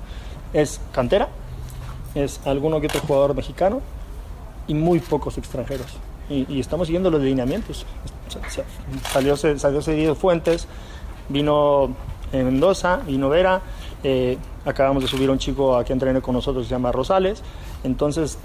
Es 0.53 0.79
cantera, 0.93 1.27
es 2.15 2.39
alguno 2.45 2.79
que 2.79 2.87
otro 2.87 3.01
jugador 3.01 3.35
mexicano 3.35 3.81
y 4.69 4.73
muy 4.73 4.99
pocos 5.01 5.37
extranjeros. 5.37 5.87
Y, 6.29 6.45
y 6.49 6.61
estamos 6.61 6.87
siguiendo 6.87 7.11
los 7.11 7.19
lineamientos. 7.21 7.85
Sa- 8.29 8.49
sa- 8.49 8.63
Salió, 9.11 9.35
salió 9.35 9.81
seguido 9.81 10.15
Fuentes, 10.15 10.65
vino 11.27 11.93
Mendoza, 12.31 13.01
vino 13.05 13.27
Vera, 13.27 13.59
eh, 14.07 14.37
acabamos 14.65 15.01
de 15.01 15.09
subir 15.09 15.31
un 15.31 15.39
chico 15.39 15.75
aquí 15.75 15.91
a 15.91 15.95
entrenar 15.95 16.21
con 16.21 16.35
nosotros, 16.35 16.67
se 16.67 16.69
llama 16.69 16.91
Rosales. 16.91 17.41
Entonces, 17.83 18.37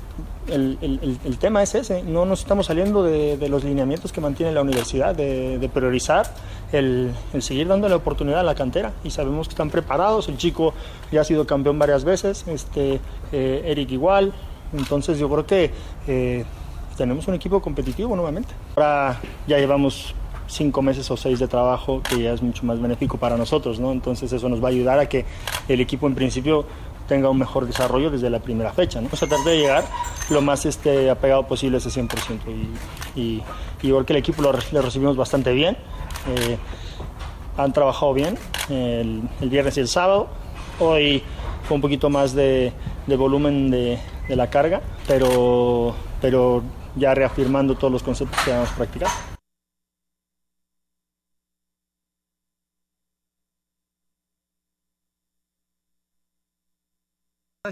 el, 0.48 0.78
el- 0.80 1.38
tema 1.38 1.62
es 1.62 1.74
ese, 1.74 2.02
no 2.02 2.24
nos 2.24 2.40
estamos 2.40 2.64
saliendo 2.64 3.02
de, 3.02 3.46
los 3.50 3.62
lineamientos 3.62 4.10
que 4.10 4.22
mantiene 4.22 4.52
la 4.52 4.62
universidad, 4.62 5.14
de, 5.14 5.70
priorizar 5.72 6.32
el, 6.72 7.12
el 7.34 7.42
seguir 7.42 7.68
dándole 7.68 7.94
oportunidad 7.94 8.40
a 8.40 8.42
la 8.42 8.54
cantera. 8.54 8.92
Y 9.04 9.10
sabemos 9.10 9.48
que 9.48 9.52
están 9.52 9.68
preparados, 9.68 10.28
el 10.28 10.38
chico 10.38 10.72
ya 11.12 11.20
ha 11.20 11.24
sido 11.24 11.46
campeón 11.46 11.78
varias 11.78 12.04
veces, 12.04 12.46
este, 12.48 12.98
eh, 13.30 13.62
Eric 13.66 13.90
igual, 13.92 14.32
entonces 14.72 15.18
yo 15.18 15.28
creo 15.28 15.44
que 15.44 15.72
eh, 16.06 16.44
tenemos 16.96 17.28
un 17.28 17.34
equipo 17.34 17.60
competitivo 17.60 18.16
nuevamente. 18.16 18.54
Ahora 18.76 19.20
ya 19.46 19.58
llevamos 19.58 20.14
cinco 20.51 20.82
meses 20.82 21.10
o 21.10 21.16
seis 21.16 21.39
de 21.39 21.48
trabajo 21.48 22.02
que 22.02 22.22
ya 22.22 22.32
es 22.32 22.43
mucho 22.43 22.64
más 22.66 22.81
benéfico 22.81 23.16
para 23.18 23.36
nosotros, 23.36 23.78
¿no? 23.81 23.93
Entonces 23.93 24.32
eso 24.32 24.48
nos 24.48 24.62
va 24.62 24.68
a 24.68 24.70
ayudar 24.70 24.98
a 24.98 25.09
que 25.09 25.24
el 25.68 25.81
equipo 25.81 26.06
en 26.06 26.14
principio 26.14 26.64
tenga 27.09 27.28
un 27.28 27.39
mejor 27.39 27.66
desarrollo 27.66 28.10
desde 28.10 28.31
la 28.31 28.39
primera 28.39 28.72
fecha, 28.72 29.01
¿no? 29.01 29.09
O 29.12 29.16
sea, 29.16 29.28
tratar 29.28 29.44
de 29.47 29.59
llegar 29.59 29.85
lo 30.31 30.43
más 30.43 30.64
este, 30.66 31.10
apegado 31.10 31.47
posible 31.47 31.77
a 31.77 31.78
ese 31.78 31.89
100% 31.90 32.09
y, 33.16 33.20
y, 33.20 33.43
y 33.82 33.86
igual 33.89 34.05
que 34.05 34.12
el 34.12 34.18
equipo 34.18 34.43
lo, 34.43 34.52
re- 34.52 34.62
lo 34.70 34.81
recibimos 34.82 35.16
bastante 35.16 35.52
bien, 35.52 35.77
eh, 36.28 36.56
han 37.56 37.72
trabajado 37.72 38.12
bien 38.14 38.39
el, 38.68 39.22
viernes 39.43 39.77
y 39.77 39.81
el 39.81 39.89
sábado, 39.89 40.28
hoy 40.78 41.22
fue 41.64 41.74
un 41.74 41.81
poquito 41.81 42.10
más 42.10 42.32
de, 42.32 42.72
de 43.06 43.16
volumen 43.16 43.70
de, 43.70 43.98
la 44.28 44.48
carga, 44.48 44.81
pero, 45.09 45.94
pero 46.20 46.62
ya 46.94 47.12
reafirmando 47.14 47.74
todos 47.74 47.93
los 47.93 48.02
conceptos 48.05 48.40
que 48.44 48.52
vamos 48.52 48.70
a 48.70 48.74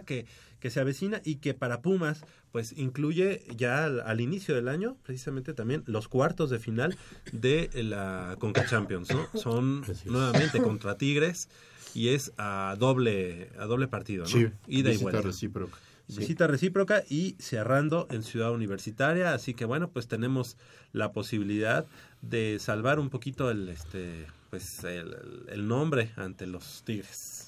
que, 0.05 0.27
que 0.61 0.69
se 0.69 0.81
avecina 0.81 1.23
y 1.25 1.37
que 1.37 1.55
para 1.55 1.81
Pumas 1.81 2.21
pues 2.53 2.75
incluye 2.77 3.43
ya 3.57 3.85
al, 3.85 4.01
al 4.01 4.21
inicio 4.21 4.55
del 4.55 4.69
año 4.69 4.99
precisamente 5.03 5.55
también 5.55 5.83
los 5.87 6.09
cuartos 6.09 6.51
de 6.51 6.59
final 6.59 6.99
de 7.33 7.71
la 7.73 8.37
Conca 8.39 8.67
Champions, 8.67 9.09
¿no? 9.11 9.27
Son 9.41 9.83
nuevamente 10.05 10.61
contra 10.61 10.99
Tigres 10.99 11.49
y 11.95 12.09
es 12.09 12.33
a 12.37 12.77
doble 12.79 13.49
a 13.59 13.65
doble 13.65 13.89
partido, 13.89 14.25
¿no? 14.25 14.29
Sí, 14.29 14.51
Ida 14.67 14.91
y 14.91 14.93
visita 14.93 15.03
vuelta. 15.05 15.23
recíproca. 15.23 15.79
Sí. 16.07 16.19
Visita 16.19 16.47
recíproca 16.47 17.03
y 17.09 17.37
cerrando 17.39 18.09
en 18.11 18.23
Ciudad 18.23 18.53
Universitaria, 18.53 19.33
así 19.33 19.55
que 19.55 19.65
bueno, 19.65 19.89
pues 19.91 20.07
tenemos 20.07 20.59
la 20.93 21.13
posibilidad 21.13 21.87
de 22.21 22.59
salvar 22.61 22.99
un 22.99 23.09
poquito 23.09 23.51
el 23.51 23.71
este 23.71 24.27
pues 24.51 24.85
el, 24.85 25.47
el 25.49 25.67
nombre 25.67 26.11
ante 26.17 26.47
los 26.47 26.83
Tigres. 26.85 27.48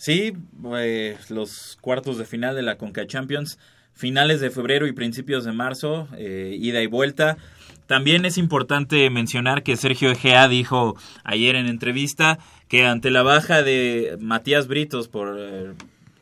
Sí, 0.00 0.32
eh, 0.76 1.18
los 1.28 1.76
cuartos 1.82 2.16
de 2.16 2.24
final 2.24 2.56
de 2.56 2.62
la 2.62 2.78
Conca 2.78 3.06
Champions, 3.06 3.58
finales 3.92 4.40
de 4.40 4.50
febrero 4.50 4.86
y 4.86 4.92
principios 4.92 5.44
de 5.44 5.52
marzo, 5.52 6.08
eh, 6.16 6.56
ida 6.58 6.80
y 6.80 6.86
vuelta. 6.86 7.36
También 7.86 8.24
es 8.24 8.38
importante 8.38 9.10
mencionar 9.10 9.62
que 9.62 9.76
Sergio 9.76 10.10
Egea 10.10 10.48
dijo 10.48 10.96
ayer 11.22 11.54
en 11.54 11.66
entrevista 11.66 12.38
que 12.66 12.86
ante 12.86 13.10
la 13.10 13.22
baja 13.22 13.62
de 13.62 14.16
Matías 14.18 14.68
Britos 14.68 15.08
por 15.08 15.36
eh, 15.38 15.74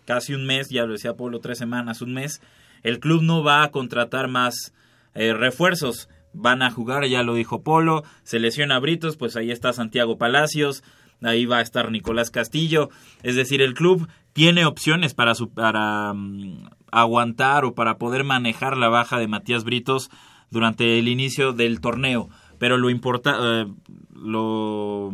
casi 0.06 0.34
un 0.34 0.44
mes, 0.44 0.70
ya 0.70 0.84
lo 0.84 0.94
decía 0.94 1.14
Pablo, 1.14 1.38
tres 1.38 1.58
semanas, 1.58 2.02
un 2.02 2.14
mes, 2.14 2.42
el 2.82 2.98
club 2.98 3.22
no 3.22 3.44
va 3.44 3.62
a 3.62 3.70
contratar 3.70 4.26
más 4.26 4.72
eh, 5.14 5.34
refuerzos. 5.34 6.08
Van 6.32 6.62
a 6.62 6.72
jugar, 6.72 7.06
ya 7.06 7.22
lo 7.22 7.34
dijo 7.34 7.62
Polo, 7.62 8.02
se 8.24 8.40
lesiona 8.40 8.80
Britos, 8.80 9.16
pues 9.16 9.36
ahí 9.36 9.52
está 9.52 9.72
Santiago 9.72 10.18
Palacios, 10.18 10.82
ahí 11.22 11.46
va 11.46 11.58
a 11.58 11.62
estar 11.62 11.90
Nicolás 11.90 12.30
Castillo. 12.30 12.90
Es 13.22 13.36
decir, 13.36 13.62
el 13.62 13.74
club 13.74 14.08
tiene 14.32 14.64
opciones 14.64 15.14
para, 15.14 15.34
su, 15.34 15.50
para 15.50 16.12
mm, 16.14 16.68
aguantar 16.90 17.64
o 17.64 17.74
para 17.74 17.98
poder 17.98 18.24
manejar 18.24 18.76
la 18.76 18.88
baja 18.88 19.18
de 19.18 19.28
Matías 19.28 19.64
Britos 19.64 20.10
durante 20.50 20.98
el 20.98 21.08
inicio 21.08 21.52
del 21.52 21.80
torneo. 21.80 22.28
Pero 22.58 22.76
lo 22.76 22.90
importa, 22.90 23.36
eh, 23.40 23.66
lo 24.14 25.12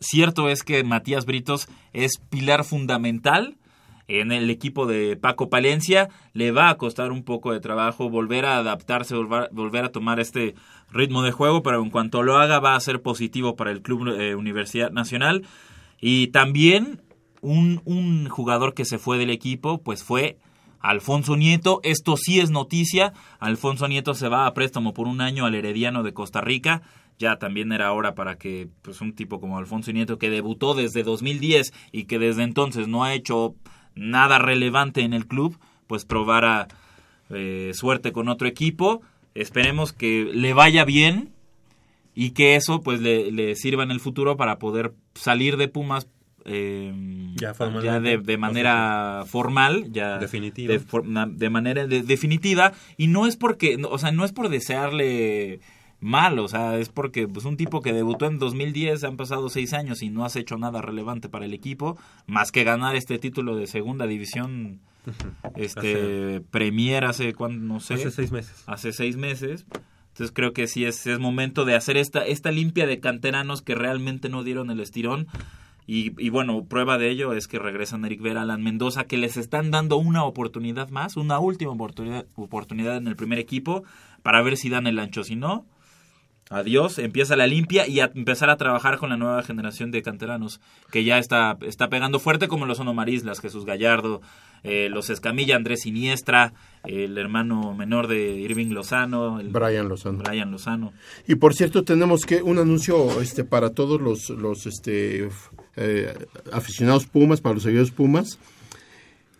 cierto 0.00 0.48
es 0.48 0.62
que 0.62 0.84
Matías 0.84 1.24
Britos 1.24 1.68
es 1.92 2.18
pilar 2.30 2.64
fundamental 2.64 3.56
en 4.08 4.32
el 4.32 4.50
equipo 4.50 4.86
de 4.86 5.16
Paco 5.16 5.48
Palencia. 5.48 6.08
Le 6.32 6.52
va 6.52 6.68
a 6.68 6.76
costar 6.76 7.12
un 7.12 7.24
poco 7.24 7.52
de 7.52 7.60
trabajo 7.60 8.08
volver 8.08 8.44
a 8.44 8.58
adaptarse, 8.58 9.14
volver, 9.16 9.84
a 9.84 9.92
tomar 9.92 10.20
este 10.20 10.54
ritmo 10.90 11.22
de 11.22 11.32
juego, 11.32 11.62
pero 11.62 11.82
en 11.82 11.90
cuanto 11.90 12.22
lo 12.22 12.36
haga 12.38 12.60
va 12.60 12.74
a 12.74 12.80
ser 12.80 13.02
positivo 13.02 13.56
para 13.56 13.70
el 13.70 13.82
Club 13.82 14.08
eh, 14.08 14.34
Universidad 14.34 14.90
Nacional. 14.90 15.46
Y 16.00 16.28
también 16.28 17.02
un, 17.40 17.80
un 17.84 18.28
jugador 18.28 18.74
que 18.74 18.84
se 18.84 18.98
fue 18.98 19.18
del 19.18 19.30
equipo, 19.30 19.82
pues 19.82 20.04
fue 20.04 20.38
Alfonso 20.84 21.34
Nieto. 21.34 21.80
Esto 21.82 22.16
sí 22.18 22.40
es 22.40 22.50
noticia. 22.50 23.14
Alfonso 23.38 23.88
Nieto 23.88 24.12
se 24.12 24.28
va 24.28 24.46
a 24.46 24.52
préstamo 24.52 24.92
por 24.92 25.08
un 25.08 25.22
año 25.22 25.46
al 25.46 25.54
Herediano 25.54 26.02
de 26.02 26.12
Costa 26.12 26.42
Rica. 26.42 26.82
Ya 27.18 27.36
también 27.36 27.72
era 27.72 27.92
hora 27.92 28.14
para 28.14 28.36
que 28.36 28.68
pues, 28.82 29.00
un 29.00 29.14
tipo 29.14 29.40
como 29.40 29.56
Alfonso 29.56 29.92
Nieto, 29.92 30.18
que 30.18 30.28
debutó 30.28 30.74
desde 30.74 31.02
2010 31.02 31.72
y 31.90 32.04
que 32.04 32.18
desde 32.18 32.42
entonces 32.42 32.86
no 32.86 33.02
ha 33.02 33.14
hecho 33.14 33.54
nada 33.94 34.38
relevante 34.38 35.02
en 35.02 35.12
el 35.14 35.26
club, 35.26 35.58
pues 35.86 36.04
probara 36.04 36.68
eh, 37.30 37.70
suerte 37.74 38.12
con 38.12 38.28
otro 38.28 38.46
equipo. 38.48 39.02
Esperemos 39.34 39.92
que 39.92 40.30
le 40.32 40.52
vaya 40.52 40.84
bien 40.84 41.30
y 42.14 42.30
que 42.30 42.54
eso 42.56 42.80
pues 42.82 43.00
le, 43.00 43.32
le 43.32 43.56
sirva 43.56 43.82
en 43.82 43.90
el 43.90 44.00
futuro 44.00 44.36
para 44.36 44.58
poder 44.58 44.92
salir 45.14 45.56
de 45.56 45.68
Pumas 45.68 46.06
eh, 46.44 46.92
Ya 47.86 48.00
de, 48.00 48.18
de 48.18 48.36
manera 48.36 49.24
formal, 49.26 49.90
ya 49.92 50.18
Definitiva. 50.18 50.74
de, 51.28 51.50
manera 51.50 51.86
de- 51.86 52.02
definitiva 52.02 52.72
y 52.98 53.06
no 53.08 53.26
es 53.26 53.36
porque, 53.36 53.78
no, 53.78 53.88
o 53.88 53.98
sea, 53.98 54.12
no 54.12 54.24
es 54.24 54.32
por 54.32 54.50
desearle 54.50 55.60
mal, 56.04 56.38
o 56.38 56.48
sea, 56.48 56.78
es 56.78 56.90
porque 56.90 57.26
pues 57.26 57.46
un 57.46 57.56
tipo 57.56 57.80
que 57.80 57.92
debutó 57.92 58.26
en 58.26 58.38
2010, 58.38 59.04
han 59.04 59.16
pasado 59.16 59.48
seis 59.48 59.72
años 59.72 60.02
y 60.02 60.10
no 60.10 60.24
has 60.24 60.36
hecho 60.36 60.58
nada 60.58 60.82
relevante 60.82 61.28
para 61.28 61.46
el 61.46 61.54
equipo, 61.54 61.96
más 62.26 62.52
que 62.52 62.62
ganar 62.62 62.94
este 62.94 63.18
título 63.18 63.56
de 63.56 63.66
segunda 63.66 64.06
división, 64.06 64.80
este 65.56 66.42
Premier 66.50 67.04
hace 67.04 67.32
cuando 67.32 67.74
no 67.74 67.80
sé, 67.80 67.94
Hace 67.94 68.10
seis 68.10 68.32
meses. 68.32 68.62
hace 68.66 68.92
seis 68.92 69.16
meses. 69.16 69.66
Entonces 70.12 70.32
creo 70.32 70.52
que 70.52 70.68
sí 70.68 70.84
es, 70.84 71.06
es 71.06 71.18
momento 71.18 71.64
de 71.64 71.74
hacer 71.74 71.96
esta, 71.96 72.24
esta 72.24 72.52
limpia 72.52 72.86
de 72.86 73.00
canteranos 73.00 73.62
que 73.62 73.74
realmente 73.74 74.28
no 74.28 74.44
dieron 74.44 74.70
el 74.70 74.80
estirón. 74.80 75.26
Y, 75.86 76.12
y 76.22 76.30
bueno, 76.30 76.64
prueba 76.64 76.98
de 76.98 77.10
ello 77.10 77.32
es 77.32 77.48
que 77.48 77.58
regresan 77.58 78.04
Eric 78.04 78.22
Vera, 78.22 78.42
Alan 78.42 78.62
Mendoza, 78.62 79.04
que 79.04 79.16
les 79.16 79.36
están 79.36 79.70
dando 79.70 79.96
una 79.96 80.24
oportunidad 80.24 80.88
más, 80.90 81.16
una 81.16 81.38
última 81.40 81.72
oportunidad, 81.72 82.26
oportunidad 82.36 82.96
en 82.96 83.08
el 83.08 83.16
primer 83.16 83.38
equipo 83.38 83.82
para 84.22 84.40
ver 84.42 84.56
si 84.56 84.68
dan 84.68 84.86
el 84.86 84.98
ancho. 84.98 85.24
Si 85.24 85.34
no, 85.34 85.66
adiós, 86.50 86.98
empieza 86.98 87.36
la 87.36 87.46
limpia 87.46 87.86
y 87.86 88.00
a 88.00 88.10
empezar 88.14 88.50
a 88.50 88.56
trabajar 88.56 88.98
con 88.98 89.10
la 89.10 89.16
nueva 89.16 89.42
generación 89.42 89.90
de 89.90 90.02
canteranos 90.02 90.60
que 90.90 91.04
ya 91.04 91.18
está, 91.18 91.56
está 91.62 91.88
pegando 91.88 92.18
fuerte 92.18 92.48
como 92.48 92.66
lo 92.66 92.74
son 92.74 92.88
Omar 92.88 93.08
Islas, 93.08 93.40
Jesús 93.40 93.64
Gallardo, 93.64 94.20
eh, 94.62 94.88
los 94.90 95.10
Escamilla, 95.10 95.56
Andrés 95.56 95.82
Siniestra, 95.82 96.54
el 96.84 97.18
hermano 97.18 97.74
menor 97.74 98.08
de 98.08 98.36
Irving 98.40 98.68
Lozano, 98.68 99.40
el 99.40 99.48
Brian 99.48 99.88
Lozano. 99.88 100.18
Brian 100.18 100.50
Lozano. 100.50 100.92
Y 101.26 101.34
por 101.34 101.54
cierto, 101.54 101.84
tenemos 101.84 102.24
que 102.24 102.42
un 102.42 102.58
anuncio 102.58 103.20
este 103.20 103.44
para 103.44 103.70
todos 103.70 104.00
los, 104.00 104.30
los 104.30 104.66
este, 104.66 105.28
eh, 105.76 106.14
aficionados 106.52 107.06
Pumas, 107.06 107.40
para 107.40 107.54
los 107.54 107.62
seguidores 107.62 107.90
Pumas. 107.90 108.38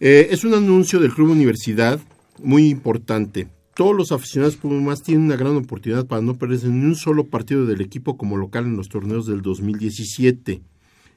Eh, 0.01 0.28
es 0.31 0.44
un 0.44 0.55
anuncio 0.55 1.01
del 1.01 1.14
Club 1.14 1.31
Universidad 1.31 2.01
muy 2.43 2.68
importante. 2.68 3.48
Todos 3.74 3.96
los 3.96 4.12
aficionados 4.12 4.55
Pumas 4.55 5.02
tienen 5.02 5.24
una 5.24 5.36
gran 5.36 5.56
oportunidad 5.56 6.06
para 6.06 6.22
no 6.22 6.34
perderse 6.34 6.68
ni 6.68 6.86
un 6.86 6.94
solo 6.94 7.26
partido 7.26 7.66
del 7.66 7.80
equipo 7.80 8.16
como 8.16 8.36
local 8.36 8.66
en 8.66 8.76
los 8.76 8.88
torneos 8.88 9.26
del 9.26 9.42
2017. 9.42 10.62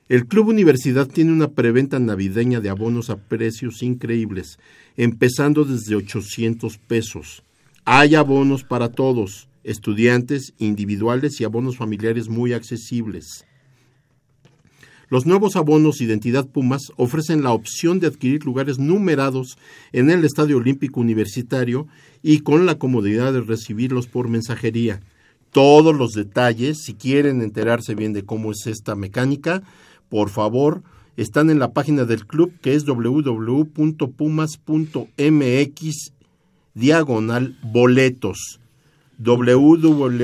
El 0.09 0.25
Club 0.25 0.47
Universidad 0.47 1.05
tiene 1.05 1.31
una 1.31 1.51
preventa 1.51 1.99
navideña 1.99 2.59
de 2.59 2.69
abonos 2.69 3.11
a 3.11 3.17
precios 3.17 3.83
increíbles, 3.83 4.57
empezando 4.95 5.65
desde 5.65 5.93
800 5.93 6.79
pesos. 6.79 7.43
Hay 7.85 8.15
abonos 8.15 8.63
para 8.63 8.89
todos, 8.89 9.49
estudiantes, 9.63 10.53
individuales 10.57 11.39
y 11.39 11.43
abonos 11.43 11.77
familiares 11.77 12.27
muy 12.27 12.53
accesibles. 12.53 13.45
Los 15.09 15.25
nuevos 15.25 15.55
abonos 15.55 16.01
Identidad 16.01 16.47
Pumas 16.47 16.91
ofrecen 16.97 17.41
la 17.41 17.51
opción 17.51 17.99
de 17.99 18.07
adquirir 18.07 18.43
lugares 18.43 18.77
numerados 18.77 19.57
en 19.93 20.09
el 20.09 20.25
Estadio 20.25 20.57
Olímpico 20.57 20.99
Universitario 20.99 21.87
y 22.27 22.39
con 22.39 22.65
la 22.65 22.77
comodidad 22.77 23.31
de 23.31 23.39
recibirlos 23.39 24.07
por 24.07 24.27
mensajería. 24.27 24.99
Todos 25.51 25.95
los 25.95 26.11
detalles, 26.11 26.79
si 26.83 26.93
quieren 26.93 27.41
enterarse 27.41 27.95
bien 27.95 28.11
de 28.11 28.25
cómo 28.25 28.51
es 28.51 28.67
esta 28.67 28.95
mecánica, 28.95 29.63
por 30.09 30.29
favor, 30.29 30.83
están 31.15 31.49
en 31.49 31.59
la 31.59 31.71
página 31.71 32.03
del 32.03 32.27
club 32.27 32.51
que 32.59 32.75
es 32.75 32.83
www.pumas.mx 32.83 33.71
diagonal 36.73 37.57
boletos 37.63 38.59
www.pumas.mx 39.19 40.21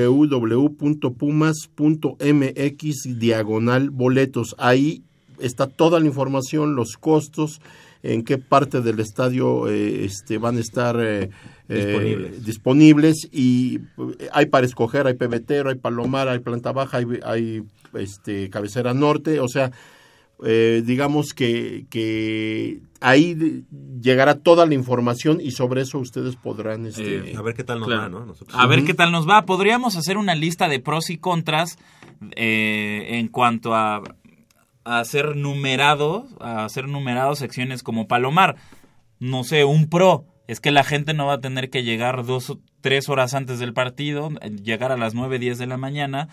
diagonal 3.18 3.90
boletos. 3.90 4.54
Ahí 4.58 5.02
está 5.40 5.68
toda 5.68 6.00
la 6.00 6.06
información, 6.06 6.76
los 6.76 6.98
costos, 6.98 7.62
en 8.06 8.22
qué 8.22 8.36
parte 8.38 8.82
del 8.82 9.00
estadio 9.00 9.66
eh, 9.68 10.04
este, 10.04 10.36
van 10.38 10.58
a 10.58 10.60
estar 10.60 10.96
eh, 11.00 11.30
eh, 11.68 11.74
Disponibles. 11.74 12.44
disponibles 12.44 13.28
y 13.32 13.80
hay 14.32 14.46
para 14.46 14.66
escoger, 14.66 15.06
hay 15.06 15.14
pebetero, 15.14 15.70
hay 15.70 15.76
palomar, 15.76 16.28
hay 16.28 16.40
planta 16.40 16.70
baja, 16.72 16.98
hay, 16.98 17.06
hay 17.24 17.62
este, 17.94 18.50
cabecera 18.50 18.92
norte, 18.92 19.40
o 19.40 19.48
sea, 19.48 19.72
eh, 20.44 20.82
digamos 20.84 21.32
que, 21.32 21.86
que 21.88 22.80
ahí 23.00 23.64
llegará 24.02 24.34
toda 24.34 24.66
la 24.66 24.74
información 24.74 25.40
y 25.40 25.52
sobre 25.52 25.80
eso 25.82 25.98
ustedes 25.98 26.36
podrán 26.36 26.84
este, 26.86 27.34
a 27.34 27.40
ver 27.40 27.54
qué 27.54 27.64
tal 27.64 27.78
nos 27.78 27.88
Claro. 27.88 28.02
va, 28.02 28.08
¿no? 28.10 28.26
Nosotros. 28.26 28.58
A 28.60 28.66
ver 28.66 28.84
qué 28.84 28.92
tal 28.92 29.12
nos 29.12 29.26
va. 29.26 29.46
Podríamos 29.46 29.96
hacer 29.96 30.18
una 30.18 30.34
lista 30.34 30.68
de 30.68 30.80
pros 30.80 31.08
y 31.08 31.16
contras 31.16 31.78
eh, 32.36 33.06
en 33.18 33.28
cuanto 33.28 33.74
a, 33.74 34.02
a 34.84 35.00
hacer 35.00 35.36
numerado, 35.36 36.26
a 36.40 36.64
hacer 36.64 36.88
numerados 36.88 37.38
secciones 37.38 37.82
como 37.82 38.06
Palomar. 38.06 38.56
No 39.18 39.44
sé, 39.44 39.64
un 39.64 39.88
pro 39.88 40.26
es 40.46 40.60
que 40.60 40.70
la 40.70 40.84
gente 40.84 41.14
no 41.14 41.26
va 41.26 41.34
a 41.34 41.40
tener 41.40 41.70
que 41.70 41.82
llegar 41.82 42.24
dos 42.24 42.50
o 42.50 42.60
tres 42.80 43.08
horas 43.08 43.34
antes 43.34 43.58
del 43.58 43.72
partido, 43.72 44.30
llegar 44.62 44.92
a 44.92 44.96
las 44.96 45.14
9, 45.14 45.38
10 45.38 45.58
de 45.58 45.66
la 45.66 45.78
mañana 45.78 46.28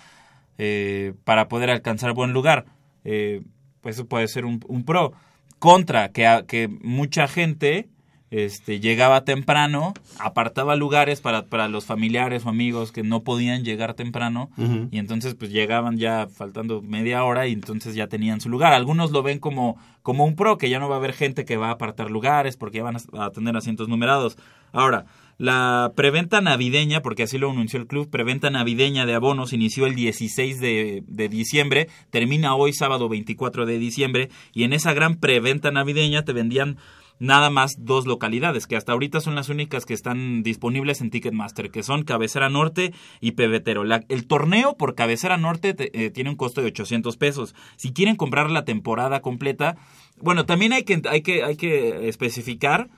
eh, 0.57 1.13
para 1.23 1.47
poder 1.47 1.69
alcanzar 1.69 2.13
buen 2.13 2.33
lugar. 2.33 2.65
Eh, 3.05 3.41
pues 3.79 3.95
eso 3.95 4.07
puede 4.07 4.27
ser 4.27 4.45
un, 4.45 4.59
un 4.67 4.83
pro. 4.83 5.13
Contra, 5.59 6.09
que, 6.09 6.43
que 6.47 6.67
mucha 6.67 7.27
gente 7.27 7.87
este, 8.31 8.79
llegaba 8.79 9.25
temprano, 9.25 9.93
apartaba 10.17 10.77
lugares 10.77 11.19
para, 11.19 11.43
para 11.43 11.67
los 11.67 11.85
familiares 11.85 12.45
o 12.45 12.49
amigos 12.49 12.93
que 12.93 13.03
no 13.03 13.23
podían 13.23 13.65
llegar 13.65 13.93
temprano 13.93 14.49
y 14.89 14.97
entonces 14.97 15.35
pues 15.35 15.51
llegaban 15.51 15.97
ya 15.97 16.27
faltando 16.33 16.81
media 16.81 17.25
hora 17.25 17.47
y 17.47 17.51
entonces 17.51 17.93
ya 17.93 18.07
tenían 18.07 18.39
su 18.39 18.47
lugar. 18.47 18.71
Algunos 18.71 19.11
lo 19.11 19.21
ven 19.21 19.39
como, 19.39 19.77
como 20.01 20.23
un 20.23 20.37
pro, 20.37 20.57
que 20.57 20.69
ya 20.69 20.79
no 20.79 20.87
va 20.87 20.95
a 20.95 20.99
haber 20.99 21.11
gente 21.11 21.43
que 21.43 21.57
va 21.57 21.67
a 21.67 21.71
apartar 21.71 22.09
lugares 22.09 22.55
porque 22.55 22.77
ya 22.77 22.83
van 22.85 22.95
a, 22.95 23.25
a 23.25 23.31
tener 23.31 23.55
asientos 23.57 23.89
numerados. 23.89 24.37
Ahora, 24.71 25.05
la 25.37 25.91
preventa 25.95 26.39
navideña, 26.39 27.01
porque 27.01 27.23
así 27.23 27.37
lo 27.37 27.49
anunció 27.49 27.79
el 27.79 27.87
club, 27.87 28.09
preventa 28.09 28.49
navideña 28.49 29.05
de 29.05 29.15
abonos 29.15 29.53
inició 29.53 29.87
el 29.87 29.95
16 29.95 30.61
de, 30.61 31.03
de 31.07 31.29
diciembre, 31.29 31.89
termina 32.11 32.55
hoy 32.55 32.71
sábado 32.71 33.09
24 33.09 33.65
de 33.65 33.77
diciembre 33.77 34.29
y 34.53 34.63
en 34.63 34.73
esa 34.73 34.93
gran 34.93 35.15
preventa 35.15 35.71
navideña 35.71 36.23
te 36.23 36.31
vendían 36.31 36.77
nada 37.21 37.51
más 37.51 37.75
dos 37.77 38.07
localidades, 38.07 38.65
que 38.65 38.75
hasta 38.75 38.91
ahorita 38.93 39.21
son 39.21 39.35
las 39.35 39.47
únicas 39.49 39.85
que 39.85 39.93
están 39.93 40.41
disponibles 40.41 41.01
en 41.01 41.11
Ticketmaster, 41.11 41.69
que 41.69 41.83
son 41.83 42.03
Cabecera 42.03 42.49
Norte 42.49 42.93
y 43.19 43.33
Pebetero. 43.33 43.83
La- 43.83 44.03
el 44.09 44.25
torneo 44.25 44.75
por 44.75 44.95
Cabecera 44.95 45.37
Norte 45.37 45.75
te- 45.75 46.05
eh, 46.05 46.09
tiene 46.09 46.31
un 46.31 46.35
costo 46.35 46.61
de 46.61 46.67
800 46.67 47.17
pesos. 47.17 47.53
Si 47.77 47.93
quieren 47.93 48.15
comprar 48.15 48.49
la 48.49 48.65
temporada 48.65 49.21
completa, 49.21 49.77
bueno, 50.19 50.45
también 50.47 50.73
hay 50.73 50.81
que, 50.83 50.99
hay 51.07 51.21
que, 51.21 51.43
hay 51.43 51.55
que 51.57 52.09
especificar 52.09 52.89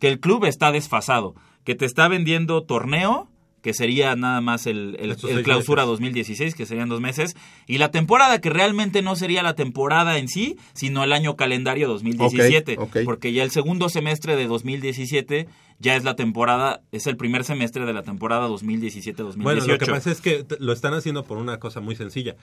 que 0.00 0.06
el 0.08 0.20
club 0.20 0.44
está 0.44 0.70
desfasado, 0.70 1.34
que 1.64 1.74
te 1.74 1.84
está 1.84 2.06
vendiendo 2.06 2.62
torneo, 2.62 3.28
que 3.62 3.72
sería 3.72 4.14
nada 4.16 4.40
más 4.40 4.66
el, 4.66 4.96
el- 5.00 5.12
el 5.12 5.42
clausura 5.44 5.82
meses. 5.82 5.90
2016, 5.92 6.54
que 6.54 6.66
serían 6.66 6.88
dos 6.88 7.00
meses, 7.00 7.36
y 7.66 7.78
la 7.78 7.90
temporada 7.90 8.40
que 8.40 8.50
realmente 8.50 9.00
no 9.02 9.16
sería 9.16 9.42
la 9.42 9.54
temporada 9.54 10.18
en 10.18 10.28
sí, 10.28 10.56
sino 10.74 11.04
el 11.04 11.12
año 11.12 11.36
calendario 11.36 11.88
2017, 11.88 12.76
Ok, 12.78 12.82
ok. 12.96 12.98
porque 13.04 13.32
ya 13.32 13.44
el 13.44 13.50
segundo 13.52 13.88
semestre 13.88 14.36
de 14.36 14.46
2017 14.48 15.46
ya 15.78 15.96
es 15.96 16.04
la 16.04 16.14
temporada, 16.16 16.82
es 16.92 17.06
el 17.06 17.16
primer 17.16 17.44
semestre 17.44 17.86
de 17.86 17.92
la 17.92 18.02
temporada 18.02 18.48
2017-2018. 18.48 19.34
Bueno, 19.36 19.64
lo 19.66 19.78
que 19.78 19.86
pasa 19.86 20.10
es 20.10 20.20
que 20.20 20.44
lo 20.58 20.72
están 20.72 20.94
haciendo 20.94 21.24
por 21.24 21.38
una 21.38 21.58
cosa 21.58 21.80
muy 21.80 21.96
sencilla. 21.96 22.36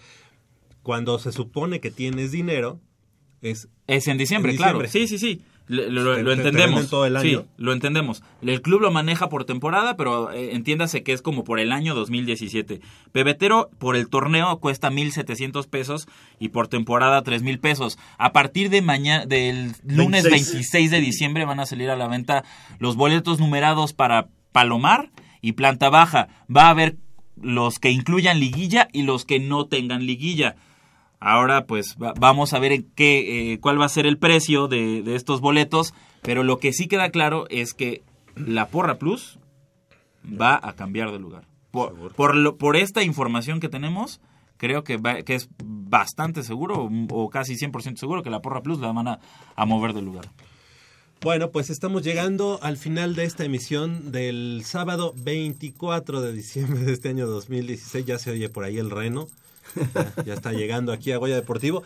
Cuando 0.83 1.19
se 1.19 1.31
supone 1.31 1.79
que 1.79 1.91
tienes 1.91 2.31
dinero, 2.31 2.79
es... 3.41 3.67
Es 3.87 4.07
en 4.07 4.17
diciembre, 4.17 4.51
En 4.51 4.57
claro. 4.57 4.81
Sí, 4.87 5.07
sí, 5.07 5.17
sí. 5.19 5.41
Le- 5.69 5.89
lo, 5.91 6.15
Te- 6.15 6.23
lo 6.23 6.29
te- 6.31 6.41
te 6.41 6.47
entendemos. 6.49 6.89
todo 6.89 7.05
el 7.05 7.17
Sí, 7.19 7.39
lo 7.57 7.71
entendemos. 7.73 8.23
El 8.41 8.61
club 8.61 8.81
lo 8.81 8.91
maneja 8.91 9.29
por 9.29 9.45
temporada, 9.45 9.95
pero 9.95 10.31
eh, 10.31 10.55
entiéndase 10.55 11.03
que 11.03 11.13
es 11.13 11.21
como 11.21 11.43
por 11.43 11.59
el 11.59 11.71
año 11.71 11.93
2017. 11.95 12.81
Pebetero 13.11 13.69
por 13.77 13.95
el 13.95 14.09
torneo 14.09 14.57
cuesta 14.59 14.89
1.700 14.89 15.67
pesos 15.69 16.07
y 16.39 16.49
por 16.49 16.67
temporada 16.69 17.23
3.000 17.23 17.59
pesos. 17.59 17.97
A 18.17 18.33
partir 18.33 18.69
de 18.71 18.81
mañana, 18.81 19.25
del 19.27 19.73
lunes 19.85 20.23
26. 20.23 20.51
26 20.53 20.91
de 20.91 20.99
diciembre 21.01 21.45
van 21.45 21.59
a 21.59 21.65
salir 21.67 21.89
a 21.91 21.95
la 21.95 22.07
venta 22.07 22.43
los 22.79 22.95
boletos 22.95 23.39
numerados 23.39 23.93
para 23.93 24.27
Palomar 24.51 25.11
y 25.41 25.51
Planta 25.51 25.89
Baja. 25.89 26.27
Va 26.53 26.63
a 26.63 26.69
haber 26.71 26.97
los 27.41 27.77
que 27.79 27.91
incluyan 27.91 28.39
liguilla 28.39 28.87
y 28.91 29.03
los 29.03 29.23
que 29.23 29.39
no 29.39 29.67
tengan 29.67 30.05
liguilla. 30.05 30.55
Ahora 31.19 31.65
pues 31.65 31.97
va- 32.01 32.13
vamos 32.19 32.53
a 32.53 32.59
ver 32.59 32.71
en 32.71 32.83
qué, 32.95 33.53
eh, 33.53 33.59
cuál 33.59 33.79
va 33.79 33.85
a 33.85 33.89
ser 33.89 34.05
el 34.05 34.17
precio 34.17 34.67
de, 34.67 35.01
de 35.03 35.15
estos 35.15 35.41
boletos, 35.41 35.93
pero 36.21 36.43
lo 36.43 36.59
que 36.59 36.71
sí 36.73 36.87
queda 36.87 37.09
claro 37.09 37.45
es 37.49 37.73
que 37.73 38.03
la 38.35 38.67
Porra 38.69 38.97
Plus 38.99 39.37
va 40.25 40.59
a 40.61 40.73
cambiar 40.73 41.11
de 41.11 41.19
lugar. 41.19 41.43
Por, 41.71 42.13
por, 42.15 42.35
lo- 42.35 42.57
por 42.57 42.75
esta 42.77 43.03
información 43.03 43.59
que 43.59 43.67
tenemos, 43.69 44.21
creo 44.57 44.83
que, 44.83 44.97
va- 44.97 45.21
que 45.23 45.35
es 45.35 45.49
bastante 45.63 46.43
seguro 46.43 46.83
o, 46.83 46.89
o 47.11 47.29
casi 47.29 47.55
100% 47.55 47.97
seguro 47.97 48.23
que 48.23 48.29
la 48.29 48.41
Porra 48.41 48.61
Plus 48.61 48.79
la 48.79 48.91
van 48.93 49.07
a, 49.09 49.19
a 49.55 49.65
mover 49.65 49.93
de 49.93 50.01
lugar. 50.01 50.29
Bueno, 51.21 51.49
pues 51.51 51.69
estamos 51.69 52.01
llegando 52.03 52.59
al 52.63 52.77
final 52.77 53.13
de 53.13 53.25
esta 53.25 53.43
emisión 53.43 54.13
del 54.13 54.61
sábado 54.63 55.13
24 55.17 56.21
de 56.21 56.31
diciembre 56.31 56.79
de 56.79 56.93
este 56.93 57.09
año 57.09 57.27
2016. 57.27 58.05
Ya 58.05 58.17
se 58.19 58.31
oye 58.31 58.47
por 58.47 58.63
ahí 58.63 58.77
el 58.77 58.89
reno. 58.89 59.27
Ya, 59.75 60.13
ya 60.25 60.33
está 60.33 60.51
llegando 60.51 60.91
aquí 60.91 61.11
a 61.11 61.17
Goya 61.17 61.35
Deportivo. 61.35 61.83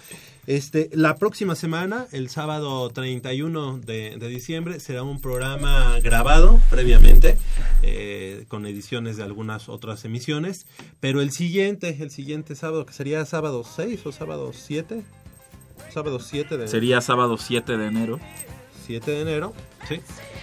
Este, 0.47 0.89
la 0.93 1.15
próxima 1.15 1.55
semana, 1.55 2.07
el 2.11 2.29
sábado 2.29 2.89
31 2.89 3.79
de, 3.79 4.17
de 4.17 4.27
diciembre, 4.27 4.79
será 4.79 5.03
un 5.03 5.21
programa 5.21 5.99
grabado 6.01 6.59
previamente, 6.69 7.37
eh, 7.81 8.45
con 8.47 8.65
ediciones 8.65 9.17
de 9.17 9.23
algunas 9.23 9.69
otras 9.69 10.03
emisiones. 10.05 10.65
Pero 10.99 11.21
el 11.21 11.31
siguiente, 11.31 11.97
el 11.99 12.11
siguiente 12.11 12.55
sábado, 12.55 12.85
que 12.85 12.93
sería 12.93 13.25
sábado 13.25 13.63
6 13.63 14.05
o 14.05 14.11
sábado 14.11 14.51
7, 14.53 15.03
sábado 15.93 16.19
7 16.19 16.57
de 16.57 16.67
Sería 16.67 17.01
sábado 17.01 17.37
7 17.37 17.77
de 17.77 17.87
enero. 17.87 18.19
7 18.85 19.11
de 19.11 19.21
enero, 19.21 19.53
¿sí? 19.87 20.01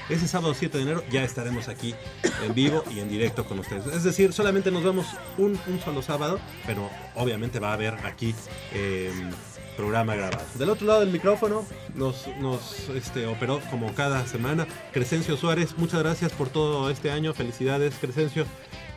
Ese 0.09 0.27
sábado 0.27 0.55
7 0.55 0.77
de 0.79 0.83
enero 0.83 1.05
ya 1.11 1.23
estaremos 1.23 1.69
aquí 1.69 1.95
en 2.45 2.55
vivo 2.55 2.83
y 2.91 3.01
en 3.01 3.09
directo 3.09 3.45
con 3.45 3.59
ustedes. 3.59 3.87
Es 3.87 4.03
decir, 4.03 4.33
solamente 4.33 4.71
nos 4.71 4.83
vemos 4.83 5.07
un, 5.39 5.59
un 5.67 5.81
solo 5.81 6.03
sábado, 6.03 6.41
pero 6.67 6.91
obviamente 7.15 7.61
va 7.61 7.71
a 7.71 7.75
haber 7.75 7.95
aquí 8.07 8.35
eh, 8.73 9.12
programa 9.77 10.15
grabado. 10.15 10.45
Del 10.57 10.71
otro 10.71 10.87
lado 10.87 11.01
del 11.01 11.11
micrófono 11.11 11.65
nos, 11.95 12.27
nos 12.39 12.89
este, 12.91 13.27
operó 13.27 13.61
como 13.71 13.95
cada 13.95 14.27
semana 14.27 14.67
Crescencio 14.93 15.37
Suárez. 15.37 15.79
Muchas 15.79 16.01
gracias 16.01 16.33
por 16.33 16.49
todo 16.49 16.91
este 16.91 17.11
año. 17.11 17.33
Felicidades, 17.33 17.95
Crescencio. 18.01 18.47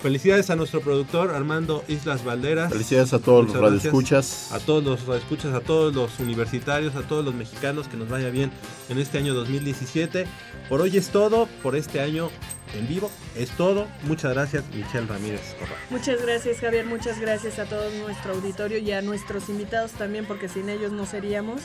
Felicidades 0.04 0.50
a 0.50 0.58
nuestro 0.58 0.82
productor 0.82 1.32
Armando 1.32 1.82
Islas 1.88 2.26
Valderas. 2.26 2.74
Felicidades 2.74 3.14
a 3.14 3.20
todos 3.20 3.46
los 3.46 3.56
Muchas 3.56 3.62
gracias. 3.62 3.84
radioescuchas. 3.86 4.52
A 4.52 4.60
todos 4.60 4.84
los 4.84 5.06
radioescuchas, 5.06 5.54
a 5.54 5.62
todos 5.62 5.96
los 5.96 6.20
universitarios, 6.20 6.98
a 6.98 7.04
todos 7.04 7.24
los 7.24 7.34
mexicanos, 7.34 7.88
que 7.88 7.96
nos 7.96 8.10
vaya 8.10 8.30
bien 8.30 8.52
en 8.90 9.00
este 9.00 9.18
año 9.18 9.34
2017. 9.34 10.26
Por 10.68 10.82
hoy 10.82 10.98
es 10.98 11.08
todo, 11.08 11.48
por 11.64 11.78
este 11.78 12.02
año 12.02 12.30
en 12.78 12.88
vivo 12.88 13.10
es 13.38 13.50
todo. 13.52 13.88
Muchas 14.04 14.34
gracias, 14.34 14.66
Michelle 14.74 15.08
Ramírez 15.08 15.56
Corral. 15.58 15.78
Muchas 15.90 16.22
gracias 16.22 16.60
Javier, 16.60 16.86
muchas 16.86 17.20
gracias 17.20 17.60
a 17.60 17.66
todo 17.66 17.90
nuestro 17.92 18.34
auditorio 18.34 18.80
y 18.80 18.92
a 18.92 19.02
nuestros 19.02 19.48
invitados 19.48 19.92
también 19.92 20.26
porque 20.26 20.50
sin 20.50 20.70
ellos 20.70 20.92
no 20.92 21.06
seríamos. 21.06 21.62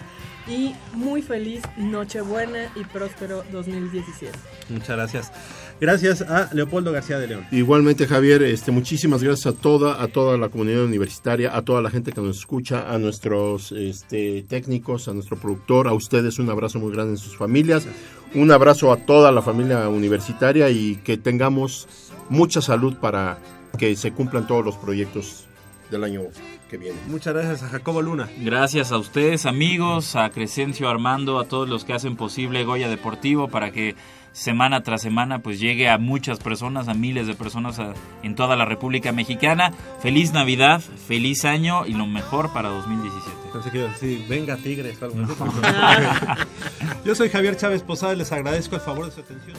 Y 0.46 0.74
muy 0.92 1.22
feliz 1.22 1.62
Nochebuena 1.76 2.70
y 2.76 2.84
próspero 2.84 3.44
2017. 3.50 4.38
Muchas 4.68 4.96
gracias. 4.96 5.32
Gracias 5.80 6.22
a 6.22 6.50
Leopoldo 6.52 6.90
García 6.90 7.18
de 7.18 7.28
León. 7.28 7.46
Igualmente, 7.52 8.06
Javier, 8.06 8.42
este, 8.42 8.72
muchísimas 8.72 9.22
gracias 9.22 9.54
a 9.54 9.58
toda, 9.58 10.02
a 10.02 10.08
toda 10.08 10.36
la 10.36 10.48
comunidad 10.48 10.84
universitaria, 10.84 11.56
a 11.56 11.62
toda 11.62 11.82
la 11.82 11.90
gente 11.90 12.12
que 12.12 12.20
nos 12.20 12.38
escucha, 12.38 12.92
a 12.92 12.98
nuestros 12.98 13.70
este, 13.72 14.44
técnicos, 14.48 15.06
a 15.06 15.14
nuestro 15.14 15.36
productor, 15.36 15.86
a 15.86 15.92
ustedes 15.92 16.38
un 16.38 16.50
abrazo 16.50 16.80
muy 16.80 16.92
grande 16.92 17.12
en 17.12 17.18
sus 17.18 17.36
familias, 17.36 17.86
un 18.34 18.50
abrazo 18.50 18.92
a 18.92 18.96
toda 18.96 19.30
la 19.30 19.40
familia 19.40 19.88
universitaria 19.88 20.68
y 20.70 20.96
que 20.96 21.16
tengamos 21.16 21.86
mucha 22.28 22.60
salud 22.60 22.96
para 22.96 23.38
que 23.78 23.94
se 23.94 24.12
cumplan 24.12 24.46
todos 24.46 24.64
los 24.64 24.76
proyectos 24.76 25.44
del 25.90 26.04
año 26.04 26.22
que 26.68 26.76
viene. 26.76 26.98
Muchas 27.06 27.34
gracias 27.34 27.62
a 27.62 27.68
Jacobo 27.68 28.02
Luna. 28.02 28.28
Gracias 28.40 28.92
a 28.92 28.98
ustedes, 28.98 29.46
amigos, 29.46 30.16
a 30.16 30.28
Crescencio 30.30 30.88
Armando, 30.88 31.38
a 31.38 31.44
todos 31.44 31.68
los 31.68 31.84
que 31.84 31.94
hacen 31.94 32.16
posible 32.16 32.64
Goya 32.64 32.88
Deportivo 32.88 33.48
para 33.48 33.70
que 33.70 33.94
semana 34.32 34.82
tras 34.82 35.02
semana 35.02 35.40
pues 35.40 35.58
llegue 35.60 35.88
a 35.88 35.98
muchas 35.98 36.38
personas, 36.38 36.88
a 36.88 36.94
miles 36.94 37.26
de 37.26 37.34
personas 37.34 37.78
a- 37.78 37.94
en 38.22 38.34
toda 38.34 38.56
la 38.56 38.64
República 38.64 39.12
Mexicana. 39.12 39.72
Feliz 40.00 40.32
Navidad, 40.32 40.80
feliz 40.80 41.44
año 41.44 41.86
y 41.86 41.92
lo 41.94 42.06
mejor 42.06 42.52
para 42.52 42.68
2017. 42.68 43.36
Pensé 43.52 43.70
que 43.70 43.78
decir, 43.78 44.24
venga 44.28 44.56
Tigres. 44.56 45.02
algo. 45.02 45.16
Yo 47.04 47.14
soy 47.14 47.28
Javier 47.30 47.56
Chávez 47.56 47.82
Posada, 47.82 48.14
les 48.14 48.30
agradezco 48.32 48.74
el 48.76 48.80
favor 48.80 49.06
de 49.06 49.12
su 49.12 49.20
atención. 49.20 49.56